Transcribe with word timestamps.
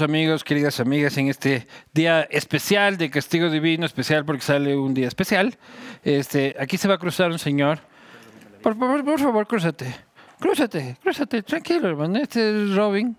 amigos, 0.00 0.44
queridas 0.44 0.80
amigas, 0.80 1.16
en 1.18 1.28
este 1.28 1.66
día 1.92 2.22
especial 2.30 2.96
de 2.96 3.10
Castigo 3.10 3.50
Divino, 3.50 3.86
especial 3.86 4.24
porque 4.24 4.42
sale 4.42 4.76
un 4.76 4.94
día 4.94 5.08
especial. 5.08 5.56
Este, 6.04 6.54
aquí 6.58 6.76
se 6.76 6.88
va 6.88 6.94
a 6.94 6.98
cruzar 6.98 7.30
un 7.30 7.38
señor. 7.38 7.80
Por 8.62 8.78
favor, 8.78 9.04
por 9.04 9.20
favor, 9.20 9.46
crúzate. 9.46 9.94
Crúzate, 10.40 10.96
crúzate, 11.02 11.42
tranquilo, 11.42 11.88
hermano. 11.88 12.18
Este 12.18 12.40
es 12.40 12.74
Robin. 12.74 13.16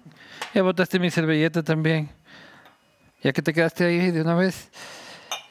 Ya 0.53 0.61
botaste 0.61 0.99
mi 0.99 1.09
servilleta 1.09 1.63
también. 1.63 2.09
Ya 3.21 3.33
que 3.33 3.41
te 3.41 3.53
quedaste 3.53 3.85
ahí 3.85 4.11
de 4.11 4.21
una 4.21 4.35
vez. 4.35 4.71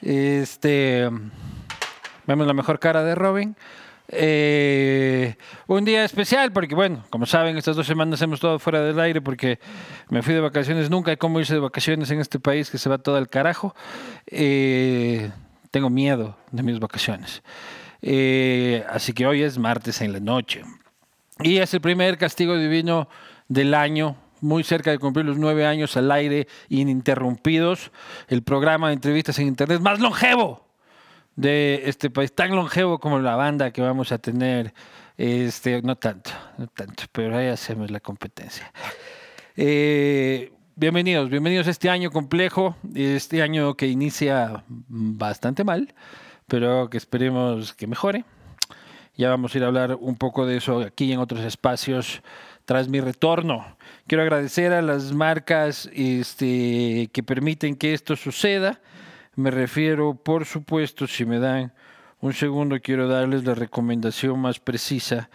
Este. 0.01 1.09
Vemos 2.25 2.47
la 2.47 2.53
mejor 2.53 2.79
cara 2.79 3.03
de 3.03 3.15
Robin. 3.15 3.55
Eh, 4.11 5.35
un 5.67 5.85
día 5.85 6.03
especial 6.03 6.51
porque, 6.51 6.73
bueno, 6.73 7.03
como 7.11 7.27
saben, 7.27 7.57
estas 7.57 7.75
dos 7.75 7.85
semanas 7.85 8.19
hemos 8.21 8.37
estado 8.37 8.57
fuera 8.57 8.81
del 8.81 8.99
aire 8.99 9.21
porque 9.21 9.59
me 10.09 10.21
fui 10.21 10.33
de 10.33 10.39
vacaciones. 10.39 10.89
Nunca 10.89 11.11
hay 11.11 11.17
cómo 11.17 11.39
irse 11.39 11.53
de 11.53 11.59
vacaciones 11.59 12.09
en 12.11 12.19
este 12.19 12.39
país 12.39 12.69
que 12.69 12.77
se 12.77 12.89
va 12.89 12.97
todo 12.97 13.17
al 13.17 13.29
carajo. 13.29 13.75
Eh, 14.25 15.31
tengo 15.71 15.89
miedo 15.89 16.35
de 16.51 16.63
mis 16.63 16.79
vacaciones. 16.79 17.43
Eh, 18.01 18.83
así 18.89 19.13
que 19.13 19.27
hoy 19.27 19.43
es 19.43 19.57
martes 19.59 20.01
en 20.01 20.13
la 20.13 20.19
noche. 20.19 20.63
Y 21.41 21.57
es 21.57 21.73
el 21.73 21.81
primer 21.81 22.17
castigo 22.17 22.57
divino 22.57 23.07
del 23.47 23.73
año, 23.73 24.17
muy 24.41 24.63
cerca 24.63 24.91
de 24.91 24.99
cumplir 24.99 25.25
los 25.25 25.37
nueve 25.37 25.65
años 25.65 25.95
al 25.97 26.11
aire, 26.11 26.47
ininterrumpidos. 26.69 27.91
El 28.27 28.41
programa 28.41 28.87
de 28.87 28.95
entrevistas 28.95 29.37
en 29.37 29.47
Internet 29.47 29.81
más 29.81 29.99
longevo 29.99 30.68
de 31.39 31.83
este 31.85 32.09
país, 32.09 32.33
tan 32.33 32.53
longevo 32.53 32.99
como 32.99 33.17
la 33.19 33.37
banda 33.37 33.71
que 33.71 33.81
vamos 33.81 34.11
a 34.11 34.17
tener. 34.17 34.73
Este, 35.17 35.81
no 35.81 35.95
tanto, 35.95 36.31
no 36.57 36.67
tanto, 36.67 37.03
pero 37.13 37.37
ahí 37.37 37.47
hacemos 37.47 37.89
la 37.91 38.01
competencia. 38.01 38.71
Eh, 39.55 40.51
bienvenidos, 40.75 41.29
bienvenidos 41.29 41.67
a 41.67 41.71
este 41.71 41.89
año 41.89 42.11
complejo, 42.11 42.75
este 42.93 43.41
año 43.41 43.75
que 43.75 43.87
inicia 43.87 44.65
bastante 44.67 45.63
mal, 45.63 45.93
pero 46.47 46.89
que 46.89 46.97
esperemos 46.97 47.73
que 47.73 47.87
mejore. 47.87 48.25
Ya 49.15 49.29
vamos 49.29 49.55
a 49.55 49.57
ir 49.57 49.63
a 49.63 49.67
hablar 49.67 49.97
un 49.99 50.17
poco 50.17 50.45
de 50.45 50.57
eso 50.57 50.79
aquí 50.81 51.11
en 51.13 51.19
otros 51.19 51.41
espacios 51.45 52.21
tras 52.65 52.89
mi 52.89 52.99
retorno. 52.99 53.77
Quiero 54.07 54.23
agradecer 54.23 54.73
a 54.73 54.81
las 54.81 55.13
marcas 55.13 55.89
este, 55.93 57.09
que 57.13 57.23
permiten 57.23 57.75
que 57.75 57.93
esto 57.93 58.17
suceda. 58.17 58.81
Me 59.39 59.49
refiero, 59.51 60.15
por 60.15 60.43
supuesto, 60.43 61.07
si 61.07 61.23
me 61.23 61.39
dan 61.39 61.71
un 62.19 62.33
segundo, 62.33 62.77
quiero 62.81 63.07
darles 63.07 63.45
la 63.45 63.55
recomendación 63.55 64.37
más 64.37 64.59
precisa 64.59 65.29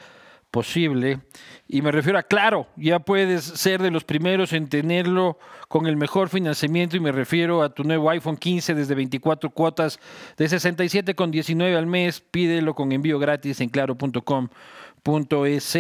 posible. 0.51 1.21
Y 1.69 1.81
me 1.81 1.91
refiero 1.91 2.19
a 2.19 2.23
Claro, 2.23 2.67
ya 2.77 2.99
puedes 2.99 3.45
ser 3.45 3.81
de 3.81 3.91
los 3.91 4.05
primeros 4.05 4.53
en 4.53 4.69
tenerlo 4.69 5.39
con 5.69 5.87
el 5.87 5.97
mejor 5.97 6.29
financiamiento 6.29 6.99
y 6.99 7.01
me 7.01 7.13
refiero 7.13 7.63
a 7.63 7.71
tu 7.71 7.83
nuevo 7.83 8.11
iPhone 8.11 8.37
15 8.37 8.75
desde 8.75 8.95
24 8.95 9.49
cuotas 9.49 9.99
de 10.37 10.45
67,19 10.45 11.75
al 11.75 11.87
mes. 11.87 12.21
Pídelo 12.21 12.75
con 12.75 12.93
envío 12.93 13.19
gratis 13.19 13.63
en 13.63 13.71
claro.com.es. 13.71 15.79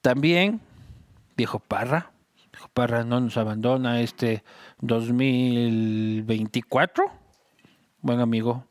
También, 0.00 0.62
viejo 1.36 1.58
Parra, 1.58 2.12
viejo 2.50 2.70
Parra 2.72 3.04
no 3.04 3.20
nos 3.20 3.36
abandona 3.36 4.00
este 4.00 4.42
2024. 4.80 7.20
Buen 8.04 8.18
amigo, 8.18 8.66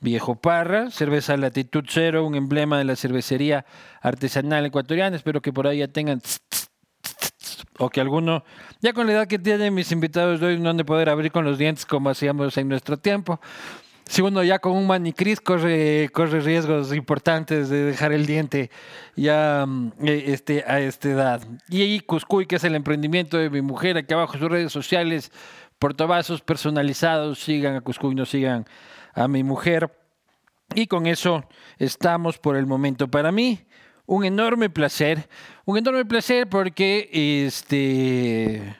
Viejo 0.00 0.34
Parra, 0.34 0.90
cerveza 0.90 1.36
Latitud 1.36 1.84
Cero, 1.86 2.24
un 2.24 2.34
emblema 2.34 2.78
de 2.78 2.84
la 2.84 2.96
cervecería 2.96 3.66
artesanal 4.00 4.64
ecuatoriana. 4.64 5.14
Espero 5.14 5.42
que 5.42 5.52
por 5.52 5.66
ahí 5.66 5.80
ya 5.80 5.88
tengan 5.88 6.22
o 7.78 7.90
que 7.90 8.00
alguno, 8.00 8.42
ya 8.80 8.94
con 8.94 9.06
la 9.06 9.12
edad 9.12 9.26
que 9.26 9.38
tienen 9.38 9.74
mis 9.74 9.92
invitados 9.92 10.40
de 10.40 10.46
hoy, 10.46 10.58
no 10.58 10.70
han 10.70 10.78
de 10.78 10.86
poder 10.86 11.10
abrir 11.10 11.30
con 11.30 11.44
los 11.44 11.58
dientes 11.58 11.84
como 11.84 12.08
hacíamos 12.08 12.56
en 12.56 12.68
nuestro 12.70 12.96
tiempo. 12.96 13.40
Si 14.06 14.22
uno 14.22 14.42
ya 14.42 14.58
con 14.58 14.72
un 14.72 14.86
manicris 14.86 15.42
corre, 15.42 16.08
corre 16.10 16.40
riesgos 16.40 16.94
importantes 16.94 17.68
de 17.68 17.84
dejar 17.84 18.12
el 18.12 18.24
diente 18.24 18.70
ya 19.16 19.66
mm, 19.68 19.92
eh, 20.02 20.24
este, 20.28 20.64
a 20.66 20.80
esta 20.80 21.10
edad. 21.10 21.42
Y 21.68 21.82
ahí 21.82 22.00
Cuscuy, 22.00 22.46
que 22.46 22.56
es 22.56 22.64
el 22.64 22.74
emprendimiento 22.74 23.36
de 23.36 23.50
mi 23.50 23.60
mujer, 23.60 23.98
aquí 23.98 24.14
abajo 24.14 24.38
sus 24.38 24.50
redes 24.50 24.72
sociales, 24.72 25.30
portavasos 25.80 26.42
personalizados, 26.42 27.40
sigan 27.40 27.74
a 27.74 27.80
Cuscuy, 27.80 28.14
no 28.14 28.26
sigan 28.26 28.66
a 29.14 29.26
mi 29.26 29.42
mujer. 29.42 29.90
Y 30.74 30.86
con 30.86 31.08
eso 31.08 31.42
estamos 31.78 32.38
por 32.38 32.56
el 32.56 32.66
momento. 32.66 33.08
Para 33.08 33.32
mí, 33.32 33.66
un 34.06 34.24
enorme 34.24 34.70
placer, 34.70 35.28
un 35.64 35.78
enorme 35.78 36.04
placer 36.04 36.48
porque 36.48 37.08
este 37.46 38.76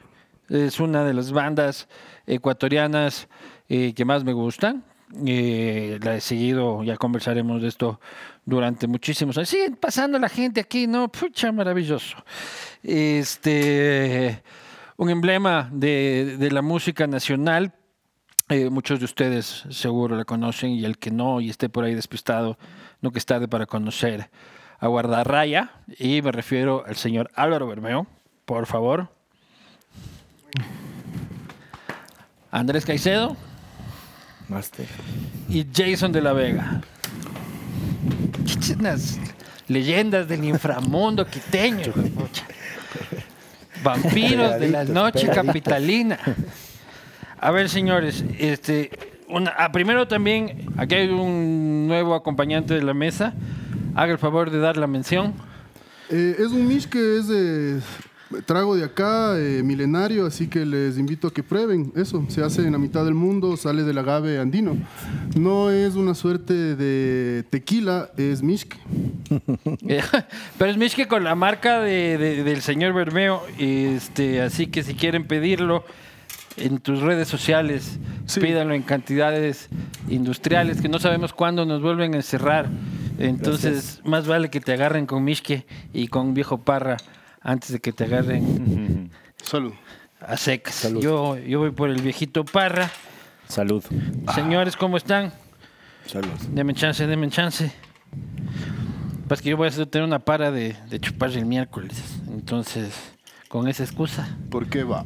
es 0.49 0.79
una 0.79 1.03
de 1.05 1.15
las 1.15 1.33
bandas 1.33 1.89
ecuatorianas 2.27 3.29
eh, 3.69 3.95
que 3.95 4.05
más 4.05 4.23
me 4.23 4.35
gustan. 4.35 4.85
Eh, 5.27 5.99
la 6.03 6.17
he 6.17 6.21
seguido, 6.21 6.85
ya 6.85 6.97
conversaremos 6.97 7.63
de 7.63 7.69
esto 7.69 7.99
durante 8.45 8.87
muchísimos 8.87 9.39
años. 9.39 9.49
Siguen 9.49 9.77
pasando 9.77 10.19
la 10.19 10.29
gente 10.29 10.61
aquí, 10.61 10.87
¿no? 10.87 11.09
Pucha, 11.09 11.51
maravilloso. 11.51 12.17
Este, 12.83 14.43
un 15.01 15.09
emblema 15.09 15.71
de, 15.73 16.37
de 16.39 16.51
la 16.51 16.61
música 16.61 17.07
nacional, 17.07 17.73
eh, 18.51 18.69
muchos 18.69 18.99
de 18.99 19.07
ustedes 19.07 19.65
seguro 19.71 20.15
la 20.15 20.27
conocen 20.27 20.73
y 20.73 20.85
el 20.85 20.99
que 20.99 21.11
no 21.11 21.41
y 21.41 21.49
esté 21.49 21.71
por 21.71 21.85
ahí 21.85 21.95
despistado, 21.95 22.59
nunca 23.01 23.17
es 23.17 23.25
tarde 23.25 23.49
para 23.49 23.65
conocer 23.65 24.29
a 24.79 24.89
Guardarraya. 24.89 25.71
Y 25.99 26.21
me 26.21 26.33
refiero 26.33 26.85
al 26.87 26.97
señor 26.97 27.31
Álvaro 27.35 27.67
Bermeo, 27.67 28.07
por 28.45 28.67
favor. 28.67 29.09
Andrés 32.51 32.85
Caicedo 32.85 33.39
Master. 34.49 34.87
y 35.49 35.67
Jason 35.75 36.13
de 36.13 36.21
la 36.21 36.35
Vega. 36.35 36.83
Unas 38.79 39.19
leyendas 39.67 40.29
del 40.29 40.45
inframundo 40.45 41.27
quiteño. 41.27 41.91
Vampiros 43.83 44.59
de 44.61 44.69
la 44.69 44.85
noche 44.85 45.21
pegaditos. 45.27 45.47
capitalina. 45.47 46.19
A 47.39 47.51
ver, 47.51 47.69
señores, 47.69 48.25
este, 48.39 48.91
una- 49.29 49.55
ah, 49.57 49.73
primero 49.73 50.07
también, 50.09 50.67
aquí 50.77 50.95
hay 50.95 51.09
un 51.09 51.87
nuevo 51.89 52.15
acompañante 52.15 52.75
de 52.75 52.83
la 52.83 52.95
mesa. 52.95 53.33
Haga 53.95 54.13
el 54.13 54.19
favor 54.19 54.51
de 54.51 54.59
dar 54.59 54.77
la 54.77 54.87
mención. 54.87 55.35
Eh, 56.11 56.37
es 56.39 56.47
un 56.49 56.67
mish 56.67 56.89
que 56.89 57.19
es 57.19 57.29
de 57.29 57.81
trago 58.47 58.77
de 58.77 58.85
acá, 58.85 59.39
eh, 59.39 59.63
milenario, 59.65 60.27
así 60.27 60.47
que 60.49 60.65
les 60.65 60.99
invito 60.99 61.29
a 61.29 61.33
que 61.33 61.43
prueben. 61.43 61.93
Eso, 61.97 62.25
se 62.29 62.43
hace 62.43 62.63
en 62.67 62.73
la 62.73 62.79
mitad 62.79 63.05
del 63.05 63.15
mundo, 63.15 63.57
sale 63.57 63.83
del 63.83 63.99
agave 63.99 64.39
andino. 64.39 64.77
No 65.37 65.71
es 65.71 65.95
una 65.97 66.15
suerte 66.15 66.77
de 66.77 67.45
tequila, 67.51 68.11
es 68.17 68.43
mishke. 68.43 68.77
Pero 70.59 70.71
es 70.71 70.77
Mishke 70.77 71.07
con 71.09 71.25
la 71.25 71.35
marca 71.35 71.81
de- 71.81 72.19
de- 72.19 72.45
del 72.45 72.63
señor 72.63 72.93
Bermeo. 72.93 73.43
Este, 73.59 74.41
así 74.43 74.67
que 74.67 74.83
si 74.83 74.95
quieren 74.95 75.27
pedirlo 75.27 75.85
en 76.57 76.79
tus 76.79 77.01
redes 77.01 77.29
sociales, 77.29 77.99
Sí. 78.27 78.41
pídanlo 78.41 78.75
en 78.75 78.83
cantidades 78.83 79.69
industriales 80.09 80.81
que 80.81 80.89
no 80.89 80.99
sabemos 80.99 81.33
cuándo 81.33 81.65
nos 81.65 81.81
vuelven 81.83 82.15
a 82.15 82.19
encerrar. 82.19 82.69
Entonces, 83.19 84.01
más 84.05 84.27
vale 84.27 84.51
que 84.51 84.61
te 84.61 84.73
agarren 84.73 85.07
con 85.07 85.25
Mishke 85.25 85.67
y 85.93 86.09
con 86.09 86.33
viejo 86.35 86.59
Parra 86.59 86.97
antes 87.41 87.71
de 87.73 87.81
que 87.81 87.93
te 87.93 88.05
agarren 88.05 89.11
Salud. 89.43 89.73
a 90.21 90.37
secas. 90.37 90.75
Salud. 90.75 91.03
Yo, 91.03 91.39
yo 91.39 91.59
voy 91.61 91.71
por 91.71 91.89
el 91.91 92.01
viejito 92.03 92.45
Parra. 92.45 92.91
Salud. 93.49 93.85
Señores, 94.35 94.77
¿cómo 94.77 94.97
están? 94.97 95.33
Salud. 96.07 96.29
Deme 96.53 96.75
chance, 96.75 97.07
deme 97.07 97.29
chance. 97.31 97.73
Pues 99.29 99.41
que 99.43 99.51
yo 99.51 99.57
voy 99.57 99.69
a 99.69 99.71
tener 99.87 100.07
una 100.07 100.19
para 100.19 100.51
de, 100.51 100.77
de 100.89 101.01
chupar 101.01 101.31
el 101.31 101.47
miércoles. 101.47 102.03
Entonces, 102.29 102.93
con 103.49 103.69
esa 103.69 103.85
excusa. 103.85 104.29
¿Por 104.51 104.69
qué 104.69 104.83
va? 104.85 105.05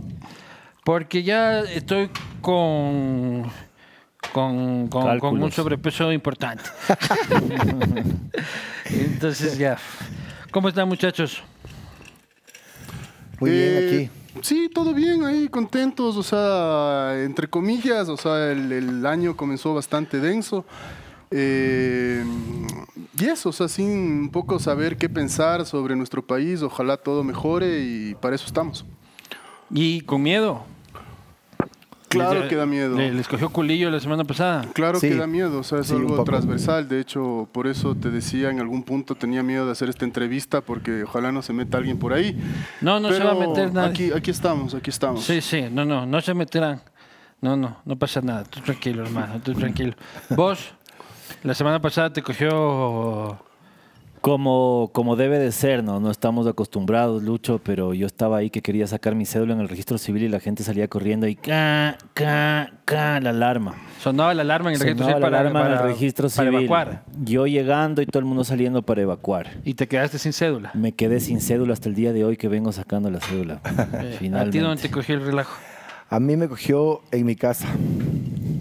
Porque 0.85 1.23
ya 1.23 1.61
estoy 1.61 2.11
con. 2.41 3.51
Con, 4.33 4.89
con- 4.89 5.19
con 5.19 5.43
un 5.43 5.53
sobrepeso 5.53 6.11
importante. 6.11 6.65
Entonces 8.87 9.59
ya. 9.59 9.77
¿Cómo 10.51 10.69
están 10.69 10.89
muchachos? 10.89 11.43
Muy 13.41 13.51
Eh, 13.53 13.91
bien 13.91 14.25
Sí, 14.43 14.69
todo 14.73 14.93
bien, 14.93 15.25
ahí 15.25 15.49
contentos, 15.49 16.17
o 16.17 16.23
sea, 16.23 17.23
entre 17.23 17.49
comillas, 17.49 18.09
o 18.09 18.17
sea, 18.17 18.51
el, 18.51 18.73
el 18.73 19.07
año 19.07 19.37
comenzó 19.37 19.75
bastante 19.75 20.19
denso. 20.19 20.65
Eh, 21.31 22.25
y 23.19 23.25
eso, 23.25 23.51
o 23.51 23.53
sea, 23.53 23.69
sin 23.69 23.91
un 23.91 24.31
poco 24.31 24.59
saber 24.59 24.97
qué 24.97 25.09
pensar 25.09 25.65
sobre 25.65 25.95
nuestro 25.95 26.27
país, 26.27 26.63
ojalá 26.63 26.97
todo 26.97 27.23
mejore 27.23 27.81
y 27.81 28.15
para 28.17 28.35
eso 28.35 28.47
estamos. 28.47 28.85
Y 29.71 30.01
con 30.03 30.23
miedo. 30.23 30.65
Claro 32.19 32.41
Les- 32.41 32.49
que 32.49 32.57
da 32.57 32.67
miedo. 32.67 32.97
le- 32.97 33.13
les 33.13 33.29
cogió 33.29 33.49
culillo 33.51 33.91
la 33.91 34.01
semana 34.01 34.25
pasada. 34.25 34.65
Claro 34.73 34.99
Sí. 35.01 35.09
que 35.09 35.15
da 35.17 35.27
miedo, 35.27 35.59
o 35.61 35.63
sea, 35.63 35.81
es 35.81 35.89
Sí, 35.89 35.95
algo 35.95 36.23
transversal. 36.25 36.89
De 36.89 37.01
hecho, 37.01 37.49
por 37.53 37.67
eso 37.67 37.95
te 37.95 38.11
decía 38.11 38.51
en 38.51 38.61
algún 38.61 38.83
punto 38.83 39.15
tenía 39.15 39.43
miedo 39.43 39.67
de 39.67 39.73
hacer 39.73 39.89
esta 39.89 40.05
entrevista 40.05 40.61
porque 40.61 41.05
ojalá 41.05 41.33
no 41.33 41.43
se 41.43 41.53
meta 41.53 41.79
alguien 41.79 41.99
por 41.99 42.13
ahí. 42.13 42.39
No, 42.81 42.99
no 43.01 43.11
se 43.13 43.23
va 43.23 43.33
a 43.33 43.35
meter 43.35 43.73
nadie. 43.73 43.91
Aquí, 43.91 44.11
aquí 44.13 44.31
estamos, 44.31 44.75
aquí 44.75 44.91
estamos. 44.91 45.25
Sí, 45.25 45.41
sí, 45.41 45.65
no, 45.71 45.85
no, 45.85 46.07
no 46.07 46.21
se 46.21 46.35
meterán. 46.35 46.81
No, 47.41 47.57
no, 47.57 47.77
no 47.85 47.97
pasa 47.97 48.21
nada. 48.23 48.45
Tú 48.45 48.61
tranquilo, 48.61 49.03
hermano, 49.05 49.39
tú 49.41 49.53
tranquilo. 49.53 49.95
Vos, 50.31 50.73
la 51.43 51.55
semana 51.55 51.79
pasada 51.81 52.11
te 52.13 52.23
cogió... 52.23 53.39
Como, 54.25 54.89
como 54.95 55.17
debe 55.17 55.39
de 55.39 55.53
ser, 55.53 55.85
¿no? 55.85 56.01
No 56.01 56.11
estamos 56.11 56.47
acostumbrados, 56.47 57.23
Lucho, 57.23 57.61
pero 57.63 57.93
yo 57.93 58.07
estaba 58.07 58.39
ahí 58.39 58.49
que 58.49 58.63
quería 58.63 58.87
sacar 58.87 59.15
mi 59.15 59.27
cédula 59.27 59.53
en 59.53 59.61
el 59.61 59.69
registro 59.69 59.99
civil 59.99 60.23
y 60.23 60.29
la 60.31 60.41
gente 60.41 60.63
salía 60.63 60.89
corriendo 60.89 61.27
y 61.27 61.37
ca, 61.37 61.99
ca, 62.15 62.73
ca, 62.87 63.21
la 63.21 63.29
alarma. 63.31 63.75
Sonaba 64.01 64.33
la 64.33 64.41
alarma 64.41 64.71
en 64.71 64.77
el 64.77 64.81
registro 64.81 65.05
Sonaba 65.05 65.19
civil 65.19 65.21
la 65.21 65.27
para, 65.29 65.41
alarma 65.41 65.61
en 65.61 65.73
el 65.73 65.77
para- 65.79 65.89
registro 65.89 66.29
para 66.31 66.49
civil. 66.51 66.61
evacuar. 66.61 67.05
Yo 67.23 67.47
llegando 67.47 68.01
y 68.01 68.07
todo 68.07 68.21
el 68.21 68.25
mundo 68.25 68.45
saliendo 68.45 68.81
para 68.81 69.03
evacuar. 69.03 69.59
Y 69.63 69.75
te 69.75 69.87
quedaste 69.89 70.19
sin 70.19 70.33
cédula. 70.33 70.71
Me 70.73 70.93
quedé 70.93 71.21
sin 71.21 71.43
cédula 71.43 71.75
hasta 71.75 71.91
el 71.91 71.95
día 71.95 72.15
de 72.15 72.25
hoy 72.25 72.39
que 72.39 72.49
vengo 72.49 72.73
sacando 72.73 73.11
la 73.11 73.21
cédula. 73.21 73.61
¿A 73.65 73.69
ti 74.01 74.07
Finalmente. 74.21 74.59
dónde 74.61 74.81
te 74.81 74.91
cogió 74.91 75.17
el 75.17 75.21
relajo? 75.27 75.55
A 76.09 76.19
mí 76.19 76.35
me 76.39 76.49
cogió 76.49 77.03
en 77.13 77.27
mi 77.27 77.37
casa, 77.37 77.69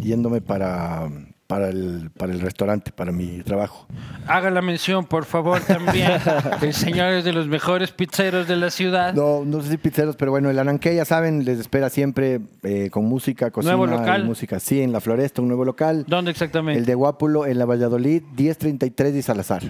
yéndome 0.02 0.42
para, 0.42 1.08
para, 1.48 1.70
el, 1.70 2.10
para 2.18 2.34
el 2.34 2.40
restaurante, 2.40 2.92
para 2.92 3.12
mi 3.12 3.42
trabajo. 3.42 3.88
Haga 4.28 4.50
la 4.50 4.62
mención, 4.62 5.06
por 5.06 5.26
favor, 5.26 5.62
también. 5.62 6.12
el 6.62 6.74
señor 6.74 7.14
es 7.14 7.26
de 7.26 7.34
los 7.34 7.48
mejores 7.48 7.92
pizzeros 7.92 8.48
de 8.48 8.56
la 8.56 8.70
ciudad. 8.70 9.14
No, 9.14 9.44
no 9.46 9.62
sé 9.62 9.72
si 9.72 9.78
pizzeros, 9.78 10.16
pero 10.16 10.32
bueno, 10.32 10.50
el 10.50 10.58
Ananqué, 10.58 10.96
ya 10.96 11.06
saben, 11.06 11.46
les 11.46 11.60
espera 11.60 11.90
siempre 11.90 12.42
eh, 12.64 12.90
con 12.90 13.06
música, 13.06 13.52
cocina 13.52 13.76
¿Nuevo 13.76 13.88
local? 13.88 14.22
y 14.22 14.26
música. 14.26 14.60
Sí, 14.60 14.82
en 14.82 14.92
La 14.92 15.02
Floresta, 15.02 15.42
un 15.42 15.48
nuevo 15.50 15.66
local. 15.66 16.06
¿Dónde 16.08 16.32
exactamente? 16.32 16.80
El 16.80 16.86
de 16.86 16.96
Guápulo, 16.96 17.46
en 17.46 17.60
la 17.60 17.66
Valladolid, 17.66 18.24
1033 18.36 19.14
de 19.14 19.22
Salazar. 19.22 19.64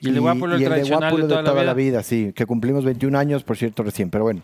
Y 0.00 0.08
el 0.08 0.14
de 0.14 0.20
Guápulo, 0.20 0.56
el 0.56 0.62
y 0.62 0.64
tradicional 0.64 1.10
Guápulo 1.12 1.28
de 1.28 1.42
toda 1.42 1.64
la 1.64 1.74
vida. 1.74 2.02
sí, 2.02 2.32
que 2.34 2.44
cumplimos 2.44 2.84
21 2.84 3.16
años, 3.18 3.44
por 3.44 3.56
cierto, 3.56 3.82
recién, 3.82 4.10
pero 4.10 4.24
bueno. 4.24 4.42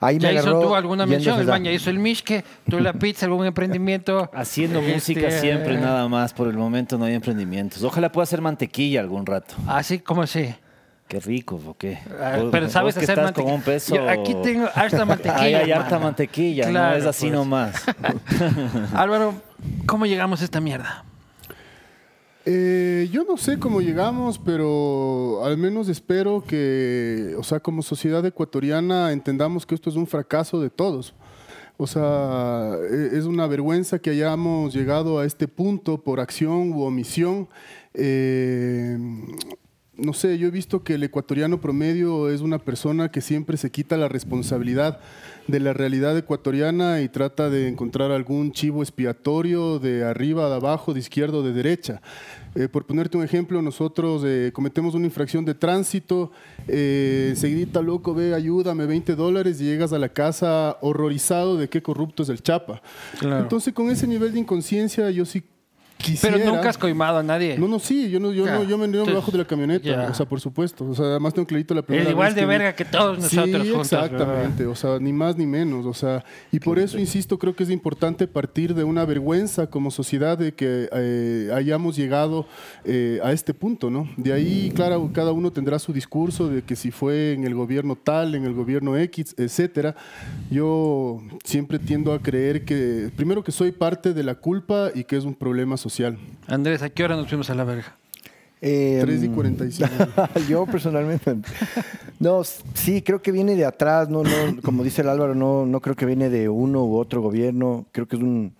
Ahí 0.00 0.18
¿Ya 0.18 0.32
me 0.32 0.38
agarró 0.38 0.60
tú 0.60 0.74
alguna 0.74 1.06
mención? 1.06 1.40
El 1.40 1.62
ya 1.64 1.72
hizo 1.72 1.90
el 1.90 1.98
Mishke, 1.98 2.44
tú 2.68 2.80
la 2.80 2.92
pizza, 2.92 3.26
algún 3.26 3.46
emprendimiento. 3.46 4.30
Haciendo 4.34 4.80
música 4.82 5.20
Este, 5.28 5.40
siempre, 5.40 5.78
nada 5.78 6.08
más. 6.08 6.32
Por 6.34 6.48
el 6.48 6.56
momento 6.56 6.98
no 6.98 7.04
hay 7.04 7.14
emprendimientos. 7.14 7.82
Ojalá 7.82 8.10
pueda 8.12 8.24
hacer 8.24 8.40
mantequilla 8.40 9.00
algún 9.00 9.24
rato. 9.26 9.54
Así 9.66 9.98
como 9.98 10.22
así. 10.22 10.54
Qué 11.08 11.20
rico, 11.20 11.60
¿o 11.64 11.76
qué? 11.76 11.98
Ah, 12.20 12.38
Vos- 12.40 12.48
Pero 12.50 12.68
sabes 12.68 12.96
que 12.96 13.04
hacer 13.04 13.22
mantequilla. 13.22 13.54
un 13.54 13.62
peso... 13.62 13.94
Yo 13.94 14.08
aquí 14.10 14.34
tengo 14.42 14.68
harta 14.74 15.04
mantequilla. 15.04 15.40
Ahí 15.40 15.54
hay 15.54 15.70
harta 15.70 15.98
mantequilla, 16.00 16.68
Claro, 16.68 16.90
no 16.96 16.96
es 17.00 17.06
así 17.06 17.26
pues. 17.26 17.32
nomás. 17.32 17.84
Álvaro, 18.92 19.34
¿cómo 19.86 20.06
llegamos 20.06 20.40
a 20.42 20.44
esta 20.44 20.60
mierda? 20.60 21.04
Eh, 22.48 23.08
yo 23.10 23.24
no 23.24 23.36
sé 23.36 23.58
cómo 23.58 23.80
llegamos, 23.80 24.38
pero 24.38 25.44
al 25.44 25.58
menos 25.58 25.88
espero 25.88 26.44
que, 26.46 27.34
o 27.36 27.42
sea, 27.42 27.58
como 27.58 27.82
sociedad 27.82 28.24
ecuatoriana 28.24 29.10
entendamos 29.12 29.66
que 29.66 29.74
esto 29.74 29.90
es 29.90 29.96
un 29.96 30.06
fracaso 30.06 30.60
de 30.60 30.70
todos. 30.70 31.12
O 31.76 31.88
sea, 31.88 32.76
e- 32.88 33.18
es 33.18 33.24
una 33.24 33.48
vergüenza 33.48 33.98
que 33.98 34.10
hayamos 34.10 34.72
llegado 34.72 35.18
a 35.18 35.24
este 35.26 35.48
punto 35.48 35.98
por 36.04 36.20
acción 36.20 36.72
u 36.72 36.82
omisión. 36.82 37.48
Eh, 37.94 38.96
no 39.96 40.12
sé, 40.12 40.38
yo 40.38 40.46
he 40.46 40.50
visto 40.52 40.84
que 40.84 40.94
el 40.94 41.02
ecuatoriano 41.02 41.60
promedio 41.60 42.30
es 42.30 42.42
una 42.42 42.58
persona 42.58 43.10
que 43.10 43.22
siempre 43.22 43.56
se 43.56 43.70
quita 43.72 43.96
la 43.96 44.08
responsabilidad 44.08 45.00
de 45.46 45.60
la 45.60 45.72
realidad 45.72 46.16
ecuatoriana 46.16 47.00
y 47.00 47.08
trata 47.08 47.50
de 47.50 47.68
encontrar 47.68 48.10
algún 48.10 48.52
chivo 48.52 48.82
expiatorio 48.82 49.78
de 49.78 50.04
arriba, 50.04 50.48
de 50.48 50.56
abajo, 50.56 50.92
de 50.92 51.00
izquierda 51.00 51.38
o 51.38 51.42
de 51.42 51.52
derecha. 51.52 52.00
Eh, 52.54 52.68
por 52.68 52.86
ponerte 52.86 53.16
un 53.16 53.24
ejemplo, 53.24 53.60
nosotros 53.60 54.22
eh, 54.24 54.50
cometemos 54.52 54.94
una 54.94 55.04
infracción 55.04 55.44
de 55.44 55.54
tránsito, 55.54 56.32
eh, 56.66 57.28
enseguidita, 57.30 57.82
loco, 57.82 58.14
ve, 58.14 58.34
ayúdame, 58.34 58.86
20 58.86 59.14
dólares 59.14 59.60
y 59.60 59.64
llegas 59.64 59.92
a 59.92 59.98
la 59.98 60.08
casa 60.08 60.78
horrorizado 60.80 61.56
de 61.56 61.68
qué 61.68 61.82
corrupto 61.82 62.22
es 62.22 62.28
el 62.30 62.42
Chapa. 62.42 62.80
Claro. 63.18 63.42
Entonces, 63.42 63.74
con 63.74 63.90
ese 63.90 64.06
nivel 64.06 64.32
de 64.32 64.40
inconsciencia, 64.40 65.10
yo 65.10 65.26
sí 65.26 65.42
quisiera... 65.98 66.36
Pero 66.36 66.52
nunca 66.54 66.68
has 66.70 66.78
coimado 66.78 67.18
a 67.18 67.22
nadie. 67.22 67.58
No, 67.58 67.66
no, 67.68 67.78
sí, 67.78 68.10
yo 68.10 68.20
no, 68.20 68.32
yo 68.32 68.46
Ya. 68.46 68.54
no, 68.54 68.64
yo 68.64 68.78
me, 68.78 68.90
yo 68.90 69.04
me 69.06 69.12
bajo 69.14 69.30
de 69.30 69.38
la 69.38 69.44
camioneta, 69.44 69.84
ya. 69.84 70.08
o 70.10 70.14
sea, 70.14 70.26
por 70.26 70.40
supuesto. 70.40 70.84
O 70.88 70.94
sea, 70.94 71.06
además 71.06 71.34
tengo 71.34 71.46
clarito 71.46 71.74
la 71.74 71.82
primera 71.82 72.02
Eres 72.04 72.12
igual 72.12 72.28
vez 72.28 72.34
de 72.34 72.40
que- 72.42 72.46
verga 72.46 72.74
que 72.74 72.84
todos 72.84 73.18
nosotros 73.18 73.62
sí, 73.62 73.70
juntos. 73.72 73.92
exactamente, 73.92 74.66
o 74.66 74.74
sea, 74.74 74.98
ni 74.98 75.12
más 75.12 75.36
ni 75.36 75.46
menos, 75.46 75.86
o 75.86 75.94
sea, 75.94 76.24
y 76.52 76.60
por 76.60 76.78
eso 76.78 76.98
insisto, 76.98 77.38
creo 77.38 77.54
que 77.56 77.64
es 77.64 77.70
importante 77.70 78.26
partir 78.26 78.74
de 78.74 78.84
una 78.84 79.04
vergüenza 79.04 79.68
como 79.68 79.90
sociedad 79.90 80.38
de 80.38 80.52
que 80.52 80.88
eh, 80.92 81.50
hayamos 81.54 81.96
llegado 81.96 82.46
eh, 82.84 83.18
a 83.22 83.32
este 83.32 83.54
punto, 83.54 83.90
¿no? 83.90 84.08
De 84.16 84.32
ahí, 84.32 84.70
claro, 84.74 85.10
cada 85.12 85.32
uno 85.32 85.50
tendrá 85.50 85.78
su 85.78 85.92
discurso 85.92 86.48
de 86.48 86.62
que 86.62 86.76
si 86.76 86.90
fue 86.90 87.32
en 87.32 87.44
el 87.44 87.54
gobierno 87.54 87.96
tal, 87.96 88.34
en 88.34 88.44
el 88.44 88.52
gobierno 88.54 88.96
X, 88.96 89.34
etcétera. 89.38 89.94
Yo 90.50 91.20
siempre 91.44 91.78
tiendo 91.78 92.12
a 92.12 92.20
creer 92.22 92.64
que, 92.64 93.10
primero 93.16 93.42
que 93.42 93.52
soy 93.52 93.72
parte 93.72 94.12
de 94.14 94.22
la 94.22 94.34
culpa 94.36 94.90
y 94.94 95.04
que 95.04 95.16
es 95.16 95.24
un 95.24 95.34
problema 95.34 95.76
social. 95.76 95.85
Andrés, 96.46 96.82
¿a 96.82 96.90
qué 96.90 97.04
hora 97.04 97.16
nos 97.16 97.28
fuimos 97.28 97.48
a 97.50 97.54
la 97.54 97.64
verga? 97.64 97.96
Eh, 98.62 98.98
3 99.02 99.22
y 99.24 99.28
45. 99.28 99.88
Yo 100.48 100.64
personalmente, 100.66 101.36
no, 102.18 102.42
sí, 102.42 103.02
creo 103.02 103.20
que 103.20 103.30
viene 103.30 103.54
de 103.54 103.66
atrás, 103.66 104.08
no, 104.08 104.22
no, 104.22 104.30
como 104.62 104.82
dice 104.82 105.02
el 105.02 105.08
Álvaro, 105.10 105.34
no, 105.34 105.66
no 105.66 105.80
creo 105.80 105.94
que 105.94 106.06
viene 106.06 106.30
de 106.30 106.48
uno 106.48 106.82
u 106.84 106.96
otro 106.96 107.20
gobierno, 107.20 107.84
creo 107.92 108.06
que 108.08 108.16
es 108.16 108.22
un, 108.22 108.54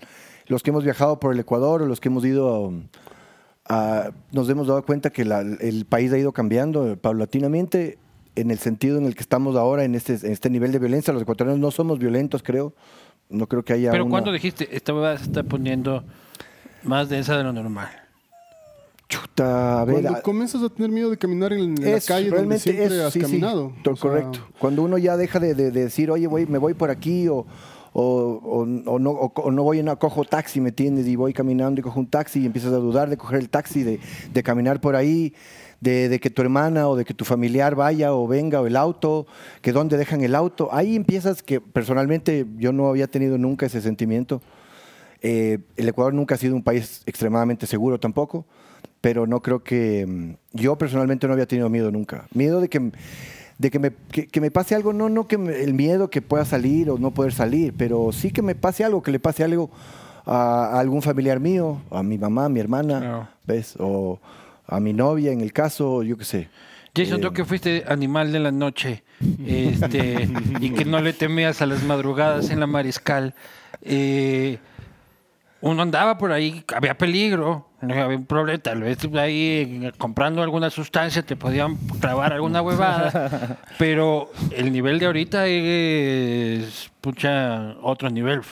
los 0.49 0.63
que 0.63 0.71
hemos 0.71 0.85
viajado 0.85 1.19
por 1.19 1.33
el 1.33 1.41
Ecuador 1.41 1.81
o 1.83 1.87
los 1.87 1.99
que 1.99 2.09
hemos 2.09 2.25
ido 2.27 2.73
a, 3.69 4.03
a- 4.05 4.11
nos 4.33 4.49
hemos 4.51 4.67
dado 4.67 4.85
cuenta 4.85 5.09
que 5.11 5.25
la- 5.25 5.41
el 5.41 5.87
país 5.89 6.13
ha 6.13 6.19
ido 6.19 6.33
cambiando 6.33 6.97
paulatinamente 6.99 7.99
en 8.35 8.51
el 8.51 8.59
sentido 8.59 8.99
en 8.99 9.07
el 9.07 9.15
que 9.15 9.23
estamos 9.23 9.57
ahora, 9.57 9.85
en 9.85 9.95
este, 9.95 10.15
en 10.27 10.33
este 10.33 10.51
nivel 10.51 10.73
de 10.73 10.79
violencia, 10.79 11.11
los 11.13 11.23
ecuatorianos 11.23 11.59
no 11.59 11.71
somos 11.71 11.99
violentos, 11.99 12.43
creo, 12.43 12.75
no 13.31 13.47
creo 13.47 13.65
que 13.65 13.73
haya 13.73 13.91
Pero 13.93 14.05
una- 14.05 14.11
cuando 14.11 14.31
dijiste, 14.31 14.69
esta 14.77 14.93
huevada 14.93 15.17
se 15.17 15.25
está 15.25 15.43
poniendo 15.43 16.05
más 16.87 17.09
densa 17.09 17.37
de 17.37 17.45
lo 17.45 17.53
normal. 17.53 17.89
Chuta, 19.09 19.83
a 19.83 19.85
ver, 19.85 20.03
Cuando 20.03 20.19
a- 20.19 20.23
comienzas 20.23 20.63
a 20.63 20.69
tener 20.69 20.91
miedo 20.91 21.11
de 21.11 21.17
caminar 21.17 21.53
en, 21.53 21.61
en 21.81 21.93
la 21.93 22.01
calle 22.01 22.29
donde 22.31 22.59
siempre 22.59 22.87
es, 22.87 22.93
has 22.93 23.13
sí, 23.13 23.21
sí, 23.21 23.27
caminado. 23.27 23.67
O 23.67 23.83
sea, 23.85 23.95
correcto. 23.95 24.41
Cuando 24.59 24.83
uno 24.83 24.99
ya 24.99 25.17
deja 25.17 25.39
de, 25.39 25.55
de- 25.55 25.71
de 25.71 25.85
decir, 25.85 26.11
oye, 26.11 26.27
voy, 26.27 26.47
me 26.47 26.59
voy 26.59 26.75
por 26.75 26.91
aquí 26.91 27.29
o, 27.29 27.47
o, 27.93 28.03
o- 28.03 28.61
o 28.91 28.99
no, 28.99 29.11
o, 29.11 29.33
o 29.35 29.51
no 29.53 29.63
voy 29.63 29.79
en 29.79 29.87
cojo 29.95 30.25
taxi, 30.25 30.61
¿me 30.61 30.71
entiendes? 30.71 31.07
Y 31.07 31.15
voy 31.15 31.33
caminando 31.33 31.79
y 31.81 31.85
cojo 31.85 32.01
un 32.01 32.09
taxi 32.09 32.41
y 32.41 32.47
empiezas 32.47 32.73
a 32.73 32.77
dudar 32.79 33.09
de 33.09 33.17
coger 33.17 33.39
el 33.39 33.49
taxi, 33.49 33.85
de, 33.85 34.01
de 34.33 34.43
caminar 34.43 34.81
por 34.81 34.97
ahí, 34.97 35.35
de, 35.81 36.09
de 36.09 36.19
que 36.19 36.29
tu 36.31 36.43
hermana 36.43 36.89
o 36.89 36.97
de 36.97 37.05
que 37.05 37.15
tu 37.15 37.25
familiar 37.25 37.77
vaya 37.77 38.13
o 38.13 38.27
venga 38.27 38.61
o 38.61 38.67
el 38.67 38.75
auto, 38.75 39.29
que 39.63 39.71
dónde 39.71 39.99
dejan 39.99 40.21
el 40.23 40.35
auto. 40.35 40.71
Ahí 40.73 40.97
empiezas 40.97 41.45
que 41.45 41.61
personalmente 41.61 42.45
yo 42.57 42.73
no 42.73 42.89
había 42.89 43.07
tenido 43.07 43.39
nunca 43.39 43.67
ese 43.67 43.81
sentimiento. 43.81 44.43
Eh, 45.23 45.59
el 45.77 45.89
Ecuador 45.89 46.13
nunca 46.15 46.35
ha 46.35 46.39
sido 46.39 46.55
un 46.55 46.63
país 46.63 47.03
extremadamente 47.07 47.67
seguro 47.67 47.99
tampoco, 47.99 48.45
pero 49.01 49.27
no 49.27 49.41
creo 49.41 49.63
que 49.63 50.05
mm, 50.07 50.35
yo 50.57 50.77
personalmente 50.77 51.27
no 51.27 51.33
había 51.33 51.47
tenido 51.47 51.69
miedo 51.69 51.91
nunca. 51.91 52.27
Miedo 52.35 52.61
de 52.61 52.69
que, 52.69 52.93
de 53.59 53.71
que, 53.71 53.79
me, 53.79 53.93
que, 54.11 54.27
que 54.27 54.41
me 54.41 54.51
pase 54.51 54.75
algo, 54.75 54.93
no, 54.93 55.09
no 55.09 55.27
que 55.27 55.39
me- 55.39 55.63
el 55.63 55.75
miedo 55.75 56.11
que 56.11 56.23
pueda 56.23 56.45
salir 56.45 56.91
o 56.91 56.99
no 56.99 57.13
poder 57.13 57.33
salir, 57.33 57.73
pero 57.77 58.11
sí 58.13 58.31
que 58.31 58.43
me 58.43 58.55
pase 58.55 58.85
algo, 58.85 59.03
que 59.03 59.11
le 59.11 59.19
pase 59.21 59.43
algo 59.45 59.71
a, 60.27 60.67
a 60.75 60.81
algún 60.81 61.03
familiar 61.03 61.41
mío, 61.41 61.81
a 61.91 62.03
mi 62.03 62.19
mamá, 62.19 62.47
a 62.47 62.49
mi 62.49 62.61
hermana, 62.61 62.99
Claro. 63.01 63.29
¿ves? 63.47 63.75
O 63.79 64.19
a 64.67 64.81
mi 64.81 64.93
novia 64.93 65.33
en 65.33 65.41
el 65.41 65.53
caso, 65.53 66.03
yo 66.03 66.17
qué 66.19 66.25
sé. 66.25 66.49
Jason, 66.95 67.19
Eh, 67.19 67.23
tú 67.23 67.33
que 67.33 67.45
fuiste 67.45 67.85
animal 67.87 68.33
de 68.33 68.41
la 68.41 68.51
noche 68.51 69.05
este, 69.47 70.29
y 70.61 70.71
que 70.71 70.85
no 70.85 71.01
le 71.01 71.13
temías 71.13 71.63
a 71.63 71.67
las 71.67 71.83
madrugadas 71.85 72.51
en 72.51 72.59
la 72.61 72.67
mariscal, 72.67 73.35
eh, 73.83 74.59
uno 75.61 75.83
andaba 75.83 76.19
por 76.19 76.33
ahí, 76.33 76.65
había 76.75 76.97
peligro, 76.97 77.69
había 77.81 78.09
un 78.09 78.27
problema, 78.27 78.59
tal 78.59 78.83
vez 78.83 78.99
ahí 79.15 79.83
eh, 79.85 79.93
comprando 79.97 80.43
alguna 80.43 80.71
sustancia 80.71 81.23
te 81.23 81.37
podían 81.37 81.77
clavar 82.01 82.33
alguna 82.33 82.63
huevada, 82.63 83.59
pero 83.79 84.31
el 84.53 84.73
nivel 84.73 84.99
de 84.99 85.07
ahorita 85.07 85.47
es 85.47 86.91
pucha 87.01 87.77
otro 87.83 88.11
nivel. 88.11 88.43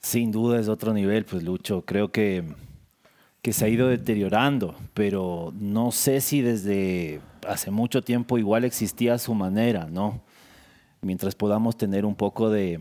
Sin 0.00 0.32
duda 0.32 0.58
es 0.58 0.68
otro 0.68 0.92
nivel, 0.92 1.24
pues 1.24 1.44
Lucho. 1.44 1.82
Creo 1.82 2.10
que, 2.10 2.42
que 3.40 3.52
se 3.52 3.64
ha 3.64 3.68
ido 3.68 3.86
deteriorando, 3.88 4.74
pero 4.94 5.52
no 5.54 5.92
sé 5.92 6.20
si 6.20 6.40
desde 6.40 7.20
hace 7.46 7.70
mucho 7.70 8.02
tiempo 8.02 8.38
igual 8.38 8.64
existía 8.64 9.18
su 9.18 9.34
manera, 9.34 9.86
¿no? 9.90 10.20
Mientras 11.02 11.34
podamos 11.34 11.76
tener 11.76 12.04
un 12.04 12.14
poco 12.16 12.50
de, 12.50 12.80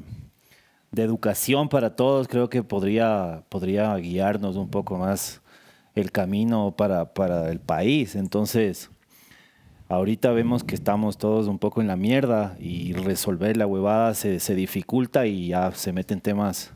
de 0.92 1.04
educación 1.04 1.70
para 1.70 1.96
todos, 1.96 2.28
creo 2.28 2.50
que 2.50 2.64
podría, 2.64 3.44
podría 3.50 3.96
guiarnos 3.96 4.58
un 4.58 4.70
poco 4.70 4.98
más 4.98 5.42
el 5.96 6.12
camino 6.12 6.74
para, 6.76 7.14
para 7.14 7.50
el 7.50 7.60
país. 7.60 8.16
Entonces, 8.16 8.90
ahorita 9.88 10.32
vemos 10.32 10.64
que 10.64 10.76
estamos 10.76 11.18
todos 11.18 11.48
un 11.48 11.60
poco 11.60 11.82
en 11.82 11.88
la 11.88 11.96
mierda 11.96 12.56
y 12.60 12.94
resolver 12.94 13.56
la 13.58 13.68
huevada 13.68 14.14
se, 14.14 14.40
se 14.40 14.56
dificulta 14.56 15.26
y 15.26 15.48
ya 15.48 15.72
se 15.72 15.94
meten 15.94 16.22
temas 16.22 16.74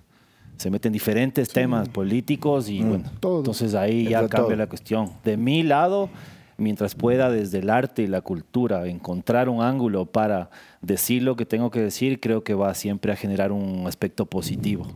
se 0.58 0.70
meten 0.70 0.94
diferentes 0.94 1.50
temas 1.50 1.90
políticos 1.90 2.70
y 2.70 2.82
bueno, 2.82 3.12
todo. 3.20 3.40
entonces 3.40 3.76
ahí 3.76 4.06
ya 4.06 4.22
cambia 4.28 4.48
todo. 4.48 4.56
la 4.56 4.68
cuestión. 4.68 5.12
De 5.24 5.36
mi 5.36 5.64
lado, 5.64 6.10
mientras 6.58 6.96
pueda 6.96 7.30
desde 7.30 7.60
el 7.60 7.70
arte 7.70 8.04
y 8.04 8.08
la 8.08 8.22
cultura 8.22 8.88
encontrar 8.88 9.50
un 9.50 9.62
ángulo 9.62 10.06
para 10.06 10.50
decir 10.82 11.24
lo 11.24 11.36
que 11.36 11.46
tengo 11.46 11.72
que 11.72 11.82
decir, 11.82 12.20
creo 12.20 12.44
que 12.44 12.54
va 12.54 12.74
siempre 12.74 13.12
a 13.12 13.16
generar 13.16 13.52
un 13.52 13.86
aspecto 13.88 14.26
positivo. 14.26 14.88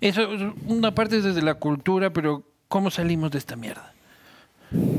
Eso 0.00 0.32
es 0.32 0.42
una 0.66 0.94
parte 0.94 1.18
es 1.18 1.24
desde 1.24 1.42
la 1.42 1.54
cultura, 1.54 2.12
pero 2.12 2.44
¿cómo 2.68 2.90
salimos 2.90 3.30
de 3.30 3.38
esta 3.38 3.56
mierda? 3.56 3.92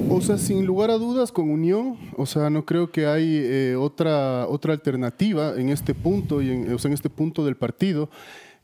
O 0.09 0.21
sea, 0.21 0.37
sin 0.37 0.65
lugar 0.65 0.89
a 0.89 0.97
dudas, 0.97 1.31
con 1.31 1.49
unión, 1.49 1.97
o 2.15 2.25
sea, 2.25 2.49
no 2.49 2.65
creo 2.65 2.89
que 2.89 3.05
hay 3.05 3.41
eh, 3.43 3.75
otra, 3.77 4.47
otra 4.47 4.73
alternativa 4.73 5.53
en 5.57 5.69
este 5.69 5.93
punto, 5.93 6.41
y 6.41 6.49
en, 6.49 6.73
o 6.73 6.79
sea, 6.79 6.89
en 6.89 6.93
este 6.93 7.09
punto 7.09 7.45
del 7.45 7.57
partido. 7.57 8.09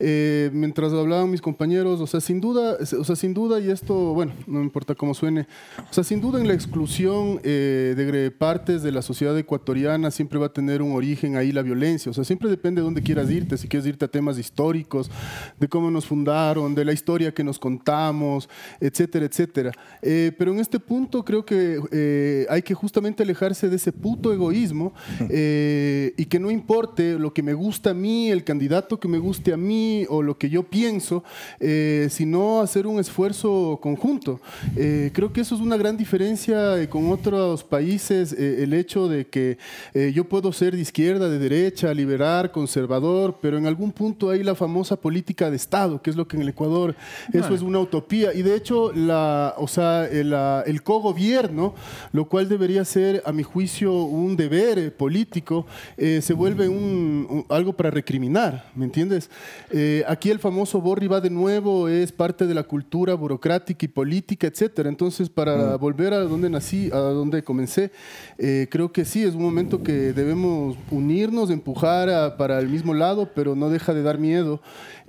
Eh, 0.06 0.50
mientras 0.52 0.92
hablaban 0.92 1.32
mis 1.32 1.42
compañeros, 1.42 2.02
o 2.02 2.08
sea, 2.08 2.20
sin 2.20 2.42
duda, 2.42 2.78
o 3.00 3.04
sea, 3.06 3.16
sin 3.16 3.34
duda, 3.34 3.62
y 3.62 3.70
esto, 3.70 3.96
bueno, 4.14 4.34
no 4.48 4.60
me 4.60 4.66
importa 4.66 4.96
cómo 4.96 5.14
suene, 5.14 5.48
o 5.90 5.94
sea, 5.94 6.04
sin 6.04 6.20
duda 6.20 6.42
en 6.42 6.48
la 6.50 6.54
exclusión 6.54 7.40
eh, 7.44 7.94
de 7.96 8.30
partes 8.30 8.84
de 8.84 8.92
la 8.92 9.02
sociedad 9.02 9.38
ecuatoriana 9.38 10.12
siempre 10.12 10.38
va 10.40 10.48
a 10.48 10.54
tener 10.54 10.82
un 10.82 10.92
origen 10.92 11.38
ahí 11.38 11.54
la 11.54 11.62
violencia, 11.62 12.10
o 12.10 12.14
sea, 12.14 12.26
siempre 12.26 12.50
depende 12.50 12.82
de 12.82 12.86
dónde 12.86 13.02
quieras 13.02 13.32
irte, 13.32 13.58
si 13.58 13.70
quieres 13.70 13.88
irte 13.88 14.04
a 14.04 14.10
temas 14.10 14.38
históricos, 14.38 15.10
de 15.58 15.70
cómo 15.70 15.90
nos 15.90 16.06
fundaron, 16.06 16.76
de 16.76 16.84
la 16.84 16.92
historia 16.92 17.34
que 17.34 17.46
nos 17.46 17.58
contamos, 17.58 18.50
etcétera, 18.82 19.26
etcétera. 19.26 19.72
Eh, 20.02 20.34
pero 20.38 20.52
en 20.52 20.60
este 20.60 20.82
punto 20.82 21.24
creo 21.24 21.46
que 21.46 21.80
eh, 21.94 22.46
hay 22.50 22.62
que 22.62 22.74
justamente 22.74 23.24
alejarse 23.24 23.70
de 23.70 23.78
ese 23.78 23.94
puto 23.94 24.34
egoísmo 24.34 24.94
eh, 25.30 26.14
y 26.18 26.26
que 26.26 26.40
no 26.40 26.52
importe 26.52 27.18
lo 27.18 27.34
que 27.34 27.42
me 27.42 27.54
gusta 27.54 27.92
a 27.92 27.94
mí, 27.94 28.30
el 28.30 28.44
candidato 28.44 29.00
que 29.00 29.08
me 29.08 29.18
guste 29.18 29.54
a 29.54 29.58
mí 29.58 29.93
o 30.10 30.22
lo 30.22 30.38
que 30.38 30.50
yo 30.50 30.64
pienso, 30.64 31.24
eh, 31.60 32.08
sino 32.10 32.62
hacer 32.62 32.88
un 32.88 33.00
esfuerzo 33.00 33.80
conjunto. 33.82 34.40
Eh, 34.76 35.12
creo 35.14 35.32
que 35.34 35.42
eso 35.42 35.56
es 35.56 35.62
una 35.62 35.78
gran 35.78 35.96
diferencia 35.98 36.80
eh, 36.82 36.88
con 36.90 37.12
otros 37.12 37.64
países, 37.64 38.34
el 38.34 38.74
hecho 38.74 39.08
de 39.08 39.26
que 39.28 39.58
yo 40.14 40.24
puedo 40.26 40.52
ser 40.52 40.76
de 40.76 40.82
izquierda, 40.82 41.30
de 41.30 41.40
derecha, 41.40 41.94
liberal, 41.94 42.52
conservador, 42.52 43.38
pero 43.42 43.58
en 43.58 43.66
algún 43.68 43.92
punto 43.92 44.30
hay 44.30 44.44
la 44.44 44.56
famosa 44.56 44.96
política 44.96 45.50
de 45.50 45.56
Estado, 45.58 46.02
que 46.02 46.10
es 46.10 46.16
lo 46.16 46.28
que 46.28 46.36
en 46.38 46.42
el 46.44 46.50
Ecuador, 46.50 46.96
eso 47.32 47.54
es 47.56 47.62
una 47.62 47.80
utopía. 47.80 48.34
Y 48.34 48.42
de 48.42 48.56
hecho, 48.56 48.92
la, 48.94 49.54
o 49.58 49.68
sea, 49.68 50.06
el, 50.08 50.34
el 50.66 50.82
cogobierno, 50.84 51.74
lo 52.12 52.26
cual 52.28 52.48
debería 52.50 52.84
ser, 52.86 53.22
a 53.26 53.32
mi 53.32 53.44
juicio, 53.44 53.94
un 53.94 54.36
deber 54.36 54.96
político, 54.96 55.66
eh, 55.98 56.20
se 56.22 56.34
vuelve 56.34 56.68
un, 56.68 57.28
un- 57.30 57.46
algo 57.50 57.74
para 57.74 57.90
recriminar, 57.92 58.70
¿me 58.76 58.86
entiendes? 58.86 59.30
Eh, 59.76 60.04
aquí 60.08 60.30
el 60.30 60.38
famoso 60.38 60.80
Borri 60.82 61.08
va 61.08 61.20
de 61.20 61.32
nuevo, 61.32 61.88
es 61.88 62.12
parte 62.12 62.46
de 62.46 62.54
la 62.54 62.62
cultura 62.62 63.16
burocrática 63.16 63.84
y 63.86 63.88
política, 63.88 64.46
etcétera. 64.46 64.88
Entonces, 64.88 65.30
para 65.32 65.76
volver 65.78 66.14
a 66.14 66.20
donde 66.20 66.48
nací, 66.48 66.92
a 66.94 66.98
donde 66.98 67.44
comencé, 67.44 67.92
eh, 68.38 68.68
creo 68.70 68.92
que 68.92 69.04
sí, 69.04 69.24
es 69.24 69.34
un 69.34 69.42
momento 69.42 69.82
que 69.82 70.14
debemos 70.14 70.78
unirnos, 70.92 71.50
empujar 71.50 72.08
a- 72.10 72.38
para 72.38 72.60
el 72.60 72.70
mismo 72.70 72.94
lado, 72.94 73.30
pero 73.34 73.56
no 73.56 73.72
deja 73.72 73.96
de 73.96 74.04
dar 74.04 74.20
miedo 74.20 74.62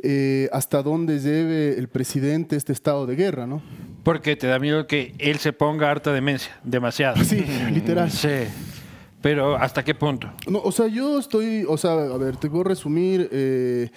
eh, 0.02 0.48
hasta 0.52 0.82
dónde 0.82 1.18
lleve 1.20 1.78
el 1.78 1.88
presidente 1.88 2.56
este 2.56 2.72
estado 2.72 3.04
de 3.06 3.16
guerra, 3.16 3.46
¿no? 3.46 3.60
Porque 4.02 4.34
te 4.36 4.46
da 4.46 4.58
miedo 4.58 4.86
que 4.86 5.14
él 5.18 5.38
se 5.40 5.52
ponga 5.52 5.90
harta 5.90 6.10
demencia, 6.12 6.52
demasiado. 6.64 7.22
Sí, 7.24 7.44
literal. 7.72 8.10
Sí. 8.10 8.28
Pero 9.22 9.56
¿hasta 9.56 9.82
qué 9.82 9.94
punto? 9.94 10.30
No, 10.46 10.58
o 10.60 10.72
sea, 10.72 10.86
yo 10.88 11.18
estoy, 11.18 11.64
o 11.68 11.76
sea, 11.78 11.92
a 11.92 12.16
ver, 12.18 12.36
te 12.36 12.48
puedo 12.50 12.64
resumir. 12.64 13.28
eh, 13.32 13.90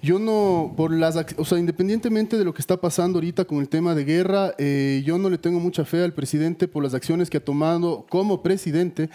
yo 0.00 0.20
no, 0.20 0.74
por 0.76 0.92
las, 0.92 1.16
o 1.36 1.44
sea, 1.44 1.58
independientemente 1.58 2.38
de 2.38 2.44
lo 2.44 2.54
que 2.54 2.60
está 2.60 2.76
pasando 2.76 3.16
ahorita 3.18 3.44
con 3.44 3.58
el 3.58 3.68
tema 3.68 3.96
de 3.96 4.04
guerra, 4.04 4.54
eh, 4.56 5.02
yo 5.04 5.18
no 5.18 5.28
le 5.28 5.38
tengo 5.38 5.58
mucha 5.58 5.84
fe 5.84 6.04
al 6.04 6.12
presidente 6.12 6.68
por 6.68 6.84
las 6.84 6.94
acciones 6.94 7.28
que 7.28 7.38
ha 7.38 7.44
tomado 7.44 8.06
como 8.08 8.40
presidente. 8.40 9.10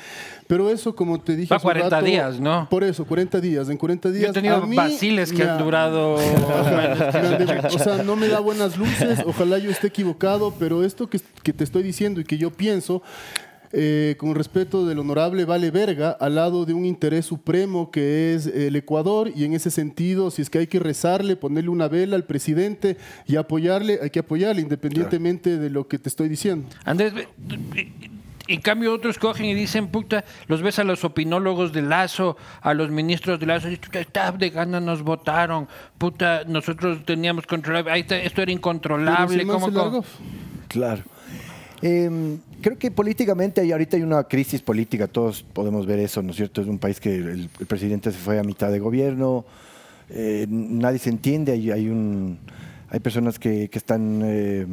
Pero 0.45 0.69
eso, 0.69 0.93
como 0.93 1.21
te 1.21 1.37
dije, 1.37 1.53
Va 1.53 1.55
hace 1.55 1.65
un 1.67 1.71
40 1.73 1.89
rato, 1.89 2.05
días, 2.05 2.39
¿no? 2.39 2.67
Por 2.69 2.83
eso, 2.83 3.05
40 3.05 3.39
días. 3.39 3.69
En 3.69 3.77
40 3.77 4.11
días. 4.11 4.23
Yo 4.25 4.29
he 4.31 4.33
tenido 4.33 4.67
mí 4.67 4.75
vaciles 4.75 5.31
que 5.31 5.43
han 5.43 5.51
ha- 5.51 5.57
durado... 5.57 6.15
o 6.15 7.79
sea, 7.79 8.03
no 8.03 8.17
me 8.17 8.27
da 8.27 8.41
buenas 8.41 8.77
luces, 8.77 9.19
ojalá 9.25 9.59
yo 9.59 9.71
esté 9.71 9.87
equivocado, 9.87 10.53
pero 10.59 10.83
esto 10.83 11.09
que, 11.09 11.21
que 11.43 11.53
te 11.53 11.63
estoy 11.63 11.83
diciendo 11.83 12.19
y 12.19 12.25
que 12.25 12.37
yo 12.37 12.51
pienso, 12.51 13.01
eh, 13.75 14.15
con 14.19 14.35
respeto 14.35 14.85
del 14.85 14.99
honorable 14.99 15.45
vale 15.45 15.71
verga, 15.71 16.11
al 16.11 16.35
lado 16.35 16.65
de 16.65 16.73
un 16.73 16.85
interés 16.85 17.25
supremo 17.25 17.89
que 17.89 18.35
es 18.35 18.45
el 18.45 18.75
Ecuador, 18.75 19.31
y 19.35 19.45
en 19.45 19.53
ese 19.53 19.71
sentido, 19.71 20.29
si 20.29 20.43
es 20.43 20.51
que 20.51 20.59
hay 20.59 20.67
que 20.67 20.77
rezarle, 20.79 21.35
ponerle 21.35 21.71
una 21.71 21.87
vela 21.87 22.15
al 22.15 22.23
presidente 22.23 22.97
y 23.25 23.35
apoyarle, 23.35 23.97
hay 24.03 24.11
que 24.11 24.19
apoyarle, 24.19 24.61
independientemente 24.61 25.57
de 25.57 25.71
lo 25.71 25.87
que 25.87 25.97
te 25.97 26.07
estoy 26.07 26.29
diciendo. 26.29 26.67
Andrés, 26.85 27.13
en 28.47 28.61
cambio 28.61 28.93
otros 28.93 29.17
cogen 29.17 29.47
y 29.47 29.55
dicen, 29.55 29.87
puta, 29.87 30.23
los 30.47 30.61
ves 30.61 30.77
a 30.77 30.83
los 30.83 31.03
opinólogos 31.03 31.73
de 31.73 31.81
Lazo, 31.81 32.37
a 32.61 32.75
los 32.75 32.91
ministros 32.91 33.39
de 33.39 33.47
Lazo, 33.47 33.69
y 33.71 33.79
está 33.93 34.31
de 34.31 34.51
gana 34.51 34.79
nos 34.81 35.01
votaron, 35.01 35.67
puta, 35.97 36.43
nosotros 36.45 37.03
teníamos 37.05 37.47
controlable, 37.47 37.91
ahí 37.91 38.01
está, 38.01 38.17
esto 38.17 38.43
era 38.43 38.51
incontrolable, 38.51 39.47
¿cómo, 39.47 39.65
se 39.67 39.73
cómo? 39.73 40.05
Claro. 40.67 41.01
Eh, 41.81 42.37
creo 42.63 42.79
que 42.79 42.89
políticamente 42.89 43.61
hay, 43.61 43.71
ahorita 43.71 43.97
hay 43.97 44.03
una 44.03 44.23
crisis 44.23 44.61
política, 44.61 45.07
todos 45.07 45.43
podemos 45.43 45.85
ver 45.85 45.99
eso, 45.99 46.23
¿no 46.23 46.31
es 46.31 46.37
cierto? 46.37 46.61
Es 46.61 46.67
un 46.67 46.79
país 46.79 46.99
que 46.99 47.13
el, 47.15 47.49
presidente 47.67 48.11
se 48.11 48.17
fue 48.17 48.39
a 48.39 48.43
mitad 48.43 48.71
de 48.71 48.79
gobierno, 48.79 49.45
eh, 50.09 50.47
nadie 50.49 50.97
se 50.97 51.09
entiende, 51.09 51.51
hay, 51.51 51.69
hay, 51.71 51.87
un, 51.89 52.39
hay 52.89 52.99
personas 52.99 53.37
que, 53.37 53.69
que 53.69 53.77
están 53.77 54.21
eh, 54.23 54.65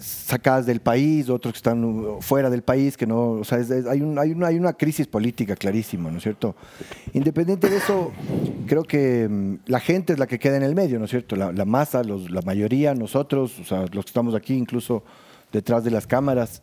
sacadas 0.00 0.66
del 0.66 0.80
país, 0.80 1.28
otros 1.30 1.54
que 1.54 1.58
están 1.58 1.82
uh, 1.84 2.20
fuera 2.20 2.50
del 2.50 2.62
país, 2.62 2.96
que 2.96 3.06
no, 3.06 3.30
o 3.30 3.44
sea, 3.44 3.58
es- 3.58 3.70
hay, 3.70 4.02
un- 4.02 4.18
hay 4.18 4.30
una, 4.32 4.48
hay 4.48 4.56
una 4.56 4.72
crisis 4.74 5.06
política 5.06 5.56
clarísima, 5.56 6.10
¿no 6.10 6.18
es 6.18 6.22
cierto? 6.22 6.54
Independiente 7.14 7.68
de 7.70 7.78
eso, 7.78 8.12
creo 8.66 8.84
que 8.84 9.26
mm, 9.28 9.54
la 9.66 9.80
gente 9.80 10.12
es 10.12 10.18
la 10.18 10.26
que 10.26 10.38
queda 10.38 10.56
en 10.58 10.62
el 10.62 10.74
medio, 10.74 10.98
¿no 10.98 11.06
es 11.06 11.10
cierto? 11.10 11.36
La, 11.36 11.52
la 11.52 11.64
masa, 11.64 12.04
los- 12.04 12.30
la 12.30 12.42
mayoría, 12.42 12.94
nosotros, 12.94 13.58
o 13.60 13.64
sea, 13.64 13.80
los 13.92 14.04
que 14.04 14.10
estamos 14.10 14.34
aquí, 14.34 14.54
incluso 14.54 15.02
detrás 15.52 15.84
de 15.84 15.90
las 15.90 16.06
cámaras, 16.06 16.62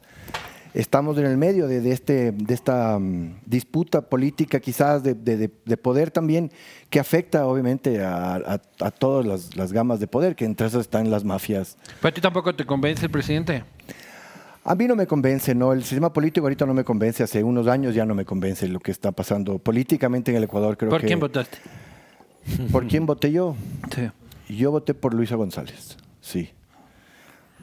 estamos 0.74 1.18
en 1.18 1.26
el 1.26 1.38
medio 1.38 1.68
de, 1.68 1.80
de 1.82 1.92
este, 1.92 2.32
de 2.34 2.54
esta 2.54 3.00
mm, 3.00 3.40
disputa 3.46 4.02
política 4.02 4.60
quizás 4.60 5.04
de, 5.04 5.14
de- 5.14 5.38
de- 5.38 5.52
de 5.64 5.78
poder 5.78 6.12
también 6.12 6.52
que 6.90 7.00
afecta 7.00 7.46
obviamente 7.48 8.04
a, 8.04 8.36
a- 8.36 8.62
a 8.82 8.92
todas 8.92 9.26
las, 9.26 9.56
las 9.56 9.72
gamas 9.72 10.00
de 10.00 10.08
poder, 10.08 10.36
que 10.36 10.46
entre 10.46 10.68
esas 10.68 10.82
están 10.82 11.10
las 11.10 11.24
mafias. 11.24 11.78
¿Pero 12.02 12.10
a 12.10 12.14
ti 12.14 12.22
tampoco 12.22 12.54
te 12.56 12.66
convence 12.66 13.06
el 13.06 13.12
presidente? 13.12 13.64
A 14.68 14.74
mí 14.74 14.88
no 14.88 14.96
me 14.96 15.06
convence, 15.06 15.54
no, 15.54 15.74
el 15.74 15.84
sistema 15.84 16.12
político 16.12 16.46
ahorita 16.48 16.66
no 16.66 16.74
me 16.74 16.84
convence, 16.84 17.22
hace 17.24 17.44
unos 17.44 17.68
años 17.68 17.94
ya 17.94 18.04
no 18.06 18.16
me 18.16 18.26
convence 18.26 18.68
lo 18.68 18.80
que 18.80 18.90
está 18.92 19.12
pasando 19.12 19.60
políticamente 19.60 20.32
en 20.32 20.38
el 20.38 20.44
Ecuador. 20.46 20.76
Creo 20.76 20.90
¿Por 20.90 21.02
que- 21.02 21.08
quién 21.08 21.20
votaste? 21.20 21.58
¿Por 22.72 22.88
quién 22.88 23.06
voté 23.06 23.32
yo? 23.32 23.56
Sí. 23.96 24.10
Yo 24.54 24.72
voté 24.72 24.94
por 24.94 25.14
Luisa 25.14 25.36
González, 25.36 25.98
sí. 26.22 26.50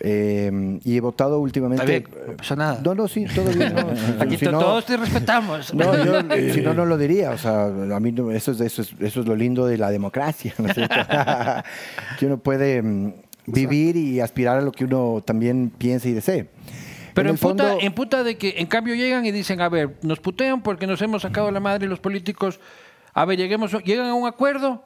Eh, 0.04 0.80
y 0.82 0.97
he 0.97 1.00
votado 1.00 1.38
últimamente. 1.38 1.87
Bien, 1.87 2.04
no 2.26 2.37
pasa 2.37 2.56
nada. 2.56 2.80
No, 2.85 2.92
no, 2.92 3.06
sí, 3.06 3.25
todo 3.32 3.44
bien. 3.52 3.73
no. 3.73 3.87
Aquí 4.25 4.37
Si 4.37 4.44
to- 4.47 4.50
no- 4.52 4.59
todos 4.59 4.85
te 4.85 4.97
respetamos. 4.97 5.73
No, 5.73 6.04
yo, 6.04 6.21
si 6.54 6.61
no, 6.61 6.75
no 6.75 6.85
lo 6.87 6.99
diría. 6.99 7.30
O 7.30 7.38
sea, 7.38 7.66
a 7.66 8.00
mí 8.00 8.11
no- 8.11 8.32
eso 8.32 8.50
es, 8.50 8.61
eso 8.61 8.82
es, 8.82 8.92
eso 9.00 9.21
es 9.21 9.26
lo 9.28 9.37
lindo 9.37 9.64
de 9.66 9.78
la 9.78 9.90
democracia, 9.90 10.52
¿no 10.59 10.66
es 10.66 10.75
cierto? 10.75 10.97
que 12.18 12.26
uno 12.26 12.38
puede 12.38 12.82
mm, 12.82 13.12
vivir 13.47 13.97
y 13.97 14.18
aspirar 14.18 14.59
a 14.59 14.61
lo 14.61 14.73
que 14.73 14.85
uno 14.87 15.23
también 15.25 15.71
piense 15.76 16.09
y 16.09 16.12
desee. 16.14 16.49
Pero 17.14 17.28
en, 17.28 17.35
el 17.37 17.38
puta, 17.40 17.68
fondo- 17.68 17.78
en 17.85 17.92
puta 17.92 18.25
de 18.25 18.37
que 18.37 18.54
en 18.59 18.66
cambio 18.66 18.97
llegan 18.97 19.25
y 19.25 19.30
dicen, 19.30 19.61
a 19.61 19.68
ver, 19.68 19.97
nos 20.02 20.18
putean 20.18 20.62
porque 20.62 20.87
nos 20.88 21.00
hemos 21.02 21.23
sacado 21.23 21.49
la 21.52 21.61
madre 21.61 21.87
los 21.87 22.00
políticos, 22.00 22.59
a 23.14 23.25
ver, 23.25 23.38
lleguemos, 23.38 23.71
llegan 23.85 24.06
a 24.06 24.14
un 24.14 24.26
acuerdo 24.26 24.82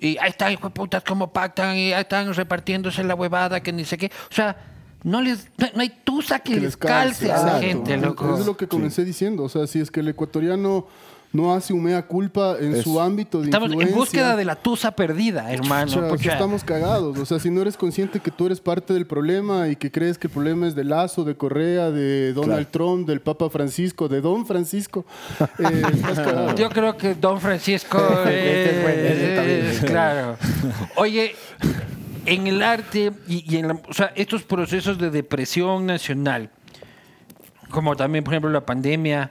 y 0.00 0.16
ahí 0.18 0.30
están, 0.30 0.52
hijo 0.52 0.68
de 0.68 0.74
putas, 0.74 1.02
cómo 1.04 1.32
pactan 1.32 1.76
y 1.76 1.92
ahí 1.92 2.00
están 2.00 2.32
repartiéndose 2.32 3.04
la 3.04 3.14
huevada 3.14 3.62
que 3.62 3.72
ni 3.72 3.84
sé 3.84 3.98
qué. 3.98 4.10
O 4.30 4.34
sea, 4.34 4.56
no 5.02 5.20
les 5.20 5.48
no, 5.58 5.66
no 5.74 5.80
hay 5.82 5.90
tusa 6.04 6.38
que, 6.38 6.56
les 6.56 6.76
calce 6.76 7.30
a 7.30 7.42
la 7.44 7.60
gente, 7.60 7.96
loco. 7.96 8.38
Es 8.38 8.46
lo 8.46 8.56
que 8.56 8.66
comencé 8.66 9.04
diciendo. 9.04 9.44
O 9.44 9.48
sea, 9.48 9.66
si 9.66 9.80
es 9.80 9.90
que 9.90 10.00
el 10.00 10.08
ecuatoriano 10.08 10.86
no 11.32 11.54
hace 11.54 11.72
un 11.72 11.84
mea 11.84 12.02
culpa 12.06 12.56
en 12.58 12.82
su 12.82 13.00
ámbito 13.00 13.38
de 13.40 13.44
Estamos 13.44 13.68
en 13.68 13.74
influencia, 13.74 13.96
búsqueda 14.00 14.36
de 14.36 14.44
la 14.44 14.56
tusa 14.56 14.90
perdida, 14.90 15.52
hermano. 15.52 16.08
pucha. 16.08 16.32
estamos 16.32 16.64
cagados. 16.64 17.16
O 17.18 17.24
sea, 17.24 17.38
si 17.38 17.50
no 17.50 17.60
eres 17.62 17.76
consciente 17.76 18.18
que 18.18 18.30
tú 18.32 18.46
eres 18.46 18.60
parte 18.60 18.92
del 18.94 19.06
problema 19.06 19.68
y 19.68 19.76
que 19.76 19.92
crees 19.92 20.18
que 20.18 20.26
el 20.26 20.32
problema 20.32 20.66
es 20.66 20.74
de 20.74 20.82
Lazo, 20.82 21.22
de 21.22 21.36
Correa, 21.36 21.90
de 21.92 22.32
Donald 22.32 22.66
Trump, 22.72 23.06
del 23.06 23.20
Papa 23.20 23.48
Francisco, 23.48 24.08
de 24.08 24.20
Don 24.20 24.44
Francisco, 24.44 25.06
eh, 25.60 25.82
estás 25.94 26.18
cagado. 26.26 26.54
Yo 26.56 26.68
creo 26.68 26.96
que 26.96 27.14
Don 27.14 27.40
Francisco 27.40 27.98
Este 28.26 28.70
es 28.76 28.82
bueno, 28.82 29.00
ese 29.00 29.30
está 29.30 29.42
bien. 29.42 29.66
es 29.66 29.80
claro. 29.80 30.36
Oye, 30.96 31.36
en 32.26 32.48
el 32.48 32.60
arte 32.62 33.12
y, 33.28 33.44
y 33.54 33.58
en 33.58 33.68
la- 33.68 33.80
o 33.88 33.92
sea, 33.92 34.12
estos 34.16 34.42
procesos 34.42 34.98
de 34.98 35.10
depresión 35.10 35.86
nacional, 35.86 36.50
como 37.70 37.94
también, 37.94 38.24
por 38.24 38.34
ejemplo, 38.34 38.50
la 38.50 38.66
pandemia, 38.66 39.30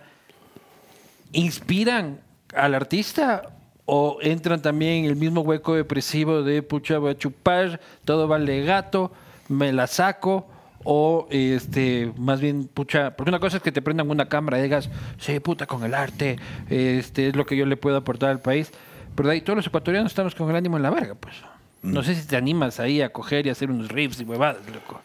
¿inspiran 1.32 2.22
al 2.56 2.76
artista 2.76 3.44
o 3.86 4.20
entran 4.22 4.62
también 4.62 5.06
en 5.06 5.06
el 5.06 5.16
mismo 5.16 5.42
hueco 5.42 5.76
depresivo 5.76 6.44
de 6.44 6.62
pucha, 6.62 7.00
voy 7.00 7.12
a 7.12 7.18
chupar, 7.18 7.80
todo 8.06 8.28
vale 8.28 8.64
gato, 8.64 9.12
me 9.48 9.74
la 9.74 9.88
saco, 9.88 10.48
o 10.84 11.28
este, 11.30 12.12
más 12.18 12.40
bien, 12.40 12.68
pucha, 12.68 13.16
porque 13.16 13.30
una 13.30 13.40
cosa 13.40 13.58
es 13.58 13.64
que 13.64 13.72
te 13.72 13.82
prendan 13.82 14.10
una 14.10 14.30
cámara 14.30 14.60
y 14.60 14.64
digas, 14.64 14.90
sí, 15.18 15.40
puta, 15.40 15.66
con 15.66 15.84
el 15.84 15.94
arte, 15.94 16.38
este, 16.70 17.30
es 17.30 17.36
lo 17.36 17.46
que 17.46 17.58
yo 17.58 17.66
le 17.66 17.78
puedo 17.78 17.98
aportar 17.98 18.30
al 18.30 18.40
país, 18.40 18.72
pero 19.16 19.30
de 19.30 19.36
ahí 19.36 19.42
todos 19.42 19.58
los 19.58 19.68
ecuatorianos 19.68 20.12
estamos 20.12 20.36
con 20.36 20.50
el 20.50 20.56
ánimo 20.56 20.78
en 20.78 20.84
la 20.84 20.90
verga, 20.90 21.16
pues. 21.16 21.36
No 21.82 22.04
sé 22.04 22.14
si 22.14 22.28
te 22.28 22.36
animas 22.36 22.80
ahí 22.80 23.02
a 23.02 23.12
coger 23.12 23.48
y 23.48 23.50
hacer 23.50 23.72
unos 23.72 23.90
riffs 23.90 24.20
y 24.20 24.24
huevadas, 24.24 24.62
loco. 24.74 25.02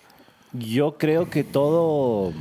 Yo 0.53 0.99
creo 0.99 1.31
que 1.31 1.45
todo, 1.45 2.33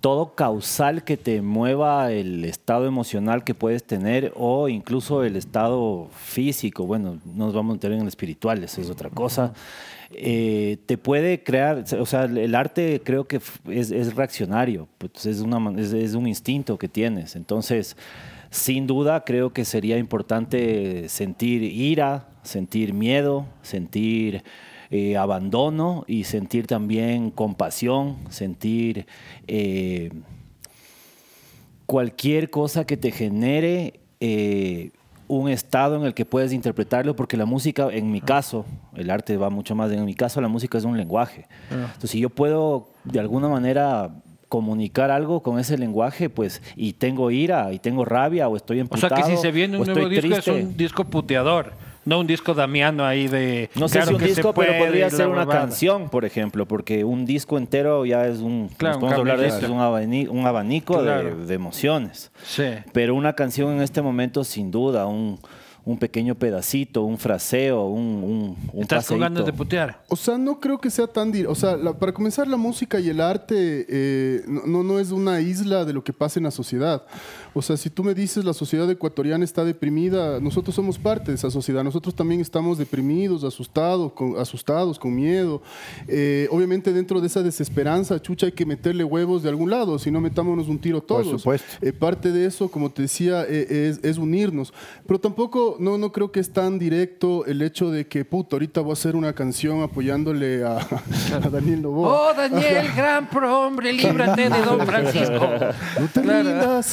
todo 0.00 0.34
causal 0.34 1.04
que 1.04 1.16
te 1.16 1.42
mueva 1.42 2.10
el 2.10 2.44
estado 2.44 2.86
emocional 2.86 3.44
que 3.44 3.54
puedes 3.54 3.84
tener 3.84 4.32
o 4.34 4.68
incluso 4.68 5.24
el 5.24 5.36
estado 5.36 6.08
físico, 6.14 6.86
bueno, 6.86 7.18
no 7.24 7.46
nos 7.46 7.54
vamos 7.54 7.72
a 7.72 7.74
meter 7.74 7.92
en 7.92 8.00
el 8.00 8.08
espiritual, 8.08 8.64
eso 8.64 8.80
es 8.80 8.88
otra 8.88 9.10
cosa, 9.10 9.52
eh, 10.12 10.78
te 10.86 10.96
puede 10.96 11.42
crear, 11.42 11.84
o 11.98 12.06
sea, 12.06 12.24
el 12.24 12.54
arte 12.54 13.02
creo 13.04 13.24
que 13.28 13.40
es, 13.68 13.90
es 13.90 14.14
reaccionario, 14.16 14.88
pues 14.98 15.26
es, 15.26 15.40
una, 15.40 15.58
man- 15.58 15.78
es, 15.78 15.92
es 15.92 16.14
un 16.14 16.26
instinto 16.26 16.78
que 16.78 16.88
tienes, 16.88 17.36
entonces... 17.36 17.96
Sin 18.52 18.88
duda, 18.88 19.22
creo 19.24 19.52
que 19.52 19.64
sería 19.64 19.96
importante 19.96 21.08
sentir 21.08 21.62
ira, 21.62 22.26
sentir 22.42 22.92
miedo, 22.92 23.46
sentir 23.62 24.42
eh, 24.90 25.16
abandono 25.16 26.04
y 26.06 26.24
sentir 26.24 26.66
también 26.66 27.30
compasión, 27.30 28.16
sentir 28.28 29.06
eh, 29.46 30.10
cualquier 31.86 32.50
cosa 32.50 32.84
que 32.84 32.96
te 32.96 33.10
genere 33.10 34.00
eh, 34.20 34.90
un 35.28 35.48
estado 35.48 35.94
en 35.94 36.02
el 36.02 36.12
que 36.12 36.24
puedes 36.24 36.52
interpretarlo, 36.52 37.14
porque 37.14 37.36
la 37.36 37.46
música, 37.46 37.88
en 37.92 38.10
mi 38.10 38.20
caso, 38.20 38.66
el 38.96 39.10
arte 39.10 39.36
va 39.36 39.48
mucho 39.48 39.76
más, 39.76 39.92
en 39.92 40.04
mi 40.04 40.14
caso 40.14 40.40
la 40.40 40.48
música 40.48 40.76
es 40.76 40.84
un 40.84 40.96
lenguaje. 40.96 41.46
Entonces, 41.70 42.10
si 42.10 42.18
yo 42.18 42.28
puedo 42.30 42.88
de 43.04 43.20
alguna 43.20 43.48
manera 43.48 44.10
comunicar 44.48 45.12
algo 45.12 45.40
con 45.44 45.60
ese 45.60 45.78
lenguaje, 45.78 46.28
pues, 46.28 46.60
y 46.74 46.94
tengo 46.94 47.30
ira, 47.30 47.72
y 47.72 47.78
tengo 47.78 48.04
rabia, 48.04 48.48
o 48.48 48.56
estoy 48.56 48.78
O 48.78 48.80
emputado, 48.80 49.14
sea 49.14 49.24
que 49.24 49.36
si 49.36 49.40
se 49.40 49.52
viene 49.52 49.76
o 49.76 49.82
un 49.82 49.86
nuevo 49.86 50.08
disco 50.08 50.34
es 50.34 50.48
un 50.48 50.76
disco 50.76 51.04
puteador, 51.04 51.72
no 52.04 52.20
un 52.20 52.26
disco 52.26 52.54
damiano 52.54 53.04
ahí 53.04 53.28
de... 53.28 53.70
No 53.74 53.88
sé 53.88 53.98
claro 53.98 54.08
si 54.08 54.14
un 54.14 54.22
disco, 54.24 54.54
puede 54.54 54.70
pero 54.72 54.84
podría 54.86 55.10
ser 55.10 55.28
una 55.28 55.46
canción, 55.46 56.08
por 56.08 56.24
ejemplo, 56.24 56.66
porque 56.66 57.04
un 57.04 57.26
disco 57.26 57.58
entero 57.58 58.06
ya 58.06 58.26
es 58.26 58.38
un, 58.38 58.68
Claro, 58.76 58.96
un 58.96 59.00
podemos 59.00 59.18
hablar 59.20 59.38
de 59.40 59.48
eso, 59.48 59.58
es 59.58 59.68
un 59.68 59.80
abanico, 59.80 60.32
un 60.32 60.46
abanico 60.46 60.98
de- 60.98 61.04
Claro. 61.04 61.46
de, 61.46 61.54
emociones. 61.54 62.30
Sí. 62.44 62.64
Pero 62.92 63.14
una 63.14 63.34
canción 63.34 63.70
en 63.72 63.82
este 63.82 64.00
momento, 64.02 64.44
sin 64.44 64.70
duda, 64.70 65.06
un, 65.06 65.38
un 65.84 65.98
pequeño 65.98 66.34
pedacito, 66.34 67.02
un 67.02 67.16
fraseo, 67.18 67.84
un, 67.86 68.02
un, 68.22 68.56
un 68.72 68.82
Estás 68.82 69.06
con 69.06 69.18
ganas 69.18 69.38
de 69.44 69.52
paseíto. 69.52 69.56
putear. 69.58 70.02
O 70.08 70.16
sea, 70.16 70.38
no 70.38 70.60
creo 70.60 70.78
que 70.78 70.90
sea 70.90 71.06
tan... 71.06 71.32
dir- 71.32 71.46
O 71.48 71.54
sea, 71.54 71.76
la- 71.76 71.92
para 71.94 72.12
comenzar, 72.12 72.46
la 72.48 72.56
música 72.56 72.98
y 73.00 73.08
el 73.08 73.20
arte 73.20 73.86
eh, 73.88 74.42
no- 74.46 74.82
no 74.82 74.98
es 74.98 75.10
una 75.10 75.40
isla 75.40 75.84
de 75.84 75.92
lo 75.92 76.02
que 76.04 76.12
pasa 76.12 76.38
en 76.38 76.44
la 76.44 76.50
sociedad. 76.50 77.02
O 77.54 77.62
sea, 77.62 77.76
si 77.76 77.90
tú 77.90 78.04
me 78.04 78.14
dices 78.14 78.44
la 78.44 78.52
sociedad 78.54 78.88
ecuatoriana 78.90 79.44
está 79.44 79.64
deprimida, 79.64 80.38
nosotros 80.40 80.74
somos 80.74 80.98
parte 80.98 81.32
de 81.32 81.36
esa 81.36 81.50
sociedad. 81.50 81.82
Nosotros 81.82 82.14
también 82.14 82.40
estamos 82.40 82.78
deprimidos, 82.78 83.44
asustados, 83.44 84.12
con, 84.12 84.38
asustados, 84.38 84.98
con 84.98 85.14
miedo. 85.14 85.60
Eh, 86.08 86.46
obviamente 86.50 86.92
dentro 86.92 87.20
de 87.20 87.26
esa 87.26 87.42
desesperanza, 87.42 88.20
chucha, 88.20 88.46
hay 88.46 88.52
que 88.52 88.64
meterle 88.66 89.02
huevos 89.04 89.42
de 89.42 89.48
algún 89.48 89.70
lado, 89.70 89.98
si 89.98 90.10
no 90.10 90.20
metámonos 90.20 90.68
un 90.68 90.78
tiro 90.78 90.98
Por 91.04 91.22
todos. 91.24 91.40
supuesto. 91.40 91.66
Eh, 91.82 91.92
parte 91.92 92.30
de 92.32 92.46
eso, 92.46 92.70
como 92.70 92.90
te 92.90 93.02
decía, 93.02 93.44
eh, 93.48 93.88
es, 93.90 94.00
es 94.04 94.18
unirnos. 94.18 94.72
Pero 95.06 95.18
tampoco, 95.18 95.76
no, 95.80 95.98
no 95.98 96.12
creo 96.12 96.30
que 96.32 96.40
es 96.40 96.52
tan 96.52 96.78
directo 96.78 97.44
el 97.46 97.62
hecho 97.62 97.90
de 97.90 98.06
que, 98.06 98.24
puto, 98.24 98.56
ahorita 98.56 98.80
voy 98.80 98.90
a 98.90 98.92
hacer 98.94 99.16
una 99.16 99.32
canción 99.32 99.82
apoyándole 99.82 100.64
a, 100.64 100.78
a 100.78 101.48
Daniel 101.50 101.82
Novoa. 101.82 102.30
Oh, 102.30 102.34
Daniel, 102.34 102.86
gran 102.96 103.28
prohombre, 103.28 103.92
líbrate 103.92 104.48
de 104.50 104.62
Don 104.62 104.80
Francisco. 104.86 105.48
No 106.00 106.06
te 106.12 106.20
Claro. 106.22 106.48
rindas 106.50 106.86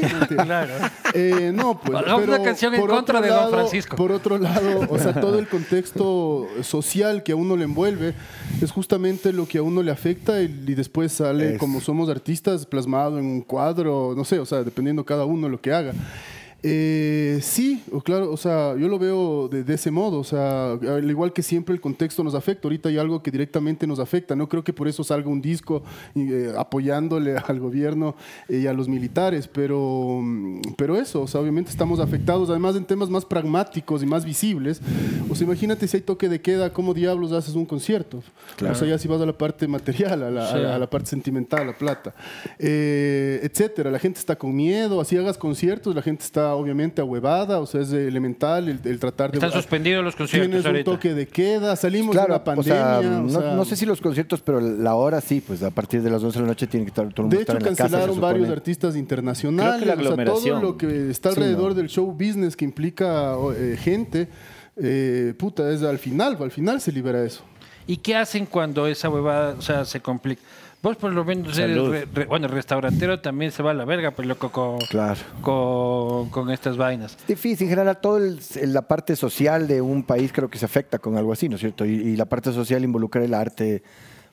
Claro. 0.28 0.72
Eh, 1.14 1.52
no, 1.54 1.78
pues. 1.80 1.98
Hagamos 1.98 2.26
una 2.28 2.42
canción 2.42 2.74
en 2.74 2.80
por 2.80 2.90
contra 2.90 3.18
otro 3.18 3.22
de 3.28 3.34
Don 3.34 3.38
lado- 3.50 3.52
Francisco. 3.52 3.96
Por 3.96 4.12
otro 4.12 4.38
lado, 4.38 4.86
o 4.88 4.98
sea, 4.98 5.20
todo 5.20 5.38
el 5.38 5.46
contexto 5.48 6.46
social 6.62 7.22
que 7.22 7.32
a 7.32 7.36
uno 7.36 7.56
le 7.56 7.64
envuelve 7.64 8.14
es 8.60 8.70
justamente 8.70 9.32
lo 9.32 9.46
que 9.46 9.58
a 9.58 9.62
uno 9.62 9.82
le 9.82 9.90
afecta 9.90 10.40
y, 10.42 10.44
y 10.66 10.74
después 10.74 11.12
sale, 11.12 11.54
Es- 11.54 11.58
como 11.58 11.80
somos 11.80 12.08
artistas, 12.08 12.66
plasmado 12.66 13.18
en 13.18 13.26
un 13.26 13.42
cuadro, 13.42 14.14
no 14.16 14.24
sé, 14.24 14.38
o 14.38 14.46
sea, 14.46 14.62
dependiendo 14.62 15.04
cada 15.04 15.24
uno 15.24 15.48
lo 15.48 15.60
que 15.60 15.72
haga. 15.72 15.92
Eh, 16.64 17.40
sí, 17.42 17.82
claro, 18.04 18.30
o 18.30 18.36
sea, 18.36 18.76
yo 18.76 18.86
lo 18.86 18.96
veo 18.98 19.48
de, 19.48 19.64
de 19.64 19.74
ese 19.74 19.90
modo, 19.90 20.20
o 20.20 20.24
sea, 20.24 20.72
al 20.74 21.10
igual 21.10 21.32
que 21.32 21.42
siempre 21.42 21.74
el 21.74 21.80
contexto 21.80 22.22
nos 22.22 22.36
afecta, 22.36 22.68
ahorita 22.68 22.88
hay 22.88 22.98
algo 22.98 23.20
que 23.20 23.32
directamente 23.32 23.84
nos 23.86 23.98
afecta, 23.98 24.36
no 24.36 24.48
creo 24.48 24.62
que 24.62 24.72
por 24.72 24.86
eso 24.86 25.02
salga 25.02 25.28
un 25.28 25.42
disco 25.42 25.82
eh, 26.14 26.52
apoyándole 26.56 27.34
al 27.48 27.58
gobierno 27.58 28.14
eh, 28.48 28.58
y 28.58 28.66
a 28.68 28.72
los 28.72 28.88
militares, 28.88 29.48
pero, 29.48 30.20
mm, 30.22 30.60
pero 30.76 30.96
eso, 30.96 31.22
o 31.22 31.26
sea, 31.26 31.40
obviamente 31.40 31.70
estamos 31.70 31.98
afectados, 31.98 32.48
además 32.48 32.76
en 32.76 32.84
temas 32.84 33.10
más 33.10 33.24
pragmáticos 33.24 34.02
y 34.02 34.06
más 34.06 34.24
visibles, 34.24 34.80
o 35.28 35.34
sea, 35.34 35.44
imagínate 35.46 35.88
si 35.88 35.96
hay 35.96 36.02
toque 36.04 36.28
de 36.28 36.40
queda, 36.40 36.72
¿cómo 36.72 36.94
diablos 36.94 37.32
haces 37.32 37.56
un 37.56 37.66
concierto? 37.66 38.22
O 38.70 38.74
sea, 38.76 38.86
ya 38.86 38.98
si 38.98 39.08
vas 39.08 39.20
a 39.20 39.26
la 39.26 39.36
parte 39.36 39.66
material, 39.66 40.22
a 40.22 40.30
la, 40.30 40.48
a 40.48 40.56
la- 40.58 40.74
a 40.76 40.78
la 40.78 40.88
parte 40.88 41.08
sentimental, 41.10 41.62
a 41.62 41.64
la 41.64 41.76
plata, 41.76 42.14
eh, 42.58 43.40
etcétera, 43.42 43.90
la 43.90 43.98
gente 43.98 44.20
está 44.20 44.36
con 44.36 44.54
miedo, 44.54 45.00
así 45.00 45.16
hagas 45.16 45.36
conciertos, 45.36 45.94
la 45.94 46.02
gente 46.02 46.22
está 46.24 46.51
obviamente 46.54 47.00
ahuevada, 47.00 47.60
o 47.60 47.66
sea, 47.66 47.80
es 47.80 47.92
elemental 47.92 48.68
el, 48.68 48.80
el 48.84 48.98
tratar 48.98 49.30
de... 49.30 49.38
Están 49.38 49.52
suspendidos 49.52 50.04
los 50.04 50.16
conciertos 50.16 50.62
Tienes 50.62 50.78
un 50.78 50.84
toque 50.84 51.14
de 51.14 51.26
queda, 51.26 51.74
salimos 51.76 52.14
de 52.14 52.22
una 52.22 52.36
o 52.36 52.36
sea, 52.36 52.44
pandemia. 52.44 53.18
o 53.18 53.22
no, 53.22 53.28
sea, 53.40 53.54
no 53.54 53.64
sé 53.64 53.76
si 53.76 53.86
los 53.86 54.00
conciertos, 54.00 54.40
pero 54.42 54.60
la 54.60 54.94
hora 54.94 55.20
sí, 55.20 55.40
pues 55.40 55.62
a 55.62 55.70
partir 55.70 56.02
de 56.02 56.10
las 56.10 56.22
12 56.22 56.38
de 56.38 56.42
la 56.42 56.48
noche 56.48 56.66
tiene 56.66 56.84
que 56.86 56.90
estar 56.90 57.04
todo 57.12 57.22
el 57.22 57.22
mundo 57.24 57.36
De 57.36 57.42
estar 57.42 57.56
hecho, 57.56 57.64
la 57.64 57.70
casa. 57.70 57.82
cancelaron 57.84 58.20
varios 58.20 58.48
artistas 58.50 58.96
internacionales. 58.96 59.82
Creo 59.82 59.96
que 59.96 60.02
la 60.02 60.10
o 60.10 60.16
sea, 60.16 60.24
todo 60.52 60.60
lo 60.60 60.76
que 60.76 61.10
está 61.10 61.30
Sí, 61.32 61.38
alrededor 61.40 61.68
¿no? 61.70 61.74
del 61.74 61.88
show 61.88 62.06
business 62.12 62.56
que 62.56 62.64
implica 62.64 63.34
eh, 63.56 63.76
gente, 63.80 64.28
eh, 64.76 65.34
puta, 65.38 65.70
es 65.70 65.82
al 65.82 65.98
final, 65.98 66.36
al 66.40 66.50
final 66.50 66.80
se 66.80 66.92
libera 66.92 67.24
eso. 67.24 67.42
¿Y 67.86 67.96
qué 67.96 68.14
hacen 68.16 68.46
cuando 68.46 68.86
esa 68.86 69.08
huevada, 69.08 69.54
o 69.58 69.62
sea, 69.62 69.84
se 69.84 70.00
complica? 70.00 70.40
Vos 70.82 70.96
por 70.96 71.12
lo 71.12 71.24
menos 71.24 71.56
eres, 71.58 71.78
re- 71.86 72.06
re- 72.12 72.24
bueno, 72.26 72.48
restaurantero 72.48 73.20
también 73.20 73.52
se 73.52 73.62
va 73.62 73.70
a 73.70 73.74
la 73.74 73.84
verga, 73.84 74.10
pues 74.10 74.26
loco, 74.26 74.50
con, 74.50 74.78
Claro. 74.88 75.20
con, 75.40 76.28
con 76.30 76.50
estas 76.50 76.76
vainas. 76.76 77.12
Es 77.20 77.26
difícil, 77.28 77.66
en 77.66 77.70
general, 77.70 77.98
toda 78.00 78.20
la 78.64 78.82
parte 78.82 79.14
social 79.14 79.68
de 79.68 79.80
un 79.80 80.02
país 80.02 80.32
creo 80.32 80.50
que 80.50 80.58
se 80.58 80.64
afecta 80.64 80.98
con 80.98 81.16
algo 81.16 81.32
así, 81.32 81.48
¿no 81.48 81.54
es 81.54 81.60
cierto? 81.60 81.86
Y, 81.86 81.90
y 81.92 82.16
la 82.16 82.24
parte 82.24 82.52
social 82.52 82.82
involucra 82.82 83.24
el 83.24 83.32
arte, 83.32 83.84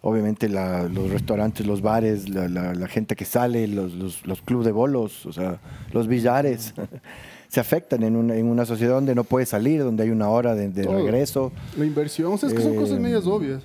obviamente 0.02 0.50
la- 0.50 0.84
los 0.88 1.12
restaurantes, 1.12 1.68
los 1.68 1.84
bares, 1.84 2.28
la, 2.30 2.48
la- 2.48 2.74
la 2.74 2.88
gente 2.88 3.16
que 3.16 3.26
sale, 3.26 3.68
los, 3.68 3.94
los, 3.94 4.26
los 4.26 4.42
clubes 4.42 4.66
de 4.66 4.72
bolos, 4.72 5.28
o 5.28 5.32
sea, 5.34 5.60
los 5.94 6.08
billares, 6.08 6.74
se 7.48 7.60
afectan 7.60 8.02
en 8.02 8.16
una, 8.16 8.36
en 8.36 8.48
una 8.48 8.66
sociedad 8.66 8.94
donde 8.96 9.14
no 9.14 9.24
puedes 9.24 9.50
salir, 9.50 9.84
donde 9.84 10.02
hay 10.02 10.10
una 10.10 10.30
hora 10.30 10.56
de, 10.56 10.70
de 10.70 10.84
regreso. 10.88 11.52
La 11.78 11.86
inversión, 11.86 12.34
o 12.34 12.38
sea, 12.40 12.50
es 12.50 12.56
que 12.56 12.62
son 12.64 12.74
Eh, 12.74 12.78
cosas 12.78 13.00
medias 13.00 13.28
obvias. 13.28 13.62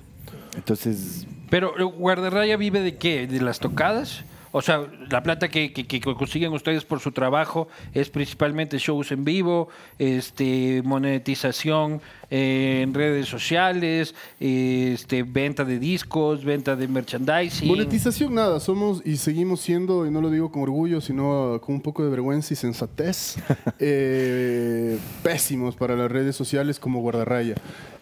Entonces, 0.55 1.25
Pero, 1.49 1.77
eh, 1.79 1.83
¿Guardarraya 1.83 2.57
vive 2.57 2.81
de 2.81 2.95
qué? 2.97 3.27
¿De 3.27 3.41
las 3.41 3.59
tocadas? 3.59 4.23
O 4.57 4.61
sea, 4.61 4.85
la 5.11 5.21
plata 5.21 5.49
que, 5.49 5.73
que- 5.73 5.85
que 5.85 5.99
consiguen 5.99 6.53
ustedes 6.53 6.85
por 6.85 7.01
su 7.01 7.11
trabajo 7.11 7.67
es 7.93 8.09
principalmente 8.09 8.77
shows 8.77 9.11
en 9.11 9.25
vivo, 9.25 9.67
este, 9.99 10.81
monetización 10.85 11.99
eh, 12.31 12.79
en 12.81 12.93
redes 12.93 13.27
sociales, 13.27 14.15
este, 14.39 15.23
venta 15.23 15.65
de 15.65 15.77
discos, 15.77 16.45
venta 16.45 16.77
de 16.77 16.87
merchandising. 16.87 17.67
Monetización 17.67 18.33
nada, 18.33 18.61
somos 18.61 19.01
y 19.05 19.17
seguimos 19.17 19.59
siendo, 19.59 20.05
y 20.07 20.11
no 20.11 20.21
lo 20.21 20.29
digo 20.29 20.49
con 20.51 20.61
orgullo, 20.63 21.01
sino 21.01 21.59
con 21.61 21.75
un 21.75 21.81
poco 21.81 22.03
de 22.05 22.09
vergüenza 22.09 22.53
y 22.53 22.55
sensatez, 22.57 23.35
eh, 23.79 24.97
pésimos 25.21 25.75
para 25.75 25.95
las 25.95 26.09
redes 26.11 26.35
sociales 26.35 26.79
como 26.79 27.01
guardarraya. 27.01 27.55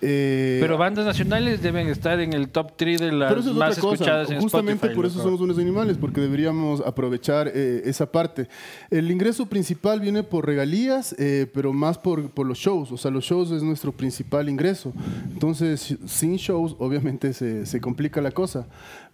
Eh, 0.05 0.57
Pero 0.61 0.77
bandas 0.77 1.05
nacionales 1.05 1.61
deben 1.61 1.87
estar 1.87 2.19
en 2.19 2.33
el 2.33 2.49
top 2.49 2.73
3 2.75 2.99
de 2.99 3.11
las 3.13 3.45
más 3.53 3.77
escuchadas 3.77 4.29
en 4.31 4.41
Justamente 4.41 4.73
Spotify. 4.87 4.95
por 4.95 5.05
eso 5.05 5.21
somos 5.23 5.39
unos 5.41 5.57
animales, 5.57 5.97
porque 5.97 6.19
deberíamos 6.43 6.81
aprovechar 6.81 7.49
eh, 7.53 7.83
esa 7.85 8.11
parte. 8.11 8.47
El 8.89 9.09
ingreso 9.09 9.45
principal 9.45 9.99
viene 10.01 10.23
por 10.23 10.45
regalías, 10.45 11.15
eh, 11.17 11.47
pero 11.53 11.71
más 11.71 11.97
por, 11.97 12.29
por 12.31 12.45
los 12.45 12.57
shows. 12.57 12.91
O 12.91 12.97
sea, 12.97 13.11
los 13.11 13.23
shows 13.23 13.51
es 13.51 13.63
nuestro 13.63 13.91
principal 13.91 14.49
ingreso. 14.49 14.91
Entonces, 15.31 15.97
sin 16.05 16.35
shows, 16.35 16.75
obviamente 16.79 17.33
se, 17.33 17.65
se 17.65 17.79
complica 17.79 18.21
la 18.21 18.31
cosa. 18.31 18.67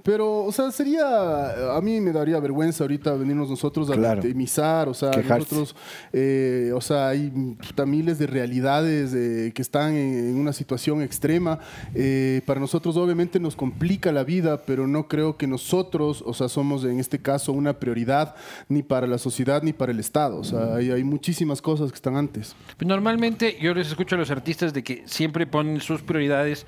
Pero, 0.03 0.45
o 0.45 0.51
sea, 0.53 0.71
sería. 0.71 1.75
A 1.75 1.81
mí 1.81 1.99
me 1.99 2.13
daría 2.13 2.39
vergüenza 2.39 2.85
ahorita 2.85 3.13
venirnos 3.15 3.49
nosotros 3.49 3.89
a 3.91 3.95
Claro. 3.95 4.21
victimizar. 4.21 4.87
O 4.87 4.93
sea, 4.93 5.11
Quejarse. 5.11 5.39
nosotros. 5.55 5.75
eh, 6.13 6.71
o 6.73 6.79
sea, 6.79 7.09
hay 7.09 7.29
puta, 7.29 7.85
miles 7.85 8.17
de 8.17 8.27
realidades 8.27 9.13
eh, 9.13 9.51
que 9.53 9.61
están 9.61 9.93
en, 9.95 10.29
en 10.29 10.35
una 10.37 10.53
situación 10.53 11.01
extrema. 11.01 11.59
Eh, 11.93 12.41
para 12.45 12.61
nosotros, 12.61 12.95
obviamente, 12.95 13.41
nos 13.41 13.57
complica 13.57 14.11
la 14.13 14.23
vida, 14.23 14.61
pero 14.65 14.87
no 14.87 15.07
creo 15.09 15.35
que 15.35 15.47
nosotros, 15.47 16.23
o 16.25 16.33
sea, 16.33 16.47
somos 16.47 16.85
en 16.85 16.91
este 16.99 17.09
este 17.09 17.23
caso 17.23 17.53
una 17.53 17.73
prioridad 17.73 18.35
ni 18.67 18.83
para 18.83 19.07
la 19.07 19.17
sociedad 19.17 19.63
ni 19.63 19.73
para 19.73 19.91
el 19.91 19.99
Estado. 19.99 20.37
O 20.37 20.43
sea, 20.43 20.75
hay, 20.75 20.91
hay 20.91 21.03
muchísimas 21.03 21.59
cosas 21.59 21.89
que 21.89 21.95
están 21.95 22.15
antes. 22.15 22.55
Pues 22.77 22.87
Normalmente 22.87 23.57
yo 23.59 23.73
les 23.73 23.87
escucho 23.87 24.13
a 24.13 24.19
los 24.19 24.29
artistas 24.29 24.75
de 24.75 24.83
que 24.83 25.01
siempre 25.07 25.47
ponen 25.47 25.81
sus 25.81 26.03
prioridades. 26.03 26.67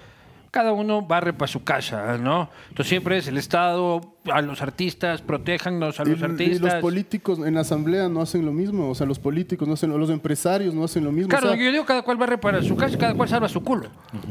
Cada 0.51 0.73
uno 0.73 1.01
barre 1.01 1.31
para 1.31 1.47
su 1.47 1.63
casa, 1.63 2.17
¿no? 2.17 2.49
Entonces 2.69 2.89
siempre 2.89 3.17
es 3.17 3.27
el 3.29 3.37
Estado, 3.37 4.01
a 4.31 4.41
los 4.41 4.61
artistas, 4.61 5.21
protéjannos 5.21 5.99
a 5.99 6.03
Y, 6.03 6.07
los 6.09 6.19
y 6.19 6.23
artistas. 6.25 6.73
los 6.73 6.81
políticos 6.81 7.39
en 7.39 7.55
la 7.55 7.61
asamblea 7.61 8.09
no 8.09 8.21
hacen 8.21 8.45
lo 8.45 8.51
mismo, 8.51 8.89
o 8.89 8.93
sea, 8.95 9.07
los 9.07 9.17
políticos 9.17 9.65
no 9.67 9.75
hacen, 9.75 9.97
los 9.97 10.09
empresarios 10.09 10.73
no 10.75 10.83
hacen 10.83 11.05
lo 11.05 11.11
mismo. 11.13 11.29
Claro, 11.29 11.47
o 11.51 11.53
sea, 11.53 11.63
yo 11.65 11.71
digo 11.71 11.85
cada 11.85 12.01
cual 12.01 12.17
barre 12.17 12.37
para 12.37 12.61
su 12.61 12.75
casa, 12.75 12.97
cada 12.97 13.13
cual 13.13 13.29
salva 13.29 13.47
su 13.47 13.63
culo, 13.63 13.87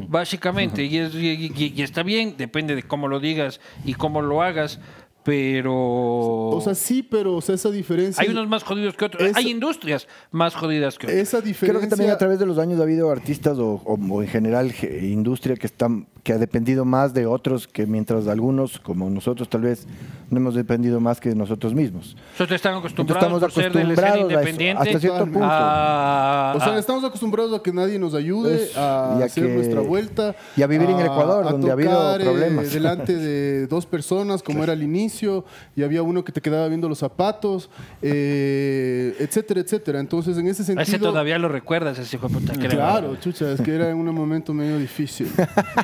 básicamente. 0.08 0.84
y, 0.84 0.98
es- 0.98 1.14
y- 1.14 1.52
y- 1.56 1.72
y 1.76 1.82
está 1.82 2.02
bien, 2.02 2.34
depende 2.36 2.74
de 2.74 2.82
cómo 2.82 3.08
lo 3.08 3.18
digas 3.20 3.60
y 3.84 3.94
cómo 3.94 4.20
lo 4.22 4.42
hagas, 4.42 4.78
pero... 5.22 5.74
o 5.74 6.60
sea, 6.62 6.74
sí, 6.74 7.02
pero 7.02 7.36
o 7.36 7.40
sea, 7.40 7.54
esa 7.54 7.70
diferencia. 7.70 8.22
hay 8.22 8.28
unos 8.30 8.48
más 8.48 8.62
jodidos 8.62 8.94
que 8.96 9.04
otros. 9.04 9.22
Esa- 9.22 9.38
Hay 9.38 9.50
industrias 9.50 10.06
más 10.30 10.54
jodidas 10.54 10.98
que 10.98 11.06
otras. 11.06 11.18
Esa 11.20 11.40
diferencia. 11.40 11.68
Creo 11.68 11.80
que 11.80 11.86
también 11.88 12.10
a 12.10 12.18
través 12.18 12.38
de 12.38 12.46
los 12.46 12.58
años 12.58 12.80
ha 12.80 12.82
habido 12.84 13.10
artistas 13.10 13.58
o, 13.58 13.82
o- 13.84 13.98
o 14.14 14.22
en 14.22 14.28
general 14.28 14.72
ge- 14.72 15.06
industria 15.08 15.56
que 15.56 15.66
están 15.66 16.06
que 16.22 16.32
ha 16.32 16.38
dependido 16.38 16.84
más 16.84 17.14
de 17.14 17.26
otros 17.26 17.66
que 17.66 17.86
mientras 17.86 18.26
algunos 18.28 18.78
como 18.78 19.08
nosotros 19.10 19.48
tal 19.48 19.62
vez 19.62 19.86
no 20.30 20.36
hemos 20.38 20.54
dependido 20.54 21.00
más 21.00 21.18
que 21.20 21.34
nosotros 21.34 21.74
mismos. 21.74 22.16
Nosotros 22.32 22.56
están 22.56 22.74
acostumbrados 22.76 23.22
estamos 23.22 23.40
por 23.40 23.52
ser 23.52 23.72
de 23.72 23.84
la 23.84 23.92
escena 23.94 24.08
acostumbrados 24.08 24.20
a 24.20 24.26
eso, 24.26 24.38
independiente 24.40 24.82
hasta 24.88 25.00
cierto 25.00 25.24
punto. 25.24 25.40
a- 25.42 26.52
O 26.56 26.60
sea, 26.60 26.74
a- 26.74 26.78
estamos 26.78 27.04
acostumbrados 27.04 27.58
a 27.58 27.62
que 27.62 27.72
nadie 27.72 27.98
nos 27.98 28.14
ayude 28.14 28.68
a 28.76 29.14
a 29.14 29.24
hacer 29.24 29.46
que- 29.46 29.54
nuestra 29.54 29.80
vuelta. 29.80 30.34
y 30.56 30.62
a 30.62 30.66
vivir 30.66 30.88
en 30.90 30.98
el 31.00 31.06
Ecuador, 31.06 31.46
a 31.46 31.50
donde 31.52 31.70
ha 31.70 31.72
habido 31.72 31.90
tocar, 31.90 32.20
eh, 32.20 32.24
problemas. 32.24 32.72
delante 32.72 33.16
de 33.16 33.66
dos 33.66 33.86
personas, 33.86 34.42
como 34.42 34.62
era 34.62 34.72
al 34.72 34.82
inicio, 34.82 35.44
y 35.74 35.82
había 35.82 36.02
uno 36.02 36.22
que 36.24 36.32
te 36.32 36.40
quedaba 36.40 36.68
viendo 36.68 36.88
los 36.88 36.98
zapatos, 36.98 37.70
eh, 38.02 39.16
etcétera, 39.18 39.60
etcétera. 39.60 40.00
Entonces, 40.00 40.36
en 40.36 40.46
ese 40.48 40.62
a 40.62 40.64
ese 40.64 40.74
sentido. 40.92 41.10
todavía 41.10 41.38
lo 41.38 41.48
recuerdas, 41.48 41.98
ese 41.98 42.16
hijo 42.16 42.28
de 42.28 42.34
puta. 42.34 42.52
que 42.52 42.66
era- 42.66 42.76
Claro, 42.76 43.16
chucha, 43.16 43.52
es 43.52 43.60
que 43.60 43.74
era 43.74 43.90
en 43.90 43.96
un 43.96 44.14
momento 44.14 44.52
medio 44.52 44.78
difícil. 44.78 45.28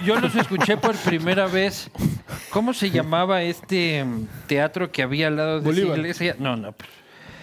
Yo 0.05 0.15
los 0.27 0.37
escuché 0.37 0.77
por 0.77 0.95
primera 0.97 1.47
vez. 1.47 1.91
¿Cómo 2.51 2.73
se 2.75 2.91
llamaba 2.91 3.43
este 3.43 4.05
mm, 4.05 4.27
teatro 4.47 4.91
que 4.91 5.03
había 5.03 5.29
al 5.29 5.37
lado 5.37 5.53
de 5.55 5.59
esa 5.61 5.67
Bolívar. 5.69 5.99
iglesia? 5.99 6.37
No, 6.39 6.57
no. 6.57 6.75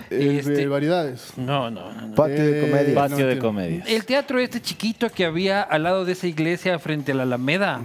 Eh, 0.09 0.37
Este- 0.39 0.51
de 0.51 0.67
variedades. 0.67 1.33
No, 1.37 1.71
no, 1.71 1.91
no. 1.93 2.07
no. 2.09 2.15
Patio 2.15 2.35
de 2.43 2.59
Eh, 2.59 2.69
comedia. 2.69 2.95
Patio 2.95 3.27
de 3.27 3.39
comedia. 3.39 3.83
El 3.87 4.05
teatro 4.05 4.39
este 4.39 4.61
chiquito 4.61 5.09
que 5.09 5.25
había 5.25 5.61
al 5.61 5.83
lado 5.83 6.05
de 6.05 6.11
esa 6.11 6.27
iglesia 6.27 6.77
frente 6.79 7.11
a 7.13 7.15
la 7.15 7.23
Alameda. 7.23 7.81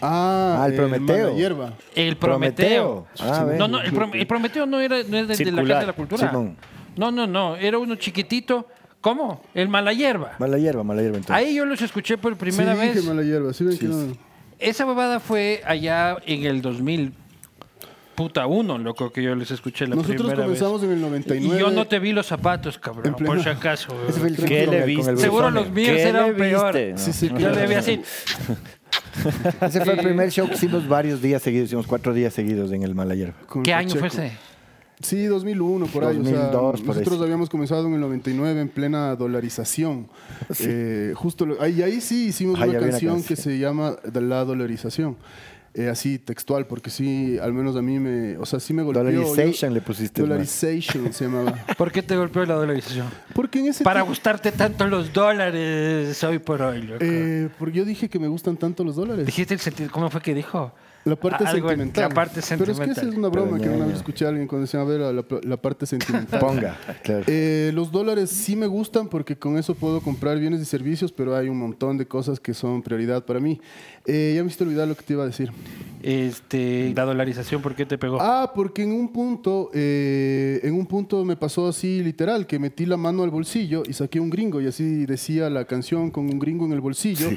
Ah, 0.00 0.60
Ah, 0.62 0.66
el 0.66 0.74
Prometeo. 0.74 1.26
Mala 1.28 1.36
hierba. 1.36 1.72
El 1.94 2.16
Prometeo. 2.16 3.06
Ah, 3.20 3.46
no, 3.58 3.68
no, 3.68 3.80
el, 3.80 3.92
Prom- 3.92 4.10
el 4.14 4.26
Prometeo 4.26 4.66
no 4.66 4.80
era, 4.80 4.96
no 5.08 5.16
es 5.16 5.28
de, 5.28 5.36
de 5.44 5.52
la. 5.52 5.62
Casa 5.62 5.80
de 5.80 5.86
la 5.86 5.92
Cultura. 5.94 6.28
Simón. 6.28 6.56
No, 6.96 7.10
no, 7.10 7.26
no. 7.26 7.56
Era 7.56 7.78
uno 7.78 7.94
chiquitito. 7.96 8.68
¿Cómo? 9.00 9.42
El 9.54 9.68
Mala 9.68 9.92
Hierba. 9.92 10.32
Mala 10.38 10.56
hierba, 10.56 10.82
mala 10.82 11.02
hierba 11.02 11.18
entonces. 11.18 11.36
Ahí 11.36 11.54
yo 11.54 11.66
los 11.66 11.82
escuché 11.82 12.16
por 12.16 12.36
primera 12.36 12.72
sí, 12.74 12.80
vez. 12.80 12.94
dije 12.94 13.06
mala 13.06 13.22
hierba. 13.22 13.52
Sí, 13.52 13.64
ven 13.64 13.78
que 13.78 13.84
no- 13.86 14.16
Esa 14.64 14.84
babada 14.84 15.20
fue 15.20 15.62
allá 15.66 16.16
en 16.26 16.44
el 16.44 16.62
2000. 16.62 17.12
Puta 18.14 18.46
uno, 18.46 18.78
loco, 18.78 19.10
que 19.12 19.22
yo 19.24 19.34
les 19.34 19.50
escuché 19.50 19.86
la 19.88 19.96
Nosotros 19.96 20.22
primera 20.22 20.42
comenzamos 20.44 20.80
vez. 20.82 20.90
en 20.90 20.96
el 20.96 21.00
99. 21.02 21.56
Y 21.56 21.58
yo 21.60 21.70
no 21.72 21.84
te 21.86 21.98
vi 21.98 22.12
los 22.12 22.26
zapatos, 22.26 22.78
cabrón, 22.78 23.14
por 23.14 23.42
si 23.42 23.48
acaso. 23.48 23.92
weón. 23.94 24.04
Ese 24.08 24.20
fue 24.20 24.28
el 24.28 24.36
¿Qué 24.36 24.66
le 24.68 24.86
viste? 24.86 25.16
Seguro 25.16 25.50
los 25.50 25.68
míos 25.70 25.96
¿Qué 25.96 26.02
eran 26.02 26.34
peor. 26.36 26.76
Sí, 26.96 27.12
sí, 27.12 27.28
Yo 27.28 27.34
claro. 27.36 27.54
le 27.56 27.66
vi 27.66 27.74
así. 27.74 28.00
Ese 29.60 29.84
fue 29.84 29.94
el 29.94 30.00
primer 30.00 30.30
show 30.30 30.48
que 30.48 30.54
hicimos 30.54 30.86
varios 30.88 31.20
días 31.20 31.42
seguidos, 31.42 31.66
hicimos 31.66 31.86
cuatro 31.86 32.12
días 32.14 32.32
seguidos 32.32 32.70
en 32.72 32.82
el 32.84 32.94
Mala 32.94 33.14
hierba. 33.14 33.34
con 33.46 33.62
¿Qué 33.64 33.74
año 33.74 33.94
fue 33.96 34.08
ese? 34.08 34.32
Sí, 35.02 35.24
2001, 35.24 35.86
por 35.86 36.04
ahí. 36.04 36.18
o 36.18 36.24
sea, 36.24 36.32
2002, 36.50 36.80
por 36.82 36.96
nosotros 36.96 37.20
habíamos 37.22 37.50
comenzado 37.50 37.86
en 37.88 37.94
el 37.94 38.00
99 38.00 38.60
en 38.60 38.68
plena 38.68 39.14
dolarización. 39.16 40.08
Eh, 40.60 41.12
justo 41.16 41.44
lo- 41.46 41.60
ahí, 41.60 41.82
ahí 41.82 42.00
sí 42.00 42.26
hicimos 42.28 42.60
Ahí 42.60 42.70
una 42.70 42.78
canción 42.80 43.22
que 43.22 43.36
se 43.36 43.58
llama 43.58 43.96
de 44.04 44.20
La 44.20 44.44
Dolarización. 44.44 45.16
Eh, 45.76 45.88
así 45.88 46.20
textual, 46.20 46.68
porque 46.68 46.88
sí, 46.88 47.36
al 47.42 47.52
menos 47.52 47.74
a 47.74 47.82
mí 47.82 47.98
me, 47.98 48.36
o 48.36 48.46
sea, 48.46 48.60
sí 48.60 48.72
me 48.72 48.84
golpeó. 48.84 49.02
Dollarization 49.02 49.70
Yo- 49.72 49.74
le 49.74 49.80
pusiste 49.80 50.22
más. 50.22 50.28
Dollarization 50.30 51.12
se 51.12 51.24
llamaba. 51.24 51.52
¿Por 51.76 51.90
qué 51.90 52.00
te 52.00 52.16
golpeó 52.16 52.44
la 52.46 52.54
dolarización? 52.54 53.08
Porque 53.34 53.58
en 53.58 53.66
ese 53.66 53.82
Para 53.82 54.02
gustarte 54.02 54.52
tanto 54.52 54.86
los 54.86 55.12
dólares 55.12 56.22
hoy 56.22 56.38
por 56.38 56.62
hoy, 56.62 56.82
loco. 56.82 56.98
eh, 57.04 57.48
porque 57.58 57.78
yo 57.78 57.84
dije 57.84 58.08
que 58.08 58.20
me 58.20 58.28
gustan 58.28 58.56
tanto 58.56 58.84
los 58.84 58.94
dólares. 58.94 59.26
Dijiste 59.26 59.54
el 59.54 59.58
sentido, 59.60 59.90
¿cómo 59.90 60.08
fue 60.10 60.20
que 60.20 60.32
dijo? 60.32 60.72
La 61.04 61.16
parte 61.16 61.44
Algo 61.44 61.70
en- 61.70 61.78
sentimental. 61.78 62.08
la 62.08 62.14
parte 62.14 62.40
Pero 62.58 62.72
es 62.72 62.80
que 62.80 62.90
esa 62.90 63.02
es 63.02 63.14
una 63.14 63.28
broma 63.28 63.58
que 63.60 63.68
una 63.68 63.84
vez 63.86 63.96
escuché 63.96 64.24
a 64.24 64.28
alguien 64.28 64.46
cuando 64.48 64.64
decía, 64.66 64.80
a 64.80 64.84
ver, 64.84 65.00
la, 65.00 65.24
la 65.42 65.56
parte 65.58 65.84
sentimental. 65.86 66.40
Ponga, 66.40 66.78
claro. 67.02 67.24
Eh, 67.26 67.72
los 67.74 67.92
dólares 67.92 68.30
sí 68.30 68.56
me 68.56 68.66
gustan 68.66 69.08
porque 69.08 69.36
con 69.36 69.58
eso 69.58 69.74
puedo 69.74 70.00
comprar 70.00 70.38
bienes 70.38 70.60
y 70.62 70.64
servicios, 70.64 71.12
pero 71.12 71.36
hay 71.36 71.48
un 71.48 71.58
montón 71.58 71.98
de 71.98 72.06
cosas 72.06 72.40
que 72.40 72.54
son 72.54 72.82
prioridad 72.82 73.24
para 73.24 73.38
mí. 73.38 73.60
Eh, 74.06 74.32
ya 74.34 74.42
me 74.42 74.46
hiciste 74.46 74.64
olvidar 74.64 74.88
lo 74.88 74.94
que 74.96 75.02
te 75.02 75.12
iba 75.12 75.24
a 75.24 75.26
decir. 75.26 75.50
Este, 76.02 76.92
la 76.94 77.04
dolarización, 77.04 77.60
¿por 77.62 77.74
qué 77.74 77.86
te 77.86 77.96
pegó? 77.98 78.18
Ah, 78.20 78.52
porque 78.54 78.82
en 78.82 78.92
un 78.92 79.12
punto, 79.12 79.70
eh, 79.74 80.60
en 80.62 80.74
un 80.74 80.86
punto 80.86 81.24
me 81.24 81.36
pasó 81.36 81.68
así 81.68 82.02
literal, 82.02 82.46
que 82.46 82.58
metí 82.58 82.86
la 82.86 82.96
mano 82.96 83.22
al 83.22 83.30
bolsillo 83.30 83.82
y 83.88 83.92
saqué 83.94 84.20
un 84.20 84.30
gringo 84.30 84.60
y 84.60 84.66
así 84.66 85.06
decía 85.06 85.48
la 85.50 85.64
canción 85.66 86.10
con 86.10 86.24
un 86.26 86.38
gringo 86.38 86.66
en 86.66 86.72
el 86.72 86.80
bolsillo. 86.80 87.28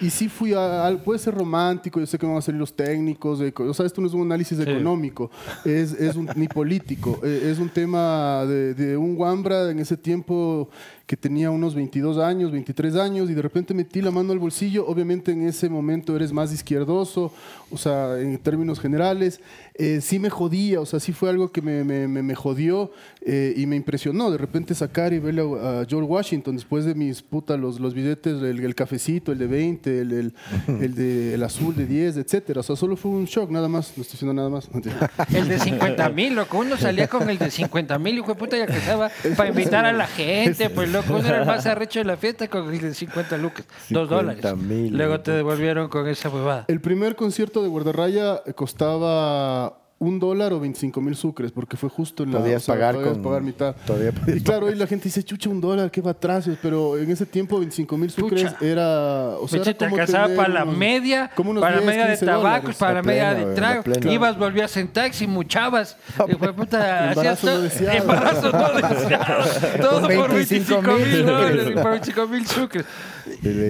Y 0.00 0.10
sí 0.10 0.28
fui 0.28 0.54
a, 0.54 0.98
puede 1.04 1.18
ser 1.18 1.34
romántico, 1.34 2.00
yo 2.00 2.06
sé 2.06 2.18
que 2.18 2.26
van 2.26 2.36
a 2.36 2.40
salir 2.42 2.58
los 2.58 2.72
técnicos, 2.74 3.38
de 3.38 3.52
o 3.56 3.74
sea, 3.74 3.84
esto 3.86 4.00
no 4.00 4.06
es 4.06 4.14
un 4.14 4.22
análisis 4.22 4.56
Sí. 4.56 4.62
económico, 4.64 5.30
es, 5.64 5.92
es 5.92 6.16
un, 6.16 6.28
ni 6.36 6.48
político, 6.48 7.20
eh, 7.22 7.48
es 7.52 7.58
un 7.58 7.68
tema 7.68 8.44
de, 8.46 8.74
de 8.74 8.96
un 8.96 9.16
Wambra 9.16 9.70
en 9.70 9.78
ese 9.78 9.96
tiempo 9.96 10.68
que 11.10 11.16
tenía 11.16 11.50
unos 11.50 11.74
22 11.74 12.18
años, 12.18 12.52
23 12.52 12.94
años, 12.94 13.28
y 13.28 13.34
de 13.34 13.42
repente 13.42 13.74
metí 13.74 14.00
la 14.00 14.12
mano 14.12 14.30
al 14.32 14.38
bolsillo, 14.38 14.86
obviamente 14.86 15.32
en 15.32 15.42
ese 15.48 15.68
momento 15.68 16.14
eres 16.14 16.32
más 16.32 16.52
izquierdoso, 16.52 17.32
o 17.72 17.76
sea, 17.76 18.16
en 18.20 18.38
términos 18.38 18.78
generales, 18.78 19.40
eh, 19.74 19.98
sí 20.00 20.20
me 20.20 20.30
jodía, 20.30 20.80
o 20.80 20.86
sea, 20.86 21.00
sí 21.00 21.12
fue 21.12 21.28
algo 21.30 21.50
que 21.50 21.62
me, 21.62 21.82
me, 21.82 22.06
me- 22.06 22.22
me 22.22 22.34
jodió 22.36 22.92
eh, 23.22 23.54
y 23.56 23.66
me 23.66 23.74
impresionó, 23.74 24.30
de 24.30 24.38
repente 24.38 24.72
sacar 24.72 25.12
y 25.12 25.18
verle 25.18 25.42
a, 25.42 25.80
a 25.80 25.84
George 25.84 26.08
Washington 26.08 26.54
después 26.54 26.84
de 26.84 26.94
mis 26.94 27.22
puta, 27.22 27.56
los, 27.56 27.80
los 27.80 27.92
billetes, 27.92 28.40
el, 28.40 28.60
el 28.60 28.74
cafecito, 28.76 29.32
el 29.32 29.38
de 29.38 29.46
20, 29.48 30.00
el, 30.02 30.12
el, 30.12 30.34
el 30.68 30.94
de, 30.94 31.34
el 31.34 31.42
azul 31.42 31.74
de 31.74 31.86
10, 31.86 32.18
etcétera, 32.18 32.60
o 32.60 32.62
sea, 32.62 32.76
solo 32.76 32.94
fue 32.96 33.10
un 33.10 33.24
shock, 33.24 33.50
nada 33.50 33.66
más, 33.66 33.94
no 33.96 34.02
estoy 34.02 34.12
diciendo 34.12 34.34
nada 34.34 34.48
más. 34.48 34.68
El 35.34 35.48
de 35.48 35.58
50 35.58 36.08
mil, 36.10 36.34
loco. 36.36 36.58
Uno 36.58 36.76
salía 36.76 37.08
con 37.08 37.28
el 37.28 37.38
de 37.38 37.50
50 37.50 37.98
mil, 37.98 38.18
hijo 38.18 38.28
de 38.28 38.34
puta, 38.36 38.56
y 38.56 38.60
alcanzaba 38.60 39.10
para 39.36 39.48
invitar 39.48 39.84
a 39.86 39.92
la 39.92 40.06
gente. 40.06 40.70
Pues, 40.70 40.90
loco, 40.92 40.99
era 41.26 41.40
el 41.40 41.46
más 41.46 41.66
arrecho 41.66 42.00
de 42.00 42.04
la 42.04 42.16
fiesta 42.16 42.48
con 42.48 42.72
el 42.72 42.80
de 42.80 42.94
50 42.94 43.36
lucas. 43.38 43.66
Dos 43.88 44.08
50 44.08 44.14
dólares. 44.14 44.56
mil, 44.56 44.96
Luego 44.96 45.20
te 45.20 45.32
devolvieron 45.32 45.88
con 45.88 46.08
esa 46.08 46.28
huevada. 46.28 46.64
El 46.68 46.80
primer 46.80 47.16
concierto 47.16 47.62
de 47.62 47.68
Guardarraya 47.68 48.42
costaba 48.54 49.79
un 50.02 50.18
dólar 50.18 50.54
o 50.54 50.60
25 50.60 50.98
mil 51.02 51.14
sucres, 51.14 51.52
porque 51.52 51.76
fue 51.76 51.90
justo 51.90 52.22
en 52.22 52.32
la... 52.32 52.38
Podías 52.38 52.64
pagar 52.64 52.94
con- 52.94 53.20
pagar 53.22 53.42
mitad. 53.42 53.76
todavía 53.86 54.12
podías 54.12 54.38
y 54.38 54.42
claro, 54.42 54.64
hoy 54.64 54.74
la 54.74 54.86
gente 54.86 55.04
dice, 55.04 55.22
chucha, 55.22 55.50
un 55.50 55.60
dólar, 55.60 55.90
qué 55.90 56.00
batracios, 56.00 56.56
pero 56.62 56.96
en 56.96 57.10
ese 57.10 57.26
tiempo 57.26 57.58
25 57.58 57.98
mil 57.98 58.10
sucres 58.10 58.44
Pucha. 58.54 58.64
era... 58.64 59.36
O 59.38 59.46
sea, 59.46 59.60
era 59.60 59.74
te 59.74 59.84
como 59.84 59.96
alcanzaba 59.96 60.24
tener 60.24 60.36
para 60.38 60.48
la 60.48 60.64
unos- 60.64 60.76
media, 60.78 61.30
como 61.36 61.50
unos 61.50 61.60
para 61.60 61.76
la 61.76 61.82
10, 61.82 61.86
media 61.90 62.04
de 62.04 62.10
15 62.12 62.24
tabacos, 62.26 62.76
para 62.76 62.92
la 62.94 63.00
La 63.00 63.02
media 63.06 63.30
plena, 63.34 63.48
de 63.50 63.54
trago. 63.54 63.82
plena. 63.82 64.12
Ibas, 64.12 64.38
volvías 64.38 64.76
en 64.78 64.88
taxi, 64.88 65.26
muchabas. 65.26 65.98
Hijo 66.30 66.46
de 66.46 66.52
puta, 66.54 67.10
Embarazo 67.10 67.20
hacías 67.20 67.44
no 67.44 67.50
todo- 67.50 67.62
deseado. 67.62 67.98
Embarazo 67.98 68.52
no 68.52 68.88
deseado. 68.88 69.44
Todo 69.82 70.00
por 70.08 70.32
25 70.34 70.80
mil 70.82 70.96
25,000 70.96 71.26
dólares, 71.26 71.70
por 71.82 71.90
25 71.90 72.26
mil 72.26 72.46
sucres. 72.46 72.86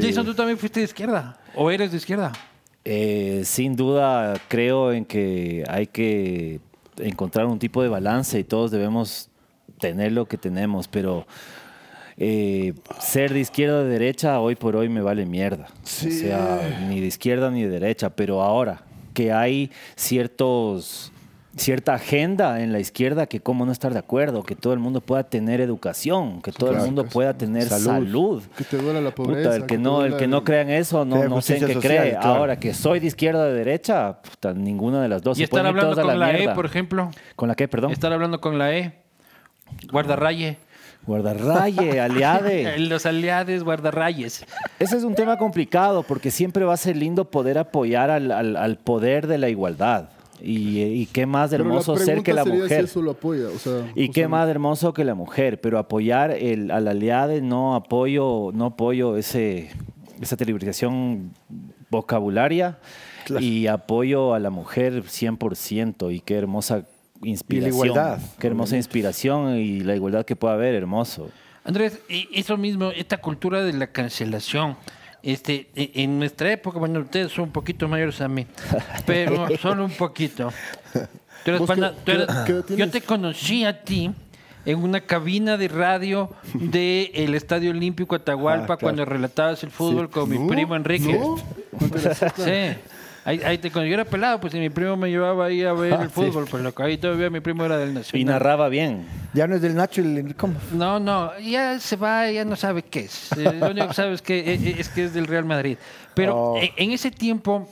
Jason, 0.01 0.25
¿tú 0.25 0.35
también 0.35 0.57
fuiste 0.59 0.79
de 0.79 0.85
izquierda? 0.85 1.39
¿O 1.57 1.73
eres 1.73 1.91
de 1.91 1.97
izquierda? 1.97 2.31
Eh, 2.85 3.43
sin 3.45 3.77
duda 3.77 4.41
creo 4.49 4.93
en 4.93 5.05
que 5.05 5.65
hay 5.69 5.87
que 5.87 6.61
encontrar 6.99 7.47
un 7.47 7.59
tipo 7.59 7.83
de 7.83 7.89
balance 7.89 8.39
y 8.39 8.45
todos 8.45 8.71
debemos 8.71 9.29
tener 9.79 10.13
lo 10.13 10.27
que 10.27 10.39
tenemos, 10.39 10.89
pero 10.89 11.27
eh, 12.17 12.75
ser 12.99 13.33
de 13.33 13.41
izquierda 13.41 13.81
o 13.81 13.85
de 13.85 13.91
derecha 13.91 14.41
hoy 14.41 14.55
por 14.55 14.77
hoy 14.77 14.89
me 14.89 15.01
vale 15.01 15.27
mierda. 15.27 15.69
Sí. 15.83 16.09
O 16.09 16.11
sea, 16.11 16.87
ni 16.89 17.01
de 17.01 17.07
izquierda 17.07 17.51
ni 17.51 17.63
de 17.63 17.71
derecha, 17.71 18.11
pero 18.11 18.43
ahora 18.43 18.83
que 19.15 19.33
hay 19.33 19.71
ciertos 19.97 21.10
cierta 21.57 21.95
agenda 21.95 22.61
en 22.63 22.73
la 22.73 22.79
izquierda 22.79 23.27
que 23.27 23.41
cómo 23.41 23.67
no 23.67 23.73
estar 23.73 23.93
de 23.93 23.99
acuerdo, 23.99 24.43
que 24.45 24.55
todo 24.55 24.73
el 24.73 24.79
mundo 24.79 25.01
pueda 25.01 25.25
tener 25.25 25.61
educación, 25.61 26.41
que 26.43 26.53
todo 26.53 26.71
el 26.71 26.79
mundo 26.79 27.03
pues, 27.03 27.13
pueda 27.13 27.35
tener 27.35 27.65
salud. 27.65 27.85
salud. 27.87 28.43
Que 28.57 28.65
te 28.65 28.77
duela 28.77 29.01
la 29.01 29.11
Puta, 29.11 29.29
pobreza. 29.31 29.57
el 29.57 29.67
que 29.67 29.77
no, 29.77 30.05
el 30.05 30.17
que 30.17 30.29
no 30.29 30.45
crea 30.45 30.63
en 30.63 30.71
eso, 30.71 31.05
no, 31.05 31.25
no 31.29 31.41
sé 31.43 31.59
en 31.59 31.67
qué 31.67 31.75
cree. 31.77 32.11
claro. 32.13 32.29
Ahora 32.29 32.59
que 32.59 32.73
soy 32.73 33.01
de 33.01 33.09
izquierda 33.09 33.41
o 33.43 33.47
de 33.47 33.55
derecha, 33.55 34.23
puta, 34.23 34.55
ninguna 34.55 35.03
de 35.03 35.09
las 35.09 35.23
dos. 35.23 35.37
Y 35.39 35.41
Se 35.41 35.45
estar 35.45 35.67
hablando 35.67 36.01
con 36.01 36.19
la, 36.19 36.33
E, 36.39 36.49
por 36.55 36.67
ejemplo. 36.67 37.11
¿Con 37.37 37.49
la 37.49 37.55
qué, 37.57 37.67
perdón? 37.69 37.91
Estar 37.93 38.13
hablando 38.13 38.41
con 38.41 38.57
la 38.59 38.73
E. 38.77 38.95
Guardarraye. 39.91 40.57
Guardarraye, 41.07 41.99
aliade. 42.01 42.79
Los 42.79 43.07
aliados 43.07 43.65
guardarrayes. 43.65 44.45
Ese 44.79 44.97
es 44.97 45.03
un 45.05 45.15
tema 45.15 45.37
complicado 45.39 46.03
porque 46.03 46.31
siempre 46.31 46.65
va 46.65 46.75
a 46.75 46.77
ser 46.77 46.97
lindo 46.97 47.31
poder 47.31 47.59
apoyar 47.59 48.11
al, 48.11 48.31
al- 48.31 48.57
al 48.57 48.77
poder 48.77 49.27
de 49.27 49.39
la 49.39 49.49
igualdad. 49.49 50.11
Y, 50.43 50.81
y 50.83 51.07
qué 51.07 51.27
más 51.27 51.51
la 51.51 51.59
hermoso 51.59 51.97
ser 51.97 52.23
que 52.23 52.33
la 52.33 52.45
mujer. 52.45 52.81
si 52.81 52.85
eso 52.85 53.03
lo 53.03 53.13
apoya. 53.13 53.49
O 53.49 53.59
sea, 53.59 53.91
Y 53.95 54.11
qué 54.11 54.29
más 54.29 54.49
hermoso 54.49 54.93
que 54.95 55.05
la 55.05 55.15
mujer, 55.15 55.61
pero 55.61 55.79
apoyar 55.79 56.31
el, 56.31 56.71
al 56.71 56.89
aliade 56.89 57.43
no 57.43 57.75
apoyo, 57.75 58.51
no 58.53 58.67
apoyo 58.67 59.17
ese, 59.17 59.71
esa 60.21 60.37
tergiversación 60.37 61.33
vocabularia 61.91 62.79
y 63.41 63.67
apoyo 63.67 64.35
a 64.35 64.39
la 64.39 64.51
mujer 64.51 65.03
100% 65.05 66.15
y 66.15 66.21
qué 66.21 66.37
hermosa 66.37 66.87
inspiración. 67.23 67.75
igualdad, 67.75 68.19
Qué 68.39 68.47
hermosa 68.47 68.77
inspiración 68.77 69.57
y 69.57 69.81
la 69.81 69.95
igualdad 69.95 70.25
que 70.25 70.37
pueda 70.37 70.55
haber, 70.55 70.75
hermoso. 70.75 71.31
Andrés, 71.65 72.01
y 72.09 72.29
eso 72.33 72.57
mismo, 72.57 72.91
esta 72.91 73.19
cultura 73.19 73.63
de 73.63 73.73
la 73.73 73.89
cancelación. 73.89 74.77
Este, 75.23 75.69
e- 75.75 75.91
en 75.97 76.19
nuestra 76.19 76.51
época, 76.53 76.79
bueno, 76.79 77.01
ustedes 77.01 77.31
son 77.33 77.45
un 77.45 77.51
poquito 77.53 77.87
mayores 77.89 78.21
a 78.21 78.29
mí, 78.29 78.47
pero 79.07 79.47
solo 79.61 79.85
un 79.85 79.91
poquito. 79.93 80.53
Tú 80.93 80.99
eres 81.51 81.59
¿Vos 81.61 81.69
pana- 81.69 81.93
qué- 81.93 82.01
tú 82.05 82.11
eres- 82.13 82.27
qué 82.27 82.33
edad- 82.33 82.45
qué 82.47 82.53
edad 82.75 82.79
yo 82.87 82.91
te 82.91 83.01
conocí 83.03 83.65
a 83.65 83.83
ti 83.85 84.11
en 84.67 84.79
una 84.79 85.01
cabina 85.03 85.57
de 85.57 85.69
radio 85.69 86.31
del 86.55 87.35
Estadio 87.35 87.71
Olímpico 87.71 88.15
Atahualpa 88.15 88.63
Ah, 88.65 88.67
claro. 88.67 88.81
cuando 88.81 89.05
relatabas 89.05 89.63
el 89.65 89.71
fútbol 89.71 90.11
con 90.11 90.29
mi 90.29 90.39
No, 90.39 90.47
primo 90.49 90.77
Enrique. 90.77 91.13
no, 91.15 91.37
no. 91.37 91.89
Sí. 92.45 92.77
Ahí, 93.25 93.41
ahí 93.45 93.59
te, 93.59 93.71
cuando 93.71 93.87
yo 93.89 93.95
era 93.95 94.05
pelado, 94.07 94.41
pues 94.41 94.55
y 94.55 94.59
mi 94.59 94.71
primo 94.71 94.97
me 94.97 95.11
llevaba 95.11 95.47
ahí 95.47 95.63
a 95.63 95.73
ver 95.75 95.93
Ah, 95.93 96.03
el 96.03 96.11
fútbol, 96.11 96.47
pues 96.51 96.63
lo 96.63 96.75
que 96.75 96.83
ahí 96.83 96.97
todavía 96.97 97.29
mi 97.29 97.41
primo 97.41 97.65
era 97.65 97.77
del 97.77 97.91
Y 97.91 97.95
Nacional. 97.95 98.27
narraba 98.27 98.69
bien. 98.71 99.05
Ya 99.35 99.47
no 99.47 99.57
es 99.57 99.63
del 99.63 99.75
Nacho 99.75 100.01
el 100.01 100.35
¿cómo? 100.37 100.55
No, 100.73 100.99
no, 100.99 101.39
ya 101.39 101.79
se 101.79 101.97
va, 101.97 102.31
ya 102.31 102.45
no 102.47 102.57
sabe 102.57 102.83
qué 102.83 103.01
es. 103.01 103.31
Eh, 103.33 103.53
Lo 103.61 103.71
único 103.71 103.89
que 103.89 103.95
sabe 103.95 104.15
es 104.15 104.23
que, 104.23 104.39
eh, 104.55 104.75
es 104.79 104.89
que 104.89 105.05
es 105.05 105.13
del 105.15 105.27
Real 105.27 105.45
Madrid. 105.45 105.77
Pero 106.15 106.35
Oh. 106.35 106.57
en, 106.59 106.71
en 106.77 106.93
ese 106.93 107.11
tiempo 107.11 107.69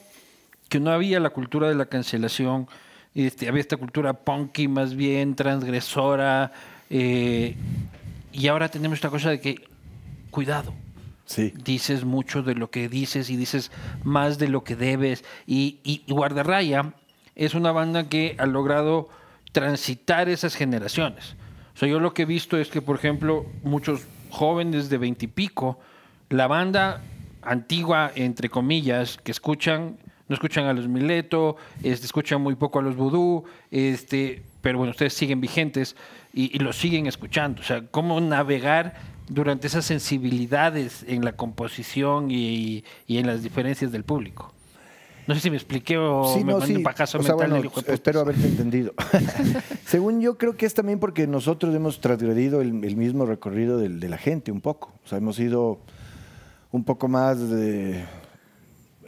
que 0.68 0.78
no 0.80 0.90
había 0.90 1.18
la 1.18 1.30
cultura 1.30 1.66
de 1.68 1.74
la 1.74 1.86
cancelación, 1.86 2.68
este, 3.14 3.48
había 3.48 3.62
esta 3.62 3.78
cultura 3.78 4.12
punky 4.12 4.68
más 4.68 4.94
bien, 4.94 5.34
transgresora, 5.34 6.52
eh, 6.90 7.56
y 8.32 8.46
ahora 8.48 8.68
tenemos 8.68 8.98
esta 8.98 9.08
cosa 9.08 9.30
de 9.30 9.40
que, 9.40 9.56
cuidado, 10.30 10.74
Sí. 11.28 11.52
dices 11.62 12.06
mucho 12.06 12.42
de 12.42 12.54
lo 12.54 12.70
que 12.70 12.88
dices 12.88 13.28
y 13.28 13.36
dices 13.36 13.70
más 14.02 14.38
de 14.38 14.48
lo 14.48 14.64
que 14.64 14.76
debes. 14.76 15.24
Y, 15.46 15.78
y, 15.84 16.02
y 16.06 16.12
Guardarraya 16.14 16.94
es 17.36 17.54
una 17.54 17.70
banda 17.70 18.08
que 18.08 18.34
ha 18.38 18.46
logrado 18.46 19.10
transitar 19.52 20.30
esas 20.30 20.54
generaciones. 20.54 21.36
O 21.74 21.78
sea, 21.78 21.86
yo 21.86 22.00
lo 22.00 22.14
que 22.14 22.22
he 22.22 22.24
visto 22.24 22.56
es 22.56 22.70
que, 22.70 22.80
por 22.80 22.96
ejemplo, 22.96 23.44
muchos 23.62 24.06
jóvenes 24.30 24.88
de 24.88 24.96
veintipico, 24.96 25.78
la 26.30 26.46
banda 26.46 27.02
antigua, 27.42 28.10
entre 28.14 28.48
comillas, 28.48 29.18
que 29.18 29.30
escuchan, 29.30 29.98
no 30.28 30.34
escuchan 30.34 30.64
a 30.64 30.72
los 30.72 30.88
Mileto, 30.88 31.56
este, 31.82 32.06
escuchan 32.06 32.40
muy 32.40 32.54
poco 32.54 32.78
a 32.78 32.82
los 32.82 32.96
Vudú, 32.96 33.44
este, 33.70 34.42
pero 34.62 34.78
bueno, 34.78 34.92
ustedes 34.92 35.12
siguen 35.12 35.42
vigentes 35.42 35.94
y, 36.32 36.56
y 36.56 36.58
los 36.60 36.76
siguen 36.76 37.06
escuchando. 37.06 37.60
O 37.60 37.64
sea, 37.64 37.82
cómo 37.90 38.18
navegar 38.18 39.17
durante 39.28 39.66
esas 39.66 39.84
sensibilidades 39.84 41.04
en 41.06 41.24
la 41.24 41.32
composición 41.32 42.30
y, 42.30 42.84
y 43.06 43.18
en 43.18 43.26
las 43.26 43.42
diferencias 43.42 43.92
del 43.92 44.04
público. 44.04 44.52
No 45.26 45.34
sé 45.34 45.40
si 45.42 45.50
me 45.50 45.56
expliqué 45.56 45.98
o 45.98 46.24
Sí, 46.34 46.42
me 46.42 46.52
no, 46.54 46.60
sí. 46.62 46.76
un 46.76 46.82
pajazo 46.82 47.18
O 47.18 47.22
sea, 47.22 47.34
mental 47.36 47.60
bueno, 47.60 47.70
de 47.86 47.92
espero 47.92 48.20
haberte 48.20 48.46
entendido. 48.46 48.94
Según 49.84 50.20
yo, 50.22 50.38
creo 50.38 50.56
que 50.56 50.64
es 50.64 50.72
también 50.72 50.98
porque 50.98 51.26
nosotros 51.26 51.74
hemos 51.74 52.00
transgredido 52.00 52.62
el, 52.62 52.82
el 52.84 52.96
mismo 52.96 53.26
recorrido 53.26 53.76
del- 53.78 54.00
de 54.00 54.08
la 54.08 54.16
gente 54.16 54.50
un 54.50 54.62
poco. 54.62 54.92
O 55.04 55.08
sea, 55.08 55.18
hemos 55.18 55.36
sido 55.36 55.80
un 56.72 56.84
poco 56.84 57.08
más 57.08 57.36
eh, 57.40 58.04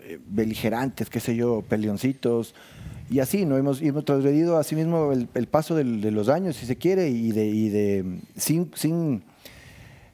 eh, 0.02 0.18
beligerantes, 0.26 1.08
qué 1.08 1.20
sé 1.20 1.34
yo, 1.36 1.62
peleoncitos. 1.66 2.54
Y 3.10 3.20
así, 3.20 3.46
¿no? 3.46 3.56
Hemos, 3.56 3.80
hemos 3.80 4.04
transgredido 4.04 4.58
así 4.58 4.76
mismo 4.76 5.12
el, 5.12 5.26
el 5.34 5.46
paso 5.46 5.74
del- 5.74 6.02
de 6.02 6.10
los 6.10 6.28
años, 6.28 6.54
si 6.56 6.66
se 6.66 6.76
quiere, 6.76 7.08
y 7.08 7.32
de, 7.32 7.46
y 7.46 7.68
de 7.70 8.04
sin, 8.36 8.70
sin 8.74 9.22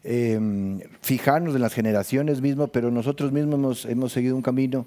eh, 0.08 0.88
fijarnos 1.02 1.54
en 1.56 1.62
las 1.62 1.74
generaciones 1.74 2.40
mismo, 2.40 2.68
pero 2.68 2.90
nosotros 2.90 3.32
mismos 3.32 3.54
hemos, 3.56 3.84
hemos 3.86 4.12
seguido 4.12 4.36
un 4.36 4.42
camino 4.42 4.86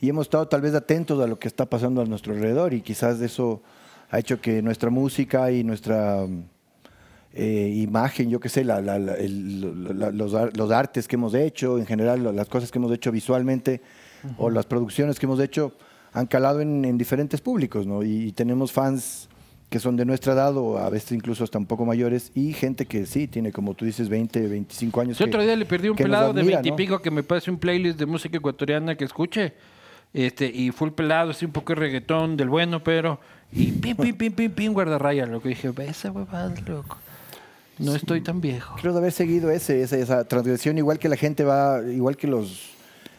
y 0.00 0.08
hemos 0.08 0.26
estado 0.26 0.48
tal 0.48 0.60
vez 0.60 0.74
atentos 0.74 1.20
a 1.22 1.26
lo 1.28 1.38
que 1.38 1.46
está 1.48 1.66
pasando 1.66 2.02
a 2.02 2.04
nuestro 2.04 2.32
alrededor 2.34 2.74
y 2.74 2.80
quizás 2.80 3.20
eso 3.20 3.62
ha 4.10 4.18
hecho 4.18 4.40
que 4.40 4.60
nuestra 4.62 4.90
música 4.90 5.50
y 5.52 5.62
nuestra 5.64 6.26
eh, 7.34 7.72
imagen, 7.76 8.30
yo 8.30 8.40
qué 8.40 8.48
sé, 8.48 8.64
la- 8.64 8.80
la- 8.80 8.98
la- 8.98 9.14
el- 9.14 9.60
los, 10.16 10.32
los 10.56 10.70
artes 10.72 11.06
que 11.06 11.16
hemos 11.16 11.34
hecho, 11.34 11.78
en 11.78 11.86
general 11.86 12.34
las 12.34 12.48
cosas 12.48 12.70
que 12.72 12.78
hemos 12.78 12.90
hecho 12.92 13.12
visualmente 13.12 13.80
o 14.38 14.50
las 14.50 14.66
producciones 14.66 15.18
que 15.18 15.26
hemos 15.26 15.38
hecho 15.40 15.72
han 16.12 16.26
calado 16.26 16.60
en, 16.60 16.84
en 16.84 16.96
diferentes 16.98 17.40
públicos, 17.40 17.86
¿no? 17.86 18.02
Y, 18.02 18.28
y 18.28 18.32
tenemos 18.32 18.72
fans 18.72 19.28
que 19.70 19.78
son 19.80 19.96
de 19.96 20.04
nuestra 20.06 20.32
edad 20.32 20.56
o 20.56 20.78
a 20.78 20.88
veces 20.88 21.12
incluso 21.12 21.44
hasta 21.44 21.58
un 21.58 21.66
poco 21.66 21.84
mayores 21.84 22.32
y 22.34 22.52
gente 22.54 22.86
que 22.86 23.04
sí 23.04 23.26
tiene 23.28 23.52
como 23.52 23.74
tú 23.74 23.84
dices 23.84 24.08
20, 24.08 24.48
25 24.48 25.00
años. 25.00 25.18
Yo 25.18 25.24
que- 25.26 25.30
otro 25.30 25.42
día 25.42 25.54
le 25.56 25.66
perdí 25.66 25.88
un 25.90 25.96
pelado 25.96 26.32
de 26.32 26.40
admira, 26.40 26.58
¿no? 26.58 26.62
veintipico 26.62 27.00
que 27.02 27.10
me 27.10 27.22
pase 27.22 27.50
un 27.50 27.58
playlist 27.58 27.98
de 27.98 28.06
música 28.06 28.36
ecuatoriana 28.38 28.94
que 28.96 29.04
escuche. 29.04 29.52
Este, 30.14 30.46
y 30.46 30.70
fue 30.70 30.88
el 30.88 30.94
pelado, 30.94 31.32
así 31.32 31.44
un 31.44 31.52
poco 31.52 31.74
de 31.74 31.80
reggaetón 31.80 32.36
del 32.38 32.48
bueno, 32.48 32.82
pero. 32.82 33.20
Y 33.52 33.72
pim, 33.72 33.94
pim, 33.94 34.16
pim, 34.16 34.32
pim, 34.32 34.50
pim, 34.52 34.72
guardarraya. 34.72 35.26
Lo 35.26 35.42
que 35.42 35.50
dije, 35.50 35.70
esa 35.86 36.10
huevada, 36.10 36.54
loco. 36.66 36.96
No 37.78 37.94
estoy 37.94 38.22
tan 38.22 38.40
viejo. 38.40 38.74
Creo 38.80 38.92
de 38.94 38.98
haber 39.00 39.12
seguido 39.12 39.50
ese, 39.50 39.82
esa, 39.82 39.96
esa 39.98 40.24
transgresión, 40.24 40.78
igual 40.78 40.98
que 40.98 41.10
la 41.10 41.16
gente 41.16 41.44
va, 41.44 41.80
igual 41.82 42.16
que 42.16 42.26
los... 42.26 42.70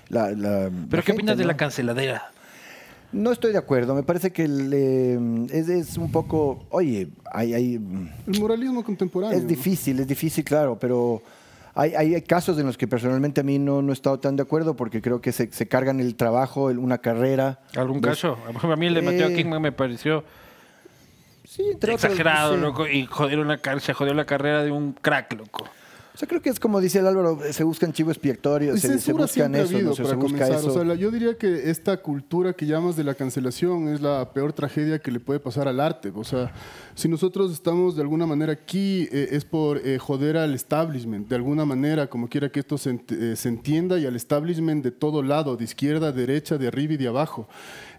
la- 0.09 0.31
la- 0.31 0.69
Pero 0.89 0.97
la 0.97 1.01
¿qué 1.03 1.11
opinas 1.11 1.33
gente, 1.33 1.35
de 1.43 1.45
la 1.45 1.53
¿no? 1.53 1.57
canceladera? 1.57 2.31
No 3.11 3.31
estoy 3.31 3.51
de 3.51 3.57
acuerdo, 3.57 3.95
me 3.95 4.03
parece 4.03 4.31
que 4.31 4.43
el, 4.43 4.71
eh, 4.71 5.19
es, 5.51 5.67
es 5.67 5.97
un 5.97 6.11
poco, 6.11 6.65
oye, 6.69 7.07
hay, 7.31 7.53
hay, 7.55 7.75
El 8.27 8.39
moralismo 8.39 8.83
contemporáneo. 8.83 9.35
es 9.37 9.43
¿no? 9.43 9.49
difícil, 9.49 9.99
es 9.99 10.07
difícil, 10.07 10.43
claro, 10.43 10.77
pero 10.79 11.23
hay, 11.73 11.95
hay 11.95 12.21
casos 12.21 12.59
en 12.59 12.67
los 12.67 12.77
que 12.77 12.87
personalmente 12.87 13.41
a 13.41 13.43
mí 13.43 13.57
no, 13.57 13.81
no 13.81 13.91
he 13.91 13.93
estado 13.93 14.19
tan 14.19 14.35
de 14.35 14.43
acuerdo 14.43 14.75
porque 14.75 15.01
creo 15.01 15.21
que 15.21 15.31
se, 15.31 15.51
se 15.51 15.67
cargan 15.67 15.99
el 15.99 16.15
trabajo, 16.15 16.69
el- 16.69 16.77
una 16.77 16.99
carrera. 16.99 17.59
¿Algún 17.75 17.99
caso? 17.99 18.35
Por 18.45 18.49
ejemplo, 18.57 18.73
A 18.73 18.75
mí 18.75 18.85
el 18.85 18.93
de 18.93 19.01
Mateo 19.01 19.29
Eh, 19.29 19.35
Kingman 19.35 19.61
me 19.61 19.71
pareció 19.71 20.23
Sí, 21.45 21.63
entre 21.71 21.93
otros, 21.95 22.03
exagerado, 22.11 22.53
sí. 22.55 22.61
loco. 22.61 22.87
Y 22.87 23.07
jodieron 23.07 23.47
la 23.47 23.57
car- 23.57 23.81
se 23.81 23.93
jodió 23.95 24.13
la 24.13 24.25
carrera 24.25 24.63
de 24.63 24.69
un 24.71 24.93
crack, 24.93 25.33
loco. 25.33 25.65
O 26.19 26.21
sea, 26.21 26.27
creo 26.27 26.41
que 26.41 26.49
es 26.49 26.59
como 26.59 26.81
dice 26.81 26.99
el 26.99 27.07
Álvaro, 27.07 27.39
se 27.49 27.63
buscan 27.63 27.93
chivos 27.93 28.17
expiatorios, 28.17 28.77
se, 28.81 28.99
se 28.99 29.13
buscan 29.13 29.55
eso, 29.55 29.73
habido 29.73 29.91
¿no? 29.91 29.95
se, 29.95 30.03
para 30.03 30.15
se 30.15 30.21
busca 30.21 30.37
comenzar. 30.39 30.59
eso. 30.59 30.69
O 30.69 30.73
sea, 30.73 30.83
la- 30.83 30.95
yo 30.95 31.11
diría 31.11 31.37
que 31.37 31.69
esta 31.69 31.95
cultura 32.01 32.51
que 32.51 32.65
llamas 32.65 32.97
de 32.97 33.05
la 33.05 33.13
cancelación 33.15 33.87
es 33.87 34.01
la 34.01 34.33
peor 34.33 34.51
tragedia 34.51 34.99
que 34.99 35.11
le 35.11 35.21
puede 35.21 35.39
pasar 35.39 35.69
al 35.69 35.79
arte. 35.79 36.11
O 36.13 36.25
sea, 36.25 36.51
si 36.93 37.07
nosotros 37.07 37.53
estamos 37.53 37.95
de 37.95 38.01
alguna 38.01 38.25
manera 38.25 38.51
aquí 38.51 39.07
eh, 39.13 39.29
es 39.31 39.45
por 39.45 39.77
eh, 39.77 39.97
joder 39.97 40.35
al 40.35 40.53
establishment, 40.55 41.29
de 41.29 41.35
alguna 41.37 41.63
manera, 41.63 42.07
como 42.07 42.27
quiera 42.27 42.49
que 42.51 42.59
esto 42.59 42.77
se, 42.77 42.91
ent- 42.95 43.11
eh, 43.17 43.37
se 43.37 43.47
entienda, 43.47 43.97
y 43.97 44.05
al 44.05 44.17
establishment 44.17 44.83
de 44.83 44.91
todo 44.91 45.23
lado, 45.23 45.55
de 45.55 45.63
izquierda, 45.63 46.11
derecha, 46.11 46.57
de 46.57 46.67
arriba 46.67 46.95
y 46.95 46.97
de 46.97 47.07
abajo. 47.07 47.47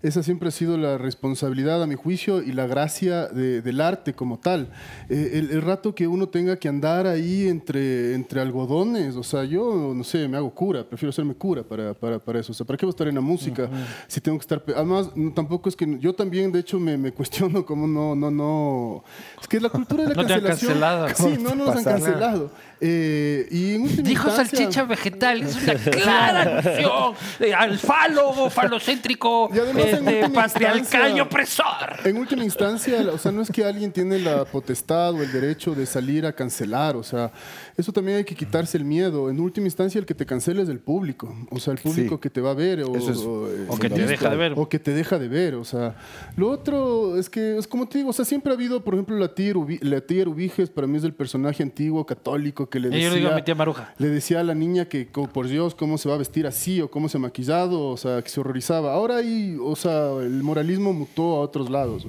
Esa 0.02 0.22
siempre 0.22 0.48
ha 0.48 0.50
sido 0.50 0.78
la 0.78 0.96
responsabilidad, 0.96 1.82
a 1.82 1.86
mi 1.86 1.94
juicio, 1.94 2.42
y 2.42 2.52
la 2.52 2.66
gracia 2.66 3.26
de- 3.28 3.60
del 3.60 3.80
arte 3.82 4.14
como 4.14 4.38
tal. 4.38 4.70
Eh, 5.10 5.32
el, 5.34 5.50
el 5.50 5.60
rato 5.62 5.94
que 5.94 6.06
uno 6.06 6.28
tenga 6.28 6.56
que 6.56 6.68
andar 6.68 7.06
ahí 7.06 7.46
entre, 7.48 8.14
entre 8.14 8.40
algodones, 8.40 9.14
o 9.16 9.22
sea, 9.22 9.44
yo, 9.44 9.92
no 9.94 10.02
sé, 10.02 10.26
me 10.26 10.38
hago 10.38 10.50
cura, 10.54 10.84
prefiero 10.88 11.10
hacerme 11.10 11.34
cura 11.34 11.62
para, 11.62 11.92
para, 11.92 12.18
para 12.18 12.40
eso. 12.40 12.52
O 12.52 12.54
sea, 12.54 12.64
¿para 12.66 12.78
qué 12.78 12.86
voy 12.86 12.90
a 12.90 12.94
estar 12.94 13.08
en 13.08 13.14
la 13.16 13.20
música 13.20 13.68
si 14.06 14.20
tengo 14.22 14.38
que 14.38 14.42
estar... 14.42 14.62
Además, 14.74 15.10
no, 15.14 15.32
tampoco 15.34 15.68
es 15.68 15.76
que... 15.76 15.98
Yo 16.00 16.14
también, 16.14 16.50
de 16.50 16.60
hecho, 16.60 16.80
me, 16.80 16.96
me 16.96 17.12
cuestiono 17.12 17.66
cómo 17.66 17.86
no, 17.86 18.14
no, 18.14 18.30
no... 18.30 19.04
Es 19.40 19.46
que 19.48 19.60
la 19.60 19.68
cultura 19.68 20.04
de 20.04 20.14
la 20.14 20.14
No 20.22 20.26
te 20.26 20.32
han 20.34 20.40
cancelación... 20.40 20.80
cancelado. 20.80 21.08
Sí, 21.14 21.42
no 21.42 21.54
nos 21.54 21.76
han 21.76 21.84
cancelado. 21.84 22.50
Eh, 22.82 23.46
y 23.50 23.74
en 23.74 23.82
última 23.82 24.08
Dijo 24.08 24.28
instancia- 24.28 24.58
salchicha 24.58 24.84
vegetal, 24.84 25.42
es 25.42 25.62
una 25.62 25.74
clara 25.90 26.40
alusión 26.60 27.14
eh, 27.40 27.52
al 27.52 27.78
falo, 27.78 28.48
falocéntrico, 28.48 29.50
Y 29.54 29.58
además, 29.58 29.84
en 29.84 29.89
este, 29.90 30.28
patriarcal 30.30 31.16
y 31.16 31.20
opresor. 31.20 31.64
En 32.04 32.16
última 32.16 32.44
instancia, 32.44 32.98
o 33.12 33.18
sea, 33.18 33.32
no 33.32 33.42
es 33.42 33.50
que 33.50 33.64
alguien 33.64 33.92
tiene 33.92 34.18
la 34.18 34.44
potestad 34.44 35.12
o 35.14 35.22
el 35.22 35.30
derecho 35.32 35.74
de 35.74 35.86
salir 35.86 36.26
a 36.26 36.32
cancelar, 36.32 36.96
o 36.96 37.02
sea, 37.02 37.32
eso 37.76 37.92
también 37.92 38.18
hay 38.18 38.24
que 38.24 38.34
quitarse 38.34 38.76
el 38.78 38.84
miedo. 38.84 39.30
En 39.30 39.40
última 39.40 39.66
instancia, 39.66 39.98
el 39.98 40.06
que 40.06 40.14
te 40.14 40.26
cancela 40.26 40.62
es 40.62 40.68
el 40.68 40.78
público, 40.80 41.34
o 41.50 41.58
sea, 41.58 41.72
el 41.72 41.78
público 41.78 42.14
Sí. 42.16 42.20
que 42.20 42.30
te 42.30 42.40
va 42.40 42.50
a 42.50 42.54
ver 42.54 42.82
o, 42.82 42.94
es 42.96 43.04
eh, 43.08 43.66
O 43.68 43.76
que 43.78 43.90
te 43.90 44.06
deja 44.06 44.28
de 44.30 44.36
ver. 44.36 44.52
O 44.56 44.68
que 44.68 44.78
te 44.78 44.92
deja 44.92 45.18
de 45.18 45.28
ver, 45.28 45.54
o 45.54 45.64
sea. 45.64 45.96
Lo 46.36 46.50
otro 46.50 47.16
es 47.16 47.28
que, 47.30 47.58
es 47.58 47.66
como 47.66 47.88
te 47.88 47.98
digo, 47.98 48.10
o 48.10 48.12
sea, 48.12 48.24
siempre 48.24 48.52
ha 48.52 48.54
habido, 48.56 48.82
por 48.84 48.94
ejemplo, 48.94 49.16
la 49.18 49.34
tía, 49.34 49.54
Ubi- 49.54 49.80
la 49.82 50.00
tía 50.00 50.28
Ubiges, 50.28 50.70
para 50.70 50.86
mí 50.86 50.96
es 50.98 51.04
el 51.04 51.14
personaje 51.14 51.62
antiguo 51.62 52.04
católico 52.06 52.68
que 52.68 52.80
le 52.80 52.88
decía... 52.90 53.04
yo 53.08 53.10
le 53.14 53.20
digo 53.20 53.30
a 53.32 53.34
mi 53.36 53.42
tía 53.42 53.54
Maruja. 53.54 53.94
Le 53.98 54.08
decía 54.08 54.40
a 54.40 54.44
la 54.44 54.54
niña 54.54 54.86
que, 54.86 55.08
co- 55.08 55.28
por 55.28 55.46
Dios, 55.48 55.74
cómo 55.74 55.98
se 55.98 56.08
va 56.08 56.14
a 56.14 56.18
vestir 56.18 56.46
así 56.46 56.80
o 56.80 56.90
cómo 56.90 57.08
se 57.08 57.16
ha 57.16 57.20
maquillado, 57.20 57.88
o 57.88 57.96
sea, 57.96 58.22
que 58.22 58.28
se 58.28 58.40
horrorizaba. 58.40 58.92
Ahora 58.92 59.16
hay, 59.16 59.56
o 59.62 59.74
el 59.84 60.42
moralismo 60.42 60.92
mutó 60.92 61.36
a 61.36 61.40
otros 61.40 61.70
lados. 61.70 62.06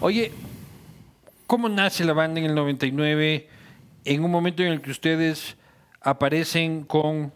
Oye, 0.00 0.32
¿cómo 1.46 1.68
nace 1.68 2.04
la 2.04 2.12
banda 2.12 2.40
en 2.40 2.46
el 2.46 2.54
99? 2.54 3.48
En 4.04 4.24
un 4.24 4.30
momento 4.30 4.62
en 4.62 4.72
el 4.72 4.80
que 4.80 4.90
ustedes 4.90 5.56
aparecen 6.00 6.84
con 6.84 7.32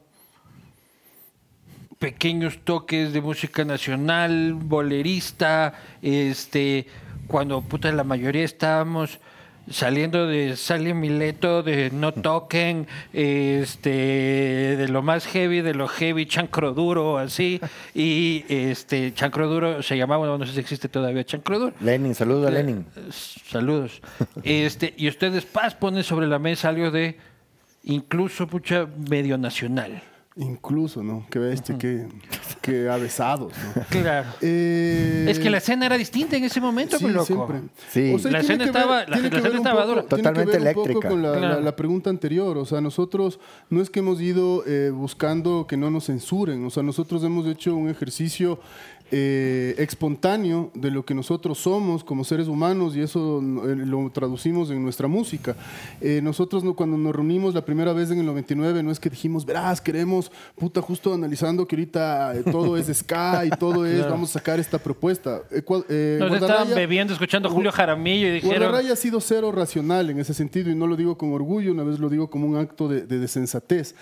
pequeños 1.99 2.59
toques 2.65 3.13
de 3.13 3.21
música 3.21 3.65
nacional, 3.65 4.55
bolerista, 4.55 5.75
este, 6.03 6.87
cuando 7.29 7.63
puta 7.63 7.93
la 7.93 8.05
mayoría 8.05 8.45
estábamos 8.45 9.21
saliendo 9.71 10.27
de 10.27 10.57
Sale 10.57 10.95
Mileto, 10.95 11.63
de 11.63 11.91
No 11.91 12.13
Toquen, 12.13 12.87
este, 13.13 13.91
de 13.91 14.89
lo 14.89 15.03
más 15.03 15.27
heavy, 15.27 15.61
de 15.61 15.75
lo 15.75 15.89
heavy, 15.89 16.27
Chancro 16.27 16.73
Duro, 16.73 17.19
así, 17.19 17.61
y 17.95 18.45
este, 18.49 19.15
Chancro 19.15 19.49
Duro 19.49 19.83
se 19.83 19.97
llamaba, 19.97 20.27
no 20.27 20.47
sé 20.47 20.53
si 20.53 20.61
existe 20.61 20.89
todavía 20.89 21.25
Chancro 21.25 21.59
Duro. 21.59 21.75
Lenin, 21.81 22.15
saludos 22.15 22.49
a 22.49 22.51
Lenin. 22.51 22.87
Saludos. 23.11 24.01
Este, 24.45 24.95
y 24.97 25.09
ustedes, 25.09 25.45
Paz, 25.45 25.75
ponen 25.75 26.03
sobre 26.03 26.27
la 26.27 26.39
mesa 26.39 26.69
algo 26.69 26.91
de 26.91 27.17
incluso 27.85 28.47
mucha 28.47 28.87
medio 29.09 29.39
nacional. 29.39 30.03
Incluso, 30.37 31.03
¿no? 31.03 31.27
Qué 31.31 31.39
bestia, 31.39 31.77
qué, 31.77 32.07
qué 32.63 32.89
avesados, 32.89 33.53
¿no? 33.77 33.83
Claro. 33.91 34.29
Eh, 34.41 35.27
Es 35.29 35.39
que 35.39 35.51
la 35.51 35.59
escena 35.59 35.85
era 35.85 35.99
distinta 35.99 36.37
en 36.39 36.45
ese 36.45 36.59
momento, 36.59 36.99
Sí, 36.99 37.07
loco. 37.09 37.27
siempre. 37.27 37.61
Sí. 37.91 38.13
La 38.13 38.19
tiene 38.19 38.39
escena 38.41 38.65
que 38.65 38.71
estaba- 38.71 38.99
la- 39.01 39.05
tiene 39.07 39.21
la 39.21 39.27
escena 39.29 39.43
ver 39.43 39.51
un 39.53 39.57
estaba 39.59 39.81
poco- 39.83 39.89
dura. 39.89 40.03
tiene 40.03 40.09
que 40.09 40.17
Totalmente 40.29 40.59
ver 40.59 40.69
un 40.69 40.75
poco 40.75 40.87
eléctrica. 40.87 41.09
con 41.11 41.23
la, 41.23 41.33
Claro. 41.39 41.55
la- 41.57 41.61
la 41.61 41.77
pregunta 41.77 42.09
anterior. 42.09 42.57
O 42.57 42.65
sea, 42.65 42.81
nosotros 42.81 43.39
no 43.69 43.83
es 43.83 43.91
que 43.91 44.01
hemos 44.01 44.21
ido 44.23 44.65
eh, 44.67 44.91
buscando 44.91 45.67
que 45.67 45.77
no 45.77 45.91
nos 45.91 46.07
censuren. 46.07 46.65
O 46.65 46.71
sea, 46.71 46.83
nosotros 46.83 47.23
hemos 47.25 47.47
hecho 47.47 47.77
un 47.77 47.91
ejercicio 47.91 48.59
eh, 49.15 49.75
espontáneo 49.77 50.71
de 50.73 50.91
lo 50.91 51.05
que 51.05 51.15
nosotros 51.15 51.59
somos 51.59 52.03
como 52.03 52.25
seres 52.25 52.49
humanos 52.49 52.97
y 52.97 53.03
eso 53.03 53.41
eh, 53.41 53.77
lo 53.77 54.09
traducimos 54.11 54.71
en 54.71 54.83
nuestra 54.83 55.07
música. 55.07 55.55
Eh, 56.01 56.21
nosotros 56.23 56.65
no- 56.65 56.75
cuando 56.75 56.97
nos 56.97 57.15
reunimos 57.15 57.53
la 57.53 57.63
primera 57.63 57.93
vez 57.93 58.11
en 58.11 58.21
el 58.21 58.25
99 58.27 58.83
no 58.83 58.91
es 58.91 58.99
que 58.99 59.11
dijimos, 59.11 59.45
verás, 59.45 59.83
queremos, 59.83 60.33
puta, 60.57 60.81
justo 60.81 61.13
analizando 61.13 61.67
que 61.69 61.77
ahorita 61.77 62.35
eh, 62.37 62.43
todo 62.51 62.77
es 62.79 62.87
ska 62.97 63.45
y 63.45 63.51
todo 63.51 63.85
es, 63.85 64.09
vamos 64.09 64.31
a 64.31 64.33
sacar 64.39 64.59
esta 64.59 64.79
propuesta. 64.79 65.43
Nos 65.51 66.33
estaban 66.33 66.69
bebiendo, 66.75 67.13
escuchando 67.13 67.49
a 67.49 67.53
Julio 67.53 67.71
Jaramillo 67.71 68.29
y 68.29 68.31
dijeron... 68.31 68.59
Guardarraya 68.61 68.95
ha 68.95 68.97
sido 68.97 69.21
cero 69.21 69.53
racional 69.53 70.09
en 70.09 70.21
ese 70.21 70.33
sentido 70.33 70.71
y 70.71 70.75
no 70.75 70.87
lo 70.87 70.97
digo 70.97 71.19
con 71.19 71.33
orgullo, 71.35 71.71
una 71.73 71.83
vez 71.85 71.99
lo 71.99 72.09
digo 72.09 72.31
como 72.31 72.47
un 72.47 72.57
acto 72.57 72.89
de, 72.89 73.03
de 73.03 73.19
desensatez. 73.19 73.95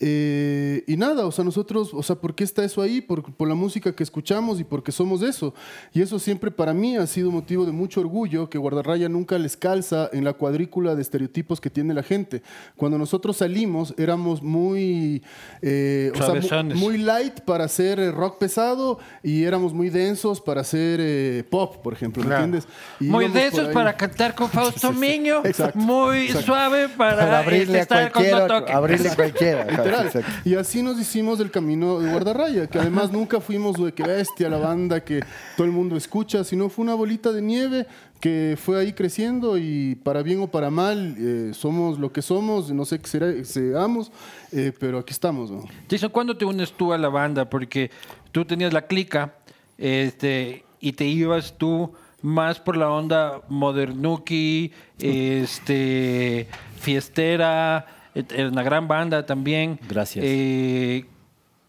Eh, 0.00 0.84
y 0.86 0.96
nada, 0.96 1.26
o 1.26 1.32
sea, 1.32 1.44
nosotros, 1.44 1.90
o 1.92 2.02
sea, 2.02 2.16
¿por 2.16 2.34
qué 2.34 2.44
está 2.44 2.64
eso 2.64 2.80
ahí? 2.82 3.00
Por, 3.00 3.22
por 3.34 3.48
la 3.48 3.54
música 3.54 3.92
que 3.94 4.02
escuchamos 4.04 4.60
y 4.60 4.64
porque 4.64 4.92
somos 4.92 5.22
eso. 5.22 5.54
Y 5.92 6.02
eso 6.02 6.18
siempre 6.18 6.50
para 6.50 6.72
mí 6.72 6.96
ha 6.96 7.06
sido 7.06 7.30
motivo 7.30 7.66
de 7.66 7.72
mucho 7.72 8.00
orgullo 8.00 8.48
que 8.48 8.58
Guardarraya 8.58 9.08
nunca 9.08 9.38
les 9.38 9.56
calza 9.56 10.08
en 10.12 10.24
la 10.24 10.32
cuadrícula 10.34 10.94
de 10.94 11.02
estereotipos 11.02 11.60
que 11.60 11.70
tiene 11.70 11.94
la 11.94 12.02
gente. 12.02 12.42
Cuando 12.76 12.96
nosotros 12.98 13.38
salimos 13.38 13.94
éramos 13.98 14.42
muy, 14.42 15.22
eh, 15.62 16.12
o 16.14 16.16
sea, 16.16 16.26
mu- 16.28 16.32
Suavezones. 16.42 16.78
muy 16.78 16.98
light 16.98 17.40
para 17.40 17.64
hacer 17.64 17.98
eh, 17.98 18.12
rock 18.12 18.38
pesado 18.38 18.98
y 19.22 19.42
éramos 19.44 19.72
muy 19.74 19.90
densos 19.90 20.40
para 20.40 20.60
hacer 20.60 21.00
eh, 21.02 21.44
pop, 21.50 21.76
por 21.82 21.92
ejemplo, 21.92 22.22
¿me 22.22 22.28
Claro. 22.28 22.44
entiendes? 22.44 22.68
Y 23.00 23.04
Muy 23.04 23.28
densos 23.28 23.68
para 23.68 23.96
cantar 23.96 24.34
con 24.34 24.48
Fausto 24.50 24.92
Miño, 24.92 25.42
Exacto, 25.44 25.78
muy 25.78 26.26
exacto. 26.26 26.46
suave 26.46 26.88
para, 26.88 27.16
Para 27.18 27.38
abrirle 27.40 27.78
a 27.78 27.82
estar 27.82 28.12
con 28.12 28.22
cualquiera. 28.22 28.46
No 28.46 28.60
Toquen. 28.60 28.76
Abrirle 28.76 29.08
a 29.08 29.14
cualquiera. 29.16 29.66
Literal. 29.90 30.06
Exacto. 30.06 30.30
Y 30.48 30.54
así 30.54 30.82
nos 30.82 30.98
hicimos 31.00 31.38
del 31.38 31.50
camino 31.50 31.98
de 32.00 32.10
Guardarraya, 32.10 32.66
que 32.66 32.78
además 32.78 33.12
nunca 33.12 33.40
fuimos 33.40 33.76
de 33.82 33.92
que 33.92 34.02
bestia 34.02 34.48
la 34.48 34.58
banda 34.58 35.04
que 35.04 35.22
todo 35.56 35.66
el 35.66 35.72
mundo 35.72 35.96
escucha, 35.96 36.44
sino 36.44 36.68
fue 36.68 36.84
una 36.84 36.94
bolita 36.94 37.32
de 37.32 37.42
nieve 37.42 37.86
que 38.20 38.58
fue 38.60 38.80
ahí 38.80 38.92
creciendo 38.92 39.56
y 39.58 39.94
para 40.02 40.22
bien 40.22 40.40
o 40.40 40.48
para 40.48 40.70
mal 40.70 41.14
eh, 41.18 41.50
somos 41.54 42.00
lo 42.00 42.12
que 42.12 42.20
somos, 42.20 42.72
no 42.72 42.84
sé 42.84 42.98
qué 42.98 43.06
será- 43.06 43.44
seamos, 43.44 44.10
eh, 44.50 44.72
pero 44.78 44.98
aquí 44.98 45.12
estamos. 45.12 45.50
¿no? 45.50 45.64
Jason, 45.88 46.10
¿cuándo 46.10 46.36
te 46.36 46.44
unes 46.44 46.72
tú 46.72 46.92
a 46.92 46.98
la 46.98 47.08
banda? 47.08 47.48
Porque 47.48 47.90
tú 48.32 48.44
tenías 48.44 48.72
la 48.72 48.82
clica 48.88 49.34
este, 49.78 50.64
y 50.80 50.92
te 50.92 51.04
ibas 51.06 51.54
tú 51.56 51.92
más 52.20 52.58
por 52.58 52.76
la 52.76 52.90
onda 52.90 53.42
modernuki, 53.48 54.72
este, 54.98 56.48
fiestera, 56.80 57.86
era 58.34 58.48
una 58.48 58.62
gran 58.62 58.88
banda 58.88 59.24
también. 59.26 59.78
Gracias. 59.88 60.24
Eh, 60.26 61.04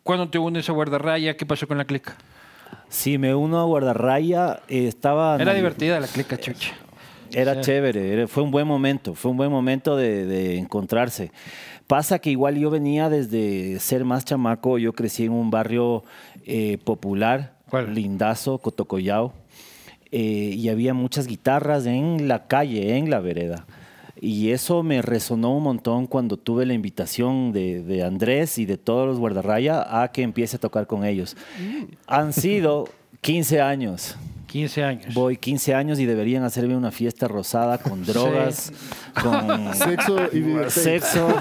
¿Cuándo 0.04 0.30
te 0.30 0.40
unes 0.40 0.68
a 0.70 0.74
Guardarraya? 0.74 1.36
¿Qué 1.38 1.46
pasó 1.46 1.68
con 1.68 1.78
la 1.78 1.86
clica? 1.86 2.16
Sí, 2.90 3.18
me 3.18 3.36
uno 3.36 3.60
a 3.60 3.64
Guardarraya. 3.66 4.62
eh, 4.68 4.88
estaba 4.88 5.36
Era 5.36 5.54
divertida 5.54 6.00
la 6.00 6.08
clica, 6.08 6.38
chucha. 6.38 6.74
Era 7.32 7.62
chévere, 7.62 8.14
era- 8.14 8.28
fue 8.28 8.42
un 8.42 8.50
buen 8.50 8.66
momento, 8.68 9.14
fue 9.14 9.30
un 9.30 9.38
buen 9.38 9.52
momento 9.52 9.96
de, 9.96 10.26
de 10.26 10.58
encontrarse. 10.58 11.32
Pasa 11.86 12.18
que 12.18 12.32
igual 12.32 12.56
yo 12.58 12.72
venía 12.72 13.08
desde 13.10 13.80
ser 13.80 14.04
más 14.04 14.26
chamaco, 14.26 14.80
yo 14.80 14.94
crecí 14.94 15.26
en 15.26 15.32
un 15.34 15.52
barrio 15.52 16.04
eh, 16.48 16.80
popular, 16.84 17.54
¿Cuál? 17.70 17.94
lindazo, 17.94 18.58
Cotocollao, 18.58 19.34
eh, 20.12 20.54
y 20.56 20.70
había 20.70 20.96
muchas 20.96 21.28
guitarras 21.28 21.86
en 21.86 22.28
la 22.28 22.48
calle, 22.48 22.98
en 22.98 23.12
la 23.12 23.20
vereda. 23.20 23.66
Y 24.22 24.52
eso 24.52 24.84
me 24.84 25.02
resonó 25.02 25.56
un 25.56 25.64
montón 25.64 26.08
cuando 26.08 26.38
tuve 26.38 26.66
la 26.66 26.74
invitación 26.74 27.52
de, 27.54 27.82
de 27.82 28.04
Andrés 28.04 28.58
y 28.58 28.66
de 28.66 28.78
todos 28.78 29.08
los 29.08 29.20
guardarraya 29.20 30.02
a 30.02 30.12
que 30.12 30.24
empiece 30.24 30.58
a 30.58 30.60
tocar 30.60 30.88
con 30.88 31.06
ellos. 31.06 31.38
Han 32.08 32.34
sido 32.34 32.88
15 33.22 33.62
años. 33.62 34.16
15 34.50 34.84
años. 34.84 35.14
Voy 35.14 35.38
15 35.38 35.76
años 35.76 36.00
y 36.00 36.06
deberían 36.06 36.44
hacerme 36.44 36.76
una 36.76 36.92
fiesta 36.92 37.28
rosada 37.28 37.78
con 37.78 38.04
drogas, 38.06 38.72
con 39.22 39.74
Sexo 39.76 40.18
y 40.34 40.44
sexo, 40.70 41.28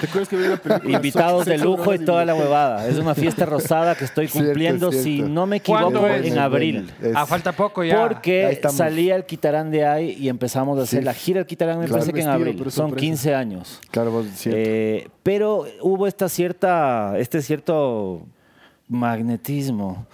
¿Te 0.00 0.06
acuerdas 0.06 0.28
que 0.28 0.36
una 0.36 0.56
película? 0.56 0.96
invitados 0.96 1.44
de 1.44 1.58
lujo 1.58 1.92
y 1.94 1.98
toda 1.98 2.24
la 2.24 2.34
huevada. 2.34 2.88
Es 2.88 2.96
una 2.98 3.14
fiesta 3.14 3.44
rosada 3.46 3.94
que 3.94 4.04
estoy 4.06 4.28
cumpliendo, 4.28 4.90
cierto. 4.90 5.04
si 5.04 5.20
no 5.22 5.46
me 5.46 5.56
equivoco, 5.56 6.06
en 6.08 6.38
abril. 6.38 6.90
Es- 7.02 7.12
Ah, 7.14 7.26
falta 7.26 7.52
poco 7.52 7.84
ya. 7.84 8.00
Porque 8.08 8.60
salía 8.70 9.14
el 9.16 9.24
Quitarán 9.26 9.70
de 9.70 9.86
ahí 9.86 10.16
y 10.18 10.28
empezamos 10.28 10.78
a 10.78 10.82
hacer 10.82 11.00
Sí. 11.00 11.04
la 11.04 11.14
gira 11.14 11.38
del 11.40 11.46
Quitarán, 11.46 11.78
me 11.78 11.84
Claro. 11.84 12.00
parece 12.00 12.12
que 12.12 12.20
en 12.22 12.28
abril. 12.28 12.54
pero 12.58 12.70
Son 12.70 12.88
sorpresa. 12.88 13.00
15 13.06 13.34
años. 13.34 13.80
Claro, 13.90 14.10
vos 14.10 14.26
cierto. 14.34 14.58
Eh, 14.60 15.08
pero 15.22 15.64
hubo 15.82 16.06
esta 16.06 16.28
cierta, 16.28 17.14
este 17.18 17.42
cierto 17.42 18.22
magnetismo. 18.88 20.06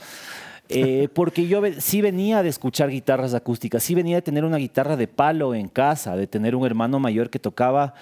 Eh, 0.75 1.09
porque 1.13 1.47
yo 1.47 1.61
ve- 1.61 1.81
sí 1.81 2.01
venía 2.01 2.43
de 2.43 2.49
escuchar 2.49 2.91
guitarras 2.91 3.35
acústicas, 3.35 3.83
sí 3.83 3.95
venía 3.95 4.17
de 4.17 4.23
tener 4.23 4.45
una 4.45 4.57
guitarra 4.59 4.97
de 4.97 5.09
palo 5.09 5.55
en 5.55 5.69
casa, 5.69 6.17
de 6.17 6.27
tener 6.27 6.55
un 6.57 6.65
hermano 6.67 6.99
mayor 6.99 7.31
que 7.31 7.39
tocaba 7.39 7.95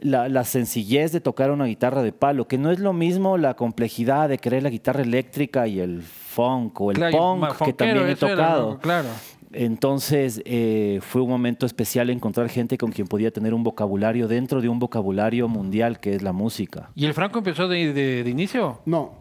la, 0.00 0.28
la 0.28 0.44
sencillez 0.44 1.12
de 1.12 1.20
tocar 1.20 1.50
una 1.50 1.66
guitarra 1.66 2.02
de 2.02 2.12
palo, 2.12 2.48
que 2.48 2.56
no 2.58 2.70
es 2.70 2.78
lo 2.78 2.92
mismo 2.92 3.36
la 3.36 3.54
complejidad 3.54 4.28
de 4.28 4.38
querer 4.38 4.62
la 4.62 4.70
guitarra 4.70 5.02
eléctrica 5.02 5.66
y 5.66 5.78
el 5.80 6.02
funk 6.02 6.80
o 6.80 6.90
el 6.90 6.96
Claro, 6.96 7.18
punk 7.18 7.62
que 7.64 7.72
también 7.74 7.98
he 8.06 8.10
era, 8.12 8.16
tocado. 8.16 8.78
Claro. 8.78 9.08
Entonces 9.52 10.40
eh, 10.44 11.00
fue 11.02 11.20
un 11.22 11.28
momento 11.28 11.66
especial 11.66 12.08
encontrar 12.08 12.48
gente 12.48 12.78
con 12.78 12.92
quien 12.92 13.06
podía 13.08 13.30
tener 13.30 13.52
un 13.52 13.62
vocabulario 13.64 14.28
dentro 14.28 14.60
de 14.60 14.68
un 14.68 14.78
vocabulario 14.78 15.48
mundial 15.48 16.00
que 16.00 16.14
es 16.14 16.22
la 16.22 16.32
música. 16.32 16.90
¿Y 16.94 17.04
el 17.04 17.14
Franco 17.14 17.38
empezó 17.38 17.68
de, 17.68 17.92
de- 17.92 18.22
de 18.24 18.30
inicio? 18.30 18.80
No. 18.86 19.20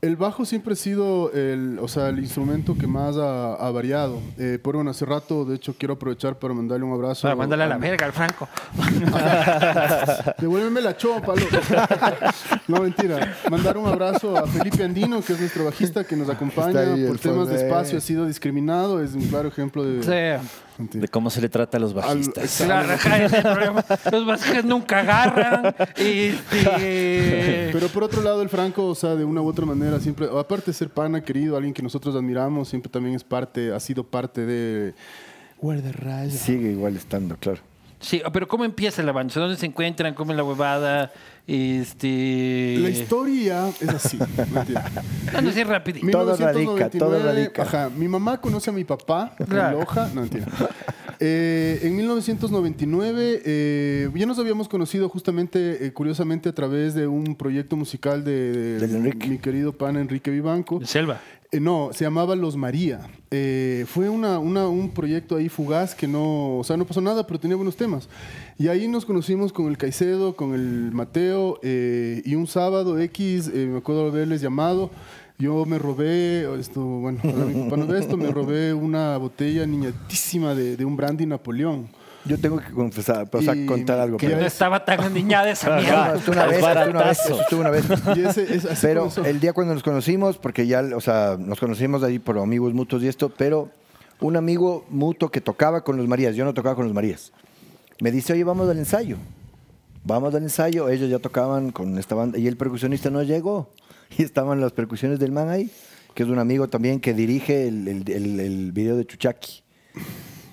El 0.00 0.14
bajo 0.14 0.44
siempre 0.44 0.74
ha 0.74 0.76
sido 0.76 1.32
el, 1.32 1.76
o 1.80 1.88
sea, 1.88 2.10
el 2.10 2.20
instrumento 2.20 2.76
que 2.78 2.86
más 2.86 3.16
ha, 3.16 3.54
ha 3.54 3.70
variado. 3.72 4.20
Eh, 4.38 4.60
por 4.62 4.76
bueno, 4.76 4.92
hace 4.92 5.04
rato, 5.04 5.44
de 5.44 5.56
hecho, 5.56 5.74
quiero 5.76 5.94
aprovechar 5.94 6.38
para 6.38 6.54
mandarle 6.54 6.84
un 6.84 6.92
abrazo. 6.92 7.22
Para 7.22 7.34
mandarle 7.34 7.64
a 7.64 7.66
la 7.66 7.78
verga 7.78 8.06
al 8.06 8.12
Franco. 8.12 8.48
Devuélveme 10.38 10.82
la 10.82 10.96
chopa, 10.96 11.34
loco. 11.34 11.56
no, 12.68 12.82
mentira. 12.82 13.36
Mandar 13.50 13.76
un 13.76 13.88
abrazo 13.88 14.36
a 14.36 14.46
Felipe 14.46 14.84
Andino, 14.84 15.20
que 15.20 15.32
es 15.32 15.40
nuestro 15.40 15.64
bajista, 15.64 16.04
que 16.04 16.14
nos 16.14 16.28
acompaña 16.28 16.78
ahí 16.78 17.04
por 17.04 17.18
temas 17.18 17.48
de 17.48 17.56
espacio. 17.56 17.98
Ha 17.98 18.00
sido 18.00 18.24
discriminado. 18.24 19.02
Es 19.02 19.14
un 19.14 19.26
claro 19.26 19.48
ejemplo 19.48 19.82
de... 19.82 20.02
Sí. 20.04 20.48
De 20.78 21.08
cómo 21.08 21.28
se 21.28 21.40
le 21.40 21.48
trata 21.48 21.76
a 21.76 21.80
los 21.80 21.92
bajistas. 21.92 22.62
Claro. 22.64 22.94
Los 24.12 24.26
básicos 24.26 24.64
nunca 24.64 25.00
agarran. 25.00 25.74
Este... 25.96 27.70
Pero 27.72 27.88
por 27.88 28.04
otro 28.04 28.22
lado, 28.22 28.42
el 28.42 28.48
Franco, 28.48 28.86
o 28.86 28.94
sea, 28.94 29.16
de 29.16 29.24
una 29.24 29.42
u 29.42 29.48
otra 29.48 29.66
manera, 29.66 29.98
siempre, 29.98 30.28
aparte 30.32 30.66
de 30.66 30.72
ser 30.74 30.88
pana, 30.88 31.20
querido, 31.20 31.56
alguien 31.56 31.74
que 31.74 31.82
nosotros 31.82 32.14
admiramos, 32.14 32.68
siempre 32.68 32.90
también 32.90 33.16
es 33.16 33.24
parte, 33.24 33.72
ha 33.72 33.80
sido 33.80 34.04
parte 34.04 34.46
de 34.46 34.94
Guardarraya. 35.60 36.30
Sigue 36.30 36.70
igual 36.70 36.96
estando, 36.96 37.36
claro. 37.36 37.60
Sí, 38.00 38.22
pero 38.32 38.46
¿cómo 38.46 38.64
empieza 38.64 39.02
la 39.02 39.12
banda? 39.12 39.34
¿Dónde 39.34 39.56
se 39.56 39.66
encuentran? 39.66 40.14
¿Cómo 40.14 40.30
es 40.32 40.36
la 40.36 40.44
huevada? 40.44 41.10
Este... 41.46 42.76
La 42.78 42.90
historia 42.90 43.68
es 43.80 43.88
así. 43.88 44.18
No, 45.32 45.42
no, 45.42 45.52
sí, 45.52 45.62
rapidito. 45.62 46.10
Todo 46.10 46.36
radica, 46.36 46.52
1999, 46.58 46.98
todo 46.98 47.22
radica. 47.22 47.62
Ajá, 47.62 47.90
mi 47.90 48.08
mamá 48.08 48.40
conoce 48.40 48.70
a 48.70 48.72
mi 48.72 48.84
papá 48.84 49.34
Claro. 49.48 49.78
en 49.78 49.80
Loja. 49.84 50.10
No, 50.14 50.22
mentira. 50.22 50.46
Eh, 51.20 51.80
en 51.82 51.96
1999 51.96 53.42
eh, 53.44 54.10
ya 54.14 54.26
nos 54.26 54.38
habíamos 54.38 54.68
conocido 54.68 55.08
justamente, 55.08 55.86
eh, 55.86 55.92
curiosamente, 55.92 56.48
a 56.48 56.52
través 56.52 56.94
de 56.94 57.06
un 57.08 57.34
proyecto 57.34 57.76
musical 57.76 58.22
de, 58.24 59.12
mi 59.26 59.38
querido 59.38 59.72
pan 59.72 59.96
Enrique 59.96 60.30
Vivanco. 60.30 60.78
De 60.78 60.86
Selva. 60.86 61.20
Eh, 61.50 61.60
no, 61.60 61.90
se 61.94 62.04
llamaba 62.04 62.36
Los 62.36 62.56
María. 62.56 63.08
Eh, 63.30 63.86
fue 63.88 64.10
una, 64.10 64.38
un 64.38 64.90
proyecto 64.90 65.36
ahí 65.36 65.48
fugaz 65.48 65.94
que 65.94 66.06
no, 66.06 66.58
o 66.58 66.64
sea, 66.64 66.76
no 66.76 66.86
pasó 66.86 67.00
nada, 67.00 67.26
pero 67.26 67.40
tenía 67.40 67.56
buenos 67.56 67.76
temas. 67.76 68.08
Y 68.58 68.68
ahí 68.68 68.86
nos 68.86 69.06
conocimos 69.06 69.52
con 69.52 69.68
el 69.68 69.78
Caicedo, 69.78 70.36
con 70.36 70.54
el 70.54 70.92
Mateo, 70.92 71.58
eh, 71.62 72.20
y 72.26 72.34
un 72.34 72.46
sábado 72.46 72.98
X, 72.98 73.50
me 73.52 73.78
acuerdo 73.78 74.08
haberles 74.08 74.42
llamado. 74.42 74.90
Yo 75.38 75.64
me 75.64 75.78
robé, 75.78 76.52
esto, 76.58 76.82
bueno, 76.82 77.20
para 77.22 77.44
mi 77.44 77.54
no 77.54 77.86
ve 77.86 77.98
esto, 77.98 78.16
me 78.16 78.30
robé 78.30 78.74
una 78.74 79.16
botella 79.16 79.64
niñatísima 79.66 80.54
de 80.54 80.84
un 80.84 80.96
brandy 80.96 81.24
Napoleón. 81.26 81.88
Yo 82.28 82.38
tengo 82.38 82.58
que 82.58 82.70
confesar, 82.72 83.28
o 83.32 83.42
sea, 83.42 83.54
Y- 83.56 83.66
contar 83.66 83.98
algo. 83.98 84.18
que 84.18 84.26
pero- 84.28 84.40
no 84.40 84.46
estaba 84.46 84.84
tan 84.84 85.00
aniñada 85.00 85.50
esa 85.50 85.70
No, 85.76 85.76
mierda. 85.82 86.14
esto 86.16 86.30
una 86.32 86.44
Es 86.44 86.50
vez, 86.50 86.58
esto 86.58 86.70
una 86.70 86.84
vez, 86.84 86.92
baratazo. 86.94 87.40
esto 87.40 87.56
una 87.58 87.70
vez. 87.70 87.84
Y 88.16 88.20
ese, 88.26 88.54
es, 88.54 88.64
así 88.66 88.86
Pero 88.86 89.08
el 89.24 89.40
día 89.40 89.52
cuando 89.52 89.74
nos 89.74 89.82
conocimos, 89.82 90.38
porque 90.38 90.66
ya, 90.66 90.82
o 90.94 91.00
sea, 91.00 91.36
nos 91.38 91.58
conocimos 91.58 92.02
de 92.02 92.08
ahí 92.08 92.18
por 92.18 92.38
amigos 92.38 92.74
mutuos 92.74 93.02
y 93.02 93.08
esto, 93.08 93.30
pero 93.36 93.70
un 94.20 94.36
amigo 94.36 94.84
mutuo 94.90 95.30
que 95.30 95.40
tocaba 95.40 95.82
con 95.82 95.96
los 95.96 96.06
Marías, 96.08 96.36
yo 96.36 96.44
no 96.44 96.52
tocaba 96.54 96.74
con 96.76 96.84
los 96.84 96.94
Marías, 96.94 97.32
me 98.00 98.10
dice, 98.12 98.32
oye, 98.34 98.44
vamos 98.44 98.68
al 98.68 98.78
ensayo. 98.78 99.16
Vamos 100.04 100.34
al 100.34 100.42
ensayo, 100.42 100.88
ellos 100.88 101.10
ya 101.10 101.18
tocaban 101.18 101.70
con 101.70 101.98
esta 101.98 102.14
banda 102.14 102.38
y 102.38 102.46
el 102.46 102.56
percusionista 102.56 103.10
no 103.10 103.22
llegó. 103.22 103.70
Y 104.16 104.22
estaban 104.22 104.60
las 104.60 104.72
percusiones 104.72 105.18
del 105.18 105.32
man 105.32 105.50
ahí, 105.50 105.70
que 106.14 106.22
es 106.22 106.28
un 106.30 106.38
amigo 106.38 106.68
también 106.68 106.98
que 106.98 107.12
dirige 107.12 107.68
el, 107.68 107.86
el- 107.88 108.10
el- 108.10 108.40
el 108.40 108.72
video 108.72 108.96
de 108.96 109.04
Chuchaki, 109.06 109.62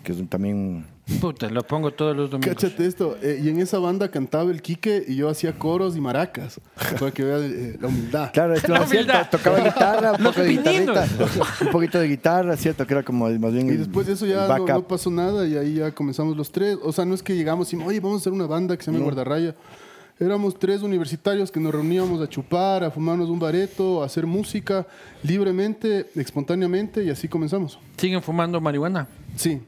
que 0.03 0.11
es 0.11 0.19
un- 0.19 0.27
también... 0.27 0.85
Puta, 1.21 1.49
lo 1.49 1.61
pongo 1.61 1.91
todos 1.91 2.17
los 2.17 2.31
domingos. 2.31 2.55
Cáchate 2.55 2.87
esto, 2.87 3.15
eh, 3.21 3.39
y 3.43 3.49
en 3.49 3.59
esa 3.59 3.77
banda 3.77 4.09
cantaba 4.09 4.49
el 4.49 4.61
Quique 4.63 5.03
y 5.07 5.15
yo 5.15 5.29
hacía 5.29 5.53
coros 5.53 5.95
y 5.95 6.01
maracas, 6.01 6.59
para 6.99 7.11
que 7.11 7.23
vean 7.23 7.43
eh, 7.43 7.77
la 7.79 7.87
humildad. 7.89 8.31
Claro, 8.33 8.55
esto 8.55 8.67
La 8.73 8.79
no 8.79 8.85
humildad. 8.85 9.29
tocaba 9.29 9.59
guitarra, 9.59 10.13
un 10.13 10.23
poco 10.23 10.41
de 10.41 10.49
guitarrita, 10.49 11.07
un 11.61 11.67
poquito 11.71 11.99
de 11.99 12.07
guitarra, 12.07 12.57
cierto, 12.57 12.87
que 12.87 12.93
era 12.95 13.03
como 13.03 13.29
más 13.29 13.53
bien 13.53 13.69
Y 13.69 13.77
después 13.77 14.07
de 14.07 14.13
eso 14.13 14.25
ya 14.25 14.47
no, 14.47 14.65
no 14.65 14.87
pasó 14.87 15.11
nada 15.11 15.47
y 15.47 15.55
ahí 15.55 15.75
ya 15.75 15.91
comenzamos 15.91 16.35
los 16.35 16.51
tres. 16.51 16.77
O 16.81 16.91
sea, 16.91 17.05
no 17.05 17.13
es 17.13 17.21
que 17.21 17.35
llegamos 17.35 17.71
y, 17.71 17.75
oye, 17.75 17.99
vamos 17.99 18.17
a 18.17 18.21
hacer 18.21 18.33
una 18.33 18.47
banda 18.47 18.75
que 18.75 18.83
se 18.83 18.91
llama 18.91 19.03
Guardarraya. 19.03 19.53
Éramos 20.19 20.57
tres 20.57 20.81
universitarios 20.81 21.51
que 21.51 21.59
nos 21.59 21.71
reuníamos 21.71 22.19
a 22.21 22.27
chupar, 22.27 22.83
a 22.83 22.89
fumarnos 22.89 23.29
un 23.29 23.37
bareto, 23.37 24.01
a 24.01 24.05
hacer 24.07 24.25
música 24.25 24.87
libremente, 25.21 26.09
espontáneamente 26.15 27.03
y 27.03 27.11
así 27.11 27.27
comenzamos. 27.27 27.77
¿Siguen 27.97 28.23
fumando 28.23 28.59
marihuana? 28.59 29.07
Sí. 29.35 29.61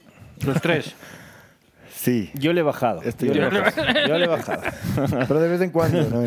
Los 0.44 0.60
tres. 0.62 0.96
Sí, 2.08 2.32
Yo 2.36 2.54
le 2.54 2.62
he 2.62 2.64
bajado. 2.64 3.02
Este 3.04 3.28
yo, 3.28 3.34
yo 3.34 3.50
le 3.52 3.58
he 3.58 3.62
bajado. 3.62 3.88
Yo 4.08 4.18
le 4.18 4.24
he 4.24 4.28
bajado. 4.30 4.62
pero 5.28 5.40
de 5.42 5.50
vez 5.50 5.60
en 5.60 5.72
cuando. 5.72 6.02
¿no? 6.10 6.22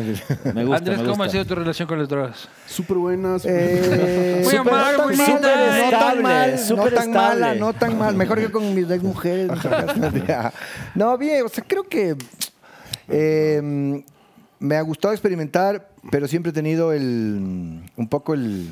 Me 0.53 0.63
gusta, 0.63 0.77
Andrés, 0.77 0.97
me 0.99 1.03
¿cómo 1.05 1.07
gusta. 1.07 1.23
ha 1.23 1.29
sido 1.29 1.45
tu 1.45 1.55
relación 1.55 1.87
con 1.87 1.97
las 1.97 2.07
drogas? 2.07 2.47
Súper 2.67 2.97
buenas. 2.97 3.43
Eh, 3.45 4.41
Voy 4.43 4.53
a 4.55 4.59
súper- 4.59 4.73
amar, 4.73 4.97
no 4.97 5.03
muy 5.05 5.15
linda, 5.17 5.33
no 5.33 5.39
tan 5.41 5.83
estable, 5.85 6.21
mal, 6.21 6.55
no 6.69 6.83
tan 6.85 7.11
mala, 7.11 7.55
no 7.55 7.73
tan 7.73 7.97
mal. 7.97 8.15
Mejor 8.15 8.39
que 8.39 8.51
con 8.51 8.75
mis 8.75 8.91
ex 8.91 9.01
mujeres. 9.01 9.49
no, 10.95 11.17
bien, 11.17 11.45
o 11.47 11.49
sea, 11.49 11.63
creo 11.67 11.83
que 11.83 12.15
eh, 13.09 14.03
me 14.59 14.75
ha 14.75 14.81
gustado 14.81 15.15
experimentar, 15.15 15.89
pero 16.11 16.27
siempre 16.27 16.51
he 16.51 16.53
tenido 16.53 16.93
el 16.93 17.81
un 17.95 18.07
poco 18.07 18.35
el, 18.35 18.71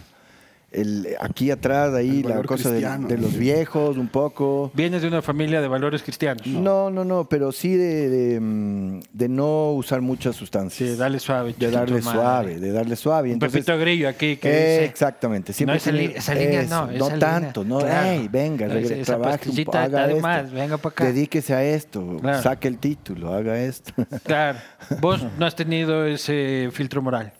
el 0.72 1.16
aquí 1.20 1.52
atrás 1.52 1.94
ahí 1.94 2.24
la 2.24 2.42
cosa 2.44 2.70
de, 2.72 2.82
de 2.82 3.18
los 3.18 3.36
viejos, 3.36 3.98
un 3.98 4.08
poco. 4.08 4.72
Vienes 4.74 5.02
de 5.02 5.08
una 5.08 5.22
familia 5.22 5.62
de 5.62 5.68
valores 5.68 6.04
cristianos. 6.04 6.46
No, 6.48 6.90
no, 6.90 7.04
no, 7.06 7.28
pero 7.28 7.52
sí 7.52 7.76
de, 7.76 8.10
de, 8.10 8.40
mm, 8.40 9.00
de 9.14 9.30
no 9.30 9.72
usar 9.72 10.02
muchas 10.02 10.36
sustancias. 10.36 10.90
Sí, 10.92 10.96
dale 10.96 11.20
suave. 11.20 11.54
de 11.58 11.72
darle 11.72 12.02
madre. 12.02 12.20
suave, 12.20 12.60
de 12.60 12.72
darle 12.72 12.96
suave. 12.96 13.30
Un 13.30 13.34
Entonces, 13.34 13.66
Pepito 13.66 13.80
Grillo 13.80 14.10
aquí 14.10 14.38
que 14.38 14.50
eh, 14.50 14.72
dice, 14.82 14.86
exactamente. 14.86 15.54
Siempre 15.54 15.74
No, 15.74 15.78
esa, 15.78 15.92
li- 15.92 16.14
esa 16.16 16.36
línea 16.36 16.62
eso, 16.62 16.88
no. 16.88 16.92
No 16.92 17.18
tanto, 17.20 17.64
línea, 17.64 17.80
no, 17.80 17.86
claro. 17.86 18.10
"Ey, 18.10 18.28
venga, 18.28 18.68
No, 18.68 18.74
regre- 18.76 18.92
esa 19.02 19.04
trabaje 19.18 19.50
un 19.50 19.56
haga 19.76 20.08
esto, 20.08 20.22
más, 20.22 20.52
venga 20.52 20.78
para 20.78 20.92
acá. 20.92 21.06
Dedíquese 21.06 21.54
a 21.54 21.64
esto, 21.64 22.18
Claro. 22.22 22.42
saque 22.42 22.68
el 22.68 22.78
título, 22.78 23.34
haga 23.34 23.60
esto. 23.60 23.94
Claro. 24.24 24.60
Vos 25.02 25.26
no 25.38 25.46
has 25.46 25.56
tenido 25.56 26.06
ese 26.06 26.70
filtro 26.72 27.02
moral. 27.02 27.34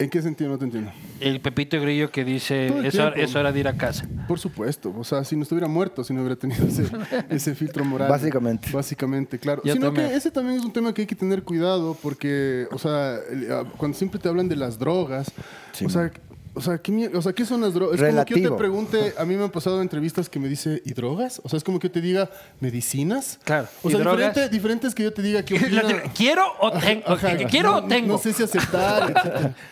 ¿En 0.00 0.10
qué 0.10 0.22
sentido 0.22 0.48
no 0.48 0.58
te 0.58 0.64
entiendo? 0.64 0.92
El 1.18 1.40
Pepito 1.40 1.80
Grillo 1.80 2.12
que 2.12 2.24
dice, 2.24 2.68
es 2.86 2.94
hora, 3.00 3.16
es 3.16 3.34
hora 3.34 3.50
de 3.50 3.58
ir 3.58 3.66
a 3.66 3.76
casa. 3.76 4.06
Por 4.28 4.38
supuesto. 4.38 4.94
O 4.96 5.02
sea, 5.02 5.24
si 5.24 5.34
no 5.34 5.42
estuviera 5.42 5.66
muerto, 5.66 6.04
si 6.04 6.14
no 6.14 6.20
hubiera 6.20 6.36
tenido 6.36 6.64
ese, 6.68 6.84
ese 7.28 7.54
filtro 7.56 7.84
moral. 7.84 8.08
Básicamente. 8.08 8.70
Básicamente, 8.70 9.40
claro. 9.40 9.60
Yo 9.64 9.72
Sino 9.72 9.86
también. 9.86 10.10
que 10.10 10.14
ese 10.14 10.30
también 10.30 10.56
es 10.60 10.64
un 10.64 10.72
tema 10.72 10.94
que 10.94 11.00
hay 11.02 11.06
que 11.08 11.16
tener 11.16 11.42
cuidado 11.42 11.96
porque, 12.00 12.68
o 12.70 12.78
sea, 12.78 13.16
ah, 13.50 13.64
cuando 13.76 13.98
siempre 13.98 14.20
te 14.20 14.28
hablan 14.28 14.48
de 14.48 14.54
las 14.54 14.78
drogas, 14.78 15.32
Sí, 15.72 15.84
o 15.84 15.88
sea, 15.88 16.12
o 16.54 16.60
sea, 16.60 16.78
¿qué, 16.78 17.10
o 17.14 17.22
sea, 17.22 17.32
¿qué 17.32 17.44
son 17.44 17.60
las 17.60 17.74
drogas? 17.74 18.00
Es 18.00 18.00
como 18.00 18.24
que 18.24 18.34
yo 18.34 18.36
Relativo. 18.36 18.54
te 18.56 18.58
pregunte, 18.58 19.14
a 19.18 19.24
mí 19.24 19.36
me 19.36 19.44
han 19.44 19.50
pasado 19.50 19.80
entrevistas 19.82 20.28
que 20.28 20.38
me 20.38 20.48
dice, 20.48 20.82
¿y 20.84 20.92
drogas? 20.92 21.40
O 21.44 21.48
sea, 21.48 21.56
es 21.56 21.64
como 21.64 21.78
que 21.78 21.88
yo 21.88 21.92
te 21.92 22.00
diga, 22.00 22.30
¿medicinas? 22.60 23.38
Claro. 23.44 23.68
O 23.82 23.88
¿Y 23.88 23.92
sea, 23.92 24.00
diferente, 24.00 24.48
diferente 24.48 24.86
es 24.86 24.94
que 24.94 25.02
yo 25.04 25.12
te 25.12 25.22
diga 25.22 25.42
digo, 25.42 25.98
¿Quiero 26.16 26.44
o 26.60 26.72
tengo? 26.72 27.02
Ajá, 27.06 27.36
¿Quiero 27.48 27.70
no- 27.72 27.76
o 27.78 27.84
tengo? 27.84 28.08
No 28.14 28.18
sé 28.18 28.32
si 28.32 28.42
aceptar. 28.42 29.54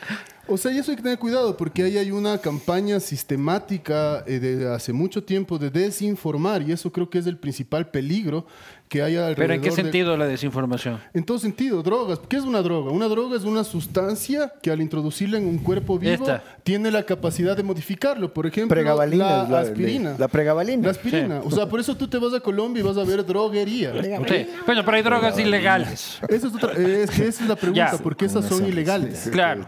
O 0.48 0.56
sea, 0.56 0.70
y 0.70 0.78
eso 0.78 0.92
hay 0.92 0.96
que 0.96 1.02
tener 1.02 1.18
cuidado 1.18 1.56
porque 1.56 1.82
ahí 1.82 1.98
hay 1.98 2.12
una 2.12 2.38
campaña 2.38 3.00
sistemática 3.00 4.22
eh, 4.28 4.38
de 4.38 4.72
hace 4.72 4.92
mucho 4.92 5.24
tiempo 5.24 5.58
de 5.58 5.70
desinformar 5.70 6.62
y 6.62 6.70
eso 6.70 6.92
creo 6.92 7.10
que 7.10 7.18
es 7.18 7.26
el 7.26 7.36
principal 7.36 7.90
peligro 7.90 8.46
que 8.88 9.02
hay 9.02 9.16
alrededor. 9.16 9.36
¿Pero 9.36 9.54
en 9.54 9.60
qué 9.62 9.70
de- 9.70 9.74
sentido 9.76 10.16
la 10.16 10.26
desinformación? 10.26 11.00
En 11.12 11.24
todo 11.24 11.38
sentido, 11.38 11.82
drogas. 11.82 12.20
¿Qué 12.28 12.36
es 12.36 12.44
una 12.44 12.62
droga? 12.62 12.90
Una 12.92 13.06
droga 13.08 13.36
es 13.36 13.44
una 13.44 13.64
sustancia 13.64 14.52
que 14.62 14.70
al 14.70 14.80
introducirla 14.80 15.38
en 15.38 15.46
un 15.46 15.58
cuerpo 15.58 15.98
vivo 15.98 16.12
Esta. 16.12 16.42
tiene 16.62 16.90
la 16.90 17.02
capacidad 17.02 17.56
de 17.56 17.62
modificarlo. 17.62 18.32
Por 18.32 18.46
ejemplo, 18.46 18.74
Pregabalina, 18.74 19.42
la 19.44 19.48
la- 19.48 19.60
aspirina. 19.60 20.14
la 20.18 20.28
pregabalina. 20.28 20.84
La 20.84 20.90
aspirina. 20.90 21.40
O 21.44 21.50
sea, 21.50 21.68
por 21.68 21.80
eso 21.80 21.96
tú 21.96 22.06
te 22.08 22.18
vas 22.18 22.32
a 22.34 22.40
Colombia 22.40 22.80
y 22.80 22.84
vas 22.84 22.96
a 22.96 23.04
ver 23.04 23.24
droguería. 23.24 23.92
Sí. 24.28 24.46
Bueno, 24.66 24.84
pero 24.84 24.96
hay 24.96 25.02
drogas 25.02 25.38
ilegales. 25.38 26.18
Esa 26.28 26.46
es, 26.46 26.54
otra, 26.54 26.72
es 26.72 27.10
que 27.10 27.26
esa 27.26 27.42
es 27.42 27.48
la 27.48 27.56
pregunta, 27.56 27.90
Ya. 27.92 27.98
¿por 27.98 28.16
qué 28.16 28.26
esas 28.26 28.44
son 28.46 28.66
ilegales? 28.66 29.28
Claro. 29.32 29.66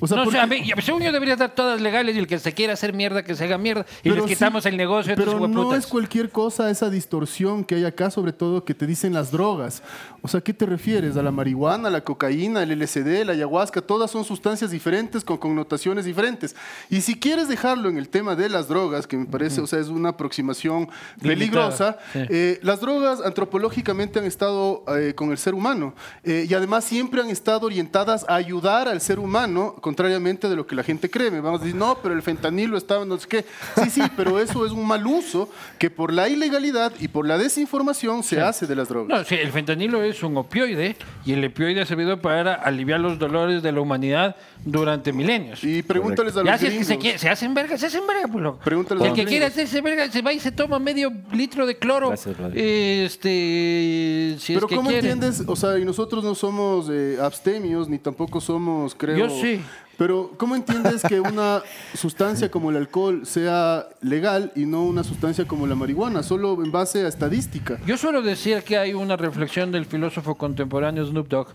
O 0.00 0.06
sea, 0.06 0.16
no, 0.18 0.24
¿por 0.24 0.28
o 0.28 0.30
sea, 0.32 0.42
a 0.42 0.46
mí- 0.46 0.62
según 0.82 1.02
yo 1.02 1.12
debería 1.12 1.34
estar 1.34 1.54
todas 1.54 1.80
legales 1.80 2.16
y 2.16 2.18
el 2.18 2.26
que 2.26 2.38
se 2.38 2.52
quiera 2.52 2.74
hacer 2.74 2.92
mierda, 2.92 3.22
que 3.22 3.34
se 3.34 3.44
haga 3.44 3.58
mierda 3.58 3.86
y 4.02 4.08
les 4.08 4.16
Pero 4.16 4.26
quitamos 4.26 4.62
sí, 4.64 4.68
el 4.68 4.76
negocio 4.76 5.14
Pero 5.16 5.46
no 5.48 5.74
es 5.74 5.86
cualquier 5.86 6.30
cosa 6.30 6.70
esa 6.70 6.90
distorsión 6.90 7.64
que 7.64 7.76
hay 7.76 7.84
acá, 7.84 8.10
sobre 8.10 8.32
todo 8.32 8.57
que 8.64 8.74
te 8.74 8.86
dicen 8.86 9.12
las 9.12 9.30
drogas. 9.30 9.82
O 10.20 10.28
sea, 10.28 10.40
¿qué 10.40 10.52
te 10.52 10.66
refieres? 10.66 11.16
¿A 11.16 11.22
la 11.22 11.30
marihuana, 11.30 11.88
a 11.88 11.90
la 11.90 12.02
cocaína, 12.02 12.62
el 12.62 12.78
LSD, 12.78 13.24
la 13.24 13.32
ayahuasca? 13.32 13.80
Todas 13.80 14.10
son 14.10 14.24
sustancias 14.24 14.70
diferentes 14.70 15.24
con 15.24 15.38
connotaciones 15.38 16.04
diferentes. 16.04 16.56
Y 16.90 17.02
si 17.02 17.18
quieres 17.18 17.48
dejarlo 17.48 17.88
en 17.88 17.98
el 17.98 18.08
tema 18.08 18.34
de 18.34 18.48
las 18.48 18.68
drogas, 18.68 19.06
que 19.06 19.16
me 19.16 19.26
parece, 19.26 19.60
o 19.60 19.66
sea, 19.66 19.78
es 19.78 19.88
una 19.88 20.10
aproximación 20.10 20.88
peligrosa, 21.22 21.98
sí. 22.12 22.20
eh, 22.28 22.58
las 22.62 22.80
drogas 22.80 23.20
antropológicamente 23.24 24.18
han 24.18 24.24
estado 24.24 24.84
eh, 24.96 25.14
con 25.14 25.30
el 25.30 25.38
ser 25.38 25.54
humano 25.54 25.94
eh, 26.24 26.46
y 26.48 26.54
además 26.54 26.84
siempre 26.84 27.20
han 27.20 27.30
estado 27.30 27.66
orientadas 27.66 28.24
a 28.28 28.34
ayudar 28.34 28.88
al 28.88 29.00
ser 29.00 29.18
humano, 29.18 29.76
contrariamente 29.80 30.48
de 30.48 30.56
lo 30.56 30.66
que 30.66 30.74
la 30.74 30.82
gente 30.82 31.08
cree. 31.10 31.30
Me 31.30 31.40
vamos 31.40 31.60
a 31.60 31.64
decir, 31.64 31.78
no, 31.78 31.98
pero 32.02 32.14
el 32.14 32.22
fentanilo 32.22 32.76
estaba 32.76 33.04
no 33.04 33.18
sé 33.18 33.28
qué. 33.28 33.44
Sí, 33.82 33.90
sí, 33.90 34.02
pero 34.16 34.40
eso 34.40 34.66
es 34.66 34.72
un 34.72 34.86
mal 34.86 35.06
uso 35.06 35.48
que 35.78 35.90
por 35.90 36.12
la 36.12 36.28
ilegalidad 36.28 36.92
y 36.98 37.08
por 37.08 37.26
la 37.26 37.38
desinformación 37.38 38.22
se 38.22 38.40
hace 38.40 38.66
de 38.66 38.74
las 38.74 38.88
drogas. 38.88 39.16
No, 39.16 39.24
sí, 39.24 39.36
el 39.36 39.52
fentanilo 39.52 40.02
es 40.02 40.07
un 40.22 40.36
opioide 40.36 40.96
y 41.24 41.32
el 41.32 41.44
opioide 41.44 41.80
ha 41.82 41.86
servido 41.86 42.20
para 42.20 42.54
aliviar 42.54 43.00
los 43.00 43.18
dolores 43.18 43.62
de 43.62 43.72
la 43.72 43.80
humanidad 43.80 44.36
durante 44.64 45.12
milenios. 45.12 45.62
Y 45.64 45.82
pregúntales 45.82 46.34
a 46.36 46.40
los 46.40 46.46
Ya 46.46 46.58
si 46.58 46.66
es 46.66 46.70
que 46.70 46.76
gringos. 46.78 46.86
se, 46.88 46.98
quiere- 46.98 47.18
se 47.18 47.28
hacen 47.28 47.54
verga, 47.54 47.76
se 47.78 47.86
hacen 47.86 48.06
verga, 48.06 48.28
pues 48.30 48.42
loco. 48.44 48.58
Pregúntales 48.64 49.02
a 49.02 49.04
El 49.04 49.10
los 49.10 49.16
que 49.16 49.24
gringos. 49.24 49.30
quiere 49.30 49.46
hacerse 49.46 49.80
verga 49.80 50.10
se 50.10 50.22
va 50.22 50.32
y 50.32 50.40
se 50.40 50.52
toma 50.52 50.78
medio 50.78 51.12
litro 51.32 51.66
de 51.66 51.76
cloro. 51.78 52.08
Gracias. 52.08 52.36
Este, 52.54 54.36
si 54.38 54.54
Pero 54.54 54.66
es 54.66 54.70
que 54.70 54.76
¿cómo 54.76 54.90
quiere. 54.90 55.10
entiendes? 55.10 55.42
O 55.46 55.56
sea, 55.56 55.78
y 55.78 55.84
nosotros 55.84 56.22
no 56.24 56.34
somos 56.34 56.88
eh, 56.90 57.18
abstemios, 57.20 57.88
ni 57.88 57.98
tampoco 57.98 58.40
somos, 58.40 58.94
creo... 58.94 59.16
Yo 59.16 59.30
sí. 59.30 59.60
Pero 59.98 60.30
¿cómo 60.36 60.54
entiendes 60.54 61.02
que 61.02 61.20
una 61.20 61.60
sustancia 61.92 62.48
como 62.52 62.70
el 62.70 62.76
alcohol 62.76 63.26
sea 63.26 63.88
legal 64.00 64.52
y 64.54 64.64
no 64.64 64.84
una 64.84 65.02
sustancia 65.02 65.44
como 65.44 65.66
la 65.66 65.74
marihuana? 65.74 66.22
Solo 66.22 66.62
en 66.62 66.70
base 66.70 67.04
a 67.04 67.08
estadística. 67.08 67.78
Yo 67.84 67.98
suelo 67.98 68.22
decir 68.22 68.62
que 68.62 68.78
hay 68.78 68.94
una 68.94 69.16
reflexión 69.16 69.72
del 69.72 69.86
filósofo 69.86 70.36
contemporáneo 70.36 71.04
Snoop 71.04 71.28
Dogg, 71.28 71.48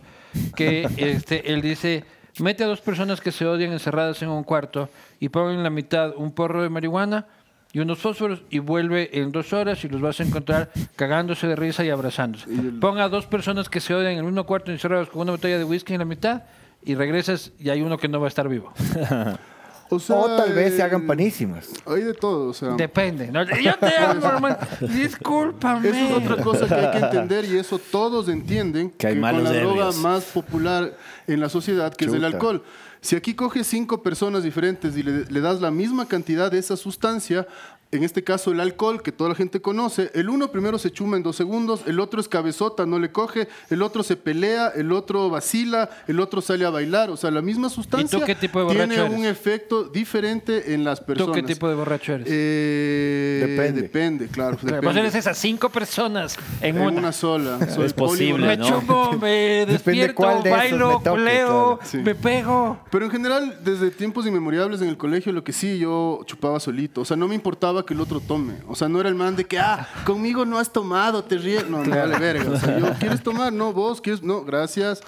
que 0.57 0.85
este, 0.97 1.53
él 1.53 1.61
dice, 1.61 2.03
mete 2.39 2.65
a 2.65 2.67
dos 2.67 2.81
personas 2.81 3.21
que 3.21 3.31
se 3.31 3.45
odian 3.45 3.71
encerradas 3.71 4.21
en 4.21 4.27
un 4.27 4.43
cuarto 4.43 4.89
y 5.21 5.29
pon 5.29 5.53
en 5.53 5.63
la 5.63 5.69
mitad 5.69 6.13
un 6.17 6.33
porro 6.33 6.63
de 6.63 6.69
marihuana 6.69 7.25
y 7.71 7.79
unos 7.79 7.99
fósforos 7.99 8.41
y 8.49 8.59
vuelve 8.59 9.09
en 9.19 9.31
dos 9.31 9.53
horas 9.53 9.81
y 9.85 9.87
los 9.87 10.01
vas 10.01 10.19
a 10.19 10.23
encontrar 10.23 10.69
cagándose 10.97 11.47
de 11.47 11.55
risa 11.55 11.85
y 11.85 11.91
abrazándose. 11.91 12.45
Pon 12.81 12.99
a 12.99 13.07
dos 13.07 13.25
personas 13.25 13.69
que 13.69 13.79
se 13.79 13.93
odian 13.93 14.11
en 14.11 14.17
el 14.17 14.25
mismo 14.25 14.45
cuarto 14.45 14.69
encerrados 14.69 15.07
con 15.07 15.21
una 15.21 15.31
botella 15.31 15.57
de 15.57 15.63
whisky 15.63 15.93
en 15.93 15.99
la 15.99 16.05
mitad 16.05 16.43
y 16.85 16.95
regresas 16.95 17.51
y 17.59 17.69
hay 17.69 17.81
uno 17.81 17.97
que 17.97 18.07
no 18.07 18.19
va 18.19 18.27
a 18.27 18.29
estar 18.29 18.47
vivo. 18.47 18.73
O, 19.89 19.99
sea, 19.99 20.15
o 20.15 20.37
tal 20.37 20.53
vez 20.53 20.75
se 20.75 20.81
hagan 20.81 21.03
eh, 21.03 21.07
panísimas. 21.07 21.69
Hay 21.85 22.01
de 22.01 22.15
todo, 22.15 22.49
o 22.49 22.53
sea... 22.53 22.69
Depende. 22.71 23.27
¿no? 23.31 23.43
Yo 23.43 23.75
te 23.77 23.95
amo, 23.99 24.25
hermano. 24.25 24.57
Discúlpame. 24.81 25.89
Eso 25.89 26.05
es 26.05 26.11
otra 26.13 26.43
cosa 26.43 26.67
que 26.67 26.73
hay 26.73 26.91
que 26.91 27.05
entender 27.05 27.45
y 27.45 27.57
eso 27.57 27.77
todos 27.77 28.27
entienden 28.27 28.89
Que 28.89 29.07
hay 29.07 29.13
con 29.13 29.21
malos 29.21 29.43
la 29.43 29.51
droga 29.51 29.91
más 29.91 30.23
popular 30.23 30.97
en 31.27 31.39
la 31.39 31.49
sociedad, 31.49 31.93
que 31.93 32.05
es 32.05 32.13
el 32.13 32.25
alcohol. 32.25 32.63
Si 33.03 33.17
aquí 33.17 33.33
coges 33.33 33.67
cinco 33.67 34.01
personas 34.01 34.43
diferentes 34.43 34.95
y 34.95 35.03
le, 35.03 35.25
le 35.25 35.41
das 35.41 35.59
la 35.59 35.71
misma 35.71 36.07
cantidad 36.07 36.49
de 36.49 36.57
esa 36.57 36.77
sustancia, 36.77 37.45
en 37.93 38.03
este 38.03 38.23
caso 38.23 38.51
el 38.51 38.59
alcohol, 38.59 39.01
que 39.01 39.11
toda 39.11 39.29
la 39.29 39.35
gente 39.35 39.61
conoce, 39.61 40.09
el 40.13 40.29
uno 40.29 40.51
primero 40.51 40.79
se 40.79 40.91
chuma 40.91 41.17
en 41.17 41.23
dos 41.23 41.35
segundos, 41.35 41.81
el 41.85 41.99
otro 41.99 42.19
es 42.19 42.27
cabezota, 42.27 42.85
no 42.85 42.97
le 42.97 43.11
coge, 43.11 43.47
el 43.69 43.81
otro 43.81 44.03
se 44.03 44.15
pelea, 44.15 44.69
el 44.75 44.91
otro 44.91 45.29
vacila, 45.29 45.89
el 46.07 46.19
otro 46.19 46.41
sale 46.41 46.65
a 46.65 46.69
bailar. 46.69 47.11
O 47.11 47.17
sea, 47.17 47.29
la 47.29 47.41
misma 47.41 47.69
sustancia 47.69 48.19
qué 48.25 48.35
tipo 48.35 48.59
de 48.59 48.65
borracho 48.65 48.87
tiene 48.87 49.05
eres? 49.05 49.19
un 49.19 49.25
efecto 49.25 49.83
diferente 49.83 50.73
en 50.73 50.83
las 50.83 51.01
personas. 51.01 51.35
¿Tú 51.35 51.41
qué 51.41 51.53
tipo 51.53 51.69
de 51.69 51.75
borracho 51.75 52.13
eres? 52.13 52.27
Eh, 52.29 53.45
Depende. 53.47 53.81
Depende, 53.83 54.27
claro. 54.27 54.57
Claro, 54.57 54.75
depende. 54.75 54.87
Vos 54.87 54.95
eres 54.95 55.15
esas 55.15 55.37
cinco 55.37 55.69
personas 55.69 56.37
en, 56.61 56.77
en 56.77 56.81
una. 56.81 56.97
una, 56.97 57.11
sola. 57.11 57.59
Soy 57.69 57.85
Es 57.85 57.93
posible, 57.93 58.47
Me 58.47 58.57
¿no? 58.57 58.67
chupo, 58.67 59.13
me 59.13 59.65
despierto, 59.65 60.15
cuál 60.15 60.41
de 60.43 60.49
esos 60.49 60.59
bailo, 60.59 60.87
me 60.87 60.93
toque, 60.93 61.09
coleo, 61.09 61.47
claro. 61.47 61.79
Sí. 61.83 61.97
me 61.97 62.15
pego. 62.15 62.79
Pero 62.93 63.05
en 63.05 63.11
general, 63.11 63.57
desde 63.63 63.89
tiempos 63.89 64.27
inmemorables 64.27 64.79
en 64.83 64.87
el 64.87 64.97
colegio, 64.97 65.33
lo 65.33 65.43
que 65.43 65.51
sí, 65.51 65.79
yo 65.79 66.21
chupaba 66.27 66.59
solito. 66.59 67.01
O 67.01 67.05
sea, 67.05 67.17
no 67.17 67.27
me 67.27 67.33
importaba 67.33 67.83
que 67.83 67.95
el 67.95 67.99
otro 67.99 68.19
tome. 68.19 68.53
O 68.67 68.75
sea, 68.75 68.87
no 68.87 68.99
era 68.99 69.09
el 69.09 69.15
man 69.15 69.35
de 69.35 69.45
que, 69.45 69.57
ah, 69.57 69.87
conmigo 70.05 70.45
no 70.45 70.59
has 70.59 70.71
tomado, 70.71 71.23
te 71.23 71.39
ríes. 71.39 71.67
No, 71.67 71.83
no 71.83 71.89
vale 71.89 72.19
verga. 72.19 72.51
O 72.51 72.55
sea, 72.59 72.77
yo, 72.77 72.93
¿quieres 72.99 73.23
tomar? 73.23 73.51
No, 73.51 73.73
vos, 73.73 73.99
¿quieres? 73.99 74.21
No, 74.21 74.43
gracias. 74.43 75.01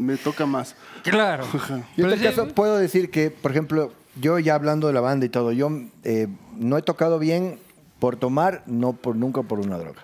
Me 0.00 0.16
toca 0.16 0.46
más. 0.46 0.74
Claro. 1.02 1.44
Yo 1.98 2.06
en 2.06 2.12
este 2.14 2.24
caso 2.30 2.48
puedo 2.48 2.78
decir 2.78 3.10
que, 3.10 3.30
por 3.30 3.50
ejemplo, 3.50 3.92
yo 4.18 4.38
ya 4.38 4.54
hablando 4.54 4.86
de 4.86 4.94
la 4.94 5.02
banda 5.02 5.26
y 5.26 5.28
todo, 5.28 5.52
yo 5.52 5.70
eh, 6.02 6.28
no 6.56 6.78
he 6.78 6.82
tocado 6.82 7.18
bien 7.18 7.58
por 7.98 8.16
tomar, 8.16 8.62
no 8.66 8.94
por 8.94 9.16
nunca 9.16 9.42
por 9.42 9.60
una 9.60 9.76
droga. 9.76 10.00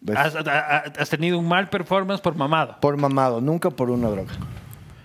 ¿Ves? 0.00 0.16
has, 0.16 0.34
ha- 0.34 0.84
has 0.98 1.10
tenido 1.10 1.38
un 1.38 1.46
mal 1.46 1.68
performance 1.68 2.22
por 2.22 2.34
mamado. 2.34 2.76
Por 2.80 2.96
mamado, 2.96 3.42
nunca 3.42 3.68
por 3.68 3.90
una 3.90 4.08
droga. 4.08 4.32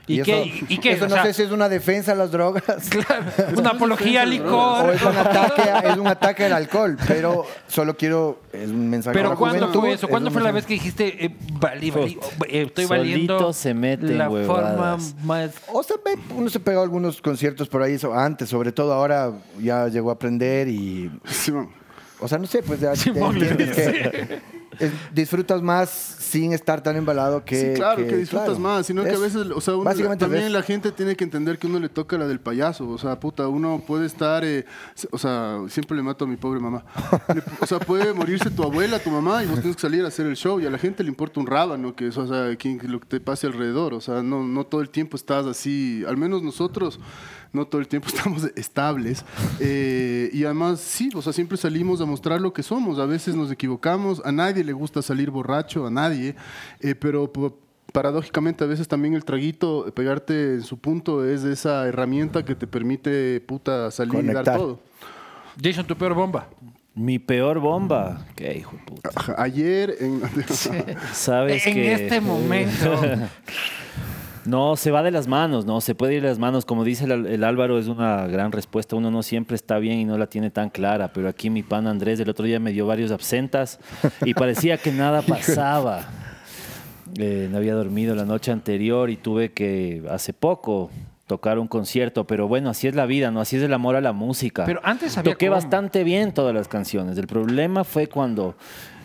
¿Y, 0.08 0.22
qué? 0.22 0.42
Eso, 0.44 0.66
¿Y 0.70 0.78
qué? 0.78 0.92
eso 0.92 1.06
O 1.06 1.08
no 1.08 1.16
sea, 1.16 1.24
sé 1.26 1.34
si 1.34 1.42
es 1.44 1.52
una 1.52 1.68
defensa 1.68 2.12
a 2.12 2.16
las 2.16 2.32
drogas. 2.32 2.64
claro, 2.90 3.26
una 3.58 3.70
apología 3.76 4.22
al 4.22 4.30
O 4.30 4.32
licor. 4.32 4.94
es 4.94 5.02
un 5.02 5.18
ataque, 5.18 5.62
a- 5.64 5.80
es 5.80 5.98
un 5.98 6.08
ataque 6.08 6.46
al 6.46 6.54
alcohol, 6.54 6.98
pero 7.08 7.46
solo 7.68 7.98
quiero 7.98 8.42
es 8.54 8.70
un 8.70 8.90
mensaje 8.90 9.18
a 9.18 9.20
Pero 9.20 9.30
la 9.32 9.36
¿cuándo 9.36 9.60
juventud, 9.60 9.80
fue 9.80 9.94
eso? 9.94 10.06
es 10.06 10.10
¿Cuándo 10.12 10.32
fue 10.32 10.42
la 10.44 10.52
vez 10.52 10.66
que 10.66 10.74
dijiste, 10.76 11.26
eh, 11.26 11.36
eh, 11.36 12.62
estoy 12.68 12.86
Solito 12.86 12.88
valiendo 12.88 13.54
se 13.54 13.74
mete 13.74 14.14
la 14.14 14.26
forma 14.30 14.34
huevadas. 14.34 15.16
más... 15.24 15.54
O 15.74 15.82
sea, 15.84 15.96
uno 16.36 16.50
se 16.50 16.60
pegó 16.60 16.80
a 16.82 16.84
algunos 16.84 17.22
conciertos 17.22 17.68
por 17.68 17.82
ahí 17.82 17.94
eso, 17.94 18.14
antes, 18.14 18.48
sobre 18.50 18.72
todo 18.72 18.94
ahora 18.94 19.32
ya 19.62 19.88
llegó 19.88 20.12
a 20.12 20.14
aprender 20.14 20.68
y, 20.68 21.10
Sí, 21.26 21.52
o 22.20 22.28
sea, 22.28 22.38
no 22.38 22.46
sé, 22.48 22.62
pues 22.64 22.80
ya 22.80 22.92
te 22.92 22.98
Simón 22.98 23.38
le 23.40 23.50
entiendes 23.50 23.76
que 23.76 24.40
es- 24.80 24.92
disfrutas 25.14 25.62
más 25.62 25.90
sin 25.90 26.54
estar 26.54 26.82
tan 26.82 26.96
embalado 26.96 27.44
que... 27.46 27.56
Sí, 27.74 27.74
claro, 27.76 28.06
que, 28.06 28.18
disfrutas 28.18 28.46
claro. 28.48 28.60
más, 28.60 28.86
sino 28.86 29.04
que 29.04 29.10
a 29.10 29.14
Es- 29.14 29.20
veces, 29.22 29.48
o 29.56 29.62
sea, 29.62 29.76
uno- 29.76 29.84
básicamente 29.84 30.24
también 30.26 30.44
ves- 30.46 30.52
la 30.52 30.62
gente 30.64 30.92
tiene 30.92 31.16
que 31.16 31.24
entender 31.24 31.58
que 31.58 31.68
uno 31.68 31.80
le 31.80 31.90
toca 31.90 32.18
la 32.18 32.28
del 32.28 32.40
payaso, 32.40 32.88
o 32.90 32.98
sea, 32.98 33.20
puta, 33.20 33.48
uno 33.48 33.84
puede 33.86 34.06
estar, 34.06 34.44
eh, 34.46 34.66
o 35.12 35.18
sea, 35.18 35.60
siempre 35.70 35.96
le 35.98 36.04
mato 36.04 36.26
a 36.26 36.28
mi 36.28 36.36
pobre 36.38 36.60
mamá, 36.60 36.84
o 37.60 37.66
sea, 37.66 37.80
puede 37.80 38.14
morirse 38.14 38.50
tu 38.50 38.64
abuela, 38.64 39.00
tu 39.00 39.10
mamá, 39.12 39.44
y 39.44 39.48
vos 39.48 39.60
tienes 39.60 39.76
que 39.76 39.82
salir 39.82 40.04
a 40.06 40.08
hacer 40.10 40.26
el 40.26 40.36
show, 40.36 40.60
y 40.60 40.66
a 40.66 40.70
la 40.70 40.78
gente 40.78 41.04
le 41.04 41.10
importa 41.10 41.40
un 41.40 41.48
rábano, 41.48 41.96
que 41.96 42.08
eso, 42.08 42.22
o 42.22 42.28
sea, 42.28 42.56
quien- 42.58 42.80
lo 42.92 43.00
que 43.00 43.06
te 43.08 43.20
pase 43.20 43.48
alrededor, 43.48 43.94
o 43.94 44.02
sea, 44.02 44.22
no, 44.24 44.44
no 44.44 44.66
todo 44.66 44.82
el 44.82 44.90
tiempo 44.90 45.16
estás 45.18 45.46
así, 45.46 46.04
al 46.08 46.18
menos 46.18 46.42
nosotros, 46.44 47.00
no 47.56 47.66
todo 47.66 47.82
el 47.82 47.88
tiempo 47.88 48.08
estamos 48.14 48.44
estables, 48.56 49.26
eh, 49.60 50.30
y 50.34 50.44
además, 50.44 50.80
sí, 50.80 51.10
o 51.16 51.22
sea, 51.22 51.34
siempre 51.34 51.58
salimos 51.58 52.02
a 52.02 52.06
mostrar 52.06 52.42
lo 52.42 52.54
que 52.54 52.64
somos, 52.64 53.00
a 53.00 53.06
veces 53.06 53.36
nos 53.36 53.52
equivocamos, 53.52 54.22
a 54.26 54.32
nadie 54.32 54.64
le 54.64 54.74
gusta 54.74 55.02
salir 55.02 55.32
borracho, 55.32 55.88
a 55.88 55.90
nadie, 55.90 56.36
eh, 56.82 56.96
pero 56.96 57.32
paradójicamente 57.92 58.64
a 58.64 58.68
veces 58.68 58.88
también 58.88 59.14
el 59.14 59.24
traguito, 59.24 59.92
pegarte 59.96 60.56
en 60.56 60.64
su 60.64 60.78
punto, 60.78 61.26
es 61.26 61.44
esa 61.44 61.88
herramienta 61.88 62.44
que 62.44 62.54
te 62.54 62.68
permite, 62.68 63.40
puta, 63.42 63.90
salir 63.92 64.24
y 64.24 64.34
dar 64.34 64.44
todo. 64.44 64.82
Jason, 65.62 65.86
tu 65.88 65.96
peor 65.96 66.14
bomba. 66.14 66.50
Mi 66.94 67.20
peor 67.20 67.60
bomba. 67.60 68.26
Qué 68.36 68.58
hijo 68.58 68.78
de 68.78 68.84
puta. 68.84 69.10
Ayer, 69.38 69.96
en... 70.00 70.22
Sabes 71.14 71.68
en 71.68 71.74
que. 71.74 71.94
este 71.94 72.22
momento. 72.22 73.02
No, 74.46 74.76
se 74.76 74.92
va 74.92 75.04
de 75.04 75.12
las 75.12 75.28
manos, 75.28 75.66
no, 75.66 75.82
se 75.82 75.96
puede 75.96 76.16
ir 76.16 76.22
de 76.22 76.30
las 76.30 76.40
manos. 76.40 76.66
Como 76.66 76.84
dice 76.84 77.06
el, 77.06 77.26
el 77.26 77.44
Álvaro, 77.44 77.80
es 77.80 77.88
una 77.88 78.28
gran 78.28 78.52
respuesta. 78.52 78.96
Uno 78.96 79.12
no 79.12 79.24
siempre 79.24 79.56
está 79.56 79.80
bien 79.80 80.00
y 80.00 80.06
no 80.06 80.18
la 80.18 80.28
tiene 80.28 80.52
tan 80.52 80.70
clara, 80.70 81.12
pero 81.14 81.28
aquí 81.28 81.50
mi 81.50 81.64
pan 81.64 81.88
Andrés 81.88 82.20
el 82.20 82.30
otro 82.30 82.46
día 82.46 82.60
me 82.60 82.72
dio 82.72 82.86
varios 82.86 83.12
absentas 83.12 83.80
y 84.24 84.34
parecía 84.34 84.78
que 84.78 84.92
nada 84.92 85.22
pasaba. 85.28 86.08
Eh, 87.18 87.48
no 87.50 87.58
había 87.58 87.76
dormido 87.76 88.14
la 88.16 88.26
noche 88.26 88.52
anterior 88.52 89.10
y 89.10 89.18
tuve 89.18 89.52
que 89.52 90.04
hace 90.10 90.34
poco 90.34 90.90
tocar 91.28 91.58
un 91.58 91.68
concierto, 91.68 92.26
pero 92.28 92.48
bueno, 92.48 92.70
así 92.70 92.88
es 92.88 92.96
la 92.96 93.06
vida, 93.06 93.32
¿no? 93.32 93.42
Así 93.42 93.56
es 93.56 93.64
el 93.64 93.74
amor 93.74 93.96
a 93.96 94.02
la 94.02 94.14
música. 94.14 94.66
Pero 94.66 94.80
antes 94.84 95.18
había 95.18 95.34
Toqué 95.34 95.48
cómo. 95.48 95.56
bastante 95.56 96.04
bien 96.04 96.34
todas 96.34 96.54
las 96.54 96.68
canciones. 96.68 97.18
El 97.18 97.28
problema 97.28 97.84
fue 97.84 98.08
cuando 98.08 98.56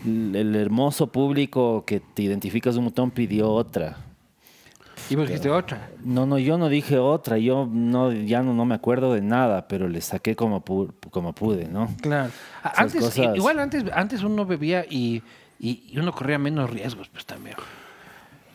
el 0.04 0.34
el 0.34 0.56
hermoso 0.56 1.06
público 1.06 1.84
que 1.86 2.00
te 2.00 2.22
identificas 2.22 2.76
un 2.76 2.84
montón 2.84 3.10
pidió 3.10 3.50
otra. 3.50 3.96
Y 5.10 5.16
vos 5.16 5.26
dijiste 5.26 5.50
otra. 5.50 5.90
No, 6.04 6.24
no, 6.24 6.38
yo 6.38 6.56
no 6.56 6.68
dije 6.68 6.96
otra, 6.98 7.36
yo 7.36 7.68
no, 7.70 8.12
ya 8.12 8.42
no, 8.42 8.54
no 8.54 8.64
me 8.64 8.76
acuerdo 8.76 9.12
de 9.12 9.20
nada, 9.20 9.66
pero 9.68 9.88
le 9.88 10.00
saqué 10.00 10.36
como, 10.36 10.64
pu- 10.64 10.92
como 11.10 11.34
pude, 11.34 11.66
¿no? 11.66 11.88
Claro. 12.00 12.30
A- 12.62 12.68
Esas 12.68 12.78
Antes, 12.80 13.00
cosas. 13.04 13.36
Igual 13.36 13.58
antes, 13.58 13.84
antes 13.92 14.22
uno 14.22 14.46
bebía 14.46 14.84
y, 14.88 15.22
y, 15.58 15.98
uno 15.98 16.12
corría 16.12 16.38
menos 16.38 16.70
riesgos, 16.70 17.08
pues 17.08 17.26
también. 17.26 17.56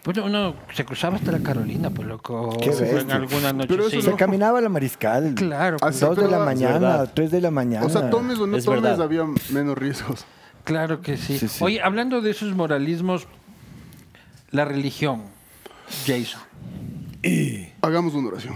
Pues 0.02 0.18
uno 0.20 0.56
se 0.74 0.86
cruzaba 0.86 1.16
hasta 1.18 1.32
la 1.32 1.40
Carolina, 1.40 1.90
pues 1.90 2.08
loco. 2.08 2.56
Qué 2.62 2.70
en 2.70 3.12
alguna 3.12 3.52
noche. 3.54 3.68
Pero 3.68 3.88
eso 3.88 4.00
sí. 4.00 4.02
Se 4.04 4.14
caminaba 4.14 4.60
a 4.60 4.62
la 4.62 4.70
mariscal. 4.70 5.34
Claro, 5.36 5.78
Ah, 5.82 5.88
pues, 5.88 5.96
sí, 5.98 6.06
Dos 6.06 6.16
de 6.18 6.28
la 6.28 6.38
es 6.38 6.46
mañana, 6.46 6.74
verdad. 6.80 7.12
tres 7.14 7.32
de 7.32 7.42
la 7.42 7.50
mañana. 7.52 7.86
O 7.86 7.90
sea, 7.90 8.10
tomes 8.12 8.38
o 8.40 8.46
no 8.48 8.56
Es 8.56 8.66
tomes, 8.66 8.84
verdad. 8.84 9.02
había 9.02 9.24
menos 9.52 9.76
riesgos. 9.78 10.26
claro 10.64 11.02
que 11.02 11.18
sí. 11.18 11.38
Sí, 11.40 11.48
sí. 11.48 11.64
Oye, 11.64 11.82
hablando 11.82 12.22
de 12.22 12.30
esos 12.32 12.54
moralismos, 12.56 13.28
la 14.52 14.64
religión, 14.66 15.24
Jason. 16.06 16.42
Hagamos 17.82 18.14
una 18.14 18.28
oración. 18.28 18.54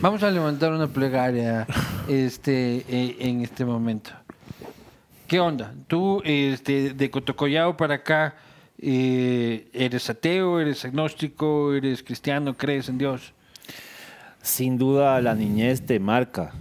Vamos 0.00 0.22
a 0.22 0.30
levantar 0.30 0.72
una 0.72 0.86
plegaria 0.86 1.66
este, 2.08 2.84
eh, 2.88 3.16
en 3.18 3.40
este 3.40 3.64
momento. 3.64 4.10
¿Qué 5.26 5.40
onda? 5.40 5.74
Tú, 5.88 6.22
este, 6.24 6.94
de 6.94 7.10
Cotocollao 7.10 7.76
para 7.76 7.96
acá, 7.96 8.36
eh, 8.78 9.68
¿eres 9.72 10.10
ateo, 10.10 10.60
eres 10.60 10.84
agnóstico, 10.84 11.72
eres 11.74 12.02
cristiano, 12.02 12.56
crees 12.56 12.88
en 12.88 12.98
Dios? 12.98 13.32
Sin 14.42 14.76
duda 14.76 15.20
la 15.20 15.34
niñez 15.34 15.86
te 15.86 15.98
marca. 15.98 16.52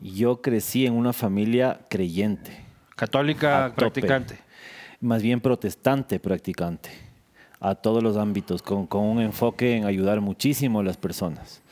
Yo 0.00 0.40
crecí 0.40 0.86
en 0.86 0.94
una 0.94 1.12
familia 1.12 1.80
creyente. 1.88 2.64
Católica 2.96 3.72
practicante. 3.76 4.38
Más 5.00 5.22
bien 5.22 5.40
protestante 5.40 6.18
practicante. 6.18 6.90
A 7.64 7.74
todos 7.76 8.02
los 8.02 8.16
ámbitos, 8.16 8.60
con, 8.60 8.86
con 8.86 9.04
un 9.04 9.20
enfoque 9.20 9.76
en 9.76 9.84
ayudar 9.84 10.20
muchísimo 10.20 10.80
a 10.80 10.82
las 10.82 10.96
personas. 10.96 11.62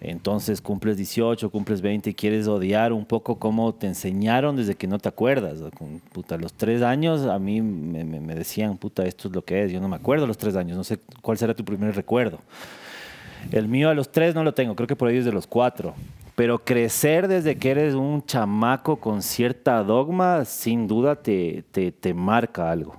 Entonces 0.00 0.60
cumples 0.60 0.96
18, 0.98 1.50
cumples 1.50 1.80
20 1.80 2.10
y 2.10 2.14
quieres 2.14 2.46
odiar 2.48 2.92
un 2.92 3.04
poco 3.06 3.36
cómo 3.36 3.74
te 3.74 3.86
enseñaron 3.86 4.54
desde 4.56 4.74
que 4.74 4.86
no 4.86 4.98
te 4.98 5.08
acuerdas. 5.08 5.58
Con, 5.76 6.02
los 6.40 6.52
tres 6.52 6.82
años 6.82 7.26
a 7.26 7.38
mí 7.38 7.62
me, 7.62 8.04
me- 8.04 8.20
me 8.20 8.34
decían, 8.34 8.76
puta, 8.76 9.04
esto 9.06 9.28
es 9.28 9.34
lo 9.34 9.42
que 9.42 9.64
es. 9.64 9.72
Yo 9.72 9.80
no 9.80 9.88
me 9.88 9.96
acuerdo 9.96 10.26
los 10.26 10.36
tres 10.38 10.56
años, 10.56 10.76
no 10.76 10.84
sé 10.84 10.98
cuál 11.22 11.38
será 11.38 11.54
tu 11.54 11.64
primer 11.64 11.94
recuerdo. 11.94 12.38
El 13.52 13.68
mío 13.68 13.88
a 13.90 13.94
los 13.94 14.10
tres 14.10 14.34
no 14.34 14.42
lo 14.42 14.52
tengo, 14.54 14.74
creo 14.74 14.86
que 14.86 14.96
por 14.96 15.08
ahí 15.08 15.16
es 15.18 15.24
de 15.24 15.32
los 15.32 15.46
cuatro. 15.46 15.94
Pero 16.34 16.58
crecer 16.58 17.28
desde 17.28 17.56
que 17.56 17.70
eres 17.70 17.94
un 17.94 18.24
chamaco 18.24 18.96
con 18.96 19.22
cierta 19.22 19.82
dogma, 19.82 20.44
sin 20.44 20.86
duda 20.86 21.16
te, 21.16 21.64
te, 21.70 21.92
te 21.92 22.12
marca 22.12 22.70
algo. 22.70 22.96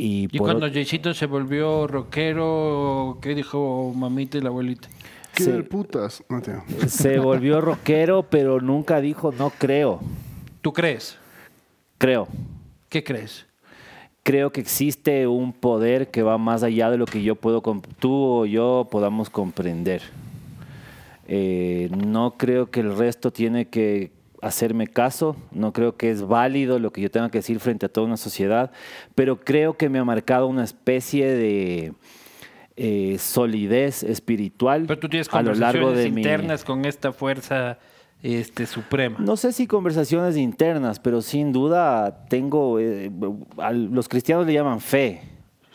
Y, 0.00 0.24
Y 0.30 0.38
por 0.38 0.46
cuando 0.46 0.70
Jaycito 0.72 1.12
se 1.12 1.26
volvió 1.26 1.86
rockero, 1.88 3.18
¿qué 3.20 3.34
dijo 3.34 3.92
mamita 3.96 4.38
y 4.38 4.40
la 4.42 4.48
abuelita? 4.50 4.88
¿Qué 5.34 5.44
del 5.44 5.64
putas? 5.64 6.22
No 6.28 6.40
se 6.86 7.18
volvió 7.18 7.60
rockero, 7.60 8.22
pero 8.22 8.60
nunca 8.60 9.00
dijo 9.00 9.32
no 9.32 9.50
creo. 9.50 10.00
¿Tú 10.62 10.72
crees? 10.72 11.16
Creo. 11.98 12.28
¿Qué 12.88 13.02
crees? 13.02 13.46
Creo 14.22 14.52
que 14.52 14.60
existe 14.60 15.26
un 15.26 15.52
poder 15.52 16.10
que 16.12 16.22
va 16.22 16.38
más 16.38 16.62
allá 16.62 16.90
de 16.90 16.96
lo 16.98 17.06
que 17.06 17.22
yo 17.22 17.34
puedo, 17.34 17.60
comp- 17.62 17.86
tú 17.98 18.12
o 18.14 18.46
yo 18.46 18.86
podamos 18.90 19.30
comprender. 19.30 20.02
Eh, 21.26 21.90
no 22.06 22.34
creo 22.36 22.70
que 22.70 22.80
el 22.80 22.96
resto 22.96 23.30
tiene 23.32 23.66
que 23.68 24.12
hacerme 24.42 24.86
caso, 24.86 25.36
no 25.52 25.72
creo 25.72 25.96
que 25.96 26.10
es 26.10 26.22
válido 26.22 26.78
lo 26.78 26.92
que 26.92 27.00
yo 27.00 27.10
tenga 27.10 27.30
que 27.30 27.38
decir 27.38 27.60
frente 27.60 27.86
a 27.86 27.88
toda 27.88 28.06
una 28.06 28.16
sociedad, 28.16 28.70
pero 29.14 29.40
creo 29.40 29.76
que 29.76 29.88
me 29.88 29.98
ha 29.98 30.04
marcado 30.04 30.46
una 30.46 30.64
especie 30.64 31.26
de 31.26 31.92
eh, 32.76 33.16
solidez 33.18 34.04
espiritual 34.04 34.84
Pero 34.86 35.00
tú 35.00 35.08
tienes 35.08 35.28
a 35.32 35.42
lo 35.42 35.54
largo 35.54 35.92
de 35.92 36.10
mi... 36.10 36.20
internas 36.20 36.64
con 36.64 36.84
esta 36.84 37.12
fuerza 37.12 37.78
este, 38.22 38.66
suprema. 38.66 39.18
No 39.18 39.36
sé 39.36 39.52
si 39.52 39.66
conversaciones 39.66 40.36
internas, 40.36 41.00
pero 41.00 41.22
sin 41.22 41.52
duda 41.52 42.26
tengo, 42.28 42.78
eh, 42.78 43.10
a 43.58 43.72
los 43.72 44.08
cristianos 44.08 44.46
le 44.46 44.52
llaman 44.52 44.80
fe. 44.80 45.22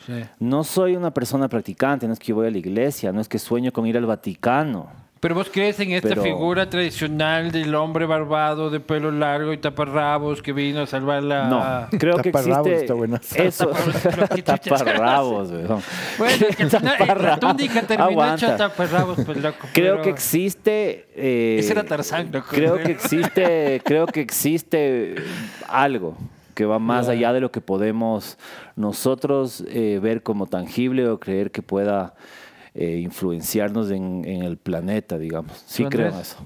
Sí. 0.06 0.22
No 0.38 0.64
soy 0.64 0.96
una 0.96 1.12
persona 1.12 1.48
practicante, 1.48 2.06
no 2.06 2.12
es 2.12 2.18
que 2.18 2.28
yo 2.28 2.36
voy 2.36 2.46
a 2.46 2.50
la 2.50 2.58
iglesia, 2.58 3.12
no 3.12 3.20
es 3.20 3.28
que 3.28 3.38
sueño 3.38 3.72
con 3.72 3.86
ir 3.86 3.96
al 3.96 4.06
Vaticano. 4.06 5.03
Pero 5.24 5.36
vos 5.36 5.48
crees 5.50 5.80
en 5.80 5.92
esta 5.92 6.10
Pero- 6.10 6.22
figura 6.22 6.68
tradicional 6.68 7.50
del 7.50 7.74
hombre 7.76 8.04
barbado 8.04 8.68
de 8.68 8.78
pelo 8.78 9.10
largo 9.10 9.54
y 9.54 9.56
taparrabos 9.56 10.42
que 10.42 10.52
vino 10.52 10.82
a 10.82 10.86
salvar 10.86 11.22
la... 11.22 11.48
No, 11.48 11.98
creo 11.98 12.18
que 12.18 12.28
existe 12.28 12.74
está 12.74 12.92
buenazo. 12.92 13.34
eso. 13.42 13.68
Taparrabos, 13.68 14.28
¿qué 14.28 14.42
chucha 14.42 14.58
Taparrabos, 14.58 15.50
weón. 15.50 15.82
Bueno, 16.18 16.46
que 16.54 16.62
al 16.64 16.70
final, 16.70 17.38
el 17.50 17.56
dica 17.56 17.80
terminó 17.80 18.10
Aguanta. 18.10 18.34
hecho 18.48 18.56
taparrabos, 18.58 19.18
pues 19.24 19.38
loco. 19.38 19.66
Creo 19.72 19.92
pero- 19.94 20.02
que 20.02 20.10
existe. 20.10 21.06
eh, 21.16 21.56
Ese 21.58 21.72
era 21.72 21.84
Tarzán, 21.84 22.28
loco. 22.30 22.48
Creo 22.50 22.76
que 22.76 22.92
existe, 22.92 23.80
creo 23.82 24.04
que 24.06 24.20
existe 24.20 25.14
algo 25.68 26.18
que 26.54 26.66
va 26.66 26.78
más 26.78 27.08
allá 27.08 27.32
de 27.32 27.40
lo 27.40 27.50
que 27.50 27.62
podemos 27.62 28.36
nosotros 28.76 29.64
eh, 29.68 29.98
ver 30.02 30.22
como 30.22 30.46
tangible 30.48 31.08
o 31.08 31.18
creer 31.18 31.50
que 31.50 31.62
pueda 31.62 32.12
eh, 32.74 32.98
influenciarnos 33.02 33.90
en, 33.90 34.24
en 34.24 34.42
el 34.42 34.56
planeta, 34.56 35.16
digamos. 35.18 35.62
Sí 35.66 35.84
¿Tú, 35.84 35.90
creo 35.90 36.08
en 36.08 36.14
eso. 36.20 36.36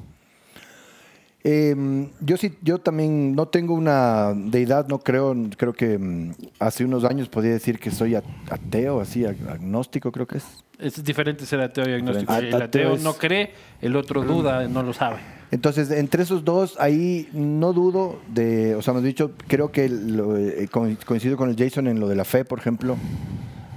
Eh, 1.45 2.09
yo 2.21 2.37
sí, 2.37 2.53
yo 2.63 2.79
también 2.79 3.35
no 3.35 3.47
tengo 3.47 3.73
una 3.73 4.35
deidad, 4.35 4.89
no 4.89 4.99
creo, 4.99 5.35
creo 5.57 5.73
que 5.73 5.97
mm, 5.97 6.33
hace 6.59 6.85
unos 6.85 7.05
años 7.05 7.29
podía 7.29 7.53
decir 7.53 7.79
que 7.79 7.91
soy 7.93 8.17
ateo, 8.17 9.01
así, 9.01 9.23
ag- 9.23 9.49
agnóstico 9.49 10.11
creo 10.13 10.27
que 10.27 10.39
es. 10.39 10.45
Es 10.81 11.03
diferente 11.03 11.47
ser 11.47 11.61
ateo 11.61 11.89
y 11.89 11.93
agnóstico. 11.95 12.35
El 12.35 12.47
ateo 12.55 12.65
Ateo 12.65 12.95
es- 12.97 13.03
no 13.03 13.15
cree, 13.15 13.53
el 13.81 13.97
otro 13.97 14.23
duda, 14.25 14.67
no 14.69 14.83
lo 14.83 14.93
sabe. 14.93 15.19
Entonces, 15.51 15.91
entre 15.93 16.25
esos 16.25 16.45
dos, 16.45 16.77
ahí 16.79 17.29
no 17.33 17.73
dudo 17.73 18.19
de, 18.29 18.75
o 18.75 18.83
sea, 18.83 18.91
hemos 18.93 19.05
dicho, 19.05 19.31
creo 19.47 19.73
que 19.73 19.89
lo, 19.89 20.37
eh, 20.37 20.69
co- 20.71 20.89
coincido 21.07 21.37
con 21.37 21.49
el 21.49 21.57
Jason 21.57 21.87
en 21.87 22.01
lo 22.01 22.09
de 22.09 22.17
la 22.17 22.25
fe, 22.25 22.45
por 22.45 22.59
ejemplo. 22.59 22.97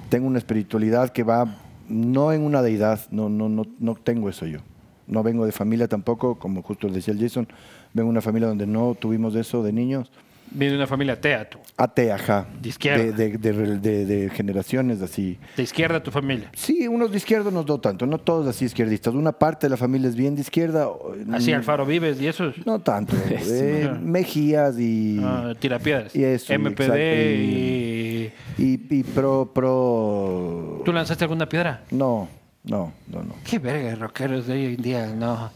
Tengo 0.09 0.27
una 0.27 0.39
espiritualidad 0.39 1.11
que 1.11 1.23
va 1.23 1.55
no 1.89 2.31
en 2.31 2.43
una 2.43 2.61
deidad, 2.61 2.99
no, 3.11 3.29
no, 3.29 3.49
no, 3.49 3.65
no 3.79 3.95
tengo 3.95 4.29
eso 4.29 4.45
yo. 4.45 4.59
No 5.07 5.23
vengo 5.23 5.45
de 5.45 5.51
familia 5.51 5.87
tampoco, 5.87 6.35
como 6.35 6.61
justo 6.61 6.87
decía 6.87 7.13
el 7.13 7.19
Jason, 7.19 7.47
vengo 7.93 8.07
de 8.07 8.11
una 8.11 8.21
familia 8.21 8.47
donde 8.47 8.67
no 8.67 8.95
tuvimos 8.95 9.35
eso 9.35 9.63
de 9.63 9.73
niños. 9.73 10.11
Viene 10.53 10.71
de 10.73 10.77
una 10.79 10.87
familia 10.87 11.13
atea, 11.13 11.49
tú. 11.49 11.59
Atea, 11.77 12.15
ajá. 12.15 12.45
De 12.61 12.67
izquierda. 12.69 13.03
De, 13.03 13.37
de- 13.37 13.37
de- 13.37 13.77
de- 13.77 14.05
de 14.05 14.29
generaciones 14.31 15.01
así. 15.01 15.37
De 15.55 15.63
izquierda 15.63 16.03
tu 16.03 16.11
familia. 16.11 16.49
Sí, 16.53 16.87
unos 16.89 17.09
de 17.09 17.17
izquierda 17.17 17.49
no 17.51 17.63
tanto, 17.79 18.05
no 18.05 18.17
todos 18.17 18.45
así 18.47 18.65
izquierdistas. 18.65 19.13
Una 19.13 19.31
parte 19.31 19.67
de 19.67 19.69
la 19.71 19.77
familia 19.77 20.09
es 20.09 20.15
bien 20.15 20.35
de 20.35 20.41
izquierda. 20.41 20.89
o- 20.89 21.15
Así 21.31 21.51
mm, 21.51 21.55
Alfaro 21.55 21.85
Vives 21.85 22.19
y 22.19 22.27
eso. 22.27 22.51
No 22.65 22.79
tanto. 22.79 23.15
eh, 23.29 23.89
Mejías 24.01 24.77
y, 24.77 25.19
Ah, 25.23 25.53
tirapiedras. 25.57 26.13
y 26.15 26.23
eso, 26.25 26.53
MPD 26.53 26.81
exacto, 26.81 26.97
y... 26.97 28.31
y, 28.57 28.87
y 28.89 29.03
pro, 29.03 29.51
pro... 29.53 30.81
¿Tú 30.83 30.91
lanzaste 30.91 31.23
alguna 31.23 31.47
piedra? 31.47 31.83
No, 31.91 32.27
no, 32.65 32.91
no, 33.07 33.23
no. 33.23 33.35
Qué 33.49 33.57
verga, 33.57 33.95
rockeros 33.95 34.47
de 34.47 34.53
hoy 34.53 34.65
en 34.75 34.81
día, 34.81 35.07
no. 35.07 35.49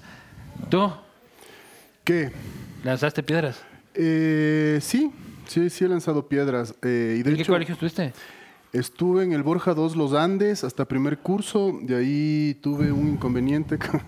¿Tú 0.69 0.89
¿Qué? 2.05 2.31
lanzaste 2.83 3.23
piedras? 3.23 3.61
Eh, 3.95 4.79
sí, 4.81 5.11
sí, 5.47 5.69
sí 5.69 5.85
he 5.85 5.87
lanzado 5.87 6.27
piedras. 6.27 6.75
eh, 6.83 7.17
y 7.19 7.23
de 7.23 7.31
¿En 7.31 7.37
qué 7.37 7.45
colegio 7.45 7.73
estuviste? 7.73 8.13
Estuve 8.79 9.23
en 9.23 9.31
el 9.31 9.41
Borja 9.41 9.73
2 9.73 9.95
Los 9.95 10.11
Andes 10.11 10.65
hasta 10.65 10.83
primer 10.85 11.19
curso, 11.19 11.79
de 11.81 11.95
ahí 11.95 12.57
tuve 12.61 12.91
un 12.91 13.07
inconveniente 13.07 13.77
con- 13.77 14.01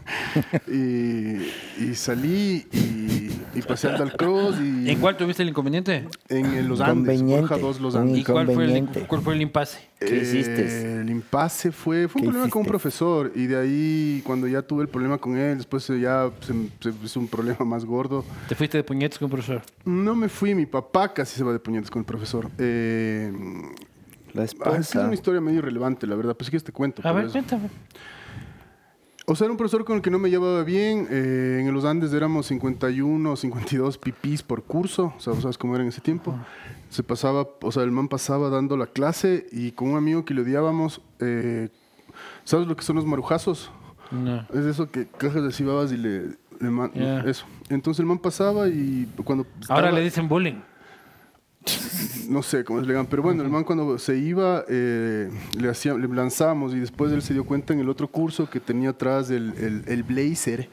y, 0.67 1.37
y 1.81 1.95
salí 1.95 2.67
y, 2.73 3.31
y 3.57 3.61
pasé 3.65 3.87
al 3.87 3.97
Dalcross 3.97 4.59
y 4.59 4.89
¿En 4.89 4.99
cuál 4.99 5.15
tuviste 5.15 5.41
el 5.43 5.49
inconveniente? 5.49 6.09
en 6.27 6.45
el 6.47 6.67
Los 6.67 6.81
Andes. 6.81 7.21
Borja 7.23 7.57
2 7.57 7.79
Los 7.79 7.95
Andes. 7.95 8.17
¿Y 8.17 8.23
cuál 8.25 8.45
fue, 8.45 8.55
el, 8.65 8.69
Inconveniente. 8.71 8.99
cuál 9.07 9.21
fue 9.21 9.35
el 9.35 9.41
impasse? 9.41 9.79
¿Qué 10.01 10.17
hiciste? 10.17 10.65
Eh, 10.67 11.01
El 11.01 11.09
impasse 11.11 11.71
fue, 11.71 12.09
fue 12.09 12.21
un 12.21 12.27
¿Qué 12.27 12.31
problema 12.31 12.49
con 12.49 12.59
un 12.63 12.67
profesor 12.67 13.31
y 13.35 13.47
de 13.47 13.55
ahí 13.57 14.21
cuando 14.25 14.47
ya 14.47 14.61
tuve 14.63 14.81
el 14.83 14.89
problema 14.89 15.17
con 15.17 15.37
él, 15.37 15.57
después 15.59 15.89
eh, 15.91 16.01
ya 16.01 16.29
se, 16.41 16.53
se 16.81 16.93
hizo 17.05 17.19
un 17.21 17.29
problema 17.29 17.63
más 17.63 17.85
gordo. 17.85 18.25
¿Te 18.49 18.55
fuiste 18.55 18.77
de 18.77 18.83
puñetes 18.83 19.17
con 19.17 19.27
un 19.27 19.31
profesor? 19.31 19.61
No 19.85 20.13
me 20.13 20.27
fui, 20.27 20.53
mi 20.53 20.65
papá 20.65 21.13
casi 21.13 21.37
se 21.37 21.43
va 21.45 21.53
de 21.53 21.59
puñetes 21.59 21.89
con 21.89 22.01
el 22.01 22.05
profesor. 22.05 22.49
Eh, 22.57 23.31
La 24.37 24.43
ah, 24.43 24.45
es 24.45 24.53
que 24.53 24.69
es 24.73 24.79
esposa. 24.87 25.05
una 25.05 25.13
historia 25.13 25.41
medio 25.41 25.59
irrelevante, 25.59 26.07
la 26.07 26.15
verdad, 26.15 26.35
pues 26.35 26.45
sí 26.47 26.51
que 26.51 26.59
te 26.59 26.71
cuento. 26.71 27.01
A 27.07 27.11
ver, 27.11 27.25
eso. 27.25 27.33
cuéntame. 27.33 27.69
O 29.29 29.35
sea, 29.35 29.43
era 29.45 29.51
un 29.51 29.57
profesor 29.57 29.83
con 29.83 29.97
el 29.97 30.01
que 30.01 30.09
no 30.09 30.19
me 30.19 30.29
llevaba 30.29 30.63
bien. 30.63 31.05
eh, 31.11 31.57
en 31.61 31.73
los 31.73 31.83
Andes 31.83 32.13
éramos 32.13 32.45
51 32.45 33.29
o 33.29 33.35
52 33.35 33.97
pipís 33.97 34.41
por 34.41 34.63
curso. 34.63 35.13
O 35.17 35.19
sea, 35.19 35.33
¿vos 35.33 35.41
¿sabes 35.41 35.57
cómo 35.57 35.75
era 35.75 35.83
en 35.83 35.89
ese 35.89 35.99
tiempo? 35.99 36.33
Se 36.89 37.03
pasaba, 37.03 37.45
o 37.61 37.71
sea, 37.73 37.83
el 37.83 37.91
man 37.91 38.07
pasaba 38.07 38.49
dando 38.49 38.77
la 38.77 38.87
clase 38.87 39.45
y 39.51 39.71
con 39.73 39.89
un 39.89 39.97
amigo 39.97 40.23
que 40.23 40.33
le 40.33 40.43
odiábamos, 40.43 41.01
eh, 41.19 41.67
¿sabes 42.45 42.67
lo 42.67 42.77
que 42.77 42.83
son 42.85 42.95
los 42.95 43.05
marujazos? 43.05 43.69
No. 44.11 44.47
Es 44.53 44.65
eso 44.65 44.89
que 44.89 45.07
cajas 45.07 45.57
de 45.57 45.65
babas 45.65 45.91
y 45.91 45.97
le, 45.97 46.27
le 46.61 46.69
man- 46.69 46.91
Ya. 46.95 47.19
Eso. 47.21 47.45
Entonces 47.67 47.99
el 47.99 48.05
man 48.05 48.19
pasaba 48.19 48.69
y 48.69 49.11
cuando... 49.25 49.45
Ahora 49.67 49.91
le 49.91 49.99
dicen 49.99 50.29
bullying. 50.29 50.61
No 52.29 52.43
sé 52.43 52.63
cómo 52.63 52.79
se 52.81 52.85
le 52.87 52.93
llaman, 52.93 53.07
pero 53.09 53.23
bueno, 53.23 53.43
el 53.43 53.49
man 53.49 53.63
cuando 53.63 53.97
se 53.97 54.17
iba, 54.17 54.63
eh, 54.67 55.29
le, 55.59 55.69
hacía, 55.69 55.93
le 55.93 56.07
lanzamos 56.07 56.73
y 56.73 56.79
después 56.79 57.11
él 57.11 57.21
se 57.21 57.33
dio 57.33 57.45
cuenta 57.45 57.73
en 57.73 57.79
el 57.79 57.89
otro 57.89 58.07
curso 58.07 58.49
que 58.49 58.59
tenía 58.59 58.89
atrás 58.91 59.29
el, 59.29 59.53
el- 59.57 59.83
el 59.87 60.03
blazer 60.03 60.69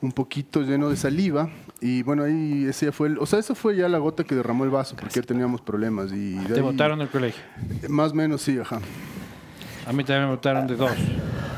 un 0.00 0.12
poquito 0.12 0.62
lleno 0.62 0.88
de 0.90 0.96
saliva 0.96 1.48
y 1.80 2.02
bueno, 2.02 2.24
ahí 2.24 2.66
ese 2.68 2.86
ya 2.86 2.92
fue, 2.92 3.08
el- 3.08 3.18
o 3.18 3.26
sea, 3.26 3.38
esa 3.38 3.54
fue 3.54 3.76
ya 3.76 3.88
la 3.88 3.98
gota 3.98 4.24
que 4.24 4.34
derramó 4.34 4.64
el 4.64 4.70
vaso 4.70 4.96
porque 4.96 5.14
ya 5.14 5.22
teníamos 5.22 5.60
problemas 5.60 6.12
y 6.12 6.34
de 6.34 6.46
Te 6.46 6.54
ahí- 6.54 6.60
votaron 6.60 6.98
del 6.98 7.08
colegio. 7.08 7.42
Más 7.88 8.12
o 8.12 8.14
menos 8.14 8.42
sí, 8.42 8.58
ajá. 8.58 8.80
A 9.86 9.92
mí 9.92 10.02
también 10.04 10.24
me 10.24 10.30
votaron 10.34 10.66
de 10.66 10.76
dos. 10.76 10.90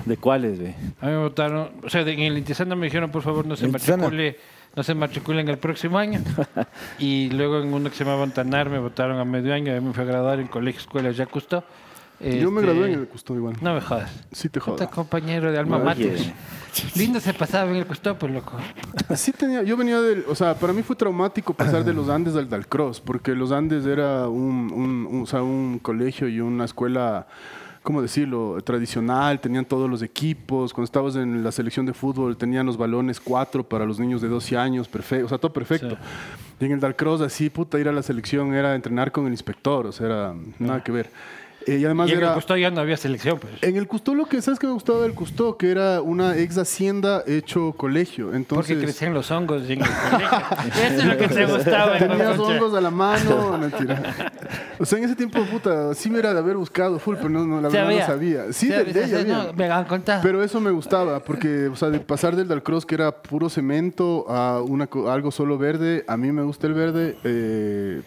¿De 0.05 0.17
cuáles, 0.17 0.59
ve? 0.59 0.75
A 1.01 1.07
mí 1.07 1.13
me 1.13 1.19
votaron, 1.19 1.71
o 1.85 1.89
sea, 1.91 2.05
de- 2.05 2.13
en 2.13 2.21
el 2.21 2.39
Intisana 2.39 2.75
me 2.77 2.87
dijeron, 2.87 3.11
por 3.11 3.23
favor, 3.23 3.47
no 3.47 3.57
se 3.57 3.69
matricule, 3.69 4.37
no 4.77 4.83
se 4.83 4.95
matriculen 4.95 5.49
el 5.49 5.59
próximo 5.59 5.99
año. 5.99 6.21
y 6.99 7.31
luego 7.31 7.59
en 7.61 7.73
uno 7.73 7.91
que 7.91 7.97
se 7.97 8.05
llamaba 8.05 8.23
Antanar 8.23 8.71
me 8.71 8.79
votaron 8.79 9.19
a 9.19 9.25
medio 9.25 9.53
año, 9.55 9.73
mí 9.81 9.87
me 9.87 9.93
fue 9.93 10.05
a 10.05 10.07
graduar 10.07 10.39
en 10.39 10.47
colegio, 10.49 10.81
escuela, 10.81 11.11
ya 11.11 11.27
custó. 11.27 11.65
Yo 12.19 12.51
me 12.51 12.61
Este, 12.63 12.73
gradué 12.73 12.93
en 12.95 13.01
el 13.01 13.09
Custó 13.09 13.35
igual. 13.35 13.57
No 13.61 13.75
me 13.75 13.81
jodas. 13.83 14.11
Sí 14.33 14.49
te 14.49 14.59
jodas. 14.59 14.89
compañero 14.89 15.53
de 15.53 15.59
alma 15.59 15.79
mater. 15.79 16.17
Lindo 16.95 17.21
se 17.21 17.35
pasaba 17.35 17.71
en 17.71 17.77
el 17.77 17.87
custó, 17.87 18.19
pues 18.19 18.33
loco. 18.33 18.53
Sí 19.17 19.33
tenía, 19.33 19.63
yo 19.63 19.77
venía 19.77 20.01
del, 20.01 20.25
o 20.27 20.35
sea, 20.35 20.55
para 20.55 20.73
mí 20.73 20.83
fue 20.83 20.97
traumático 20.97 21.53
pasar 21.53 21.85
de 21.85 21.93
los 21.93 22.09
Andes 22.09 22.35
al 22.35 22.49
Dalcross, 22.49 23.01
porque 23.03 23.33
los 23.35 23.53
Andes 23.53 23.85
era 23.85 24.29
un, 24.29 24.71
un- 24.73 25.07
un- 25.07 25.23
o 25.25 25.27
sea, 25.27 25.43
un 25.43 25.79
colegio 25.79 26.27
y 26.29 26.41
una 26.41 26.65
escuela, 26.65 27.27
¿cómo 27.87 28.03
decirlo?, 28.03 28.59
tradicional, 28.65 29.41
tenían 29.41 29.65
todos 29.65 29.89
los 29.89 30.03
equipos, 30.03 30.75
cuando 30.75 30.87
estabas 30.87 31.15
en 31.15 31.45
la 31.45 31.53
selección 31.53 31.87
de 31.87 31.93
fútbol 31.93 32.37
tenían 32.37 32.67
los 32.67 32.77
balones 32.77 33.21
cuatro 33.21 33.63
para 33.63 33.87
los 33.87 34.01
niños 34.01 34.21
de 34.21 34.27
12 34.27 34.57
años, 34.57 34.89
perfecto, 34.89 35.27
o 35.27 35.29
sea, 35.29 35.39
todo 35.39 35.53
perfecto. 35.53 35.97
Y 36.59 36.65
en 36.65 36.73
el 36.73 36.81
Dalcross 36.81 37.21
así, 37.21 37.49
puta, 37.49 37.79
ir 37.79 37.89
a 37.89 37.93
la 37.93 38.03
selección 38.03 38.53
era 38.55 38.75
entrenar 38.75 39.13
con 39.13 39.27
el 39.27 39.33
inspector, 39.33 39.87
o 39.87 39.93
sea, 39.93 40.07
era 40.07 40.35
nada 40.59 40.83
que 40.83 40.91
ver. 40.91 41.11
Eh, 41.67 41.79
y 41.79 41.85
además 41.85 42.09
y 42.09 42.13
en 42.13 42.19
era... 42.19 42.29
el 42.29 42.35
custó 42.35 42.57
ya 42.57 42.71
no 42.71 42.81
había 42.81 42.97
selección, 42.97 43.39
pues. 43.41 43.55
En 43.63 43.77
el 43.77 43.89
Custó 43.89 44.15
lo 44.15 44.27
que, 44.27 44.41
¿sabes 44.41 44.61
que 44.61 44.67
me 44.69 44.73
gustaba 44.73 45.01
del 45.03 45.15
Custó? 45.15 45.57
Que 45.57 45.71
era 45.71 46.01
una 46.01 46.37
ex 46.37 46.57
hacienda 46.59 47.25
hecho 47.27 47.73
colegio. 47.77 48.35
Entonces, 48.35 48.75
Porque 48.77 48.85
crecían 48.85 49.15
los 49.15 49.31
hongos 49.33 49.69
en 49.69 49.83
el 49.83 49.89
colegio. 50.11 50.39
Eso 50.85 51.01
es 51.01 51.05
lo 51.05 51.17
que 51.17 51.29
te 51.29 51.47
gustaba. 51.47 51.99
Tenías 51.99 52.39
hongos 52.39 52.73
a 52.75 52.81
la 52.81 52.91
mano, 52.91 53.59
mentira. 53.61 54.15
O 54.79 54.85
sea, 54.85 54.99
en 54.99 55.05
ese 55.05 55.17
tiempo, 55.17 55.45
puta, 55.45 55.93
sí 55.95 56.09
me 56.09 56.21
era 56.21 56.33
de 56.33 56.39
haber 56.39 56.57
buscado 56.57 56.99
full, 57.01 57.17
pero 57.17 57.31
no, 57.31 57.45
no, 57.45 57.61
la 57.61 57.69
verdad 57.69 57.91
no 57.91 58.07
sabía. 58.07 58.53
Sí, 58.53 58.69
de, 58.69 58.77
había, 58.77 58.93
de 58.93 59.05
ella 59.05 59.09
sí, 59.09 59.23
había. 59.23 59.45
no, 59.45 59.53
me 59.53 59.65
han 59.65 59.85
contado. 59.87 60.21
Pero 60.23 60.45
eso 60.45 60.61
me 60.61 60.71
gustaba, 60.71 61.21
porque, 61.21 61.67
o 61.67 61.75
sea, 61.75 61.91
de 61.91 61.99
pasar 61.99 62.37
del 62.37 62.47
Dalcross, 62.47 62.87
que 62.87 62.95
era 62.95 63.11
puro 63.11 63.49
cemento, 63.49 64.27
a 64.29 64.63
una, 64.63 64.89
a 65.09 65.13
algo 65.13 65.33
solo 65.33 65.59
verde, 65.59 66.05
a 66.07 66.17
mí 66.17 66.31
me 66.31 66.43
gusta 66.43 66.67
el 66.69 66.75
verde. 66.75 67.17
eh, 67.25 68.03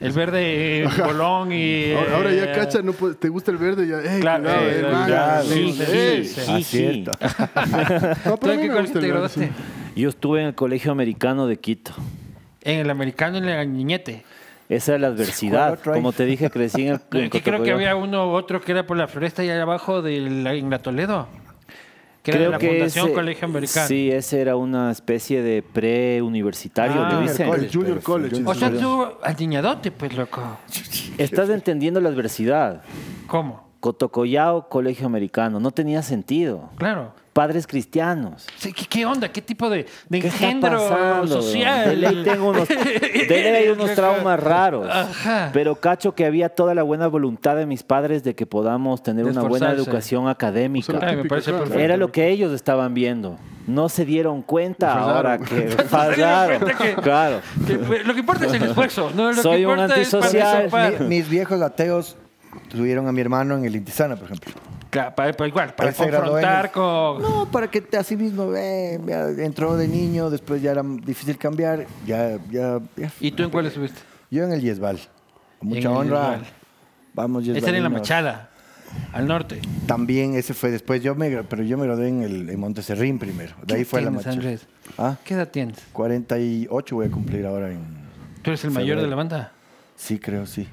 El 0.00 0.12
verde 0.12 0.88
bolón 0.98 1.52
y... 1.52 1.92
ahora, 1.96 2.16
ahora 2.16 2.32
ya 2.32 2.44
eh, 2.44 2.52
cacha, 2.54 2.82
no 2.82 2.92
puede- 2.92 3.14
te 3.14 3.28
gusta 3.28 3.52
el 3.52 3.58
verde, 3.58 3.86
ya, 3.86 4.00
ey, 4.00 4.20
Claro, 4.20 4.42
cuidado, 4.42 4.68
eh, 4.68 4.88
man, 4.92 5.08
ya, 5.08 5.42
sí, 5.42 5.72
sí, 6.24 6.62
sí. 6.64 7.04
No, 8.24 8.36
¿Tú 8.36 8.50
en 8.50 8.60
qué 8.60 8.68
colegio 8.68 8.80
gusta 8.80 8.92
te 8.92 8.98
el 8.98 9.00
verde, 9.00 9.08
graduaste? 9.08 9.46
sí. 9.46 10.00
Yo 10.00 10.08
estuve 10.08 10.40
en 10.40 10.46
el 10.48 10.54
colegio 10.56 10.90
americano 10.90 11.46
de 11.46 11.58
Quito. 11.58 11.92
En 12.62 12.80
el 12.80 12.90
americano 12.90 13.36
y 13.36 13.40
en 13.40 13.46
la 13.46 13.64
niñete. 13.64 14.24
Esa 14.68 14.92
era 14.92 14.98
la 15.00 15.06
adversidad. 15.08 15.78
Como 15.78 16.12
te 16.12 16.24
dije, 16.24 16.50
crecí 16.50 16.88
en 16.88 17.00
el 17.12 17.30
es 17.32 17.42
creo 17.42 17.62
que 17.62 17.70
había 17.70 17.94
uno 17.94 18.28
u 18.28 18.34
otro 18.34 18.60
que 18.60 18.72
era 18.72 18.86
por 18.86 18.96
la 18.96 19.06
floresta 19.06 19.44
y 19.44 19.50
allá 19.50 19.62
abajo 19.62 20.02
de 20.02 20.20
la, 20.20 20.54
en 20.54 20.70
la 20.70 20.80
Toledo. 20.80 21.28
Que 22.24 22.30
era 22.30 22.38
Creo 22.38 22.48
de 22.48 22.52
la 22.52 22.58
que 22.58 22.68
Fundación 22.68 23.04
ese- 23.06 23.14
Colegio 23.14 23.44
Americano. 23.48 23.86
Sí, 23.86 24.10
ese 24.10 24.40
era 24.40 24.56
una 24.56 24.90
especie 24.90 25.42
de 25.42 25.62
pre-universitario, 25.62 27.04
Ah, 27.04 27.08
le 27.10 27.14
Junior 27.16 27.30
dicen. 27.30 27.48
El 27.52 27.70
Junior 27.72 28.02
College. 28.02 28.42
O 28.46 28.54
sea, 28.54 28.70
tú 28.72 29.06
al 29.22 29.36
niñadote, 29.38 29.90
pues, 29.92 30.16
loco. 30.16 30.40
Estás 31.18 31.50
entendiendo 31.50 32.00
la 32.00 32.08
adversidad. 32.08 32.82
¿Cómo? 33.26 33.68
Cotocollao, 33.80 34.68
colegio 34.70 35.04
americano. 35.06 35.60
No 35.60 35.70
tenía 35.70 36.02
sentido. 36.02 36.70
Claro. 36.76 37.12
Padres 37.34 37.66
cristianos. 37.66 38.46
Sí, 38.56 38.72
¿Qué, 38.72 38.86
qué 38.86 39.04
onda? 39.04 39.28
¿Qué 39.28 39.42
tipo 39.42 39.68
de, 39.68 39.86
de 40.08 40.20
¿Qué 40.20 40.28
está 40.28 40.44
engendro 40.46 40.78
pasando? 40.88 41.42
social? 41.42 41.88
De 41.90 41.96
ley 41.96 42.22
tengo 42.24 42.48
unos, 42.50 42.68
de 42.68 43.26
ley 43.28 43.46
hay 43.54 43.68
unos 43.68 43.92
traumas 43.94 44.40
raros. 44.40 44.88
Ajá. 44.88 45.50
Pero 45.52 45.74
cacho 45.74 46.14
que 46.14 46.24
había 46.24 46.48
toda 46.48 46.74
la 46.74 46.82
buena 46.84 47.06
voluntad 47.08 47.56
de 47.56 47.66
mis 47.66 47.82
padres 47.82 48.24
de 48.24 48.34
que 48.34 48.46
podamos 48.46 49.02
tener 49.02 49.24
una 49.26 49.42
buena 49.42 49.70
educación 49.72 50.28
académica. 50.28 50.92
O 50.96 51.00
sea, 51.00 51.08
Ay, 51.10 51.16
me. 51.16 51.82
Era 51.84 51.96
lo 51.96 52.10
que 52.12 52.28
ellos 52.28 52.52
estaban 52.52 52.94
viendo. 52.94 53.36
no 53.66 53.88
se 53.88 54.04
dieron 54.04 54.42
cuenta 54.42 54.92
ahora 54.94 55.38
que 55.38 55.44
cuenta 55.90 56.14
que- 56.78 56.94
Claro. 57.02 57.40
Que, 57.66 57.74
lo 58.04 58.14
que 58.14 58.20
importa 58.20 58.46
es 58.46 58.52
el 58.52 58.62
esfuerzo, 58.62 59.10
¿no? 59.14 59.32
Lo 59.32 59.42
Soy 59.42 59.60
que 59.60 59.66
un 59.66 59.80
es 59.80 59.90
antisocial. 59.90 60.68
participar. 60.70 61.00
Mi- 61.08 61.16
mis 61.16 61.28
viejos 61.28 61.60
ateos 61.60 62.16
tuvieron 62.68 63.08
a 63.08 63.12
mi 63.12 63.20
hermano 63.20 63.56
en 63.56 63.64
el 63.64 63.74
Intisana, 63.74 64.14
por 64.14 64.26
ejemplo. 64.26 64.52
Claro, 64.94 65.14
para, 65.16 65.32
para 65.32 65.48
igual, 65.48 65.74
para 65.74 65.92
confrontar 65.92 66.70
con... 66.70 67.20
No, 67.20 67.50
para 67.50 67.68
que 67.68 67.80
te- 67.80 67.96
así 67.96 68.16
mismo 68.16 68.54
eh, 68.54 69.00
ya 69.04 69.28
entró 69.44 69.76
de 69.76 69.88
niño, 69.88 70.30
después 70.30 70.62
ya 70.62 70.70
era 70.70 70.84
difícil 70.84 71.36
cambiar, 71.36 71.84
ya, 72.06 72.38
ya, 72.48 72.78
ya. 72.96 73.10
¿Y 73.18 73.32
tú 73.32 73.42
en 73.42 73.50
cuál 73.50 73.66
estuviste? 73.66 73.98
Yo 74.30 74.44
en 74.44 74.52
el 74.52 74.60
Yesbal. 74.60 75.00
Mucha 75.60 75.90
honra. 75.90 76.36
Yesbal. 76.38 76.46
Vamos, 77.12 77.48
Esta 77.48 77.68
era 77.70 77.78
en 77.78 77.82
la. 77.82 77.88
Machada, 77.88 78.50
al 79.12 79.26
norte. 79.26 79.60
También 79.86 80.34
ese 80.36 80.54
fue 80.54 80.70
después. 80.70 81.02
Yo 81.02 81.16
me, 81.16 81.42
pero 81.42 81.64
yo 81.64 81.76
me 81.76 81.86
gradué 81.86 82.08
en, 82.08 82.22
el, 82.22 82.48
en 82.50 82.60
Monteserrín 82.60 83.18
primero. 83.18 83.54
De 83.66 83.74
ahí 83.74 83.80
¿Qué 83.80 83.84
fue 83.86 84.00
la 84.00 84.12
Machada. 84.12 84.34
Andrés? 84.36 84.66
¿Ah? 84.96 85.16
¿Qué 85.24 85.34
edad 85.34 85.48
tienes? 85.48 85.76
48 85.92 86.94
voy 86.94 87.06
a 87.06 87.10
cumplir 87.10 87.46
ahora 87.46 87.72
en... 87.72 87.80
¿Tú 88.42 88.50
eres 88.50 88.62
el 88.64 88.70
mayor 88.70 89.00
de 89.00 89.08
la 89.08 89.16
banda? 89.16 89.50
Sí, 89.96 90.20
creo, 90.20 90.46
sí. 90.46 90.68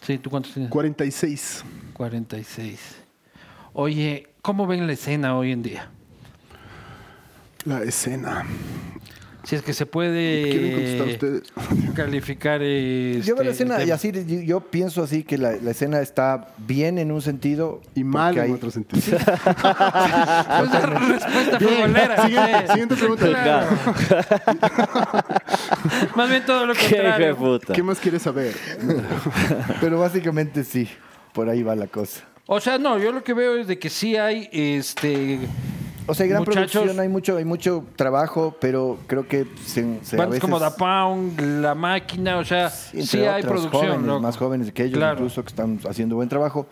Sí, 0.00 0.16
¿tú 0.16 0.30
cuántos 0.30 0.52
tienes? 0.54 0.70
46. 0.70 1.64
46. 1.94 3.03
Oye, 3.76 4.28
¿cómo 4.40 4.66
ven 4.68 4.86
la 4.86 4.92
escena 4.92 5.36
hoy 5.36 5.50
en 5.52 5.62
día? 5.62 5.88
La 7.64 7.82
escena. 7.82 8.44
Si 9.42 9.56
es 9.56 9.62
que 9.62 9.74
se 9.74 9.84
¿Quieren 9.84 10.72
contestar 10.72 11.04
puede 11.04 11.38
ustedes? 11.38 11.92
calificar 11.94 12.62
este, 12.62 13.20
yo 13.26 13.34
veo 13.34 13.44
la 13.44 13.50
escena 13.50 13.76
el 13.76 13.88
y 13.88 13.90
así, 13.90 14.10
yo- 14.46 14.60
pienso 14.60 15.02
así 15.02 15.22
que 15.22 15.36
la, 15.36 15.52
la 15.56 15.72
escena 15.72 16.00
está 16.00 16.48
bien 16.56 16.98
en 16.98 17.10
un 17.12 17.20
sentido 17.20 17.82
Y 17.94 18.04
mal 18.04 18.38
en 18.38 18.44
hay- 18.44 18.50
otro 18.52 18.70
sentido. 18.70 19.02
Pues 19.18 20.70
la 20.72 20.86
respuesta 20.86 21.58
futbolera. 21.60 22.24
Siguiente, 22.26 22.60
sí. 22.60 22.68
siguiente 22.68 22.94
pregunta. 22.96 23.26
Claro. 23.26 23.66
Más 26.16 26.30
bien 26.30 26.46
todo 26.46 26.64
lo 26.66 26.74
puta. 27.36 27.72
¿Qué 27.74 27.82
más 27.82 27.98
quieres 27.98 28.22
saber? 28.22 28.54
Pero 29.80 29.98
básicamente 29.98 30.62
sí, 30.64 30.88
por 31.32 31.48
ahí 31.48 31.62
va 31.62 31.74
la 31.76 31.86
cosa. 31.88 32.22
O 32.46 32.60
sea, 32.60 32.78
no, 32.78 32.98
yo 32.98 33.10
lo 33.12 33.22
que 33.24 33.32
veo 33.34 33.56
es 33.56 33.66
de 33.66 33.78
que 33.78 33.88
sí 33.88 34.16
hay 34.16 34.48
este 34.52 35.38
O 36.06 36.12
sea, 36.14 36.24
hay 36.24 36.30
gran 36.30 36.42
Muchachos- 36.44 36.72
producción, 36.72 37.00
hay 37.00 37.08
mucho, 37.08 37.36
hay 37.38 37.44
mucho 37.46 37.84
trabajo, 37.96 38.54
pero 38.60 38.98
creo 39.06 39.26
que 39.26 39.46
se, 39.64 40.00
se 40.02 40.20
a 40.20 40.26
veces, 40.26 40.40
como 40.40 40.58
Da 40.58 40.76
Pound, 40.76 41.40
La 41.62 41.74
Máquina, 41.74 42.36
o 42.38 42.44
sea, 42.44 42.68
sí 42.68 43.20
hay 43.20 43.42
producción. 43.42 43.72
jóvenes, 43.86 44.06
loco. 44.06 44.20
más 44.20 44.36
jóvenes 44.36 44.72
que 44.72 44.84
ellos, 44.84 44.98
Claro. 44.98 45.14
incluso 45.14 45.42
que 45.42 45.48
están 45.48 45.80
haciendo 45.88 46.16
buen 46.16 46.28
trabajo. 46.28 46.66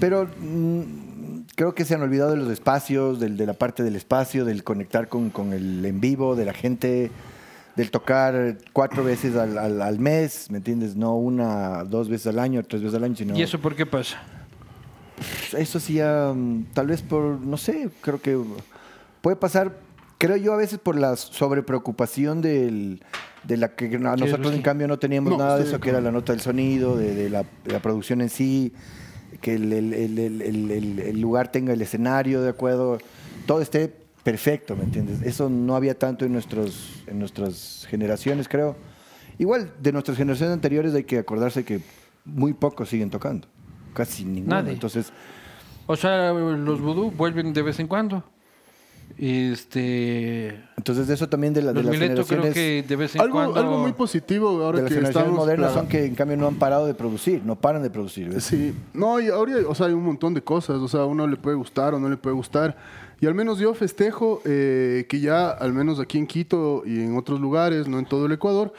Pero 0.00 0.26
mm, 0.40 0.80
creo 1.54 1.74
que 1.74 1.84
se 1.84 1.94
han 1.94 2.02
olvidado 2.02 2.30
de 2.32 2.38
los 2.38 2.50
espacios, 2.50 3.20
del, 3.20 3.36
de 3.36 3.46
la 3.46 3.52
parte 3.52 3.84
del 3.84 3.94
espacio, 3.94 4.44
del 4.44 4.64
conectar 4.64 5.06
con, 5.08 5.30
con 5.30 5.52
el 5.52 5.84
en 5.84 6.00
vivo, 6.00 6.34
de 6.34 6.44
la 6.46 6.54
gente, 6.54 7.12
del 7.76 7.90
tocar 7.92 8.56
cuatro 8.72 9.04
veces 9.04 9.36
al, 9.36 9.58
al- 9.58 9.82
al 9.82 9.98
mes, 10.00 10.50
¿me 10.50 10.58
entiendes? 10.58 10.96
No 10.96 11.14
una, 11.16 11.84
dos 11.84 12.08
veces 12.08 12.26
al 12.28 12.38
año, 12.40 12.62
tres 12.64 12.82
veces 12.82 12.96
al 12.96 13.04
año, 13.04 13.14
sino... 13.14 13.36
¿Y 13.36 13.42
eso 13.42 13.60
por 13.60 13.76
qué 13.76 13.84
pasa? 13.86 14.20
Eso 15.56 15.80
sí, 15.80 16.00
mm, 16.00 16.64
tal 16.74 16.86
vez 16.88 17.02
por, 17.02 17.22
no 17.40 17.56
sé, 17.56 17.88
creo 18.00 18.20
que 18.20 18.38
puede 19.20 19.36
pasar, 19.36 19.78
creo 20.18 20.36
yo 20.36 20.52
a 20.52 20.56
veces 20.56 20.78
por 20.78 20.96
la 20.96 21.16
sobrepreocupación 21.16 22.42
del, 22.42 23.02
de 23.44 23.56
la 23.56 23.74
que 23.74 23.86
a 23.94 23.98
nosotros 24.16 24.54
en 24.54 24.62
cambio 24.62 24.88
no 24.88 24.98
teníamos 24.98 25.32
No, 25.32 25.38
nada 25.38 25.58
de 25.58 25.64
eso, 25.64 25.80
que 25.80 25.90
era 25.90 26.00
la 26.00 26.10
nota 26.12 26.32
del 26.32 26.40
sonido, 26.40 26.96
de, 26.96 27.14
de 27.14 27.30
la, 27.30 27.44
de 27.64 27.72
la 27.72 27.80
producción 27.80 28.20
en 28.20 28.28
sí, 28.30 28.72
que 29.40 29.54
el- 29.54 29.72
el 29.72 31.20
lugar 31.20 31.50
tenga 31.50 31.72
el 31.72 31.82
escenario 31.82 32.40
de 32.42 32.50
acuerdo, 32.50 32.98
todo 33.46 33.60
esté 33.60 33.92
perfecto, 34.22 34.74
¿me 34.76 34.84
entiendes? 34.84 35.20
Eso 35.22 35.48
no 35.50 35.76
había 35.76 35.98
tanto 35.98 36.24
en, 36.24 36.32
nuestros, 36.32 37.02
en 37.06 37.18
nuestras 37.18 37.86
generaciones, 37.90 38.48
creo. 38.48 38.76
Igual, 39.38 39.72
de 39.80 39.92
nuestras 39.92 40.16
generaciones 40.16 40.54
anteriores 40.54 40.94
hay 40.94 41.04
que 41.04 41.18
acordarse 41.18 41.64
que 41.64 41.80
muy 42.24 42.54
pocos 42.54 42.88
siguen 42.88 43.10
tocando, 43.10 43.46
casi 43.94 44.24
ninguno. 44.24 44.56
Nadie. 44.56 44.72
Entonces, 44.72 45.12
O 45.86 45.96
sea, 45.96 46.32
los 46.32 46.80
vudú 46.80 47.10
vuelven 47.10 47.52
de 47.52 47.62
vez 47.62 47.78
en 47.80 47.86
cuando. 47.86 48.24
Este 49.18 50.60
Entonces, 50.76 51.06
de 51.06 51.14
eso 51.14 51.28
también 51.28 51.54
de, 51.54 51.62
la, 51.62 51.72
de 51.72 51.82
los 51.82 51.92
las 51.92 51.92
Mileto 51.92 52.24
creo 52.24 52.42
generaciones, 52.42 52.54
que 52.54 52.84
de 52.88 52.96
vez 52.96 53.14
en 53.14 53.20
Algo, 53.20 53.34
cuando 53.34 53.60
algo 53.60 53.78
muy 53.78 53.92
positivo 53.92 54.48
ahora 54.48 54.78
de 54.78 54.84
las 54.84 54.88
que 54.88 54.94
generaciones 54.96 55.26
estamos... 55.28 55.38
modernas 55.38 55.72
claro. 55.72 55.80
son 55.80 55.88
que 55.88 56.04
en 56.04 56.14
cambio 56.14 56.36
no 56.36 56.48
han 56.48 56.56
parado 56.56 56.86
de 56.86 56.94
producir, 56.94 57.42
no 57.44 57.54
paran 57.54 57.82
de 57.82 57.90
producir. 57.90 58.30
¿ves? 58.30 58.44
Sí, 58.44 58.74
no, 58.92 59.20
y 59.20 59.28
ahora, 59.28 59.54
o 59.68 59.74
sea, 59.74 59.86
hay 59.86 59.92
un 59.92 60.04
montón 60.04 60.34
de 60.34 60.42
cosas, 60.42 60.76
o 60.76 60.88
sea, 60.88 61.00
a 61.00 61.06
uno 61.06 61.26
le 61.26 61.36
puede 61.36 61.54
gustar 61.56 61.94
o 61.94 62.00
no 62.00 62.08
le 62.08 62.16
puede 62.16 62.34
gustar. 62.34 62.76
Y 63.20 63.26
al 63.26 63.34
menos 63.34 63.58
yo 63.58 63.74
festejo 63.74 64.40
eh, 64.44 65.06
que 65.08 65.20
ya, 65.20 65.50
al 65.50 65.72
menos 65.72 66.00
aquí 66.00 66.18
en 66.18 66.26
Quito 66.26 66.82
y 66.84 67.00
en 67.00 67.16
otros 67.16 67.40
lugares, 67.40 67.88
no 67.88 67.98
en 67.98 68.06
todo 68.06 68.26
el 68.26 68.32
Ecuador, 68.32 68.72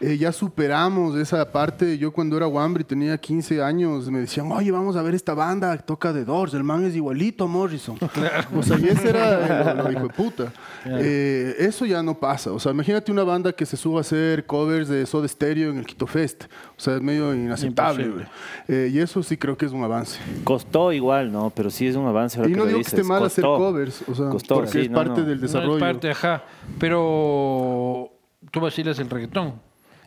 eh, 0.00 0.16
ya 0.18 0.32
superamos 0.32 1.16
esa 1.16 1.50
parte. 1.52 1.98
Yo 1.98 2.12
cuando 2.12 2.36
era 2.36 2.46
Wambri 2.46 2.84
tenía 2.84 3.16
15 3.16 3.62
años, 3.62 4.10
me 4.10 4.20
decían, 4.20 4.50
oye, 4.50 4.70
vamos 4.70 4.96
a 4.96 5.02
ver 5.02 5.14
esta 5.14 5.34
banda 5.34 5.76
que 5.76 5.82
toca 5.82 6.12
de 6.12 6.24
Doors, 6.24 6.54
el 6.54 6.64
man 6.64 6.84
es 6.84 6.96
igualito 6.96 7.44
a 7.44 7.46
Morrison. 7.46 7.98
O 8.56 8.62
sea, 8.62 8.78
y 8.78 8.86
ese 8.88 9.10
era 9.10 9.74
lo, 9.74 9.84
lo 9.84 9.92
hijo 9.92 10.02
de 10.02 10.08
puta. 10.08 10.52
Eh, 10.86 11.54
eso 11.58 11.86
ya 11.86 12.02
no 12.02 12.18
pasa. 12.18 12.52
O 12.52 12.58
sea, 12.58 12.72
imagínate 12.72 13.12
una 13.12 13.24
banda 13.24 13.52
que 13.52 13.64
se 13.66 13.76
suba 13.76 13.98
a 13.98 14.00
hacer 14.02 14.46
covers 14.46 14.88
de 14.88 15.06
Soda 15.06 15.28
Stereo 15.28 15.70
en 15.70 15.78
el 15.78 15.86
Quito 15.86 16.06
Fest. 16.06 16.44
O 16.76 16.80
sea, 16.80 16.96
es 16.96 17.02
medio 17.02 17.34
inaceptable. 17.34 18.26
Eh, 18.68 18.90
y 18.92 18.98
eso 18.98 19.22
sí 19.22 19.36
creo 19.36 19.56
que 19.56 19.66
es 19.66 19.72
un 19.72 19.84
avance. 19.84 20.18
Costó 20.44 20.92
igual, 20.92 21.30
¿no? 21.32 21.50
Pero 21.50 21.70
sí 21.70 21.86
es 21.86 21.96
un 21.96 22.06
avance. 22.06 22.38
ahora 22.38 22.50
Y 22.50 22.52
no 22.54 22.60
lo 22.60 22.66
digo 22.66 22.78
dices. 22.78 22.94
que 22.94 23.00
esté 23.00 23.08
mal 23.08 23.24
hacer 23.24 23.44
covers, 23.44 24.02
o 24.08 24.14
sea, 24.14 24.28
Costó, 24.28 24.54
porque 24.56 24.70
sí, 24.70 24.80
es 24.80 24.90
no, 24.90 24.96
parte 24.96 25.20
no. 25.20 25.26
del 25.26 25.36
no 25.36 25.42
desarrollo. 25.42 25.76
es 25.76 25.80
parte, 25.82 26.10
ajá. 26.10 26.44
Pero 26.78 28.10
tú 28.50 28.60
vacilas 28.60 28.98
el 28.98 29.08
reggaetón. 29.10 29.54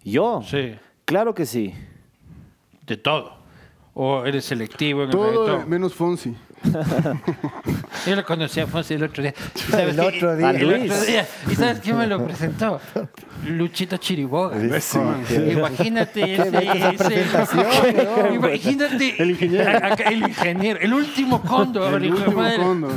¿Yo? 0.04 0.42
Sí. 0.46 0.76
Claro 1.06 1.34
que 1.34 1.46
sí. 1.46 1.74
De 2.86 2.98
todo. 2.98 3.34
O 3.94 4.26
eres 4.26 4.46
selectivo 4.46 5.02
en 5.04 5.06
el 5.06 5.12
Todo 5.12 5.46
reggaetón. 5.48 5.70
menos 5.70 5.94
Fonsi. 5.94 6.36
Yo 8.06 8.16
lo 8.16 8.26
conocí 8.26 8.60
a 8.60 8.68
Fonsi 8.68 8.96
el 8.96 9.04
otro 9.04 9.24
día. 9.24 9.34
¿Y 9.56 9.60
sabes 9.72 9.90
El 9.90 9.96
qué? 9.96 10.02
otro 10.18 10.36
día. 10.36 10.48
A 10.48 10.52
El 10.52 10.68
Luis. 10.70 10.92
otro 10.92 11.06
día. 11.06 11.28
¿Y 11.52 11.56
sabes 11.56 11.80
quién 11.80 11.98
me 11.98 12.08
lo 12.08 12.24
presentó? 12.26 12.80
Luchito 13.48 13.98
Chiriboga. 13.98 14.58
Imagínate 15.52 16.34
ese, 16.36 16.52
presentación, 16.98 17.66
¿no? 18.28 18.34
Imagínate 18.36 19.16
El 19.22 19.32
ingeniero. 19.32 19.72
el 20.06 20.18
ingeniero, 20.24 20.80
el 20.82 20.94
último 20.94 21.42
cóndor, 21.42 21.94
El 22.02 22.12
último 22.14 22.32
madre. 22.42 22.58
cóndor. 22.58 22.92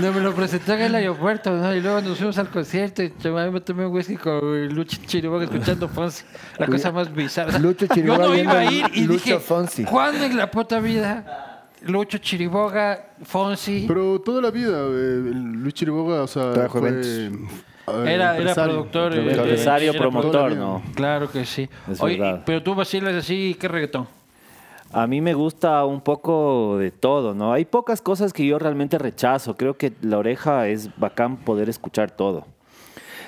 No, 0.00 0.12
me 0.12 0.20
lo 0.20 0.32
presentó 0.34 0.74
en 0.74 0.82
el 0.82 0.94
aeropuerto, 0.94 1.50
¿no? 1.50 1.74
Y 1.74 1.80
luego 1.80 2.00
nos 2.00 2.16
fuimos 2.16 2.38
al 2.38 2.48
concierto 2.48 3.02
y 3.02 3.12
yo 3.20 3.34
me 3.50 3.60
tomé 3.60 3.86
un 3.86 3.92
whisky 3.92 4.16
con 4.16 4.68
Lucho 4.68 4.98
Chiriboga 5.04 5.44
escuchando 5.44 5.88
Fonsi. 5.88 6.22
La 6.58 6.66
cosa 6.66 6.92
más 6.92 7.12
bizarra. 7.12 7.58
Lucho 7.58 7.86
yo 7.86 7.94
Chiriboga 7.94 8.26
no 8.28 8.36
iba 8.36 8.58
a 8.58 8.64
ir 8.70 8.86
y 8.94 9.00
Lucho 9.04 9.24
dije, 9.24 9.38
Fonsi. 9.40 9.84
¿cuándo 9.84 10.24
en 10.24 10.36
la 10.36 10.48
puta 10.50 10.78
vida 10.78 11.49
Lucho 11.82 12.18
Chiriboga, 12.18 13.10
Fonsi? 13.22 13.84
Pero 13.88 14.20
toda 14.20 14.42
la 14.42 14.50
vida, 14.50 14.78
eh, 14.90 15.20
Luis 15.34 15.74
Chiriboga, 15.74 16.22
o 16.22 16.26
sea, 16.26 16.52
Trabajo 16.52 16.78
fue, 16.78 16.88
eventos. 16.90 17.08
eh, 17.08 18.14
Era, 18.14 18.54
productor. 18.54 19.14
eh, 19.14 19.32
Empresario, 19.34 19.90
era 19.90 19.98
promotor, 19.98 20.52
¿no? 20.56 20.82
Claro 20.94 21.30
que 21.30 21.44
sí. 21.44 21.68
Es 21.90 22.00
Oye, 22.00 22.18
verdad. 22.18 22.42
pero 22.44 22.62
tú 22.62 22.74
vacilas 22.74 23.14
así, 23.14 23.56
¿qué 23.58 23.66
reggaetón? 23.68 24.06
A 24.92 25.06
mí 25.06 25.20
me 25.20 25.34
gusta 25.34 25.84
un 25.84 26.00
poco 26.00 26.76
de 26.78 26.90
todo, 26.90 27.32
¿no? 27.32 27.52
Hay 27.52 27.64
pocas 27.64 28.02
cosas 28.02 28.32
que 28.32 28.44
yo 28.44 28.58
realmente 28.58 28.98
rechazo. 28.98 29.56
Creo 29.56 29.76
que 29.76 29.92
la 30.02 30.18
oreja 30.18 30.66
es 30.66 30.90
bacán 30.98 31.36
poder 31.36 31.68
escuchar 31.68 32.10
todo. 32.10 32.44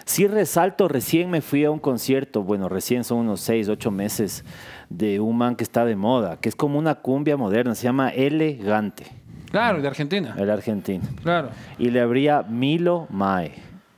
Sí 0.05 0.27
resalto, 0.27 0.89
recién 0.89 1.31
me 1.31 1.41
fui 1.41 1.65
a 1.65 1.71
un 1.71 1.79
concierto, 1.79 2.43
bueno, 2.43 2.69
recién 2.69 3.05
son 3.05 3.19
unos 3.19 3.41
seis, 3.41 3.69
ocho 3.69 3.91
meses, 3.91 4.45
de 4.91 5.21
un 5.21 5.37
man 5.39 5.57
que 5.57 5.65
está 5.65 5.85
de 5.85 5.97
moda, 5.97 6.39
que 6.41 6.49
es 6.49 6.57
como 6.57 6.79
una 6.79 6.97
cumbia 6.97 7.37
moderna, 7.37 7.75
se 7.75 7.85
llama 7.85 8.11
Elegante, 8.11 9.07
Claro, 9.51 9.81
de 9.81 9.89
Argentina. 9.89 10.35
el 10.39 10.51
argentino. 10.51 11.05
Claro. 11.23 11.51
Y 11.79 11.91
le 11.91 12.01
abría 12.01 12.43
Milo 12.43 13.07
Mae, 13.11 13.53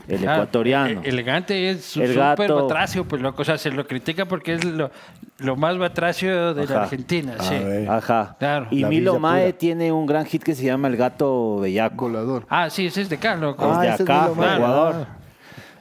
el 0.09 0.19
Claro, 0.21 0.43
ecuatoriano. 0.43 1.01
e- 1.03 1.09
Elegante 1.09 1.71
es 1.71 1.97
El 1.97 2.09
súper 2.09 2.15
gato. 2.17 2.63
batracio, 2.67 3.05
pues 3.07 3.23
loco. 3.23 3.41
O 3.43 3.45
sea, 3.45 3.57
se 3.57 3.71
lo 3.71 3.87
critica 3.87 4.27
porque 4.27 4.55
es 4.55 4.65
lo, 4.65 4.91
lo 5.39 5.57
más 5.57 5.79
batracio 5.79 6.53
de 6.53 6.65
Ajá. 6.65 6.75
la 6.75 6.83
Argentina. 6.83 7.35
sí. 7.41 7.55
ver. 7.55 7.89
Ajá. 7.89 8.37
Claro. 8.39 8.67
Y 8.71 8.81
La 8.81 8.89
Milo 8.89 9.19
Mae 9.19 9.47
pura. 9.47 9.59
tiene 9.59 9.91
un 9.93 10.05
gran 10.05 10.27
hit 10.27 10.43
que 10.43 10.55
se 10.55 10.65
llama 10.65 10.89
El 10.89 10.97
Gato 10.99 11.61
Bellaco. 11.61 12.07
Volador. 12.09 12.45
Ah, 12.51 12.69
sí, 12.69 12.87
ese 12.87 13.01
es 13.03 13.09
de 13.09 13.17
acá, 13.17 13.35
loco. 13.37 13.65
Es 13.71 13.79
Ah, 13.79 13.81
de 13.81 13.89
es 13.95 14.01
acá, 14.03 14.23
Milo 14.25 14.35
Mae. 14.35 14.57
Ecuador. 14.57 14.95
Ah. 15.09 15.19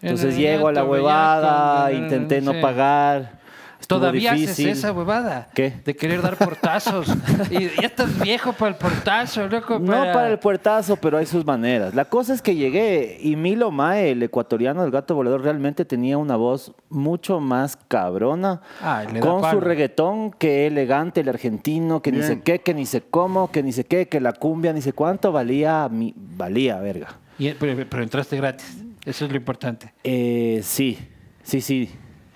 Entonces 0.03 0.37
llego 0.37 0.67
a 0.67 0.71
la 0.73 0.83
huevada, 0.83 1.91
intenté 1.91 2.41
no 2.41 2.51
sí. 2.53 2.61
pagar. 2.61 3.41
Todavía 3.85 4.31
difícil. 4.33 4.69
haces 4.69 4.77
esa 4.79 4.93
huevada. 4.93 5.49
¿Qué? 5.53 5.73
De 5.83 5.93
querer 5.93 6.21
dar 6.21 6.37
portazos. 6.37 7.05
y 7.51 7.65
ya 7.81 7.87
estás 7.87 8.17
viejo 8.21 8.53
para 8.53 8.71
el 8.71 8.75
portazo, 8.77 9.45
loco. 9.47 9.77
No 9.77 9.91
para 9.91 10.29
el 10.29 10.39
puertazo, 10.39 10.95
pero 10.95 11.17
hay 11.17 11.25
sus 11.25 11.45
maneras. 11.45 11.93
La 11.93 12.05
cosa 12.05 12.33
es 12.33 12.41
que 12.41 12.55
llegué 12.55 13.17
y 13.21 13.35
Milo 13.35 13.71
Mae, 13.71 14.11
el 14.11 14.23
ecuatoriano 14.23 14.81
del 14.83 14.89
gato 14.91 15.15
volador, 15.15 15.41
realmente 15.43 15.83
tenía 15.83 16.17
una 16.17 16.37
voz 16.37 16.73
mucho 16.89 17.41
más 17.41 17.77
cabrona. 17.89 18.61
Ah, 18.81 19.03
le 19.11 19.19
da 19.19 19.25
con 19.27 19.51
su 19.51 19.59
reggaetón 19.59 20.31
que 20.31 20.65
elegante, 20.67 21.19
el 21.19 21.27
argentino, 21.29 22.01
que 22.01 22.11
ni 22.13 22.19
Bien. 22.19 22.29
sé 22.29 22.41
qué, 22.41 22.59
que 22.59 22.73
ni 22.73 22.85
sé 22.85 23.01
cómo, 23.01 23.51
que 23.51 23.63
ni 23.63 23.73
sé 23.73 23.83
qué, 23.83 24.07
que 24.07 24.21
la 24.21 24.31
cumbia, 24.31 24.71
ni 24.71 24.81
sé 24.81 24.93
cuánto, 24.93 25.33
valía, 25.33 25.89
mi- 25.91 26.13
valía, 26.15 26.79
verga. 26.79 27.09
Y- 27.37 27.51
pero, 27.51 27.85
pero 27.89 28.01
entraste 28.01 28.37
gratis. 28.37 28.82
Eso 29.05 29.25
es 29.25 29.31
lo 29.31 29.37
importante. 29.37 29.93
Eh, 30.03 30.61
sí, 30.63 30.97
sí, 31.43 31.61
sí, 31.61 31.89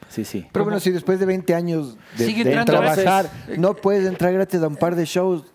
sí, 0.10 0.26
sí. 0.26 0.46
Pero 0.52 0.66
bueno, 0.66 0.80
si 0.80 0.92
después 0.92 1.20
de 1.20 1.26
20 1.26 1.54
años 1.56 1.98
de, 2.18 2.64
trabajar 2.66 3.30
no 3.58 3.74
puedes 3.76 4.06
entrar 4.06 4.34
gratis 4.34 4.62
a 4.62 4.68
un 4.68 4.76
par 4.76 4.96
de 4.96 5.06
shows, 5.06 5.46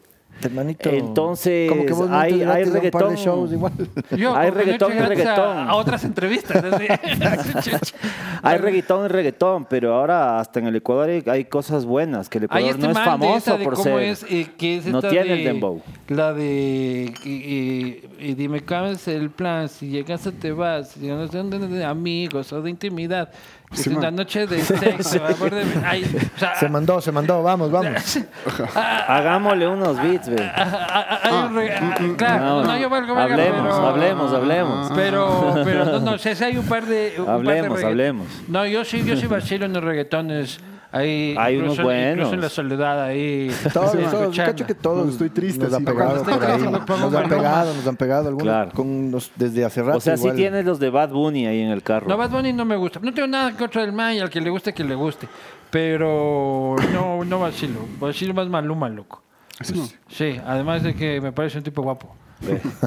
hermanito. 0.48 0.88
Entonces, 0.90 1.68
como 1.70 1.84
que 1.86 1.92
vos 1.92 2.08
no 2.08 2.18
hay- 2.18 2.32
hay 2.32 2.38
gratis 2.40 2.66
a 2.66 2.68
un 2.68 2.72
par 2.72 2.82
de 2.82 2.90
reggaetón. 2.90 3.14
shows 3.16 3.52
igual. 3.52 3.72
Yo, 4.16 4.36
Hay 4.36 4.50
reggaetón 4.50 4.94
y 4.94 4.98
a- 4.98 5.06
reggaetón. 5.06 5.58
A, 5.68 5.74
otras 5.74 6.04
entrevistas. 6.04 6.62
así. 6.64 6.86
Hay 8.42 8.58
reggaetón 8.58 9.04
y 9.04 9.08
reggaetón, 9.08 9.64
pero 9.66 9.94
ahora 9.94 10.40
hasta 10.40 10.58
en 10.60 10.66
el 10.66 10.76
Ecuador 10.76 11.08
hay, 11.08 11.22
hay 11.26 11.44
cosas 11.44 11.84
buenas, 11.84 12.28
que 12.28 12.38
el 12.38 12.44
Ecuador 12.44 12.70
este 12.70 12.82
no 12.82 12.90
es 12.90 12.98
famoso 12.98 13.58
por 13.58 13.74
cómo 13.74 13.84
ser... 13.84 14.02
es, 14.02 14.26
eh, 14.28 14.48
que 14.58 14.78
es 14.78 14.86
no 14.86 15.00
tiene 15.00 15.24
de- 15.26 15.32
el 15.34 15.44
dembow. 15.44 15.80
La 16.08 16.32
de 16.32 17.12
y, 17.24 17.30
y- 17.30 18.08
y 18.18 18.34
dime 18.34 18.60
cuál 18.62 18.92
es 18.92 19.06
el 19.08 19.30
plan, 19.30 19.68
si 19.68 19.88
llegas 19.88 20.28
te 20.40 20.52
vas, 20.52 20.88
si 20.90 21.06
no 21.06 21.26
son 21.28 21.50
de, 21.50 21.58
de 21.68 21.84
amigos 21.84 22.52
o 22.52 22.60
de 22.62 22.70
intimidad, 22.70 23.30
Sí, 23.72 23.90
es 23.90 23.96
una 23.96 24.10
noche 24.10 24.46
de 24.46 24.60
sexo, 24.62 25.18
de 25.18 25.64
ay, 25.84 26.04
o 26.04 26.38
sea, 26.38 26.54
Se 26.56 26.68
mandó, 26.68 27.00
se 27.00 27.10
mandó, 27.12 27.42
vamos, 27.42 27.70
vamos. 27.70 28.18
Hagámosle 28.74 29.66
unos 29.68 29.96
beats, 30.02 30.28
ah, 30.38 30.52
ah, 30.56 31.20
hay 31.22 31.34
un 31.34 31.54
reg- 31.56 31.78
ah, 31.80 31.98
claro, 32.16 32.44
no, 32.44 32.62
no, 32.64 32.78
yo 32.78 32.90
valgo 32.90 33.14
verga, 33.14 33.34
hablemos, 33.34 33.62
pero- 33.62 33.86
hablemos, 33.88 34.32
hablemos. 34.32 34.92
Pero, 34.94 35.60
pero 35.64 35.84
no, 35.86 36.00
no, 36.00 36.10
o 36.12 36.18
sea, 36.18 36.34
sí 36.34 36.44
hay 36.44 36.56
un 36.56 36.66
par 36.66 36.84
de. 36.86 37.14
un 37.18 37.24
par 37.26 37.34
de 37.42 37.50
Hablemos, 37.50 37.84
hablemos. 37.84 38.26
No, 38.48 38.66
yo 38.66 38.84
sí, 38.84 39.02
yo 39.04 39.16
sí 39.16 39.26
vacilo 39.26 39.66
en 39.66 39.72
los 39.72 39.82
reggaetones. 39.84 40.60
Ahí, 40.94 41.34
Hay 41.38 41.56
unos 41.56 41.72
incluso, 41.78 41.90
Incluso 41.90 42.12
en 42.12 42.16
buenos. 42.18 42.38
la 42.42 42.48
soledad 42.50 43.02
ahí. 43.02 43.50
Todos, 43.72 43.92
todos, 44.10 44.36
cacho 44.36 44.66
que 44.66 44.74
todos 44.74 45.08
estoy 45.10 45.30
triste, 45.30 45.64
nos 45.64 45.72
han 45.72 45.84
pegado 45.86 46.22
por 46.22 46.44
ahí. 46.44 46.62
Nos 46.62 47.14
han 47.14 47.28
pegado, 47.30 47.74
nos 47.74 47.86
han 47.86 47.96
pegado 47.96 48.28
algunos 48.28 48.42
Claro. 48.44 48.70
con 48.72 49.10
los- 49.10 49.32
desde 49.36 49.64
hace 49.64 49.82
rato. 49.82 49.96
O 49.96 50.00
sea, 50.02 50.16
sí 50.18 50.24
igual. 50.24 50.36
tienes 50.36 50.64
los 50.66 50.78
de 50.78 50.90
Bad 50.90 51.08
Bunny 51.10 51.46
ahí 51.46 51.60
en 51.62 51.70
el 51.70 51.82
carro. 51.82 52.06
No, 52.08 52.16
Bad 52.18 52.28
Bunny 52.30 52.52
no 52.52 52.66
me 52.66 52.76
gusta. 52.76 53.00
No 53.02 53.12
tengo 53.14 53.26
nada 53.28 53.52
contra 53.56 53.82
el 53.82 53.92
man 53.92 54.14
y 54.14 54.20
al 54.20 54.28
que 54.28 54.40
le 54.42 54.50
guste, 54.50 54.74
que 54.74 54.84
le 54.84 54.94
guste. 54.94 55.26
Pero 55.70 56.76
no, 56.92 57.24
no 57.24 57.40
vacilo. 57.40 57.80
Vacilo 57.98 58.34
más 58.34 58.48
Maluma, 58.48 58.90
loco. 58.90 59.22
Así 59.58 59.72
no. 59.72 59.86
Sí, 60.08 60.38
además 60.46 60.82
de 60.82 60.94
que 60.94 61.20
me 61.22 61.32
parece 61.32 61.56
un 61.58 61.64
tipo 61.64 61.80
guapo. 61.82 62.14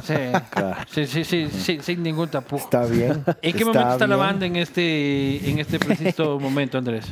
Sí, 0.04 0.16
sí, 0.92 1.06
sí, 1.08 1.24
sí, 1.24 1.48
sí, 1.50 1.80
sin 1.82 2.04
ningún 2.04 2.28
tapujo. 2.28 2.66
Está 2.66 2.86
bien. 2.86 3.24
¿En 3.42 3.54
qué 3.56 3.66
momento 3.66 3.90
está 3.94 4.06
la 4.06 4.16
bien. 4.16 4.28
banda 4.28 4.46
en 4.46 4.56
este, 4.58 5.50
en 5.50 5.60
este 5.60 5.80
preciso 5.80 6.40
momento, 6.40 6.78
Andrés? 6.78 7.06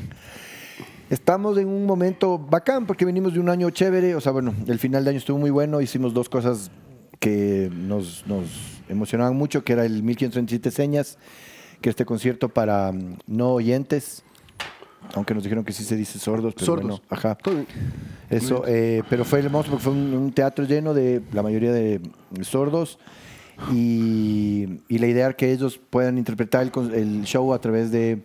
Estamos 1.13 1.59
en 1.59 1.67
un 1.67 1.85
momento 1.85 2.39
bacán 2.39 2.87
porque 2.87 3.05
venimos 3.05 3.35
de 3.35 3.39
un 3.39 3.47
año 3.47 3.69
chévere. 3.69 4.15
O 4.15 4.19
sea, 4.19 4.31
bueno, 4.31 4.51
el 4.65 4.79
final 4.79 5.03
de 5.03 5.11
año 5.11 5.19
estuvo 5.19 5.37
muy 5.37 5.51
bueno. 5.51 5.79
Hicimos 5.79 6.11
dos 6.11 6.27
cosas 6.27 6.71
que 7.19 7.69
nos, 7.71 8.25
nos 8.25 8.47
emocionaban 8.89 9.35
mucho, 9.35 9.63
que 9.63 9.73
era 9.73 9.85
el 9.85 10.01
1537 10.01 10.71
Señas, 10.71 11.19
que 11.81 11.91
este 11.91 12.03
concierto 12.03 12.49
para 12.49 12.91
mm, 12.91 13.19
no 13.27 13.51
oyentes, 13.51 14.23
aunque 15.13 15.35
nos 15.35 15.43
dijeron 15.43 15.63
que 15.63 15.71
sí 15.71 15.83
se 15.83 15.95
dice 15.95 16.17
sordos, 16.17 16.55
pero 16.55 16.65
Sordos. 16.65 16.83
bueno, 16.83 17.01
ajá. 17.09 17.37
Eso, 18.31 18.63
eh, 18.65 19.03
pero 19.07 19.23
fue 19.23 19.37
hermoso 19.37 19.69
porque 19.69 19.83
fue 19.83 19.93
un, 19.93 20.15
un 20.15 20.31
teatro 20.31 20.65
lleno 20.65 20.95
de 20.95 21.21
la 21.31 21.43
mayoría 21.43 21.71
de 21.71 22.01
sordos 22.41 22.97
y, 23.71 24.79
y 24.89 24.97
la 24.97 25.05
idea 25.05 25.25
era 25.25 25.35
que 25.35 25.51
ellos 25.51 25.79
puedan 25.91 26.17
interpretar 26.17 26.63
el, 26.63 26.93
el 26.95 27.23
show 27.25 27.53
a 27.53 27.61
través 27.61 27.91
de 27.91 28.23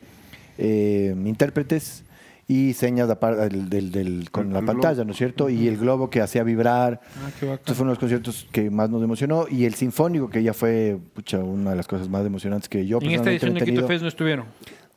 eh, 0.56 1.14
intérpretes 1.26 2.07
y 2.50 2.72
señas 2.72 3.08
apar- 3.10 3.36
del- 3.50 3.68
del- 3.68 3.92
del- 3.92 4.30
con 4.30 4.46
El- 4.48 4.52
la 4.54 4.58
el 4.60 4.64
pantalla, 4.64 4.94
globo. 4.94 5.04
¿no 5.06 5.10
es 5.12 5.18
cierto? 5.18 5.50
Y 5.50 5.68
el 5.68 5.76
globo 5.76 6.08
que 6.08 6.22
hacía 6.22 6.42
vibrar. 6.42 6.98
Ah, 7.04 7.30
qué 7.38 7.44
bacán. 7.46 7.58
Estos 7.60 7.76
fueron 7.76 7.90
los 7.90 7.98
conciertos 7.98 8.46
que 8.50 8.70
más 8.70 8.88
nos 8.88 9.02
emocionó 9.02 9.44
y 9.50 9.66
el 9.66 9.74
sinfónico 9.74 10.30
que 10.30 10.42
ya 10.42 10.54
fue 10.54 10.98
pucha, 11.14 11.38
una 11.38 11.70
de 11.70 11.76
las 11.76 11.86
cosas 11.86 12.08
más 12.08 12.24
emocionantes 12.24 12.68
que 12.68 12.86
yo 12.86 12.98
En 13.02 13.10
esta 13.10 13.30
edición 13.30 13.52
de 13.54 13.60
Quito. 13.64 13.86
Fest 13.86 14.02
no 14.02 14.08
estuvieron. 14.08 14.46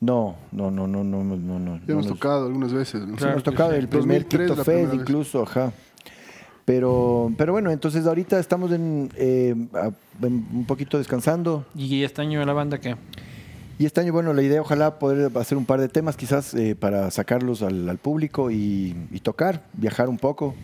No, 0.00 0.34
no, 0.50 0.70
no, 0.70 0.88
no, 0.88 1.04
no, 1.04 1.22
no, 1.22 1.36
no, 1.36 1.58
no. 1.60 1.76
Ya 1.76 1.82
no 1.88 1.92
hemos 1.92 2.08
tocado 2.08 2.46
algunas 2.46 2.72
veces. 2.72 3.02
¿no? 3.02 3.08
Sí, 3.12 3.16
Claro 3.18 3.32
hemos 3.32 3.44
tocado 3.44 3.70
sí. 3.72 3.76
el 3.76 3.86
primer 3.88 4.22
2003 4.22 4.50
Quito 4.50 4.64
Fest 4.64 4.94
incluso, 4.94 5.42
ajá. 5.42 5.72
Pero, 6.64 7.32
pero 7.36 7.52
bueno, 7.52 7.70
entonces 7.70 8.06
ahorita 8.06 8.38
estamos 8.38 8.70
en, 8.72 9.10
eh, 9.16 9.54
un 10.22 10.64
poquito 10.66 10.96
descansando. 10.96 11.66
¿Y 11.76 12.02
este 12.04 12.22
año 12.22 12.44
la 12.44 12.52
banda 12.52 12.78
qué? 12.78 12.96
Y 13.78 13.86
este 13.86 14.00
año, 14.00 14.12
bueno, 14.12 14.32
la 14.32 14.42
idea 14.42 14.60
ojalá 14.60 14.98
poder 14.98 15.30
hacer 15.38 15.58
un 15.58 15.64
par 15.66 15.80
de 15.80 15.88
temas 15.88 16.16
quizás 16.16 16.54
eh, 16.54 16.76
para 16.76 17.10
sacarlos 17.10 17.62
al, 17.62 17.88
al 17.88 17.98
público 17.98 18.50
y, 18.50 18.94
y 19.10 19.20
tocar, 19.20 19.62
viajar 19.72 20.08
un 20.08 20.18
poco. 20.18 20.54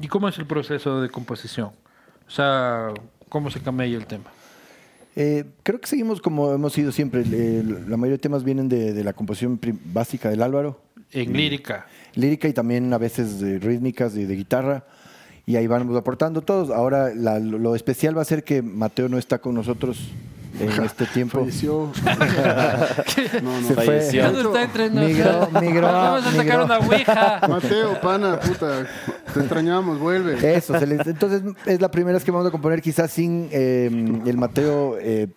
¿Y 0.00 0.08
cómo 0.08 0.28
es 0.28 0.38
el 0.38 0.46
proceso 0.46 1.00
de 1.00 1.08
composición? 1.08 1.68
O 2.26 2.30
sea, 2.30 2.88
¿cómo 3.28 3.50
se 3.50 3.60
camella 3.60 3.96
el 3.96 4.06
tema? 4.06 4.24
Eh, 5.14 5.44
creo 5.62 5.80
que 5.80 5.86
seguimos 5.86 6.20
como 6.20 6.52
hemos 6.52 6.74
sido 6.74 6.92
siempre. 6.92 7.22
Eh, 7.32 7.62
la 7.88 7.96
mayoría 7.96 8.16
de 8.16 8.22
temas 8.22 8.44
vienen 8.44 8.68
de, 8.68 8.92
de 8.92 9.04
la 9.04 9.14
composición 9.14 9.58
básica 9.94 10.28
del 10.28 10.42
Álvaro. 10.42 10.80
En 11.12 11.32
lírica. 11.32 11.86
lírica 12.14 12.48
y 12.48 12.52
también 12.52 12.92
a 12.92 12.98
veces 12.98 13.40
de 13.40 13.58
rítmicas 13.58 14.14
y 14.16 14.24
de 14.24 14.34
guitarra. 14.36 14.84
Y 15.46 15.56
ahí 15.56 15.66
vamos 15.68 15.96
aportando 15.96 16.42
todos. 16.42 16.68
Ahora 16.70 17.14
la- 17.14 17.38
lo 17.38 17.74
especial 17.74 18.18
va 18.18 18.22
a 18.22 18.26
ser 18.26 18.44
que 18.44 18.60
Mateo 18.60 19.08
no 19.08 19.16
está 19.16 19.38
con 19.38 19.54
nosotros 19.54 20.10
en 20.60 20.84
este 20.84 21.06
tiempo. 21.06 21.40
Falleció. 21.40 21.92
no, 23.42 23.60
no. 23.60 23.68
Se. 23.68 23.74
Falleció. 23.74 24.32
No 24.32 24.40
está 24.40 24.62
entre 24.62 24.90
nosotros. 24.90 25.52
Migró, 25.52 25.60
migró, 25.60 25.86
Vamos 25.86 26.26
a 26.26 26.32
sacar 26.32 26.62
una 26.62 26.78
ouija. 26.78 27.40
Mateo, 27.48 28.00
pana, 28.00 28.40
puta. 28.40 28.86
Te 29.32 29.40
extrañamos, 29.40 29.98
vuelve. 29.98 30.56
Eso, 30.56 30.78
se 30.78 30.86
les- 30.86 31.06
entonces 31.06 31.42
es 31.66 31.80
la 31.80 31.90
primera 31.90 32.14
vez 32.16 32.24
que 32.24 32.30
vamos 32.30 32.46
a 32.46 32.50
componer 32.50 32.80
quizás 32.82 33.10
sin 33.10 33.48
eh, 33.52 33.86
el 34.26 34.36
Mateo 34.36 34.96
eh, 35.00 35.28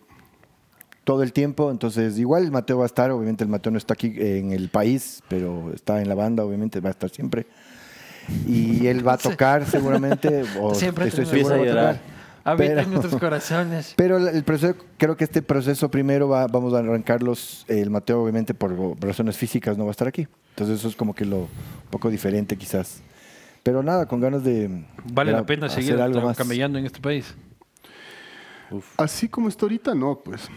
todo 1.03 1.23
el 1.23 1.33
tiempo. 1.33 1.71
Entonces 1.71 2.17
igual 2.17 2.43
el 2.43 2.51
Mateo 2.51 2.77
va 2.77 2.83
a 2.83 2.87
estar, 2.87 3.11
obviamente 3.11 3.43
el 3.43 3.49
Mateo 3.49 3.71
no 3.71 3.77
está 3.77 3.93
aquí 3.93 4.13
en 4.17 4.51
el 4.51 4.69
país, 4.69 5.21
pero 5.27 5.71
está 5.73 6.01
en 6.01 6.07
la 6.09 6.15
banda, 6.15 6.43
obviamente 6.43 6.79
va 6.79 6.89
a 6.89 6.91
estar 6.91 7.09
siempre. 7.09 7.47
Y 8.47 8.85
él 8.87 9.07
va 9.07 9.13
a 9.13 9.17
tocar 9.17 9.65
seguramente, 9.65 10.43
o 10.61 10.75
Siempre 10.75 11.07
estoy 11.07 11.25
seguro 11.25 11.55
va 11.57 11.63
a 11.63 11.67
tocar. 11.67 12.18
Habita 12.43 12.73
Pero- 12.75 12.81
en 12.81 12.89
nuestros 12.91 13.19
corazones. 13.19 13.93
Pero 13.97 14.17
el 14.17 14.43
proceso, 14.43 14.75
creo 14.97 15.15
que 15.17 15.23
este 15.23 15.41
proceso 15.41 15.89
primero 15.91 16.27
va, 16.29 16.47
vamos 16.47 16.73
a 16.73 16.79
arrancarlos. 16.79 17.65
El 17.67 17.89
Mateo, 17.89 18.21
obviamente, 18.21 18.53
por 18.53 18.75
razones 19.01 19.37
físicas, 19.37 19.77
no 19.77 19.85
va 19.85 19.89
a 19.89 19.91
estar 19.91 20.07
aquí. 20.07 20.27
Entonces, 20.51 20.79
eso 20.79 20.87
es 20.87 20.95
como 20.95 21.13
que 21.13 21.25
lo 21.25 21.37
un 21.37 21.47
poco 21.89 22.09
diferente, 22.09 22.57
quizás. 22.57 23.01
Pero 23.63 23.83
nada, 23.83 24.05
con 24.07 24.19
ganas 24.19 24.43
de. 24.43 24.85
Vale 25.11 25.31
de 25.31 25.37
la 25.37 25.45
pena 25.45 25.69
seguir 25.69 25.99
algo 25.99 26.21
más. 26.21 26.37
camellando 26.37 26.79
en 26.79 26.85
este 26.85 26.99
país. 26.99 27.35
Así 28.97 29.27
como 29.27 29.49
está 29.49 29.65
ahorita, 29.65 29.95
no, 29.95 30.19
pues. 30.23 30.47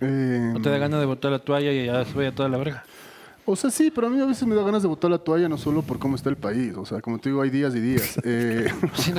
Eh, 0.00 0.50
¿No 0.54 0.60
te 0.60 0.70
da 0.70 0.78
ganas 0.78 1.00
de 1.00 1.06
botar 1.06 1.30
la 1.30 1.38
toalla 1.38 1.70
y 1.70 1.86
ya 1.86 2.04
se 2.04 2.14
vaya 2.14 2.32
toda 2.32 2.48
la 2.48 2.56
verga? 2.56 2.84
O 3.44 3.56
sea, 3.56 3.70
sí, 3.70 3.90
pero 3.94 4.08
a 4.08 4.10
mí 4.10 4.20
a 4.20 4.26
veces 4.26 4.46
me 4.46 4.54
da 4.54 4.62
ganas 4.62 4.82
de 4.82 4.88
botar 4.88 5.10
la 5.10 5.18
toalla, 5.18 5.48
no 5.48 5.56
solo 5.56 5.82
por 5.82 5.98
cómo 5.98 6.16
está 6.16 6.28
el 6.28 6.36
país. 6.36 6.74
O 6.76 6.84
sea, 6.84 7.00
como 7.00 7.18
te 7.18 7.30
digo, 7.30 7.40
hay 7.42 7.50
días 7.50 7.74
y 7.74 7.80
días. 7.80 8.18
Eh, 8.24 8.70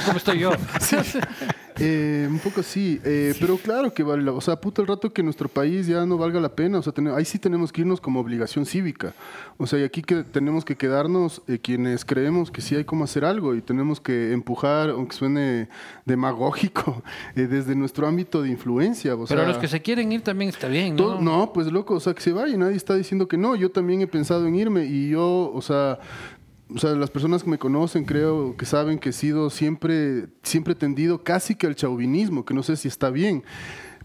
como 0.06 0.18
estoy 0.18 0.40
yo. 0.40 0.52
eh, 1.80 2.28
un 2.30 2.40
poco 2.40 2.62
sí, 2.64 3.00
eh, 3.04 3.34
pero 3.40 3.58
claro 3.58 3.94
que 3.94 4.04
vale, 4.04 4.24
la- 4.24 4.34
o 4.34 4.42
sea, 4.42 4.60
puto 4.60 4.82
el 4.82 4.88
rato 4.88 5.12
que 5.14 5.24
nuestro 5.24 5.48
país 5.50 5.88
ya 5.88 6.06
no 6.06 6.18
valga 6.18 6.40
la 6.40 6.50
pena, 6.50 6.80
o 6.80 6.82
sea, 6.82 6.94
ahí 7.16 7.26
sí 7.26 7.40
tenemos 7.40 7.72
que 7.72 7.82
irnos 7.82 8.02
como 8.02 8.20
obligación 8.20 8.66
cívica, 8.66 9.14
o 9.58 9.66
sea, 9.66 9.80
y 9.80 9.84
aquí 9.84 10.02
que 10.02 10.24
tenemos 10.24 10.66
que 10.66 10.76
quedarnos 10.76 11.42
eh, 11.48 11.60
quienes 11.60 12.04
creemos 12.06 12.52
que 12.52 12.62
sí 12.62 12.76
hay 12.76 12.84
como 12.84 13.04
hacer 13.06 13.24
algo 13.26 13.56
y 13.56 13.62
tenemos 13.62 14.00
que 14.02 14.34
empujar, 14.34 14.90
aunque 14.90 15.16
suene 15.16 15.70
demagógico, 16.06 17.02
eh, 17.36 17.48
desde 17.48 17.76
nuestro 17.76 18.08
ámbito 18.08 18.42
de 18.42 18.50
influencia, 18.50 19.14
o 19.16 19.26
Pero 19.26 19.42
sea, 19.42 19.48
los 19.48 19.58
que 19.58 19.68
se 19.68 19.82
quieren 19.82 20.12
ir 20.12 20.22
también 20.22 20.50
está 20.50 20.68
bien, 20.68 20.96
¿no? 20.96 21.04
todo- 21.04 21.22
no, 21.22 21.54
pues 21.54 21.68
loco, 21.72 21.96
o 21.96 22.00
sea, 22.00 22.14
que 22.14 22.22
se 22.22 22.32
vaya, 22.32 22.58
nadie 22.58 22.76
está 22.76 22.96
diciendo 22.96 23.28
que 23.28 23.38
no. 23.38 23.56
Yo 23.56 23.70
también 23.72 24.02
he 24.02 24.08
pensado 24.08 24.46
en 24.48 24.56
irme 24.56 24.86
y 24.86 25.10
yo, 25.10 25.52
o 25.54 25.62
sea, 25.62 26.00
o 26.74 26.78
sea, 26.78 26.92
las 26.92 27.10
personas 27.10 27.44
que 27.44 27.50
me 27.50 27.58
conocen 27.58 28.06
creo 28.06 28.56
que 28.56 28.66
saben 28.66 29.00
que 29.00 29.10
he 29.10 29.14
sido 29.14 29.50
siempre, 29.50 30.28
siempre 30.44 30.76
tendido 30.76 31.24
casi 31.24 31.56
que 31.56 31.68
al 31.68 31.76
chauvinismo, 31.76 32.46
que 32.46 32.54
no 32.54 32.64
sé 32.64 32.76
si 32.76 32.88
está 32.88 33.10
bien. 33.10 33.44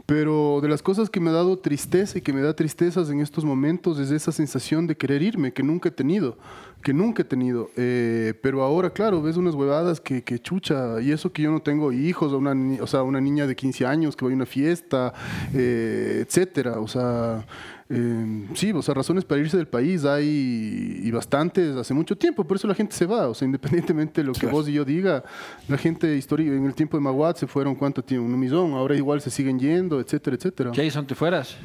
Pero 0.07 0.61
de 0.61 0.69
las 0.69 0.83
cosas 0.83 1.09
que 1.09 1.19
me 1.19 1.31
ha 1.31 1.33
dado 1.33 1.59
tristeza 1.59 2.19
y 2.19 2.21
que 2.21 2.33
me 2.33 2.43
da 2.43 2.55
tristezas 2.55 3.09
en 3.09 3.21
estos 3.21 3.45
momentos 3.45 3.99
es 3.99 4.11
esa 4.11 4.33
sensación 4.33 4.87
de 4.87 4.97
querer 4.97 5.23
irme, 5.23 5.53
que 5.53 5.63
nunca 5.63 5.89
he 5.89 5.93
tenido, 5.93 6.37
que 6.83 6.93
nunca 6.93 7.23
he 7.23 7.25
tenido. 7.25 7.71
Eh, 7.77 8.35
pero 8.43 8.63
ahora, 8.63 8.91
claro, 8.91 9.23
ves 9.23 9.39
unas 9.39 9.55
huevadas 9.55 10.03
que, 10.03 10.23
que 10.23 10.39
chucha, 10.39 11.01
y 11.01 11.11
eso 11.11 11.33
que 11.33 11.43
yo 11.43 11.51
no 11.51 11.63
tengo 11.63 11.91
hijos, 11.91 12.33
una, 12.35 12.55
o 12.83 12.87
sea, 12.87 13.03
una 13.03 13.21
niña 13.21 13.47
de 13.47 13.57
15 13.57 13.87
años 13.87 14.15
que 14.15 14.27
va 14.27 14.31
a 14.31 14.35
una 14.35 14.47
fiesta, 14.47 15.15
eh, 15.55 16.25
etcétera. 16.27 16.81
O 16.81 16.89
sea, 16.89 17.47
eh, 17.91 18.49
sí, 18.55 18.73
o 18.73 18.81
sea, 18.81 18.95
razones 18.95 19.25
para 19.25 19.41
irse 19.41 19.57
del 19.57 19.69
país 19.69 20.05
hay 20.05 21.01
y 21.03 21.11
bastantes 21.11 21.77
hace 21.77 21.93
mucho 21.93 22.17
tiempo, 22.17 22.43
por 22.45 22.57
eso 22.57 22.67
la 22.67 22.75
gente 22.75 22.95
se 22.95 23.07
va. 23.07 23.29
O 23.29 23.35
sea, 23.35 23.47
independientemente 23.47 24.23
de 24.23 24.27
lo 24.27 24.33
que 24.33 24.47
vos 24.47 24.69
y 24.69 24.73
yo 24.73 24.85
diga, 24.85 25.23
la 25.69 25.77
gente 25.77 26.17
histórica 26.17 26.53
en 26.53 26.65
el 26.65 26.75
tiempo 26.75 26.97
de 26.97 27.03
Maguat 27.03 27.37
se 27.37 27.47
fueron 27.47 27.75
cuánto 27.75 28.03
tiempo, 28.03 28.27
un 28.27 28.39
millón, 28.39 28.73
ahora 28.73 28.97
igual 28.97 29.21
se 29.21 29.31
siguen 29.31 29.59
yendo, 29.59 30.01
etcétera, 30.01 30.37
etcétera. 30.37 30.73
Jason, 30.75 31.07
¿te 31.07 31.15
fueras? 31.15 31.57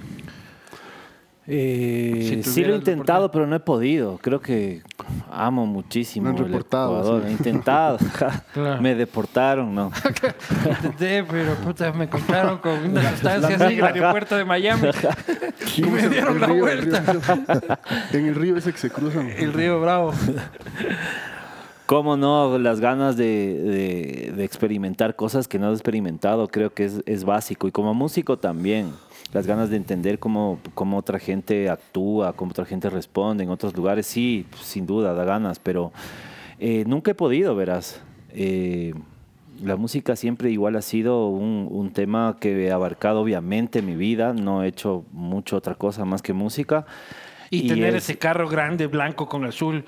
Eh, 1.52 2.42
Si 2.44 2.52
sí 2.52 2.64
lo 2.64 2.74
he 2.74 2.78
intentado, 2.78 3.32
pero 3.32 3.48
no 3.48 3.56
he 3.56 3.60
podido. 3.60 4.20
Creo 4.22 4.40
que 4.40 4.84
amo 5.32 5.66
muchísimo 5.66 6.26
Me 6.26 6.30
han 6.32 6.38
el 6.38 6.44
reportado, 6.46 6.98
Ecuador. 7.00 7.22
sí. 7.24 7.28
He 7.28 7.32
intentado. 7.32 7.98
Claro. 8.54 8.82
Me 8.82 8.94
deportaron, 8.96 9.74
¿no? 9.74 9.92
Intenté, 10.70 11.24
pero 11.24 11.56
puta, 11.56 11.92
me 11.94 12.06
encontraron 12.06 12.58
con 12.60 12.74
una 12.92 13.10
sustancia 13.12 13.56
así 13.56 13.74
en 13.74 13.80
el 13.80 13.84
aeropuerto 13.86 14.36
de 14.36 14.46
Miami. 14.46 14.90
y 15.78 15.82
me 15.84 16.08
dieron 16.10 16.36
El 16.36 16.42
la 16.42 16.48
río, 16.48 16.68
el 16.68 16.86
vuelta. 16.90 17.14
río. 17.14 18.20
en 18.20 18.26
el 18.28 18.36
río 18.36 18.58
ese 18.58 18.72
que 18.72 18.78
se 18.78 18.90
cruzan. 18.90 19.30
El 19.30 19.54
río 19.54 19.80
Bravo. 19.82 20.14
¿Cómo 21.86 22.16
no? 22.18 22.60
Las 22.60 22.80
ganas 22.80 23.18
de, 23.18 23.26
de- 23.26 24.34
de 24.36 24.44
experimentar 24.44 25.16
cosas 25.16 25.48
que 25.48 25.58
no 25.58 25.68
has 25.70 25.74
experimentado 25.74 26.48
creo 26.48 26.72
que 26.72 26.86
es, 26.86 27.02
es 27.08 27.24
básico. 27.24 27.68
Y 27.68 27.72
como 27.72 27.94
músico 27.96 28.38
también. 28.38 28.92
Las 29.32 29.46
ganas 29.46 29.70
de 29.70 29.78
entender 29.78 30.18
cómo, 30.18 30.60
cómo 30.74 30.98
otra 30.98 31.20
gente 31.20 31.70
actúa, 31.70 32.34
cómo 32.34 32.52
otra 32.52 32.66
gente 32.66 32.90
responde 32.90 33.44
en 33.44 33.52
otros 33.52 33.76
lugares. 33.76 34.08
Sí, 34.08 34.46
sin 34.62 34.88
duda, 34.88 35.14
da 35.14 35.24
ganas. 35.24 35.60
Pero 35.60 35.92
eh, 36.60 36.84
nunca 36.88 37.12
he 37.12 37.16
podido, 37.16 37.56
verás. 37.56 38.02
Eh, 38.32 38.94
la 39.64 39.76
música 39.76 40.16
siempre 40.16 40.52
igual 40.52 40.76
ha 40.76 40.82
sido 40.82 41.28
un, 41.28 41.92
tema 41.94 42.38
que 42.40 42.68
he 42.68 42.72
abarcado 42.72 43.22
obviamente 43.22 43.82
mi 43.82 43.96
vida. 43.96 44.34
No 44.34 44.64
he 44.64 44.68
hecho 44.68 45.04
mucho 45.12 45.58
otra 45.58 45.76
cosa 45.76 46.06
más 46.06 46.22
que 46.22 46.34
música. 46.34 46.86
Y, 47.52 47.68
tener 47.68 47.96
es- 47.96 48.04
ese 48.04 48.18
carro 48.18 48.48
grande, 48.48 48.86
blanco 48.88 49.28
con 49.28 49.44
azul, 49.46 49.84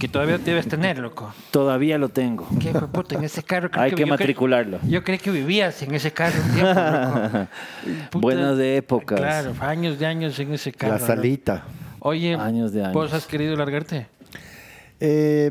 que 0.00 0.08
todavía 0.08 0.38
debes 0.38 0.66
tener, 0.66 0.98
loco. 0.98 1.32
Todavía 1.52 1.96
lo 1.98 2.08
tengo. 2.08 2.46
¿Qué 2.60 2.72
fue 2.72 2.88
puta? 2.88 3.14
En 3.14 3.24
ese 3.24 3.42
carro. 3.42 3.70
creo 3.70 3.82
Hay 3.84 3.92
que 3.92 4.04
matricularlo. 4.06 4.78
Yo 4.88 5.04
creí 5.04 5.18
que 5.18 5.30
vivías 5.30 5.80
en 5.82 5.94
ese 5.94 6.12
carro 6.12 6.34
un 6.42 6.54
tiempo, 6.54 6.80
loco. 6.80 7.48
Buenas 8.20 8.56
de 8.58 8.76
épocas. 8.78 9.20
Claro, 9.20 9.54
años 9.60 9.98
de 9.98 10.06
años 10.06 10.38
en 10.40 10.52
ese 10.54 10.72
carro. 10.72 10.94
La 10.94 10.98
¿no? 11.00 11.06
salita. 11.06 11.64
Oye, 12.00 12.34
Años 12.34 12.72
de 12.72 12.82
años. 12.82 12.94
¿vos 12.94 13.12
has 13.12 13.26
querido 13.26 13.54
largarte? 13.56 14.08
Eh, 15.00 15.50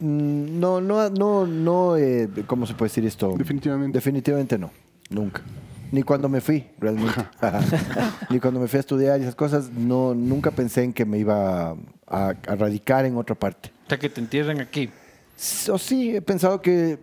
mm, 0.00 0.60
no, 0.60 0.80
no, 0.80 1.10
no, 1.10 1.46
no, 1.46 1.96
eh, 1.96 2.28
¿cómo 2.46 2.66
se 2.66 2.74
puede 2.74 2.88
decir 2.90 3.04
esto? 3.06 3.34
Definitivamente. 3.36 3.98
Definitivamente 3.98 4.58
no, 4.58 4.70
nunca. 5.10 5.42
Ni 5.92 6.02
cuando 6.02 6.28
me 6.28 6.40
fui, 6.40 6.64
realmente. 6.80 7.20
Ni 8.30 8.40
cuando 8.40 8.58
me 8.58 8.66
fui 8.66 8.78
a 8.78 8.80
estudiar 8.80 9.20
y 9.20 9.22
esas 9.24 9.34
cosas, 9.34 9.70
no, 9.70 10.14
nunca 10.14 10.50
pensé 10.50 10.82
en 10.82 10.92
que 10.92 11.04
me 11.04 11.18
iba 11.18 11.70
a, 11.70 11.76
a 12.46 12.56
radicar 12.56 13.04
en 13.04 13.16
otra 13.16 13.34
parte. 13.36 13.70
Hasta 13.82 13.98
que 13.98 14.08
te 14.08 14.20
entierren 14.20 14.60
aquí. 14.60 14.88
O 15.70 15.78
sí, 15.78 16.16
he 16.16 16.22
pensado 16.22 16.60
que 16.62 16.98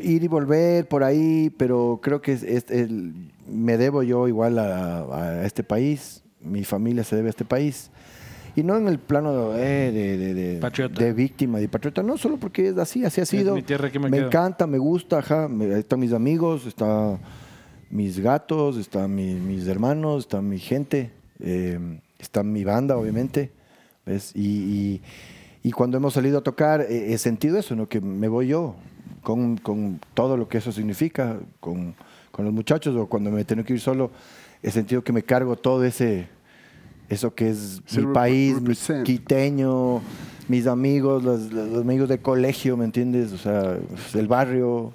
ir 0.00 0.24
y 0.24 0.28
volver 0.28 0.88
por 0.88 1.04
ahí, 1.04 1.50
pero 1.56 2.00
creo 2.02 2.20
que 2.22 2.32
es, 2.32 2.42
es 2.42 2.64
el- 2.70 3.30
me 3.46 3.76
debo 3.76 4.02
yo 4.02 4.26
igual 4.26 4.58
a, 4.58 5.00
a 5.00 5.44
este 5.46 5.62
país, 5.62 6.22
mi 6.40 6.64
familia 6.64 7.04
se 7.04 7.16
debe 7.16 7.28
a 7.28 7.30
este 7.30 7.44
país. 7.44 7.90
Y 8.56 8.62
no 8.62 8.76
en 8.76 8.86
el 8.88 8.98
plano 9.00 9.52
eh, 9.54 9.90
de, 9.92 10.16
de, 10.16 10.32
de- 10.34 10.60
Patriota. 10.60 11.02
de 11.04 11.12
víctima, 11.12 11.58
de 11.58 11.68
patriota, 11.68 12.02
no, 12.02 12.16
solo 12.16 12.38
porque 12.38 12.68
es 12.68 12.78
así, 12.78 13.04
así 13.04 13.20
ha 13.20 13.26
sido. 13.26 13.54
mi 13.54 13.62
tierra, 13.62 13.88
aquí 13.88 13.98
me 13.98 14.16
encanta, 14.16 14.66
me 14.66 14.78
gusta, 14.78 15.18
ajá, 15.18 15.46
me- 15.48 15.78
están 15.78 16.00
mis 16.00 16.12
amigos, 16.12 16.64
están 16.66 17.18
mis 17.94 18.18
gatos, 18.18 18.76
están 18.76 19.14
mi- 19.14 19.34
mis 19.34 19.66
hermanos, 19.68 20.24
está 20.24 20.42
mi 20.42 20.58
gente, 20.58 21.12
eh, 21.40 21.78
está 22.18 22.42
mi 22.42 22.64
banda, 22.64 22.96
obviamente. 22.96 23.52
¿ves? 24.04 24.32
Y, 24.34 24.40
y- 24.46 25.02
y 25.62 25.70
cuando 25.70 25.96
hemos 25.96 26.12
salido 26.14 26.38
a 26.38 26.42
tocar, 26.42 26.80
eh, 26.82 27.12
he 27.14 27.18
sentido 27.18 27.56
eso, 27.58 27.74
¿no? 27.76 27.88
que 27.88 28.00
me 28.00 28.28
voy 28.28 28.48
yo, 28.48 28.74
con, 29.22 29.56
con 29.56 30.00
todo 30.12 30.36
lo 30.36 30.48
que 30.48 30.58
eso 30.58 30.72
significa, 30.72 31.38
con, 31.60 31.94
con 32.32 32.44
los 32.44 32.52
muchachos, 32.52 32.94
o 32.96 33.06
cuando 33.06 33.30
me 33.30 33.40
he 33.40 33.44
tenido 33.44 33.64
que 33.64 33.74
ir 33.74 33.80
solo, 33.80 34.10
he 34.62 34.70
sentido 34.72 35.02
que 35.04 35.12
me 35.12 35.22
cargo 35.22 35.54
todo 35.56 35.84
ese, 35.84 36.26
eso 37.08 37.32
que 37.34 37.50
es 37.50 37.80
Sí, 37.86 38.00
mi 38.00 38.12
país, 38.12 38.60
mi 38.60 38.74
quiteño, 39.04 40.00
mis 40.48 40.66
amigos, 40.66 41.22
los, 41.22 41.52
los 41.52 41.80
amigos 41.82 42.08
del 42.08 42.18
colegio, 42.20 42.76
¿me 42.76 42.84
entiendes? 42.86 43.32
O 43.32 43.38
sea, 43.38 43.78
el 44.14 44.26
barrio, 44.26 44.92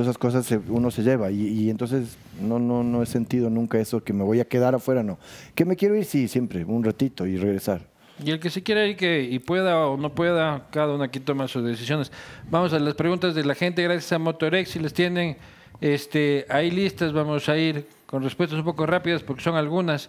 todas 0.00 0.08
esas 0.08 0.18
cosas 0.18 0.46
se- 0.46 0.56
uno 0.68 0.90
se 0.90 1.02
lleva. 1.02 1.30
Y, 1.30 1.46
y 1.46 1.70
entonces 1.70 2.16
no, 2.40 2.58
no, 2.58 2.82
no 2.82 3.02
he 3.02 3.06
sentido 3.06 3.50
nunca 3.50 3.78
eso, 3.78 4.02
que 4.02 4.12
me 4.12 4.24
voy 4.24 4.40
a 4.40 4.44
quedar 4.46 4.74
afuera, 4.74 5.02
no. 5.02 5.18
Que 5.54 5.64
me 5.64 5.76
quiero 5.76 5.94
ir, 5.94 6.04
sí, 6.06 6.26
siempre, 6.28 6.64
un 6.64 6.82
ratito 6.82 7.26
y 7.26 7.36
regresar. 7.36 7.82
Y 8.24 8.30
el 8.30 8.40
que 8.40 8.48
se 8.50 8.62
quiera 8.62 8.86
ir 8.86 8.96
que, 8.96 9.22
y 9.22 9.38
pueda 9.38 9.86
o 9.86 9.96
no 9.96 10.14
pueda, 10.14 10.66
cada 10.70 10.94
uno 10.94 11.04
aquí 11.04 11.20
toma 11.20 11.48
sus 11.48 11.64
decisiones. 11.64 12.10
Vamos 12.50 12.72
a 12.72 12.78
las 12.78 12.94
preguntas 12.94 13.34
de 13.34 13.44
la 13.44 13.54
gente, 13.54 13.82
gracias 13.82 14.12
a 14.12 14.18
Motorex, 14.18 14.70
si 14.70 14.78
les 14.78 14.92
tienen 14.94 15.36
este, 15.80 16.46
ahí 16.48 16.70
listas, 16.70 17.12
vamos 17.12 17.48
a 17.48 17.56
ir 17.56 17.86
con 18.06 18.22
respuestas 18.22 18.58
un 18.58 18.64
poco 18.64 18.86
rápidas 18.86 19.22
porque 19.22 19.42
son 19.42 19.54
algunas. 19.54 20.08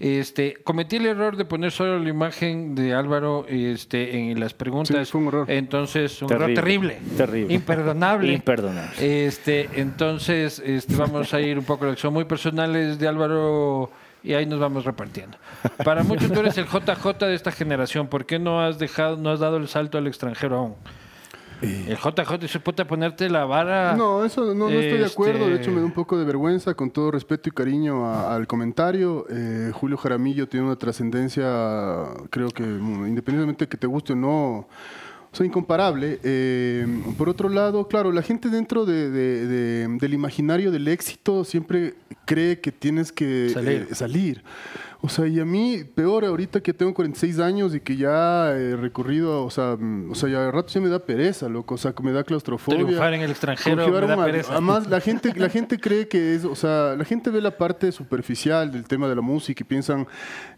Este, 0.00 0.54
cometí 0.62 0.96
el 0.96 1.06
error 1.06 1.36
de 1.36 1.44
poner 1.44 1.72
solo 1.72 1.98
la 1.98 2.08
imagen 2.08 2.74
de 2.74 2.94
Álvaro 2.94 3.46
este, 3.48 4.30
en 4.30 4.38
las 4.38 4.54
preguntas. 4.54 4.96
Sí, 4.96 5.12
fue 5.12 5.20
un 5.20 5.26
error. 5.28 5.50
Entonces, 5.50 6.22
un 6.22 6.32
error 6.32 6.54
terrible. 6.54 6.98
Terrible. 7.16 7.52
Imperdonable. 7.52 8.32
Imperdonable. 8.34 9.26
Este, 9.26 9.68
entonces, 9.74 10.62
este, 10.64 10.94
vamos 10.94 11.34
a 11.34 11.40
ir 11.40 11.58
un 11.58 11.64
poco, 11.64 11.96
son 11.96 12.12
muy 12.12 12.24
personales 12.24 12.98
de 12.98 13.08
Álvaro 13.08 13.90
y 14.22 14.34
ahí 14.34 14.46
nos 14.46 14.60
vamos 14.60 14.84
repartiendo. 14.84 15.36
Para 15.84 16.02
muchos 16.02 16.30
tú 16.32 16.40
eres 16.40 16.56
el 16.58 16.66
JJ 16.66 17.26
de 17.26 17.34
esta 17.34 17.50
generación. 17.50 18.08
¿Por 18.08 18.26
qué 18.26 18.38
no 18.38 18.60
has 18.60 18.78
dejado, 18.78 19.16
no 19.16 19.30
has 19.30 19.40
dado 19.40 19.56
el 19.56 19.68
salto 19.68 19.98
al 19.98 20.06
extranjero 20.06 20.56
aún? 20.56 20.74
El 21.60 21.96
JJ 21.96 22.46
se 22.48 22.60
puede 22.60 22.84
ponerte 22.84 23.28
la 23.28 23.44
vara. 23.44 23.94
No, 23.96 24.24
eso 24.24 24.44
no, 24.54 24.54
no 24.54 24.68
estoy 24.70 24.98
de 24.98 25.06
acuerdo. 25.06 25.46
De 25.46 25.52
Este- 25.54 25.62
hecho, 25.64 25.70
me 25.72 25.80
da 25.80 25.86
un 25.86 25.92
poco 25.92 26.16
de 26.16 26.24
vergüenza, 26.24 26.74
con 26.74 26.90
todo 26.90 27.10
respeto 27.10 27.48
y 27.48 27.52
cariño 27.52 28.06
a- 28.06 28.34
al 28.34 28.46
comentario. 28.46 29.26
Eh, 29.28 29.72
Julio 29.74 29.96
Jaramillo 29.96 30.48
tiene 30.48 30.66
una 30.66 30.76
trascendencia, 30.76 31.44
creo 32.30 32.48
que 32.50 32.62
mm, 32.62 33.06
independientemente 33.08 33.64
de 33.64 33.68
que 33.68 33.76
te 33.76 33.86
guste 33.86 34.12
o 34.12 34.16
no, 34.16 34.68
soy 35.32 35.48
incomparable. 35.48 36.20
Eh, 36.22 36.86
por 37.18 37.28
otro 37.28 37.48
lado, 37.48 37.86
claro, 37.88 38.12
la 38.12 38.22
gente 38.22 38.48
dentro 38.48 38.86
de- 38.86 39.10
de- 39.10 39.46
de- 39.46 39.88
del 40.00 40.14
imaginario 40.14 40.70
del 40.70 40.88
éxito 40.88 41.44
siempre 41.44 41.94
cree 42.24 42.60
que 42.60 42.72
tienes 42.72 43.12
que 43.12 43.50
Salir. 43.52 43.88
eh, 43.90 43.94
salir. 43.94 44.42
O 45.00 45.08
sea, 45.08 45.28
y 45.28 45.38
a 45.38 45.44
mí, 45.44 45.84
peor 45.94 46.24
ahorita 46.24 46.60
que 46.60 46.74
tengo 46.74 46.92
46 46.92 47.38
años 47.38 47.72
y 47.72 47.78
que 47.78 47.96
ya 47.96 48.50
he 48.50 48.74
recorrido, 48.74 49.44
o 49.44 49.50
sea, 49.50 49.76
mm, 49.78 50.10
o 50.10 50.14
sea, 50.16 50.28
ya 50.28 50.40
de 50.40 50.50
rato 50.50 50.72
ya 50.72 50.80
me 50.80 50.88
da 50.88 50.98
pereza, 50.98 51.48
loco, 51.48 51.76
o 51.76 51.78
sea, 51.78 51.92
que 51.92 52.02
me 52.02 52.10
da 52.10 52.24
claustrofobia. 52.24 52.84
Triunfar 52.84 53.14
en 53.14 53.20
el 53.20 53.30
extranjero 53.30 53.88
me 53.88 54.06
da 54.08 54.24
pereza. 54.24 54.52
Además, 54.52 54.88
la 54.88 55.00
gente, 55.08 55.32
la 55.36 55.48
gente 55.48 55.78
cree 55.78 56.08
que 56.08 56.34
es, 56.34 56.44
o 56.44 56.56
sea, 56.56 56.96
la 56.96 57.04
gente 57.04 57.30
ve 57.30 57.40
la 57.40 57.56
parte 57.56 57.92
superficial 57.92 58.72
del 58.72 58.82
tema 58.88 59.08
de 59.08 59.14
la 59.14 59.22
música 59.22 59.62
y 59.62 59.64
piensan, 59.64 60.04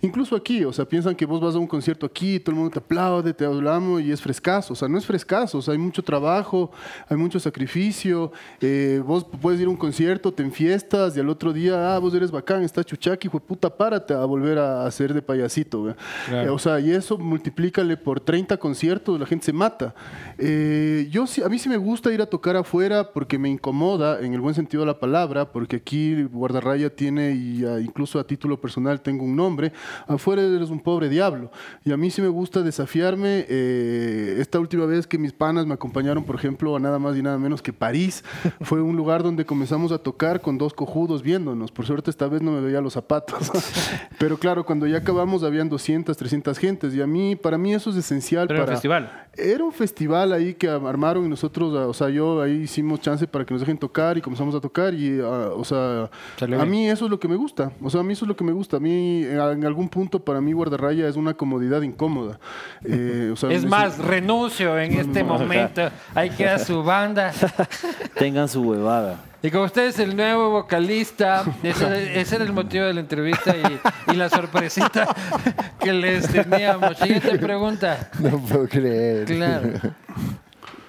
incluso 0.00 0.34
aquí, 0.34 0.64
o 0.64 0.72
sea, 0.72 0.86
piensan 0.86 1.14
que 1.14 1.26
vos 1.26 1.38
vas 1.38 1.54
a 1.54 1.58
un 1.58 1.66
concierto 1.66 2.06
aquí, 2.06 2.40
todo 2.40 2.52
el 2.52 2.60
mundo 2.60 2.72
te 2.72 2.78
aplaude, 2.78 3.34
te 3.34 3.44
hablamos 3.44 4.00
y 4.00 4.10
es 4.10 4.22
frescazo. 4.22 4.72
O 4.72 4.76
sea, 4.76 4.88
no 4.88 4.96
es 4.96 5.04
frescazo, 5.04 5.58
o 5.58 5.62
sea, 5.62 5.72
hay 5.72 5.78
mucho 5.78 6.02
trabajo, 6.02 6.70
hay 7.10 7.18
mucho 7.18 7.38
sacrificio. 7.38 8.32
eh, 8.62 9.02
vos 9.04 9.26
puedes 9.42 9.60
ir 9.60 9.66
a 9.66 9.70
un 9.70 9.76
concierto, 9.76 10.32
te 10.32 10.42
enfiestas 10.42 11.14
y 11.14 11.20
al 11.20 11.28
otro 11.28 11.52
día, 11.52 11.94
ah, 11.94 11.98
vos 11.98 12.14
eres 12.14 12.30
bacán, 12.30 12.62
estás 12.62 12.86
chuchaqui, 12.86 13.28
fue 13.28 13.40
puta, 13.40 13.68
párate 13.68 14.14
a 14.14 14.29
volver 14.30 14.58
a 14.58 14.86
hacer 14.86 15.12
de 15.12 15.22
payasito. 15.22 15.94
Claro. 16.26 16.48
Eh, 16.48 16.50
o 16.50 16.58
sea, 16.58 16.80
y 16.80 16.90
eso 16.90 17.18
multiplícale 17.18 17.96
por 17.96 18.20
30 18.20 18.56
conciertos, 18.56 19.18
la 19.18 19.26
gente 19.26 19.46
se 19.46 19.52
mata. 19.52 19.94
Eh, 20.38 21.08
yo 21.10 21.26
sí, 21.26 21.42
a 21.42 21.48
mí 21.48 21.58
sí 21.58 21.68
me 21.68 21.76
gusta 21.76 22.12
ir 22.12 22.22
a 22.22 22.26
tocar 22.26 22.56
afuera 22.56 23.12
porque 23.12 23.38
me 23.38 23.48
incomoda, 23.48 24.20
en 24.20 24.32
el 24.32 24.40
buen 24.40 24.54
sentido 24.54 24.82
de 24.82 24.86
la 24.86 24.98
palabra, 24.98 25.52
porque 25.52 25.76
aquí 25.76 26.22
Guardarraya 26.24 26.94
tiene, 26.94 27.32
y 27.32 27.64
incluso 27.82 28.18
a 28.18 28.24
título 28.24 28.60
personal 28.60 29.00
tengo 29.00 29.24
un 29.24 29.36
nombre, 29.36 29.72
afuera 30.06 30.42
eres 30.42 30.70
un 30.70 30.80
pobre 30.80 31.08
diablo. 31.08 31.50
Y 31.84 31.92
a 31.92 31.96
mí 31.96 32.10
sí 32.10 32.22
me 32.22 32.28
gusta 32.28 32.62
desafiarme. 32.62 33.46
eh, 33.48 34.36
esta 34.38 34.58
última 34.58 34.86
vez 34.86 35.06
que 35.06 35.18
mis 35.18 35.32
panas 35.32 35.66
me 35.66 35.74
acompañaron, 35.74 36.24
por 36.24 36.36
ejemplo, 36.36 36.76
a 36.76 36.80
nada 36.80 36.98
más 36.98 37.16
y 37.16 37.22
nada 37.22 37.38
menos 37.38 37.62
que 37.62 37.72
París, 37.72 38.24
fue 38.60 38.80
un 38.80 38.96
lugar 38.96 39.22
donde 39.22 39.44
comenzamos 39.44 39.92
a 39.92 39.98
tocar 39.98 40.40
con 40.40 40.58
dos 40.58 40.74
cojudos 40.74 41.22
viéndonos. 41.22 41.72
Por 41.72 41.86
suerte 41.86 42.10
esta 42.10 42.28
vez 42.28 42.42
no 42.42 42.52
me 42.52 42.60
veía 42.60 42.80
los 42.80 42.94
zapatos. 42.94 43.50
Pero 44.20 44.36
claro, 44.36 44.66
cuando 44.66 44.86
ya 44.86 44.98
acabamos 44.98 45.42
habían 45.44 45.70
200, 45.70 46.14
300 46.14 46.58
gentes 46.58 46.94
y 46.94 47.00
a 47.00 47.06
mí, 47.06 47.36
para 47.36 47.56
mí 47.56 47.72
eso 47.72 47.88
es 47.88 47.96
esencial. 47.96 48.46
Pero 48.48 48.58
era 48.58 48.64
un 48.64 48.66
para, 48.66 48.76
festival. 48.76 49.26
Era 49.34 49.64
un 49.64 49.72
festival 49.72 50.32
ahí 50.34 50.52
que 50.52 50.68
armaron 50.68 51.24
y 51.24 51.28
nosotros, 51.30 51.72
o 51.72 51.94
sea, 51.94 52.10
yo 52.10 52.42
ahí 52.42 52.52
hicimos 52.64 53.00
chance 53.00 53.26
para 53.26 53.46
que 53.46 53.54
nos 53.54 53.62
dejen 53.62 53.78
tocar 53.78 54.18
y 54.18 54.20
comenzamos 54.20 54.54
a 54.54 54.60
tocar 54.60 54.92
y, 54.92 55.18
ah, 55.20 55.52
o 55.56 55.64
sea, 55.64 56.10
Salió 56.36 56.60
a 56.60 56.64
bien. 56.64 56.70
mí 56.70 56.90
eso 56.90 57.06
es 57.06 57.10
lo 57.10 57.18
que 57.18 57.28
me 57.28 57.36
gusta. 57.36 57.72
O 57.80 57.88
sea, 57.88 58.02
a 58.02 58.04
mí 58.04 58.12
eso 58.12 58.26
es 58.26 58.28
lo 58.28 58.36
que 58.36 58.44
me 58.44 58.52
gusta. 58.52 58.76
A 58.76 58.80
mí, 58.80 59.22
eh, 59.24 59.52
en 59.52 59.64
algún 59.64 59.88
punto, 59.88 60.22
para 60.22 60.42
mí, 60.42 60.52
guardarraya 60.52 61.08
es 61.08 61.16
una 61.16 61.32
comodidad 61.32 61.80
incómoda. 61.80 62.38
Eh, 62.84 63.30
o 63.32 63.36
sea, 63.36 63.50
Es 63.50 63.64
más, 63.64 63.96
renuncio 63.96 64.78
en 64.78 64.98
este 64.98 65.24
momento. 65.24 65.88
Ahí 66.14 66.28
queda 66.28 66.58
su 66.58 66.82
banda. 66.82 67.32
Tengan 68.18 68.50
su 68.50 68.60
huevada. 68.60 69.29
Y 69.42 69.50
como 69.50 69.64
usted 69.64 69.86
es 69.86 69.98
el 69.98 70.14
nuevo 70.16 70.50
vocalista, 70.50 71.44
ese, 71.62 72.20
ese 72.20 72.36
era 72.36 72.44
el 72.44 72.52
motivo 72.52 72.84
de 72.84 72.92
la 72.94 73.00
entrevista 73.00 73.54
y, 73.56 74.12
y 74.12 74.16
la 74.16 74.28
sorpresita 74.28 75.14
que 75.80 75.92
les 75.92 76.28
teníamos. 76.28 76.98
Siguiente 76.98 77.38
pregunta. 77.38 78.10
No 78.20 78.38
puedo 78.38 78.68
creer. 78.68 79.24
Claro. 79.24 79.70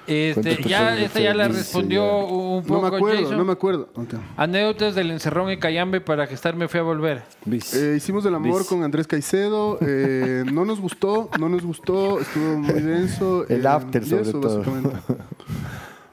Este, 0.07 0.61
ya, 0.63 0.97
esta 0.97 1.21
ya 1.21 1.33
la 1.33 1.47
respondió 1.47 2.01
señor. 2.01 2.31
un 2.33 2.57
No 2.57 2.63
poco 2.67 2.81
me 2.81 2.97
acuerdo, 2.97 3.21
Jason. 3.21 3.37
no 3.37 3.45
me 3.45 3.51
acuerdo. 3.53 3.89
Ok. 3.95 4.13
Anécdotas 4.35 4.95
del 4.95 5.11
encerrón 5.11 5.49
y 5.51 5.57
Cayambe 5.57 6.01
para 6.01 6.27
gestar 6.27 6.55
me 6.55 6.67
fui 6.67 6.79
a 6.81 6.83
volver. 6.83 7.23
Eh, 7.49 7.93
hicimos 7.95 8.25
el 8.25 8.35
amor 8.35 8.59
Bis. 8.59 8.67
con 8.67 8.83
Andrés 8.83 9.07
Caicedo. 9.07 9.77
eh, 9.79 10.43
no 10.51 10.65
nos 10.65 10.81
gustó, 10.81 11.29
no 11.39 11.47
nos 11.47 11.63
gustó, 11.63 12.19
estuvo 12.19 12.57
muy 12.57 12.81
denso. 12.81 13.45
El 13.47 13.63
eh, 13.63 13.69
after, 13.69 14.03
sobre 14.05 14.21
eso, 14.23 14.39
todo. 14.41 14.63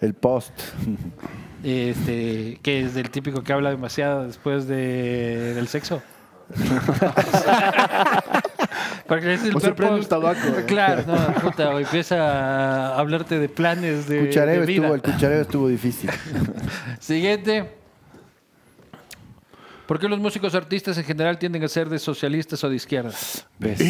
El 0.01 0.15
post. 0.15 0.53
Este, 1.63 2.59
que 2.63 2.83
es 2.83 2.95
del 2.95 3.11
típico 3.11 3.43
que 3.43 3.53
habla 3.53 3.71
demasiado 3.71 4.27
después 4.27 4.69
de, 4.69 5.55
del 5.55 5.69
sexo. 5.69 6.03
Porque 9.07 9.35
es 9.35 9.45
el 9.45 9.57
O 9.57 9.61
se 9.61 9.73
prende 9.73 10.01
un 10.01 10.07
tabaco, 10.07 10.47
eh. 10.49 10.65
Claro, 10.67 11.05
no, 11.07 11.35
puta, 11.41 11.71
o 11.71 11.79
empieza 11.79 12.95
a 12.95 12.99
hablarte 12.99 13.39
de 13.39 13.49
planes 13.49 14.07
de, 14.09 14.27
Cuchareo 14.27 14.61
de 14.61 14.67
vida. 14.67 14.83
estuvo, 14.83 14.95
el 14.95 15.03
cuchareo 15.03 15.41
estuvo 15.43 15.69
difícil. 15.69 16.11
Siguiente. 17.01 17.71
¿Por 19.87 19.99
qué 19.99 20.09
los 20.09 20.21
músicos 20.21 20.55
artistas 20.55 20.99
en 20.99 21.05
general 21.05 21.39
tienden 21.39 21.65
a 21.65 21.69
ser 21.69 21.89
de 21.89 21.99
socialistas 21.99 22.63
o 22.63 22.69
de 22.69 22.77
izquierdas? 22.77 23.47
¿Ves? 23.59 23.81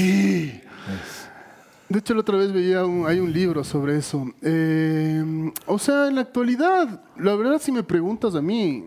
De 1.89 2.01
hecho, 2.01 2.13
la 2.15 2.21
otra 2.21 2.37
vez 2.37 2.53
veía 2.53 2.85
un, 2.85 3.07
hay 3.07 3.19
un 3.19 3.33
libro 3.33 3.65
sobre 3.65 3.97
eso. 3.97 4.27
Eh, 4.43 5.53
o 5.67 5.79
sea, 5.79 6.09
en 6.09 6.17
la 6.17 6.21
actualidad, 6.21 7.01
la 7.19 7.35
verdad, 7.35 7.59
si 7.61 7.73
me 7.73 7.83
preguntas 7.83 8.35
a 8.35 8.43
mí, 8.43 8.85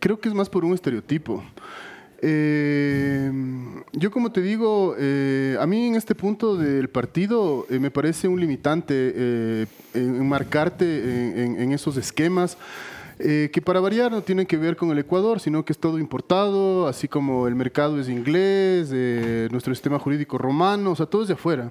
creo 0.00 0.18
que 0.18 0.28
es 0.28 0.34
más 0.34 0.48
por 0.50 0.64
un 0.64 0.74
estereotipo. 0.74 1.42
Eh, 2.20 3.30
yo, 3.92 4.10
como 4.10 4.32
te 4.32 4.40
digo, 4.40 4.94
eh, 4.98 5.56
a 5.60 5.66
mí 5.66 5.86
en 5.88 5.94
este 5.94 6.14
punto 6.16 6.56
del 6.56 6.88
partido 6.88 7.66
eh, 7.70 7.78
me 7.78 7.90
parece 7.92 8.26
un 8.26 8.40
limitante 8.40 8.94
eh, 8.96 9.66
en 9.94 10.16
enmarcarte 10.16 10.84
en, 10.84 11.38
en- 11.38 11.60
en 11.60 11.72
esos 11.72 11.96
esquemas. 11.96 12.56
que 13.18 13.62
para 13.64 13.78
variar 13.78 14.10
no 14.10 14.20
tienen 14.22 14.46
que 14.46 14.56
ver 14.56 14.74
con 14.76 14.90
el 14.90 14.98
Ecuador, 14.98 15.38
sino 15.38 15.64
que 15.64 15.72
es 15.72 15.78
todo 15.78 15.96
importado, 16.00 16.88
así 16.88 17.06
como 17.06 17.46
el 17.46 17.54
mercado 17.54 18.00
es 18.00 18.08
inglés, 18.08 18.90
nuestro 19.52 19.72
sistema 19.72 19.96
jurídico 20.00 20.38
romano, 20.38 20.90
o 20.90 20.96
sea, 20.96 21.06
todo 21.06 21.22
es 21.22 21.28
de 21.28 21.34
afuera. 21.34 21.70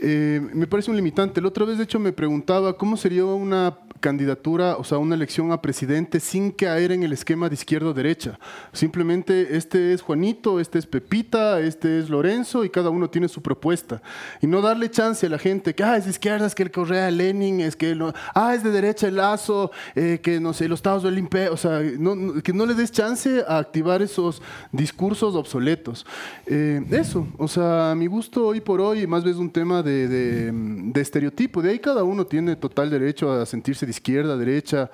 Eh, 0.00 0.40
me 0.54 0.66
parece 0.66 0.90
un 0.90 0.96
limitante. 0.96 1.40
La 1.40 1.48
otra 1.48 1.64
vez, 1.64 1.76
de 1.78 1.84
hecho, 1.84 1.98
me 1.98 2.12
preguntaba 2.12 2.76
cómo 2.76 2.96
sería 2.96 3.24
una 3.24 3.76
candidatura, 4.00 4.76
o 4.76 4.84
sea, 4.84 4.98
una 4.98 5.16
elección 5.16 5.50
a 5.50 5.60
presidente 5.60 6.20
sin 6.20 6.52
caer 6.52 6.92
en 6.92 7.02
el 7.02 7.12
esquema 7.12 7.48
de 7.48 7.56
izquierda-derecha. 7.56 8.38
Simplemente 8.72 9.56
este 9.56 9.92
es 9.92 10.02
Juanito, 10.02 10.60
este 10.60 10.78
es 10.78 10.86
Pepita, 10.86 11.58
este 11.60 11.98
es 11.98 12.08
Lorenzo 12.08 12.64
y 12.64 12.70
cada 12.70 12.90
uno 12.90 13.10
tiene 13.10 13.26
su 13.26 13.42
propuesta. 13.42 14.00
Y 14.40 14.46
no 14.46 14.60
darle 14.62 14.88
chance 14.88 15.26
a 15.26 15.28
la 15.28 15.38
gente 15.38 15.74
que, 15.74 15.82
ah, 15.82 15.96
es 15.96 16.04
de 16.04 16.10
izquierda, 16.12 16.46
es 16.46 16.54
que 16.54 16.62
el 16.62 16.70
Correa 16.70 17.10
Lenin, 17.10 17.58
es 17.58 17.74
que, 17.74 17.98
ah, 18.36 18.54
es 18.54 18.62
de 18.62 18.70
derecha 18.70 19.08
el 19.08 19.16
Lazo, 19.16 19.72
eh, 19.96 20.20
que 20.22 20.38
no 20.38 20.52
sé, 20.52 20.68
los 20.68 20.78
Estados 20.78 21.02
del 21.02 21.18
Imperio, 21.18 21.54
o 21.54 21.56
sea, 21.56 21.80
no- 21.98 22.40
que 22.40 22.52
no 22.52 22.66
le 22.66 22.74
des 22.74 22.92
chance 22.92 23.42
a 23.48 23.58
activar 23.58 24.00
esos 24.00 24.40
discursos 24.70 25.34
obsoletos. 25.34 26.06
Eh, 26.46 26.84
eso, 26.92 27.26
o 27.36 27.48
sea, 27.48 27.90
a 27.90 27.94
mi 27.96 28.06
gusto 28.06 28.46
hoy 28.46 28.60
por 28.60 28.80
hoy, 28.80 29.08
más 29.08 29.24
bien 29.24 29.36
un 29.38 29.50
tema 29.50 29.82
de, 29.82 29.87
de- 30.08 30.50
de 30.52 31.00
estereotipo. 31.00 31.62
De 31.62 31.70
ahí 31.70 31.78
cada 31.78 32.04
uno 32.04 32.24
tiene 32.26 32.56
total 32.56 32.90
derecho 32.90 33.32
a 33.32 33.46
sentirse 33.46 33.86
de 33.86 33.90
izquierda, 33.90 34.36
derecha, 34.36 34.90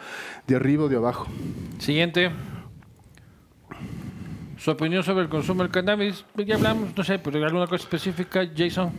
de 0.46 0.56
arriba 0.56 0.84
o 0.84 0.88
de 0.88 0.96
abajo. 0.96 1.26
Siguiente. 1.78 2.30
Su 4.56 4.70
opinión 4.70 5.02
sobre 5.02 5.24
el 5.24 5.28
consumo 5.28 5.62
del 5.62 5.70
cannabis. 5.70 6.24
Ya 6.46 6.54
hablamos, 6.54 6.96
no 6.96 7.04
sé, 7.04 7.18
pero 7.18 7.44
alguna 7.44 7.66
cosa 7.66 7.82
específica, 7.84 8.48
Jason. 8.56 8.90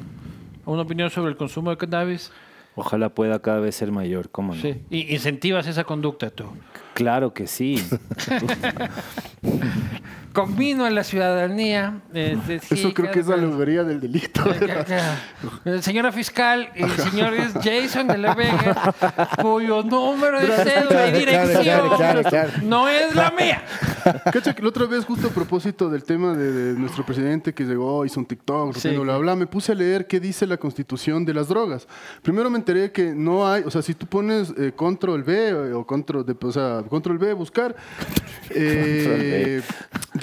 Una 0.66 0.82
opinión 0.84 1.10
sobre 1.10 1.32
el 1.32 1.38
consumo 1.38 1.70
de 1.72 1.78
cannabis. 1.78 2.32
Ojalá 2.78 3.08
pueda 3.10 3.40
cada 3.42 3.60
vez 3.60 3.74
ser 3.76 3.92
mayor, 3.92 4.30
¿cómo 4.30 4.54
no? 4.54 4.62
Sí. 4.62 4.76
Y 4.90 5.14
incentivas 5.14 5.66
esa 5.66 5.86
conducta 5.86 6.30
tú. 6.30 6.46
Claro 6.94 7.34
que 7.34 7.48
sí. 7.48 7.82
Convino 10.36 10.86
a 10.86 10.90
la 10.92 11.04
ciudadanía. 11.04 12.02
este, 12.14 12.60
sí, 12.60 12.76
Eso 12.76 12.94
creo 12.94 13.10
que 13.12 13.22
es 13.22 13.28
la 13.28 13.36
alegoría 13.36 13.84
del 13.84 14.00
delito. 14.02 14.44
Eh, 15.66 15.82
Señora 15.82 16.12
fiscal, 16.12 16.70
el 16.76 16.90
señor 16.92 17.34
es 17.34 17.54
Jason 17.54 18.08
de 18.08 18.18
la 18.18 18.36
Vega, 18.36 18.94
cuyo 19.42 19.82
número 19.84 20.40
de 20.40 20.48
cédula 20.48 21.08
y 21.08 21.12
dirección 21.20 21.64
claro, 21.64 21.96
claro, 21.98 22.24
claro. 22.24 22.52
no 22.64 22.88
es 22.90 23.16
la 23.16 23.32
mía. 23.32 23.64
Cacha 24.32 24.54
que 24.54 24.62
la 24.62 24.70
otra 24.70 24.86
vez, 24.86 25.04
justo 25.06 25.28
a 25.28 25.32
propósito 25.32 25.90
del 25.90 26.04
tema 26.04 26.34
de, 26.36 26.52
de 26.52 26.80
nuestro 26.80 27.06
presidente 27.06 27.54
que 27.54 27.64
llegó, 27.64 28.06
hizo 28.06 28.20
un 28.20 28.26
TikTok, 28.26 28.76
Sí. 28.76 28.90
bla, 28.90 29.00
bla, 29.02 29.18
bla, 29.18 29.36
me 29.36 29.48
puse 29.48 29.72
a 29.72 29.76
leer 29.76 30.06
qué 30.08 30.20
dice 30.20 30.46
la 30.46 30.58
constitución 30.58 31.26
de 31.26 31.34
las 31.34 31.48
drogas. 31.48 31.88
Primero 32.22 32.50
me 32.50 32.58
enteré 32.58 32.92
que 32.92 33.14
no 33.16 33.48
hay, 33.48 33.64
o 33.64 33.72
sea, 33.72 33.82
si 33.82 33.94
tú 33.96 34.06
pones 34.06 34.54
eh, 34.58 34.74
control 34.76 35.24
B 35.24 35.50
eh, 35.50 35.74
o 35.74 35.86
control, 35.86 36.26
de, 36.26 36.36
o 36.40 36.52
sea, 36.52 36.84
control 36.88 37.18
B, 37.18 37.34
buscar, 37.34 37.76
eh, 38.52 39.62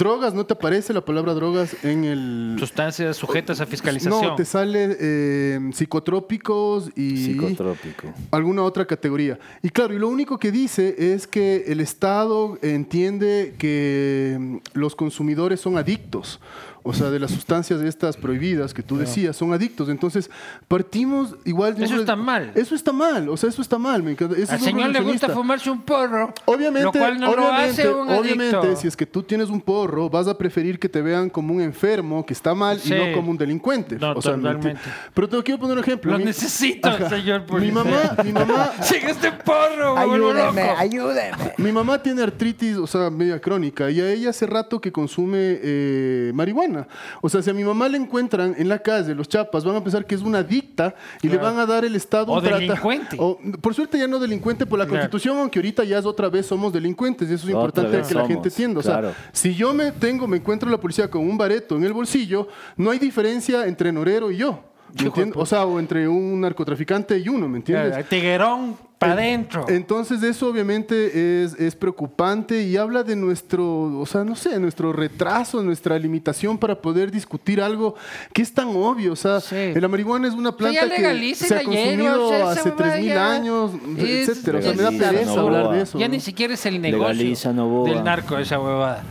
drogas, 0.03 0.33
no 0.33 0.45
te 0.45 0.53
aparece 0.53 0.93
la 0.93 0.99
palabra 0.99 1.33
drogas 1.33 1.81
en 1.83 2.03
el... 2.03 2.57
Sustancias 2.59 3.15
sujetas 3.15 3.61
a 3.61 3.65
fiscalización. 3.65 4.21
No, 4.21 4.35
te 4.35 4.43
sale 4.43 4.97
eh, 4.99 5.59
psicotrópicos 5.71 6.89
y 6.93 7.25
Psicotrópico. 7.25 8.13
alguna 8.31 8.63
otra 8.63 8.85
categoría. 8.85 9.39
Y 9.61 9.69
claro, 9.69 9.93
y 9.93 9.99
lo 9.99 10.09
único 10.09 10.37
que 10.37 10.51
dice 10.51 11.13
es 11.13 11.25
que 11.25 11.63
el 11.67 11.79
Estado 11.79 12.57
entiende 12.61 13.55
que 13.57 14.37
mm, 14.37 14.57
los 14.73 14.93
consumidores 14.93 15.61
son 15.61 15.77
adictos. 15.77 16.41
O 16.85 16.93
sea, 16.93 17.09
de 17.09 17.17
las 17.17 17.31
sustancias 17.31 17.79
estas 17.81 18.17
prohibidas 18.17 18.73
que 18.73 18.83
tú 18.83 18.97
decías, 18.97 19.37
son 19.37 19.53
adictos. 19.53 19.87
Entonces, 19.87 20.29
partimos 20.67 21.35
igual 21.45 21.75
de 21.75 21.85
Eso 21.85 21.95
está 21.95 22.15
mal. 22.15 22.51
Eso 22.55 22.75
está 22.75 22.91
mal, 22.91 23.29
o 23.29 23.37
sea, 23.37 23.49
eso 23.49 23.61
está 23.61 23.77
mal. 23.77 24.03
me 24.03 24.11
encanta. 24.11 24.35
Al 24.35 24.41
es 24.41 24.49
señor 24.61 24.89
le 24.89 24.99
gusta 25.01 25.29
fumarse 25.29 25.69
un 25.69 25.81
porro, 25.81 26.33
Obviamente, 26.45 26.83
lo 26.85 26.91
cual 26.91 27.19
no 27.19 27.27
lo 27.35 27.43
obviamente, 27.47 27.81
hace 27.83 27.89
un 27.89 28.09
obviamente, 28.09 28.55
adicto. 28.57 28.75
si 28.75 28.87
es 28.87 28.97
que 28.97 29.05
tú 29.05 29.23
tienes 29.23 29.49
un 29.49 29.61
porro, 29.61 30.09
vas 30.09 30.27
a 30.27 30.37
preferir 30.37 30.77
que 30.79 30.89
te 30.89 31.01
vean 31.01 31.29
como 31.29 31.53
un 31.53 31.61
enfermo 31.61 32.25
que 32.25 32.33
está 32.33 32.53
mal 32.53 32.79
Sí. 32.79 32.93
y 32.93 32.97
no 32.97 33.13
como 33.15 33.31
un 33.31 33.37
delincuente. 33.37 33.97
No, 33.97 34.11
o 34.13 34.21
sea, 34.21 34.35
¿me 34.35 34.43
totalmente. 34.43 34.81
Pero 35.13 35.29
te 35.29 35.43
quiero 35.43 35.59
poner 35.61 35.77
un 35.77 35.83
ejemplo. 35.83 36.11
Lo 36.11 36.17
Mi- 36.17 36.25
necesito, 36.25 36.89
señor 37.09 37.41
Mi 37.41 37.47
policía. 37.47 37.73
mamá, 37.75 38.17
mi 38.23 38.31
mamá, 38.33 38.71
Sigue 38.81 39.11
este 39.11 39.31
porro. 39.31 39.97
Ayúdeme, 39.97 40.61
ayúdeme. 40.77 41.53
mi 41.57 41.71
mamá 41.71 42.01
tiene 42.01 42.23
artritis, 42.23 42.77
o 42.77 42.87
sea, 42.87 43.09
media 43.09 43.39
crónica, 43.39 43.89
y 43.89 44.01
a 44.01 44.11
ella 44.11 44.31
hace 44.31 44.45
rato 44.45 44.81
que 44.81 44.91
consume 44.91 45.37
eh, 45.61 46.31
marihuana. 46.33 46.72
O 47.21 47.29
sea, 47.29 47.41
si 47.41 47.49
a 47.49 47.53
mi 47.53 47.63
mamá 47.63 47.87
le 47.89 47.97
encuentran 47.97 48.55
en 48.57 48.67
la 48.69 48.79
calle 48.79 49.13
los 49.15 49.27
chapas, 49.29 49.63
van 49.63 49.75
a 49.75 49.83
pensar 49.83 50.05
que 50.05 50.15
es 50.15 50.21
una 50.21 50.39
adicta 50.39 50.95
y 51.21 51.29
le 51.29 51.37
van 51.37 51.57
a 51.59 51.65
dar 51.65 51.85
el 51.85 51.95
Estado 51.95 52.31
O 52.31 52.37
un 52.37 52.41
trata- 52.43 52.59
delincuente. 52.59 53.17
o, 53.19 53.37
por 53.61 53.73
suerte 53.73 53.97
ya 53.97 54.07
no 54.07 54.19
delincuente 54.19 54.65
por 54.65 54.79
la 54.79 54.85
Claro. 54.85 55.01
Constitución, 55.01 55.37
aunque 55.37 55.59
ahorita 55.59 55.83
ya 55.83 55.97
es 55.99 56.05
otra 56.05 56.29
vez 56.29 56.45
somos 56.45 56.71
delincuentes, 56.73 57.29
y 57.29 57.33
eso 57.33 57.47
es 57.47 57.53
Otra 57.55 57.81
importante 57.81 58.07
que 58.07 58.13
la 58.15 58.25
gente 58.27 58.49
entienda. 58.49 58.79
O 58.79 58.83
sea, 58.83 58.99
claro. 58.99 59.15
si 59.31 59.53
yo 59.55 59.73
me 59.73 59.91
tengo, 59.91 60.27
me 60.27 60.37
encuentro 60.37 60.69
la 60.69 60.77
policía 60.79 61.09
con 61.09 61.21
un 61.21 61.37
bareto 61.37 61.75
en 61.75 61.83
el 61.83 61.93
bolsillo, 61.93 62.47
no 62.77 62.91
hay 62.91 62.99
diferencia 62.99 63.65
entre 63.67 63.91
Norero 63.91 64.31
y 64.31 64.37
yo. 64.37 64.59
¿Me 64.99 65.05
entiendes? 65.07 65.35
O 65.37 65.45
sea, 65.45 65.65
o 65.65 65.79
entre 65.79 66.07
un 66.07 66.41
narcotraficante 66.41 67.17
y 67.17 67.27
uno, 67.29 67.47
¿me 67.49 67.57
entiendes? 67.57 68.07
Tiguerón 68.09 68.77
para 68.99 69.13
adentro. 69.13 69.65
Entonces 69.67 70.23
eso 70.23 70.47
obviamente 70.47 71.43
es, 71.43 71.55
es 71.59 71.75
preocupante 71.75 72.63
y 72.63 72.77
habla 72.77 73.03
de 73.03 73.17
nuestro, 73.17 73.99
o 73.99 74.05
sea, 74.05 74.23
no 74.23 74.33
sé, 74.35 74.57
nuestro 74.61 74.93
retraso, 74.93 75.61
nuestra 75.61 75.99
limitación 75.99 76.57
para 76.57 76.81
poder 76.81 77.11
discutir 77.11 77.59
algo 77.61 77.95
que 78.31 78.41
es 78.41 78.53
tan 78.53 78.67
obvio. 78.69 79.11
O 79.11 79.15
sea, 79.17 79.41
Sí. 79.41 79.73
la 79.75 79.87
marihuana 79.89 80.29
es 80.29 80.33
una 80.33 80.55
planta 80.55 80.87
que 80.89 81.35
se 81.35 81.53
ha 81.53 81.63
consumido 81.63 82.27
o 82.27 82.29
sea, 82.29 82.37
esa 82.39 82.51
hace 82.51 82.69
huevada 82.69 82.95
3.000 82.97 83.05
ya 83.07 83.31
años, 83.33 83.71
es- 83.97 84.29
etcétera. 84.29 84.59
O 84.59 84.61
sea, 84.61 84.73
me 84.73 84.83
da 84.83 84.91
pereza 84.91 85.39
hablar 85.39 85.69
de 85.71 85.77
Ya 85.77 85.83
eso. 85.83 85.99
Ya 85.99 86.07
¿no? 86.07 86.13
ni 86.13 86.19
siquiera 86.21 86.53
es 86.53 86.65
el 86.65 86.81
negocio 86.81 87.83
del 87.83 88.03
narco 88.05 88.37
esa 88.37 88.57
huevada. 88.59 89.03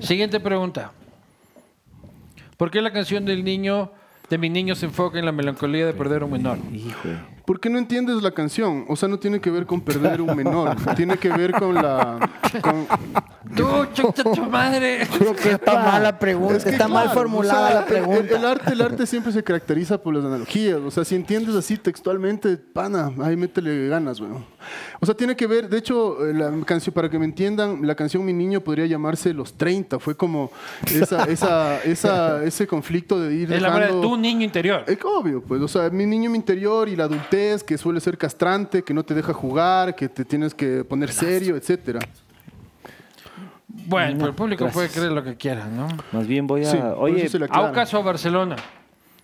Siguiente 0.00 0.40
pregunta. 0.40 0.92
¿Por 2.56 2.70
qué 2.70 2.80
la 2.80 2.92
canción 2.92 3.24
del 3.26 3.44
niño, 3.44 3.90
de 4.34 4.38
mi 4.38 4.50
niño, 4.50 4.74
se 4.74 4.86
enfoca 4.86 5.16
en 5.18 5.24
la 5.26 5.30
melancolía 5.32 5.86
de 5.86 5.92
perder 5.92 6.24
un 6.24 6.32
menor? 6.32 6.58
Hijo. 6.72 7.08
¿Por 7.46 7.60
qué 7.60 7.70
no 7.70 7.78
entiendes 7.78 8.20
la 8.22 8.32
canción? 8.32 8.84
O 8.88 8.96
sea, 8.96 9.08
no 9.08 9.18
tiene 9.18 9.40
que 9.40 9.50
ver 9.50 9.64
con 9.66 9.80
perder 9.80 10.20
un 10.22 10.34
menor, 10.34 10.74
tiene 10.96 11.16
que 11.18 11.28
ver 11.28 11.52
con 11.52 11.74
la... 11.74 12.18
con- 12.60 12.86
Tú, 13.54 13.66
chucha 13.92 14.24
tu 14.24 14.46
madre. 14.46 15.06
Creo 15.18 15.36
que 15.36 15.50
está 15.52 15.74
mal 15.74 16.02
la 16.02 16.18
pregunta, 16.18 16.56
Es 16.56 16.64
que, 16.64 16.70
está 16.70 16.88
mal 16.88 17.04
claro, 17.04 17.20
formulada 17.20 17.64
o 17.64 17.66
sea, 17.66 17.74
la 17.74 17.80
el- 17.80 17.86
pregunta. 17.86 18.34
El, 18.34 18.40
el 18.40 18.44
arte, 18.46 18.72
el 18.72 18.80
arte 18.80 19.06
siempre 19.06 19.30
se 19.32 19.44
caracteriza 19.44 19.98
por 20.02 20.14
las 20.14 20.24
analogías. 20.24 20.78
O 20.78 20.90
sea, 20.90 21.04
si 21.04 21.14
entiendes 21.14 21.54
así 21.54 21.76
textualmente, 21.76 22.56
pana, 22.56 23.12
ahí 23.22 23.36
métele 23.36 23.88
ganas, 23.88 24.18
güey. 24.20 24.32
O 25.04 25.06
sea, 25.06 25.14
tiene 25.14 25.36
que 25.36 25.46
ver, 25.46 25.68
de 25.68 25.76
hecho, 25.76 26.26
eh, 26.26 26.32
la 26.32 26.50
canción, 26.64 26.94
para 26.94 27.10
que 27.10 27.18
me 27.18 27.26
entiendan, 27.26 27.86
la 27.86 27.94
canción 27.94 28.24
Mi 28.24 28.32
Niño 28.32 28.62
podría 28.62 28.86
llamarse 28.86 29.34
Los 29.34 29.52
30. 29.52 29.98
Fue 29.98 30.16
como 30.16 30.50
esa, 30.90 31.24
esa, 31.28 31.82
esa, 31.84 32.42
ese 32.42 32.66
conflicto 32.66 33.20
de 33.20 33.34
ir 33.34 33.52
Es 33.52 33.60
la 33.60 33.68
verdad 33.68 33.80
de 33.80 33.86
dejando- 33.96 34.08
tu 34.08 34.16
niño 34.16 34.44
interior. 34.44 34.82
es 34.86 34.96
obvio, 35.04 35.42
pues, 35.42 35.60
o 35.60 35.68
sea, 35.68 35.90
mi 35.90 36.06
niño 36.06 36.30
mi 36.30 36.38
interior 36.38 36.88
y 36.88 36.96
la 36.96 37.04
adultez 37.04 37.62
que 37.62 37.76
suele 37.76 38.00
ser 38.00 38.16
castrante, 38.16 38.82
que 38.82 38.94
no 38.94 39.04
te 39.04 39.12
deja 39.12 39.34
jugar, 39.34 39.94
que 39.94 40.08
te 40.08 40.24
tienes 40.24 40.54
que 40.54 40.84
poner 40.84 41.12
serio, 41.12 41.54
etcétera. 41.54 42.00
Bueno, 43.86 44.14
pero 44.16 44.28
el 44.28 44.34
público 44.34 44.66
puede 44.68 44.88
creer 44.88 45.12
lo 45.12 45.22
que 45.22 45.36
quiera, 45.36 45.66
¿no? 45.66 45.86
Más 46.12 46.26
bien 46.26 46.46
voy 46.46 46.62
a. 46.64 46.70
Sí, 46.70 46.78
Oye. 46.96 47.28
Aucas 47.50 47.92
o 47.92 48.02
Barcelona. 48.02 48.56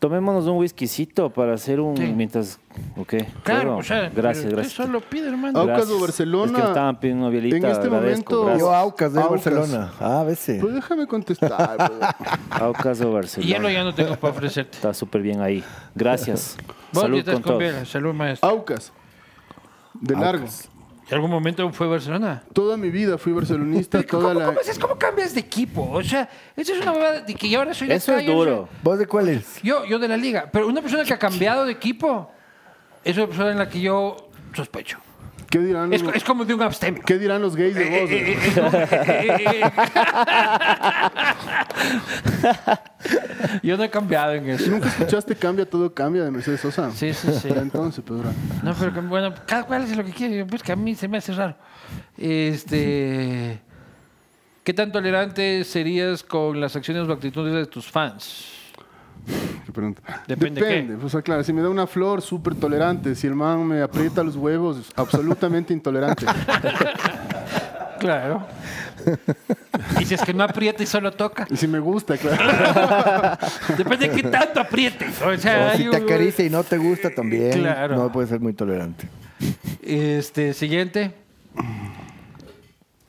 Tomémonos 0.00 0.46
un 0.46 0.56
whiskycito 0.56 1.28
para 1.30 1.52
hacer 1.54 1.78
un... 1.78 1.94
Sí. 1.96 2.04
Mientras... 2.16 2.58
Ok. 2.96 3.14
Claro, 3.42 3.76
o 3.76 3.82
sea, 3.82 4.08
Gracias, 4.08 4.46
gracias. 4.46 4.72
Usted 4.72 4.84
solo 4.86 5.00
pide, 5.02 5.28
hermano. 5.28 5.58
Aucas 5.60 5.76
Gracias. 5.76 5.96
o 5.96 6.00
Barcelona, 6.00 6.44
Es 6.46 6.52
que 6.56 6.62
me 6.62 6.68
estaban 6.68 7.00
pidiendo 7.00 7.22
una 7.26 7.30
bielita. 7.32 7.56
en 7.56 7.64
este 7.66 7.90
momento- 7.90 8.40
gracias. 8.44 8.60
Yo 8.60 8.74
Aucas 8.74 9.12
de 9.12 9.20
Aucas. 9.20 9.30
Barcelona. 9.44 9.92
Ah, 10.00 10.20
a 10.20 10.24
veces. 10.24 10.60
Pues 10.62 10.74
déjame 10.74 11.06
contestar. 11.06 11.76
pues. 11.76 12.30
Aucas 12.62 13.00
o 13.02 13.12
Barcelona. 13.12 13.52
Hielo 13.52 13.68
ya 13.68 13.84
no 13.84 13.94
tengo 13.94 14.16
para 14.16 14.32
ofrecerte. 14.32 14.76
Está 14.76 14.94
súper 14.94 15.20
bien 15.20 15.42
ahí. 15.42 15.62
Gracias. 15.94 16.56
Salud 16.92 17.22
con 17.22 17.34
con 17.34 17.42
todo. 17.42 17.58
biela. 17.58 17.84
Salud, 17.84 18.14
maestro. 18.14 18.48
Aucas. 18.48 18.92
De 20.00 20.16
largo. 20.16 20.46
¿En 21.10 21.16
algún 21.16 21.30
momento 21.30 21.68
fue 21.72 21.88
Barcelona? 21.88 22.40
Toda 22.52 22.76
mi 22.76 22.88
vida 22.88 23.18
fui 23.18 23.32
barcelonista, 23.32 24.00
¿Cómo, 24.08 24.22
toda 24.22 24.34
la... 24.34 24.46
cómo 24.46 24.60
haces? 24.60 24.78
¿Cómo 24.78 24.96
cambias 24.96 25.34
de 25.34 25.40
equipo? 25.40 25.90
O 25.90 26.02
sea, 26.04 26.28
eso 26.56 26.72
es 26.72 26.80
una 26.80 26.92
huevada 26.92 27.20
de 27.22 27.34
que 27.34 27.48
yo 27.50 27.58
ahora 27.58 27.74
soy 27.74 27.88
de 27.88 27.94
Eso 27.96 28.12
acá, 28.12 28.20
es 28.20 28.26
duro. 28.28 28.68
¿Vos 28.84 28.96
de 28.96 29.06
cuál 29.08 29.28
soy- 29.28 29.60
Yo, 29.60 29.84
yo 29.86 29.98
de 29.98 30.06
la 30.06 30.16
liga. 30.16 30.48
Pero 30.52 30.68
una 30.68 30.80
persona 30.80 31.02
que 31.04 31.12
ha 31.12 31.18
cambiado 31.18 31.64
de 31.64 31.72
equipo 31.72 32.30
es 33.02 33.16
una 33.16 33.26
persona 33.26 33.50
en 33.50 33.58
la 33.58 33.68
que 33.68 33.80
yo 33.80 34.16
sospecho. 34.54 34.98
¿Qué 35.50 35.58
dirán, 35.58 35.92
Es, 35.92 36.00
los- 36.02 36.14
es 36.14 36.22
como 36.22 36.44
de 36.44 36.54
un 36.54 36.62
abstemio. 36.62 37.02
¿Qué 37.04 37.18
dirán 37.18 37.42
los 37.42 37.56
gays 37.56 37.74
de 37.74 37.84
vos? 37.84 38.08
Eh, 38.10 38.32
eh? 38.32 38.38
eh, 38.38 38.38
es 38.46 38.56
eh. 39.54 39.70
Yo 43.62 43.76
no 43.76 43.82
he 43.82 43.90
cambiado 43.90 44.32
en 44.34 44.48
eso. 44.48 44.70
¿Nunca 44.70 44.88
escuchaste 44.88 45.34
Cambia, 45.34 45.66
todo 45.68 45.92
cambia 45.92 46.22
de 46.24 46.30
Mercedes 46.30 46.60
Sosa? 46.60 46.90
Sí, 46.92 47.12
sí, 47.14 47.32
sí. 47.32 47.48
Entonces, 47.48 48.04
pues, 48.06 48.20
bro. 48.20 48.30
No, 48.62 48.74
pero 48.78 48.92
que, 48.94 49.00
bueno, 49.00 49.34
cada 49.46 49.64
cual 49.64 49.82
hace 49.82 49.96
lo 49.96 50.04
que 50.04 50.12
quiere. 50.12 50.44
Pues 50.44 50.62
que 50.62 50.72
a 50.72 50.76
mí 50.76 50.94
se 50.94 51.08
me 51.08 51.18
hace 51.18 51.32
raro. 51.32 51.56
Este. 52.16 53.60
¿Qué 54.62 54.74
tan 54.74 54.92
tolerante 54.92 55.64
serías 55.64 56.22
con 56.22 56.60
las 56.60 56.76
acciones 56.76 57.08
o 57.08 57.12
actitudes 57.12 57.54
de 57.54 57.66
tus 57.66 57.90
fans? 57.90 58.44
Qué 59.66 59.72
pregunta. 59.72 60.02
Depende 60.26 60.60
Depende. 60.60 61.04
O 61.04 61.08
sea, 61.08 61.22
claro, 61.22 61.44
si 61.44 61.52
me 61.52 61.62
da 61.62 61.68
una 61.68 61.86
flor, 61.86 62.22
súper 62.22 62.54
tolerante. 62.54 63.14
Si 63.14 63.26
el 63.26 63.34
man 63.34 63.66
me 63.66 63.82
aprieta 63.82 64.22
los 64.22 64.36
huevos, 64.36 64.92
absolutamente 64.96 65.72
intolerante. 65.72 66.26
Claro. 68.00 68.46
Y 70.00 70.06
si 70.06 70.14
es 70.14 70.22
que 70.22 70.32
no 70.32 70.42
aprieta 70.42 70.82
y 70.82 70.86
solo 70.86 71.12
toca. 71.12 71.46
Y 71.50 71.56
si 71.58 71.68
me 71.68 71.78
gusta, 71.78 72.16
claro. 72.16 73.36
Depende 73.76 74.08
de 74.08 74.16
qué 74.16 74.22
tanto 74.22 74.60
apriete. 74.60 75.06
O 75.06 75.36
sea, 75.36 75.72
O 75.74 75.76
si 75.76 75.84
te 75.84 75.96
acaricia 75.96 76.46
y 76.46 76.48
no 76.48 76.64
te 76.64 76.78
gusta 76.78 77.10
también. 77.10 77.60
Claro. 77.60 77.96
No 77.96 78.10
puede 78.10 78.26
ser 78.26 78.40
muy 78.40 78.54
tolerante. 78.54 79.06
Este, 79.82 80.54
siguiente. 80.54 81.12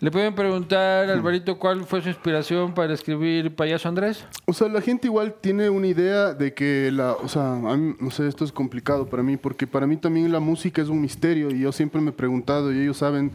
Le 0.02 0.10
pueden 0.10 0.34
preguntar, 0.34 1.11
Alvarito, 1.11 1.60
cuál 1.60 1.86
fue 1.86 2.02
su 2.02 2.10
inspiración 2.10 2.73
para 2.73 2.91
escribir 2.91 3.56
Payaso 3.56 3.88
Andrés. 3.88 4.26
O 4.48 4.53
sea, 4.53 4.68
la 4.68 4.82
gente 4.82 5.06
igual 5.06 5.36
tiene 5.40 5.69
una 5.69 5.86
idea 5.86 6.34
de 6.34 6.56
que 6.56 6.90
la, 6.91 7.14
o 7.14 7.28
sea, 7.28 7.53
a 7.53 7.78
mí, 7.78 7.94
no 7.99 8.10
sé, 8.10 8.28
esto 8.28 8.44
es 8.44 8.52
complicado 8.52 9.06
para 9.06 9.22
mí, 9.22 9.38
porque 9.38 9.68
para 9.68 9.86
mí 9.86 9.98
también 9.98 10.32
la 10.32 10.40
música 10.40 10.82
es 10.82 10.90
un 10.90 11.02
misterio 11.02 11.52
y 11.52 11.60
yo 11.60 11.72
siempre 11.72 12.02
me 12.02 12.10
he 12.10 12.14
preguntado 12.14 12.73
y 12.73 12.80
ellos 12.80 12.98
saben 12.98 13.32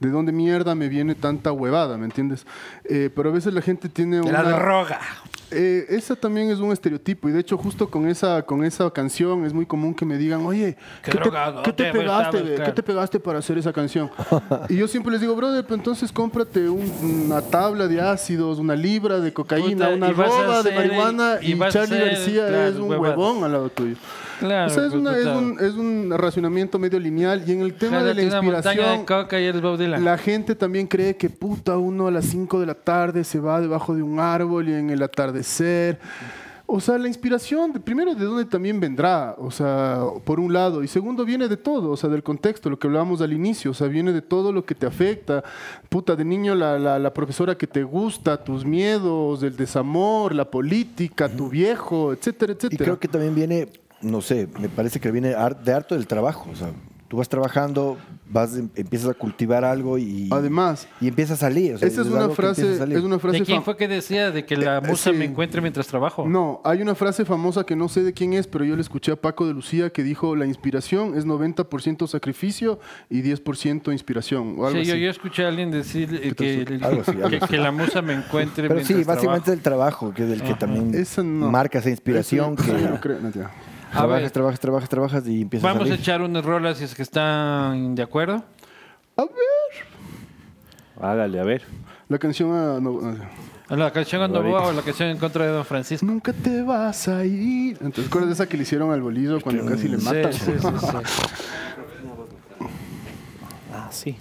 de 0.00 0.08
dónde 0.10 0.32
mierda 0.32 0.74
me 0.74 0.88
viene 0.88 1.14
tanta 1.14 1.52
huevada, 1.52 1.96
¿me 1.98 2.06
entiendes? 2.06 2.46
Eh, 2.84 3.10
pero 3.14 3.30
a 3.30 3.32
veces 3.32 3.52
la 3.54 3.60
gente 3.62 3.88
tiene 3.88 4.16
De 4.16 4.22
una... 4.22 4.42
la 4.42 4.50
droga. 4.58 4.98
Eh, 5.52 5.84
esa 5.88 6.14
también 6.14 6.48
es 6.50 6.58
un 6.60 6.70
estereotipo 6.72 7.28
y 7.28 7.32
de 7.32 7.40
hecho 7.40 7.58
justo 7.58 7.90
con 7.90 8.06
esa 8.06 8.42
con 8.42 8.64
esa 8.64 8.88
canción 8.92 9.44
es 9.44 9.52
muy 9.52 9.66
común 9.66 9.94
que 9.94 10.04
me 10.06 10.16
digan, 10.16 10.46
oye, 10.46 10.76
Qué 11.02 11.10
¿qué, 11.10 11.18
te, 11.18 11.24
drogado 11.24 11.62
qué 11.64 11.72
te 11.72 11.84
te 11.84 11.92
pegaste? 11.92 12.54
¿Qué 12.64 12.72
te 12.72 12.82
pegaste 12.84 13.18
para 13.20 13.40
hacer 13.40 13.58
esa 13.58 13.72
canción? 13.72 14.10
y 14.68 14.76
yo 14.76 14.86
siempre 14.86 15.10
les 15.12 15.20
digo, 15.20 15.34
brother, 15.34 15.66
pues 15.66 15.78
entonces 15.78 16.12
cómprate 16.12 16.68
un- 16.68 17.24
una 17.26 17.42
tabla 17.42 17.88
de 17.88 18.00
ácidos, 18.00 18.58
una 18.60 18.76
libra 18.76 19.18
de 19.18 19.32
cocaína, 19.32 19.86
Puta, 19.86 19.96
una 19.96 20.12
roba 20.12 20.62
de 20.62 20.70
hacer- 20.70 20.74
marihuana 20.76 21.38
y 21.42 21.58
Charlie 21.68 21.98
García 21.98 22.46
claro, 22.46 22.66
es 22.68 22.76
un 22.76 22.90
huevón 22.92 23.42
al 23.44 23.50
lado 23.52 23.68
tuyo. 23.70 23.96
Claro. 24.40 24.66
o 24.72 24.74
sea, 24.74 24.84
es, 24.86 24.90
pues, 24.90 25.00
una- 25.00 25.16
es, 25.18 25.26
un, 25.26 25.56
es 25.60 25.74
un 25.74 26.12
racionamiento 26.16 26.78
medio 26.78 26.98
lineal 26.98 27.44
y 27.46 27.52
en 27.52 27.60
el 27.60 27.74
tema 27.74 28.02
de 28.02 28.14
la 28.14 28.20
de 28.20 28.26
inspiración... 28.26 29.04
coca 29.04 29.40
y 29.40 29.44
eres 29.44 29.62
Bob 29.62 29.78
Dylan. 29.78 30.04
La 30.04 30.18
gente 30.18 30.54
también 30.56 30.86
cree 30.88 31.16
que 31.16 31.30
puta 31.30 31.76
uno 31.78 32.08
a 32.08 32.10
las 32.10 32.24
5 32.24 32.58
de 32.58 32.66
la 32.66 32.74
tarde 32.74 33.22
se 33.22 33.38
va 33.38 33.60
debajo 33.60 33.94
de 33.94 34.02
un 34.02 34.18
árbol 34.18 34.68
y 34.68 34.72
en 34.74 34.90
el 34.90 35.02
atardecer. 35.02 35.98
O 36.72 36.78
sea, 36.80 36.98
la 36.98 37.08
inspiración, 37.08 37.72
de- 37.72 37.80
primero, 37.80 38.14
¿de 38.14 38.24
dónde 38.24 38.44
también 38.44 38.78
vendrá? 38.78 39.34
O 39.38 39.50
sea, 39.50 40.02
por 40.24 40.38
un 40.38 40.52
lado. 40.52 40.84
Y 40.84 40.86
segundo, 40.88 41.24
viene 41.24 41.48
de 41.48 41.56
todo, 41.56 41.90
o 41.90 41.96
sea, 41.96 42.08
del 42.08 42.22
contexto, 42.22 42.70
lo 42.70 42.78
que 42.78 42.86
hablábamos 42.86 43.20
al 43.22 43.32
inicio. 43.32 43.72
O 43.72 43.74
sea, 43.74 43.88
viene 43.88 44.12
de 44.12 44.22
todo 44.22 44.52
lo 44.52 44.64
que 44.64 44.76
te 44.76 44.86
afecta. 44.86 45.42
Puta, 45.88 46.14
de 46.14 46.24
niño 46.24 46.54
la, 46.54 46.78
la- 46.78 47.00
la 47.00 47.12
profesora 47.12 47.56
que 47.58 47.66
te 47.66 47.82
gusta, 47.82 48.36
tus 48.44 48.64
miedos, 48.64 49.42
el 49.42 49.56
desamor, 49.56 50.32
la 50.32 50.48
política, 50.48 51.28
tu 51.28 51.48
viejo, 51.48 52.12
etcétera, 52.12 52.52
Y 52.52 52.56
etcétera. 52.56 52.84
creo 52.84 53.00
que 53.00 53.08
también 53.08 53.34
viene, 53.34 53.68
no 54.02 54.20
sé, 54.20 54.48
me 54.60 54.68
parece 54.68 55.00
que 55.00 55.10
viene 55.10 55.28
de 55.28 55.72
harto 55.72 55.94
del 55.94 56.06
trabajo. 56.06 56.48
O 56.52 56.56
sea, 56.56 56.70
tú 57.08 57.16
vas 57.16 57.28
trabajando, 57.28 57.96
vas, 58.30 58.56
em- 58.56 58.68
empiezas 58.76 59.10
a 59.10 59.14
cultivar 59.14 59.64
algo 59.64 59.98
y, 59.98 60.28
Además, 60.30 60.86
y 61.00 61.08
empieza 61.08 61.34
a 61.34 61.36
salir. 61.36 61.74
o 61.74 61.78
sea, 61.78 61.88
esa 61.88 62.02
es 62.02 62.06
es 62.06 62.12
una 62.12 62.28
frase, 62.30 62.78
salir. 62.78 62.98
es 62.98 63.02
una 63.02 63.18
frase 63.18 63.40
¿De 63.40 63.44
quién 63.44 63.64
fue 63.64 63.76
que 63.76 63.88
decía 63.88 64.30
de 64.30 64.46
que 64.46 64.56
la 64.56 64.78
Eh, 64.78 64.80
musa 64.82 65.10
sí. 65.10 65.16
me 65.16 65.24
encuentre 65.24 65.60
mientras 65.60 65.88
trabajo? 65.88 66.28
No, 66.28 66.60
hay 66.64 66.80
una 66.82 66.94
frase 66.94 67.24
famosa 67.24 67.64
que 67.66 67.74
no 67.74 67.88
sé 67.88 68.04
de 68.04 68.12
quién 68.12 68.32
es, 68.34 68.46
pero 68.46 68.64
yo 68.64 68.76
le 68.76 68.82
escuché 68.82 69.10
a 69.10 69.16
Paco 69.16 69.44
de 69.48 69.54
Lucía 69.54 69.90
que 69.90 70.04
dijo 70.04 70.36
la 70.36 70.46
inspiración 70.46 71.18
es 71.18 71.26
90% 71.26 72.06
sacrificio 72.06 72.78
y 73.08 73.22
10% 73.22 73.90
inspiración. 73.92 74.54
O 74.58 74.66
algo 74.68 74.78
Sí, 74.80 74.86
yo, 74.86 74.94
así. 74.94 75.02
yo 75.02 75.10
escuché 75.10 75.44
a 75.44 75.48
alguien 75.48 75.72
decir 75.72 76.14
eh, 76.22 76.32
que, 76.36 76.78
Algo 76.80 77.00
así, 77.02 77.10
algo 77.10 77.28
que, 77.28 77.36
así. 77.38 77.46
que 77.48 77.56
la 77.58 77.72
musa 77.72 78.02
me 78.02 78.12
encuentre 78.12 78.68
Pero 78.68 78.84
sí, 78.84 78.94
mientras 78.94 79.16
básicamente 79.16 79.56
trabajo. 79.56 80.06
el 80.06 80.12
trabajo, 80.12 80.14
que 80.14 80.22
es 80.26 80.30
el 80.30 80.42
que 80.46 80.54
también 80.54 80.94
Esa 80.94 81.24
no. 81.24 81.50
marca 81.50 81.80
esa 81.80 81.90
inspiración 81.90 82.54
Eso 82.56 82.72
que 82.72 82.80
yo 82.82 82.88
no 82.88 83.00
creo, 83.00 83.18
no. 83.18 83.30
A 83.90 83.92
trabajas, 83.92 84.22
ver. 84.22 84.30
trabajas, 84.30 84.60
trabajas, 84.60 84.88
trabajas 84.88 85.26
y 85.26 85.42
empiezas 85.42 85.64
a 85.64 85.72
Vamos 85.72 85.82
a 85.82 85.86
salir. 85.88 86.00
echar 86.00 86.22
unas 86.22 86.44
rolas 86.44 86.78
si 86.78 86.84
es 86.84 86.94
que 86.94 87.02
están 87.02 87.94
de 87.94 88.02
acuerdo. 88.02 88.44
A 89.16 89.22
ver. 89.22 89.30
Hágale, 91.00 91.40
a 91.40 91.44
ver. 91.44 91.62
La 92.08 92.18
canción... 92.18 92.50
ah, 92.52 92.78
no, 92.80 93.00
no. 93.00 93.76
La 93.76 93.92
canción 93.92 94.20
Andoboa 94.22 94.66
o 94.68 94.72
la 94.72 94.82
canción 94.82 95.10
en 95.10 95.16
contra 95.18 95.44
de 95.46 95.52
Don 95.52 95.64
Francisco. 95.64 96.04
Nunca 96.04 96.32
te 96.32 96.62
vas 96.62 97.06
a 97.06 97.24
ir. 97.24 97.76
Entonces, 97.80 98.04
¿recuerdas 98.06 98.28
de 98.30 98.34
esa 98.34 98.48
que 98.48 98.56
le 98.56 98.64
hicieron 98.64 98.90
al 98.92 99.00
bolillo 99.00 99.40
cuando 99.40 99.64
casi 99.64 99.86
le 99.88 99.96
matan? 99.98 100.32
Sí, 100.32 100.40
sí, 100.40 100.52
sí, 100.60 100.68
sí. 100.80 100.96
Ah, 103.72 103.88
sí. 103.90 104.16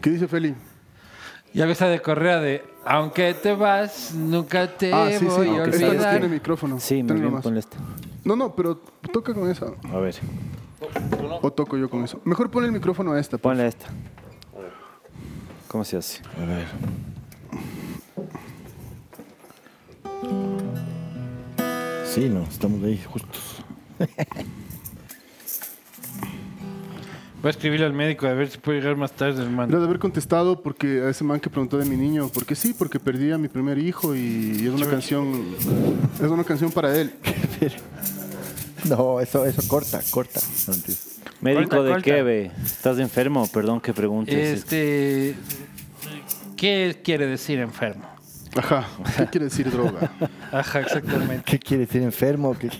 ¿Qué 0.00 0.10
dice 0.10 0.26
Feli? 0.28 0.54
Y 1.52 1.60
a 1.60 1.66
veces 1.66 1.88
de 1.90 2.00
Correa 2.00 2.40
de 2.40 2.64
Aunque 2.84 3.34
te 3.34 3.54
vas, 3.54 4.12
nunca 4.14 4.66
te 4.76 4.92
Ah, 4.92 5.08
sí, 5.10 5.18
sí. 5.18 5.24
voy 5.26 5.48
a 5.56 5.62
olvidar. 5.62 6.10
tiene 6.18 6.28
micrófono. 6.28 6.80
Sí, 6.80 7.02
muy 7.02 7.20
bien, 7.20 7.40
ponle 7.40 7.60
este. 7.60 7.76
No, 8.26 8.34
no, 8.34 8.56
pero 8.56 8.76
toca 9.12 9.32
con 9.32 9.48
esa. 9.48 9.66
A 9.92 9.98
ver, 9.98 10.16
O 11.42 11.52
toco 11.52 11.76
yo 11.76 11.88
con 11.88 12.02
eso. 12.02 12.20
Mejor 12.24 12.50
ponle 12.50 12.66
el 12.66 12.72
micrófono 12.72 13.12
a 13.12 13.20
esta. 13.20 13.38
ponle 13.38 13.68
esta. 13.68 13.86
¿Cómo 15.68 15.84
se 15.84 15.96
hace? 15.96 16.22
A 16.36 16.44
ver. 16.44 16.66
Sí, 22.04 22.28
no, 22.28 22.42
estamos 22.42 22.82
ahí 22.82 23.00
justos. 23.00 23.62
Voy 27.46 27.50
a 27.50 27.52
escribirle 27.52 27.86
al 27.86 27.92
médico 27.92 28.26
a 28.26 28.32
ver 28.34 28.48
si 28.50 28.58
puede 28.58 28.80
llegar 28.80 28.96
más 28.96 29.12
tarde, 29.12 29.34
Era 29.34 29.44
hermano. 29.44 29.78
de 29.78 29.84
haber 29.84 30.00
contestado 30.00 30.60
porque 30.62 31.02
a 31.02 31.10
ese 31.10 31.22
man 31.22 31.38
que 31.38 31.48
preguntó 31.48 31.78
de 31.78 31.84
mi 31.84 31.96
niño, 31.96 32.28
porque 32.34 32.56
sí, 32.56 32.74
porque 32.76 32.98
perdí 32.98 33.30
a 33.30 33.38
mi 33.38 33.46
primer 33.46 33.78
hijo 33.78 34.16
y, 34.16 34.56
y 34.62 34.66
es 34.66 34.72
una 34.72 34.86
canción, 34.90 35.44
es 36.16 36.28
una 36.28 36.42
canción 36.42 36.72
para 36.72 36.92
él. 36.98 37.12
No, 38.88 39.20
eso, 39.20 39.44
eso 39.46 39.62
corta, 39.68 40.00
corta. 40.10 40.40
¿Médico 41.40 41.68
Corta, 41.70 41.82
de 41.84 41.90
corta. 41.92 42.02
qué, 42.02 42.22
ve? 42.22 42.50
¿Estás 42.64 42.98
enfermo? 42.98 43.46
Perdón 43.52 43.80
que 43.80 43.92
preguntes. 43.92 44.34
Este. 44.36 45.34
¿Qué 46.56 47.00
quiere 47.02 47.26
decir 47.26 47.58
enfermo? 47.60 48.06
Ajá, 48.56 48.88
¿qué 49.16 49.26
quiere 49.26 49.44
decir 49.46 49.70
droga? 49.70 50.10
Ajá, 50.52 50.80
exactamente. 50.80 51.42
¿Qué 51.44 51.58
quiere 51.60 51.86
decir 51.86 52.02
enfermo? 52.02 52.56
¿Qué- 52.58 52.70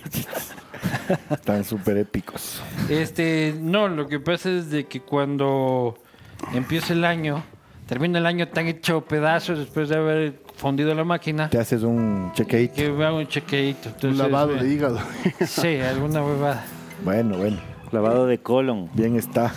Están 1.31 1.63
súper 1.63 1.97
épicos. 1.97 2.61
Este, 2.89 3.53
no, 3.59 3.87
lo 3.87 4.07
que 4.07 4.19
pasa 4.19 4.49
es 4.49 4.69
de 4.69 4.85
que 4.85 5.01
cuando 5.01 5.97
empieza 6.53 6.93
el 6.93 7.03
año, 7.05 7.43
termina 7.87 8.19
el 8.19 8.25
año 8.25 8.47
tan 8.47 8.67
hecho 8.67 9.01
pedazos 9.01 9.59
después 9.59 9.89
de 9.89 9.95
haber 9.95 10.41
fundido 10.55 10.93
la 10.95 11.03
máquina, 11.03 11.49
Te 11.49 11.59
haces 11.59 11.83
un 11.83 12.31
chequeito. 12.33 12.75
que 12.75 12.89
me 12.91 13.05
hago 13.05 13.17
un 13.17 13.27
chequeito. 13.27 13.89
Un 14.07 14.17
lavado 14.17 14.55
eh, 14.55 14.63
de 14.63 14.73
hígado. 14.73 14.99
Sí, 15.45 15.79
alguna 15.79 16.23
huevada. 16.23 16.65
Bueno, 17.03 17.37
bueno. 17.37 17.57
Lavado 17.91 18.25
de 18.27 18.39
colon. 18.39 18.89
Bien 18.93 19.15
está. 19.15 19.53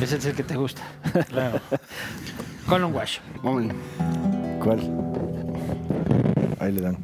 Ese 0.00 0.16
es 0.16 0.24
el 0.26 0.34
que 0.34 0.42
te 0.42 0.56
gusta. 0.56 0.82
Claro. 1.28 1.60
Colon 2.66 2.94
wash. 2.94 3.18
Vamos. 3.42 3.72
¿Cuál? 4.62 4.80
Ahí 6.58 6.72
le 6.72 6.80
dan. 6.80 6.96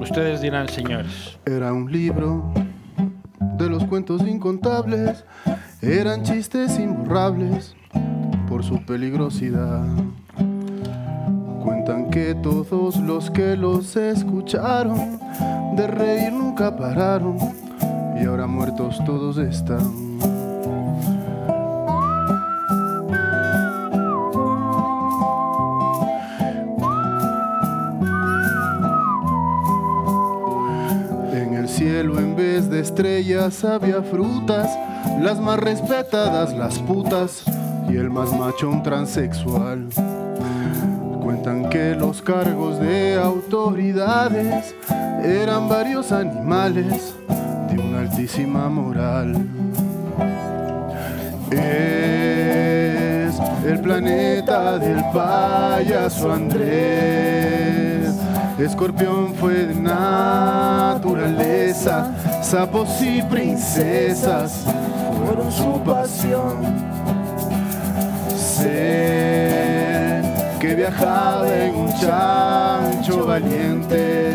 Ustedes 0.00 0.40
dirán, 0.40 0.68
señores. 0.68 1.38
Era 1.44 1.72
un 1.72 1.90
libro 1.90 2.52
de 3.58 3.68
los 3.68 3.84
cuentos 3.84 4.22
incontables, 4.26 5.24
eran 5.80 6.22
chistes 6.22 6.78
imborrables 6.78 7.74
por 8.48 8.64
su 8.64 8.84
peligrosidad. 8.84 9.84
Cuentan 11.62 12.10
que 12.10 12.34
todos 12.34 12.96
los 12.96 13.30
que 13.30 13.56
los 13.56 13.96
escucharon 13.96 15.18
de 15.76 15.86
reír 15.86 16.32
nunca 16.32 16.76
pararon 16.76 17.36
y 18.20 18.24
ahora 18.24 18.46
muertos 18.46 19.00
todos 19.04 19.38
están. 19.38 20.01
Vez 33.02 33.26
de 33.26 33.46
estrellas 33.46 33.64
había 33.64 34.02
frutas, 34.02 34.78
las 35.20 35.40
más 35.40 35.58
respetadas 35.58 36.54
las 36.54 36.78
putas 36.80 37.42
y 37.88 37.96
el 37.96 38.10
más 38.10 38.32
macho 38.32 38.70
un 38.70 38.82
transexual. 38.82 39.88
Cuentan 41.22 41.68
que 41.68 41.94
los 41.94 42.22
cargos 42.22 42.78
de 42.80 43.16
autoridades 43.16 44.74
eran 45.24 45.68
varios 45.68 46.12
animales 46.12 47.14
de 47.70 47.78
una 47.80 48.00
altísima 48.00 48.68
moral. 48.68 49.34
Es 51.50 53.34
el 53.66 53.80
planeta 53.80 54.78
del 54.78 55.02
payaso 55.12 56.32
Andrés. 56.32 57.82
Escorpión 58.58 59.34
fue 59.34 59.66
de 59.66 59.74
naturaleza, 59.74 61.02
sapos 62.52 63.00
y 63.00 63.22
princesas 63.22 64.66
fueron 65.24 65.50
su 65.50 65.80
pasión. 65.84 66.58
Sé 68.36 70.20
que 70.60 70.74
viajaba 70.74 71.48
en 71.48 71.74
un 71.74 71.90
chancho 71.94 73.24
valiente. 73.24 74.34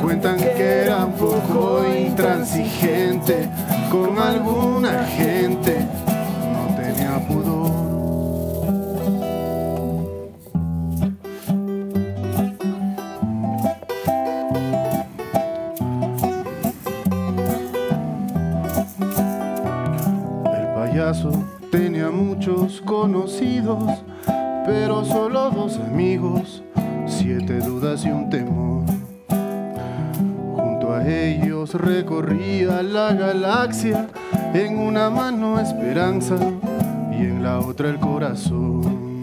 Cuentan 0.00 0.36
que 0.36 0.82
era 0.84 1.06
un 1.06 1.14
poco 1.14 1.84
intransigente 1.92 3.48
con 3.90 4.16
alguna 4.16 5.04
gente. 5.04 5.81
Una 34.92 35.08
mano 35.08 35.58
esperanza 35.58 36.36
y 37.12 37.22
en 37.22 37.42
la 37.42 37.60
otra 37.60 37.88
el 37.88 37.98
corazón. 37.98 39.22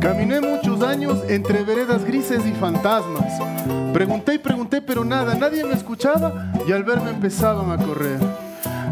Caminé 0.00 0.40
muchos 0.40 0.80
años 0.80 1.18
entre 1.28 1.64
veredas 1.64 2.04
grises 2.04 2.46
y 2.46 2.52
fantasmas. 2.52 3.42
Pregunté 3.92 4.34
y 4.34 4.38
pregunté, 4.38 4.80
pero 4.80 5.04
nada, 5.04 5.34
nadie 5.34 5.64
me 5.64 5.74
escuchaba 5.74 6.52
y 6.68 6.70
al 6.70 6.84
verme 6.84 7.10
empezaban 7.10 7.72
a 7.72 7.84
correr. 7.84 8.20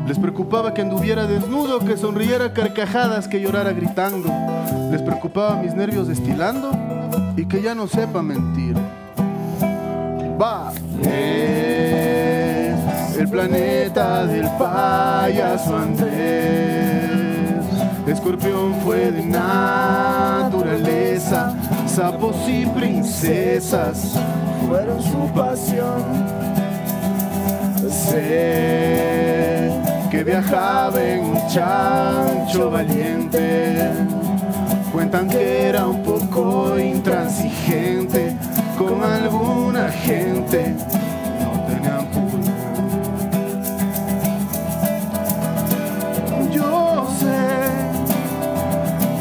Les 0.08 0.18
preocupaba 0.18 0.74
que 0.74 0.82
anduviera 0.82 1.28
desnudo, 1.28 1.78
que 1.78 1.96
sonriera 1.96 2.52
carcajadas, 2.52 3.28
que 3.28 3.40
llorara 3.40 3.70
gritando. 3.70 4.30
Les 4.90 5.00
preocupaba 5.00 5.62
mis 5.62 5.76
nervios 5.76 6.08
destilando 6.08 6.72
y 7.36 7.46
que 7.46 7.62
ya 7.62 7.76
no 7.76 7.86
sepa 7.86 8.20
mentir. 8.20 8.74
Va. 10.42 10.72
El 13.22 13.28
planeta 13.28 14.26
del 14.26 14.48
payaso 14.58 15.76
Andrés. 15.76 17.10
Escorpión 18.04 18.74
fue 18.82 19.12
de 19.12 19.22
naturaleza, 19.24 20.74
sapos 21.86 22.36
y 22.48 22.66
princesas 22.66 24.18
fueron 24.66 25.00
su 25.00 25.30
pasión. 25.32 26.02
Sé 27.88 29.70
que 30.10 30.24
viajaba 30.24 31.00
en 31.00 31.20
un 31.20 31.46
chancho 31.46 32.70
valiente. 32.72 33.88
Cuentan 34.92 35.28
que 35.28 35.68
era 35.68 35.86
un 35.86 36.02
poco 36.02 36.76
intransigente 36.76 38.36
con 38.76 39.00
alguna 39.04 39.88
gente. 39.90 40.74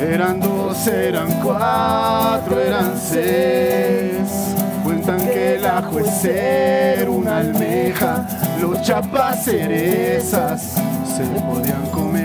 Eran 0.01 0.39
dos, 0.39 0.87
eran 0.87 1.31
cuatro, 1.41 2.59
eran 2.59 2.93
seis. 2.97 4.55
Cuentan 4.83 5.19
que 5.19 5.55
el 5.55 5.65
ajo 5.65 5.99
es 5.99 6.09
ser 6.21 7.09
una 7.09 7.37
almeja, 7.37 8.27
los 8.59 8.81
chapas 8.81 9.45
cerezas 9.45 10.75
se 11.05 11.23
podían 11.41 11.85
comer. 11.91 12.20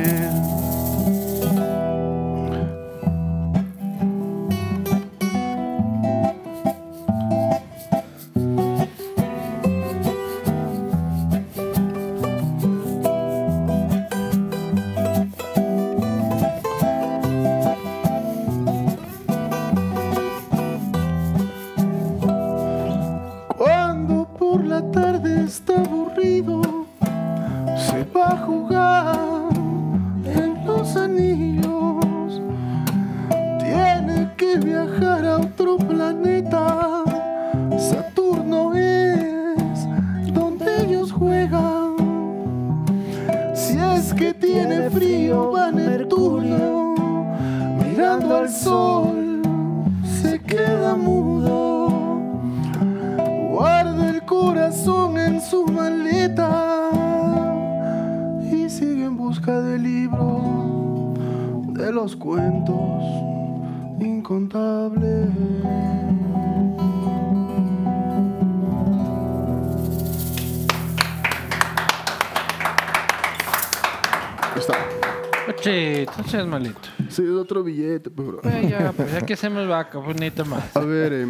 Que 79.27 79.35
hacemos 79.35 79.67
vaca, 79.69 79.99
bonita 79.99 80.45
más. 80.45 80.77
A 80.77 80.81
ver, 80.81 81.13
eh, 81.13 81.27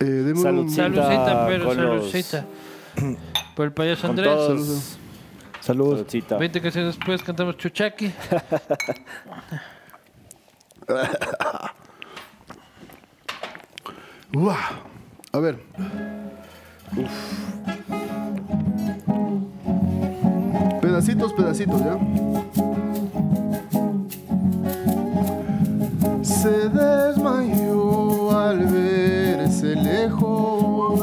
eh, 0.00 0.04
deme 0.04 0.38
un- 0.38 0.42
Saludcita. 0.42 0.82
Salucita, 0.82 1.46
pero 1.46 1.64
con 1.66 1.76
los- 1.76 2.10
salucita. 2.10 2.44
Por 3.54 3.66
el 3.66 3.72
payaso 3.72 4.02
Con 4.02 4.10
Andrés. 4.10 4.28
todos. 4.34 4.48
Salud. 5.60 5.96
Saludcita. 5.96 6.36
20 6.38 6.60
canciones 6.60 6.96
después 6.96 7.22
cantamos 7.22 7.56
Chuchaki. 7.56 8.12
Uah. 14.34 14.56
A 15.32 15.38
ver. 15.38 15.58
Pedacitos, 20.80 21.32
pedacitos, 21.32 21.80
¿ya? 21.80 21.98
Se 26.42 26.68
desmayó 26.68 28.30
al 28.38 28.58
verse 28.66 29.74
lejos. 29.74 31.00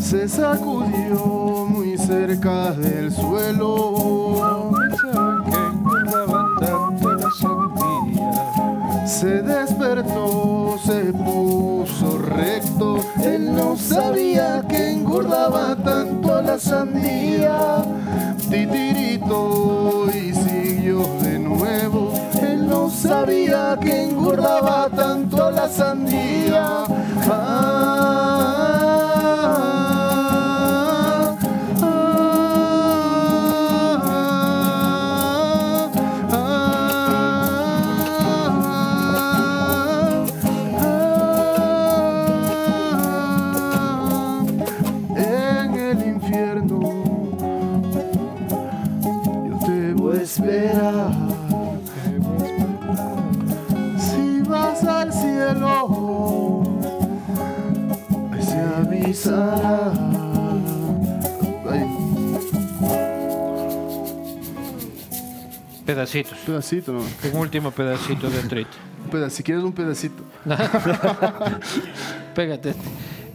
Se 0.00 0.28
sacudió 0.28 1.66
muy 1.68 1.96
cerca 1.96 2.72
del 2.72 3.12
suelo. 3.12 4.72
Se 9.06 9.42
despertó 9.42 10.78
se 10.84 11.12
Él 13.24 13.56
no 13.56 13.76
sabía 13.76 14.62
que 14.68 14.92
engordaba 14.92 15.74
tanto 15.74 16.40
la 16.40 16.58
sandía. 16.58 17.82
Titirito 18.48 20.06
y 20.14 20.32
siguió 20.32 21.02
de 21.20 21.40
nuevo. 21.40 22.12
Él 22.40 22.68
no 22.68 22.88
sabía 22.88 23.76
que 23.80 24.04
engordaba 24.04 24.88
tanto 24.90 25.50
la 25.50 25.68
sandía. 25.68 26.84
Ah, 27.28 28.37
Pedacitos. 66.12 66.32
un 66.40 66.44
pedacito 66.46 66.92
no 66.92 67.00
Un 67.32 67.36
último 67.38 67.70
pedacito 67.70 68.28
de. 68.30 68.38
Un 69.04 69.10
peda- 69.10 69.30
si 69.30 69.42
quieres 69.42 69.62
un 69.64 69.72
pedacito 69.72 70.22
Pégate. 72.34 72.74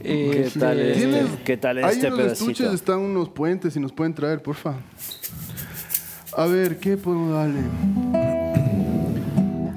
¿Qué 0.02 0.42
Este, 0.48 0.60
tal 0.60 0.80
este, 0.80 1.00
¿Tienes- 1.06 1.28
¿qué 1.46 1.58
tal 1.58 1.78
Ahí 1.78 1.94
este 1.96 2.08
en 2.08 2.18
los 2.18 2.32
estuches 2.34 2.58
pedacito? 2.58 2.76
están 2.76 3.00
unos 3.00 3.30
puentes 3.30 3.76
y 3.76 3.80
nos 3.80 3.92
pueden 3.94 4.14
traer, 4.14 4.42
porfa. 4.42 4.74
A 6.36 6.46
ver, 6.46 6.78
¿qué 6.80 6.98
podemos 6.98 7.32
darle? 7.34 7.62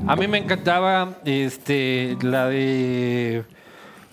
A 0.08 0.16
mí 0.16 0.26
me 0.26 0.38
encantaba 0.38 1.18
este 1.24 2.16
la 2.22 2.46
de 2.48 3.44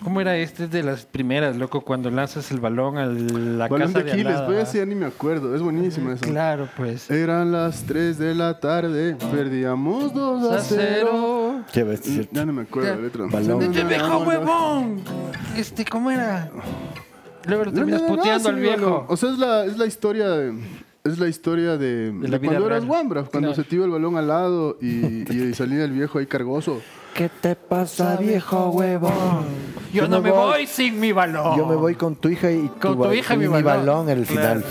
¿Cómo 0.04 0.20
era 0.20 0.36
este 0.36 0.68
de 0.68 0.82
las 0.82 1.06
primeras, 1.06 1.56
loco, 1.56 1.80
cuando 1.80 2.10
lanzas 2.10 2.50
el 2.50 2.60
balón 2.60 2.98
a 2.98 3.06
la 3.06 3.68
Balón 3.68 3.92
casa 3.92 4.02
de 4.02 4.12
Aquiles, 4.12 4.26
al 4.26 4.32
lado, 4.34 4.46
voy 4.48 4.56
decir, 4.56 4.80
ya 4.80 4.86
ni 4.86 4.94
me 4.94 5.06
acuerdo. 5.06 5.54
Es 5.54 5.62
buenísima 5.62 6.12
esa. 6.12 6.26
Claro, 6.26 6.68
pues. 6.76 7.10
Eran 7.10 7.50
las 7.52 7.84
3 7.84 8.18
de 8.18 8.34
la 8.34 8.60
tarde, 8.60 9.16
perdíamos 9.32 10.12
2 10.12 10.52
a 10.52 10.60
0. 10.60 11.62
Qué 11.72 11.84
bestia. 11.84 12.28
Ya 12.30 12.44
no 12.44 12.52
me 12.52 12.62
acuerdo 12.62 12.94
la 12.96 13.00
letra. 13.00 13.24
Balón. 13.30 13.62
¡Este 13.62 13.84
viejo 13.84 14.18
huevón! 14.18 15.00
Este, 15.56 15.84
¿cómo 15.86 16.10
era? 16.10 16.50
Luego 17.46 17.64
lo 17.64 17.72
terminas 17.72 18.02
puteando 18.02 18.48
al 18.50 18.56
viejo. 18.56 19.06
O 19.08 19.16
sea, 19.16 19.30
es 19.32 19.38
la, 19.38 19.64
es 19.64 19.78
la 19.78 19.86
historia 19.86 20.28
de. 20.28 20.54
Es 21.04 21.18
la 21.18 21.28
historia 21.28 21.76
de, 21.76 22.12
De 22.12 22.28
la 22.28 22.38
de 22.38 22.46
cuando 22.46 22.66
eras. 22.66 22.84
Wambra, 22.84 23.22
cuando 23.24 23.48
Claro. 23.48 23.62
se 23.62 23.68
te 23.68 23.76
iba 23.76 23.84
el 23.84 23.90
balón 23.90 24.16
al 24.16 24.26
lado 24.28 24.78
y, 24.80 25.30
y 25.30 25.52
salía 25.54 25.84
el 25.84 25.92
viejo 25.92 26.18
ahí 26.18 26.26
cargoso. 26.26 26.80
¿Qué 27.14 27.28
te 27.28 27.54
pasa, 27.54 28.16
viejo 28.16 28.70
huevón? 28.70 29.44
Yo 29.92 30.08
no 30.08 30.20
me 30.20 30.30
voy 30.32 30.66
sin 30.66 30.98
mi 30.98 31.12
balón. 31.12 31.56
Yo 31.56 31.64
me 31.66 31.76
voy 31.76 31.94
con 31.94 32.16
tu 32.16 32.28
hija 32.28 32.50
y 32.50 32.68
Con 32.80 32.94
tu 32.96 33.04
ba- 33.04 33.14
hija 33.14 33.34
y 33.34 33.36
y 33.36 33.40
mi 33.40 33.46
mi 33.46 33.62
balón. 33.62 33.86
balón 33.86 34.08
en 34.10 34.18
el 34.18 34.26
Claro. 34.26 34.60
final. 34.60 34.64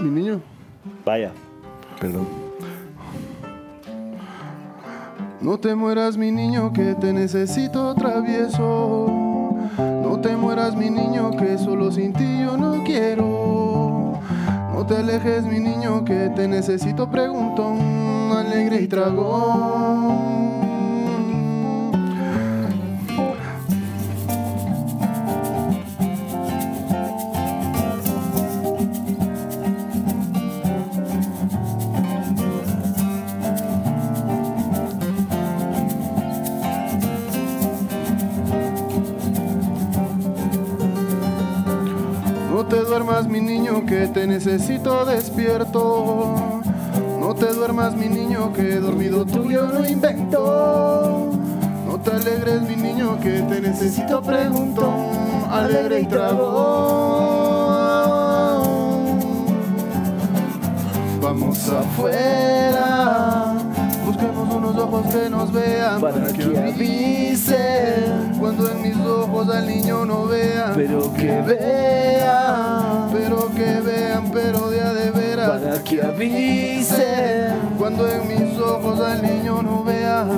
Mi 0.00 0.10
niño, 0.20 0.40
Vaya. 1.04 1.30
Perdón. 2.00 2.26
no 5.40 5.58
te 5.58 5.74
mueras, 5.74 6.16
mi 6.16 6.30
niño, 6.32 6.72
que 6.72 6.94
te 6.94 7.12
necesito 7.12 7.94
travieso. 7.94 9.06
No 9.78 10.18
te 10.20 10.36
mueras, 10.36 10.74
mi 10.74 10.90
niño, 10.90 11.30
que 11.36 11.56
solo 11.58 11.92
sin 11.92 12.12
ti 12.12 12.40
yo 12.42 12.56
no 12.56 12.82
quiero. 12.84 14.18
No 14.74 14.84
te 14.86 14.96
alejes, 14.96 15.44
mi 15.44 15.60
niño, 15.60 16.04
que 16.04 16.30
te 16.34 16.48
necesito 16.48 17.08
preguntón, 17.10 17.78
alegre 18.36 18.80
y 18.82 18.88
tragón. 18.88 20.69
Te 42.70 42.84
duermas, 42.84 43.26
mi 43.26 43.40
niño, 43.40 43.84
que 43.84 44.06
te 44.06 44.26
necesito 44.28 45.04
despierto. 45.04 46.62
No 47.18 47.34
te 47.34 47.52
duermas, 47.52 47.96
mi 47.96 48.08
niño, 48.08 48.52
que 48.52 48.76
dormido 48.76 49.26
tuyo 49.26 49.66
no 49.66 49.84
invento. 49.86 51.32
No 51.84 51.98
te 51.98 52.12
alegres, 52.12 52.62
mi 52.62 52.76
niño, 52.76 53.18
que 53.20 53.42
te 53.42 53.60
necesito 53.60 54.22
pregunto. 54.22 54.88
Alegre 55.50 56.02
y 56.02 56.06
trago. 56.06 56.46
Vamos 61.20 61.68
afuera. 61.68 63.49
Busquemos 64.20 64.54
unos 64.54 64.76
ojos 64.76 65.06
que 65.06 65.30
nos 65.30 65.50
vean 65.50 65.98
para 65.98 66.26
que 66.26 66.58
avisen. 66.58 68.34
Cuando 68.38 68.70
en 68.70 68.82
mis 68.82 68.96
ojos 68.98 69.48
al 69.48 69.66
niño 69.66 70.04
no 70.04 70.26
vean, 70.26 70.74
Pero 70.76 71.10
que 71.14 71.40
vean, 71.40 73.08
pero 73.12 73.50
que 73.54 73.80
vean, 73.80 74.30
pero 74.30 74.68
de 74.68 74.82
a 74.82 74.92
de 74.92 75.10
veras. 75.10 75.48
Para 75.48 75.82
que 75.82 76.02
avisen. 76.02 77.54
Cuando 77.78 78.06
en 78.06 78.28
mis 78.28 78.58
ojos 78.58 79.00
al 79.00 79.22
niño 79.22 79.62
no 79.62 79.84
vean. 79.84 80.28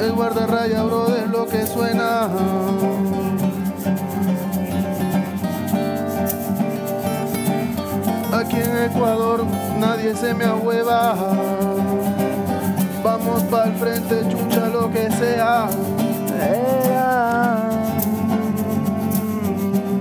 El 0.00 0.12
guardarraya, 0.12 0.82
bro, 0.82 1.06
es 1.14 1.30
lo 1.30 1.46
que 1.46 1.64
suena. 1.68 2.28
Aquí 8.32 8.56
en 8.56 8.90
Ecuador 8.90 9.46
nadie 9.84 10.14
se 10.16 10.32
me 10.34 10.44
ahueva. 10.44 11.14
Vamos 13.02 13.42
para 13.44 13.66
el 13.66 13.74
frente, 13.74 14.22
chucha 14.30 14.68
lo 14.68 14.90
que 14.90 15.10
sea. 15.10 15.68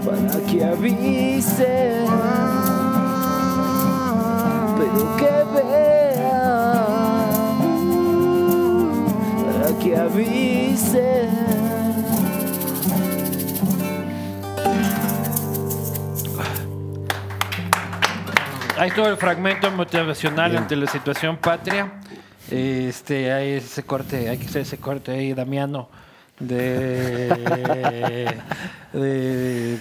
Para 0.05 0.39
que 0.47 0.63
avisen. 0.63 2.05
Pero 4.79 5.01
que 5.17 5.35
vean. 5.53 6.83
Para 9.45 9.69
que 9.79 9.97
avisen. 9.97 11.52
Hay 18.83 18.91
todo 18.91 19.07
el 19.07 19.15
fragmento 19.15 19.71
motivacional 19.71 20.57
ante 20.57 20.75
la 20.75 20.87
situación 20.87 21.37
patria. 21.37 21.89
Este, 22.51 23.31
hay 23.31 23.51
ese 23.51 23.83
corte, 23.83 24.27
hay 24.27 24.37
que 24.37 24.45
hacer 24.45 24.63
ese 24.63 24.77
corte 24.77 25.13
ahí, 25.13 25.33
Damiano, 25.33 25.87
de, 26.37 27.29
de 28.91 29.77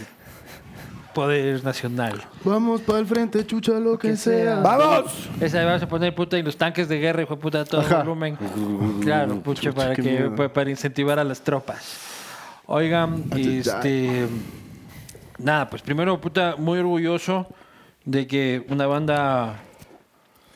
poder 1.13 1.65
nacional. 1.65 2.23
Vamos 2.45 2.83
para 2.83 3.01
el 3.01 3.07
frente, 3.07 3.45
chucha 3.45 3.73
lo 3.73 3.99
que, 3.99 4.11
Que 4.11 4.17
sea. 4.17 4.63
sea. 4.63 4.63
¡Vamos! 4.63 5.29
Esa 5.41 5.65
vamos 5.65 5.83
a 5.83 5.89
poner 5.89 6.15
puta 6.15 6.39
y 6.39 6.45
los 6.45 6.57
tanques 6.57 6.89
de 6.89 7.01
guerra, 7.01 7.23
hijo 7.23 7.35
de 7.35 7.41
puta, 7.43 7.65
todo 7.65 7.81
Ajá. 7.81 8.05
volumen. 8.05 8.39
Claro, 9.03 9.41
pucha, 9.41 9.63
Chucha, 9.63 9.75
para 9.75 9.97
que 9.97 10.03
miedo. 10.03 10.53
para 10.53 10.71
incentivar 10.71 11.19
a 11.19 11.25
las 11.25 11.41
tropas. 11.41 11.99
Oigan, 12.67 13.25
este 13.37 14.29
nada, 15.39 15.69
pues 15.69 15.83
primero 15.83 16.21
puta 16.21 16.55
muy 16.57 16.79
orgulloso 16.79 17.49
de 18.05 18.27
que 18.27 18.65
una 18.69 18.87
banda 18.87 19.63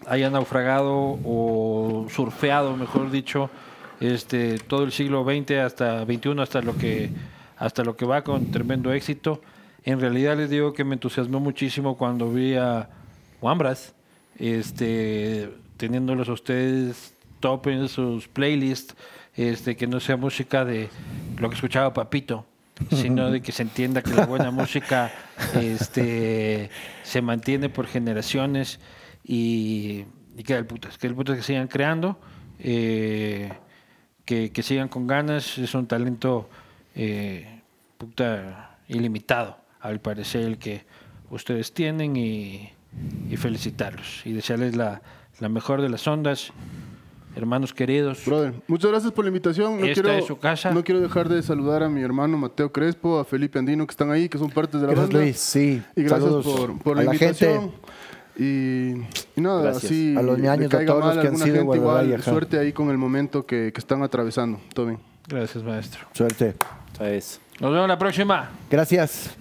haya 0.07 0.31
naufragado 0.31 1.19
o 1.25 2.07
surfeado, 2.11 2.77
mejor 2.77 3.11
dicho, 3.11 3.51
este 4.01 4.59
todo 4.59 4.85
el 4.85 4.93
siglo 4.93 5.25
XX 5.25 5.53
hasta 5.53 6.05
XXI 6.05 6.41
hasta 6.41 6.61
lo 6.61 6.77
que 6.77 7.11
hasta 7.57 7.83
lo 7.83 7.97
que 7.97 8.05
va 8.05 8.23
con 8.23 8.51
tremendo 8.51 8.93
éxito. 8.93 9.41
En 9.85 10.01
realidad 10.01 10.37
les 10.37 10.51
digo 10.51 10.73
que 10.73 10.85
me 10.85 10.95
entusiasmó 10.95 11.41
muchísimo 11.41 11.97
cuando 11.97 12.31
vi 12.31 12.55
a 12.55 12.89
Wambras 13.41 13.95
este 14.39 15.51
teniéndolos 15.77 16.29
a 16.29 16.33
ustedes 16.33 17.15
top 17.41 17.69
en 17.69 17.89
sus 17.89 18.29
playlists, 18.29 18.97
este 19.35 19.77
que 19.77 19.87
no 19.87 20.01
sea 20.01 20.17
música 20.17 20.65
de 20.65 20.89
lo 21.39 21.49
que 21.49 21.55
escuchaba 21.55 21.93
Papito, 21.93 22.47
sino 22.91 23.31
de 23.31 23.41
que 23.41 23.53
se 23.53 23.63
entienda 23.63 24.03
que 24.03 24.13
la 24.13 24.27
buena 24.27 24.51
música 24.51 25.11
este 25.55 26.71
se 27.03 27.23
mantiene 27.23 27.69
por 27.69 27.87
generaciones 27.87 28.81
y, 29.25 30.05
y 30.37 30.43
que 30.45 30.55
el 30.55 30.67
putas, 30.67 30.99
que 30.99 31.07
el 31.07 31.15
putas 31.15 31.37
que 31.37 31.43
sigan 31.43 31.69
creando. 31.69 32.19
eh, 32.59 33.51
que, 34.27 34.51
que 34.53 34.63
sigan 34.63 34.89
con 34.89 35.07
ganas. 35.07 35.57
Es 35.57 35.75
un 35.75 35.87
talento 35.87 36.51
eh, 36.95 37.63
puta, 37.97 38.79
ilimitado, 38.89 39.57
al 39.81 40.01
parecer, 40.01 40.43
el 40.43 40.59
que 40.59 40.85
ustedes 41.31 41.73
tienen 41.73 42.17
y, 42.17 42.73
felicitarlos 43.37 44.23
y 44.25 44.33
desearles 44.33 44.75
la, 44.75 45.03
la 45.41 45.49
mejor 45.49 45.83
de 45.83 45.89
las 45.89 46.07
ondas. 46.07 46.53
Hermanos 47.37 47.75
queridos, 47.75 48.25
Brother, 48.25 48.55
muchas 48.67 48.91
gracias 48.91 49.13
por 49.13 49.25
la 49.25 49.29
invitación. 49.29 49.79
No 49.79 49.85
Esta 49.85 50.03
quiero, 50.03 50.19
es 50.19 50.25
su 50.25 50.39
casa. 50.39 50.71
No 50.71 50.83
quiero 50.83 51.03
dejar 51.03 51.29
de 51.29 51.43
saludar 51.43 51.83
a 51.83 51.89
mi 51.91 52.01
hermano 52.01 52.39
Mateo 52.39 52.73
Crespo, 52.73 53.19
a 53.19 53.27
Felipe 53.27 53.59
Andino, 53.59 53.87
que 53.87 53.91
están 53.91 54.11
ahí, 54.11 54.29
que 54.31 54.39
son 54.39 54.51
partes 54.51 54.81
de 54.81 54.87
la 54.87 54.95
Gracias, 54.95 55.11
banda. 55.11 55.21
Luis. 55.23 55.39
Sí, 55.39 55.83
Y 55.95 56.03
gracias 56.03 56.23
saludos 56.23 56.47
por, 56.47 56.79
por 56.79 56.97
la, 56.97 57.05
invitación. 57.05 57.73
Y, 58.39 58.93
y 59.37 59.41
nada, 59.41 59.63
Gracias. 59.65 59.85
así 59.85 60.17
A 60.17 60.23
los 60.23 60.39
ñaños, 60.39 60.73
a 60.73 60.85
todos 60.87 61.05
los 61.05 61.13
que 61.13 61.21
han 61.21 61.27
alguna 61.27 61.45
sido 61.45 61.57
gente 61.57 61.77
igual, 61.77 62.23
suerte 62.23 62.59
ahí 62.59 62.73
con 62.73 62.89
el 62.89 62.97
momento 62.97 63.45
que, 63.45 63.71
que 63.71 63.81
están 63.81 64.03
atravesando. 64.03 64.59
Todo 64.75 64.87
bien. 64.87 64.99
gracias 65.29 65.63
maestro. 65.63 66.07
Suerte. 66.13 66.55
Nos 67.61 67.73
vemos 67.73 67.89
la 67.89 67.99
próxima. 67.99 68.51
Gracias. 68.71 69.37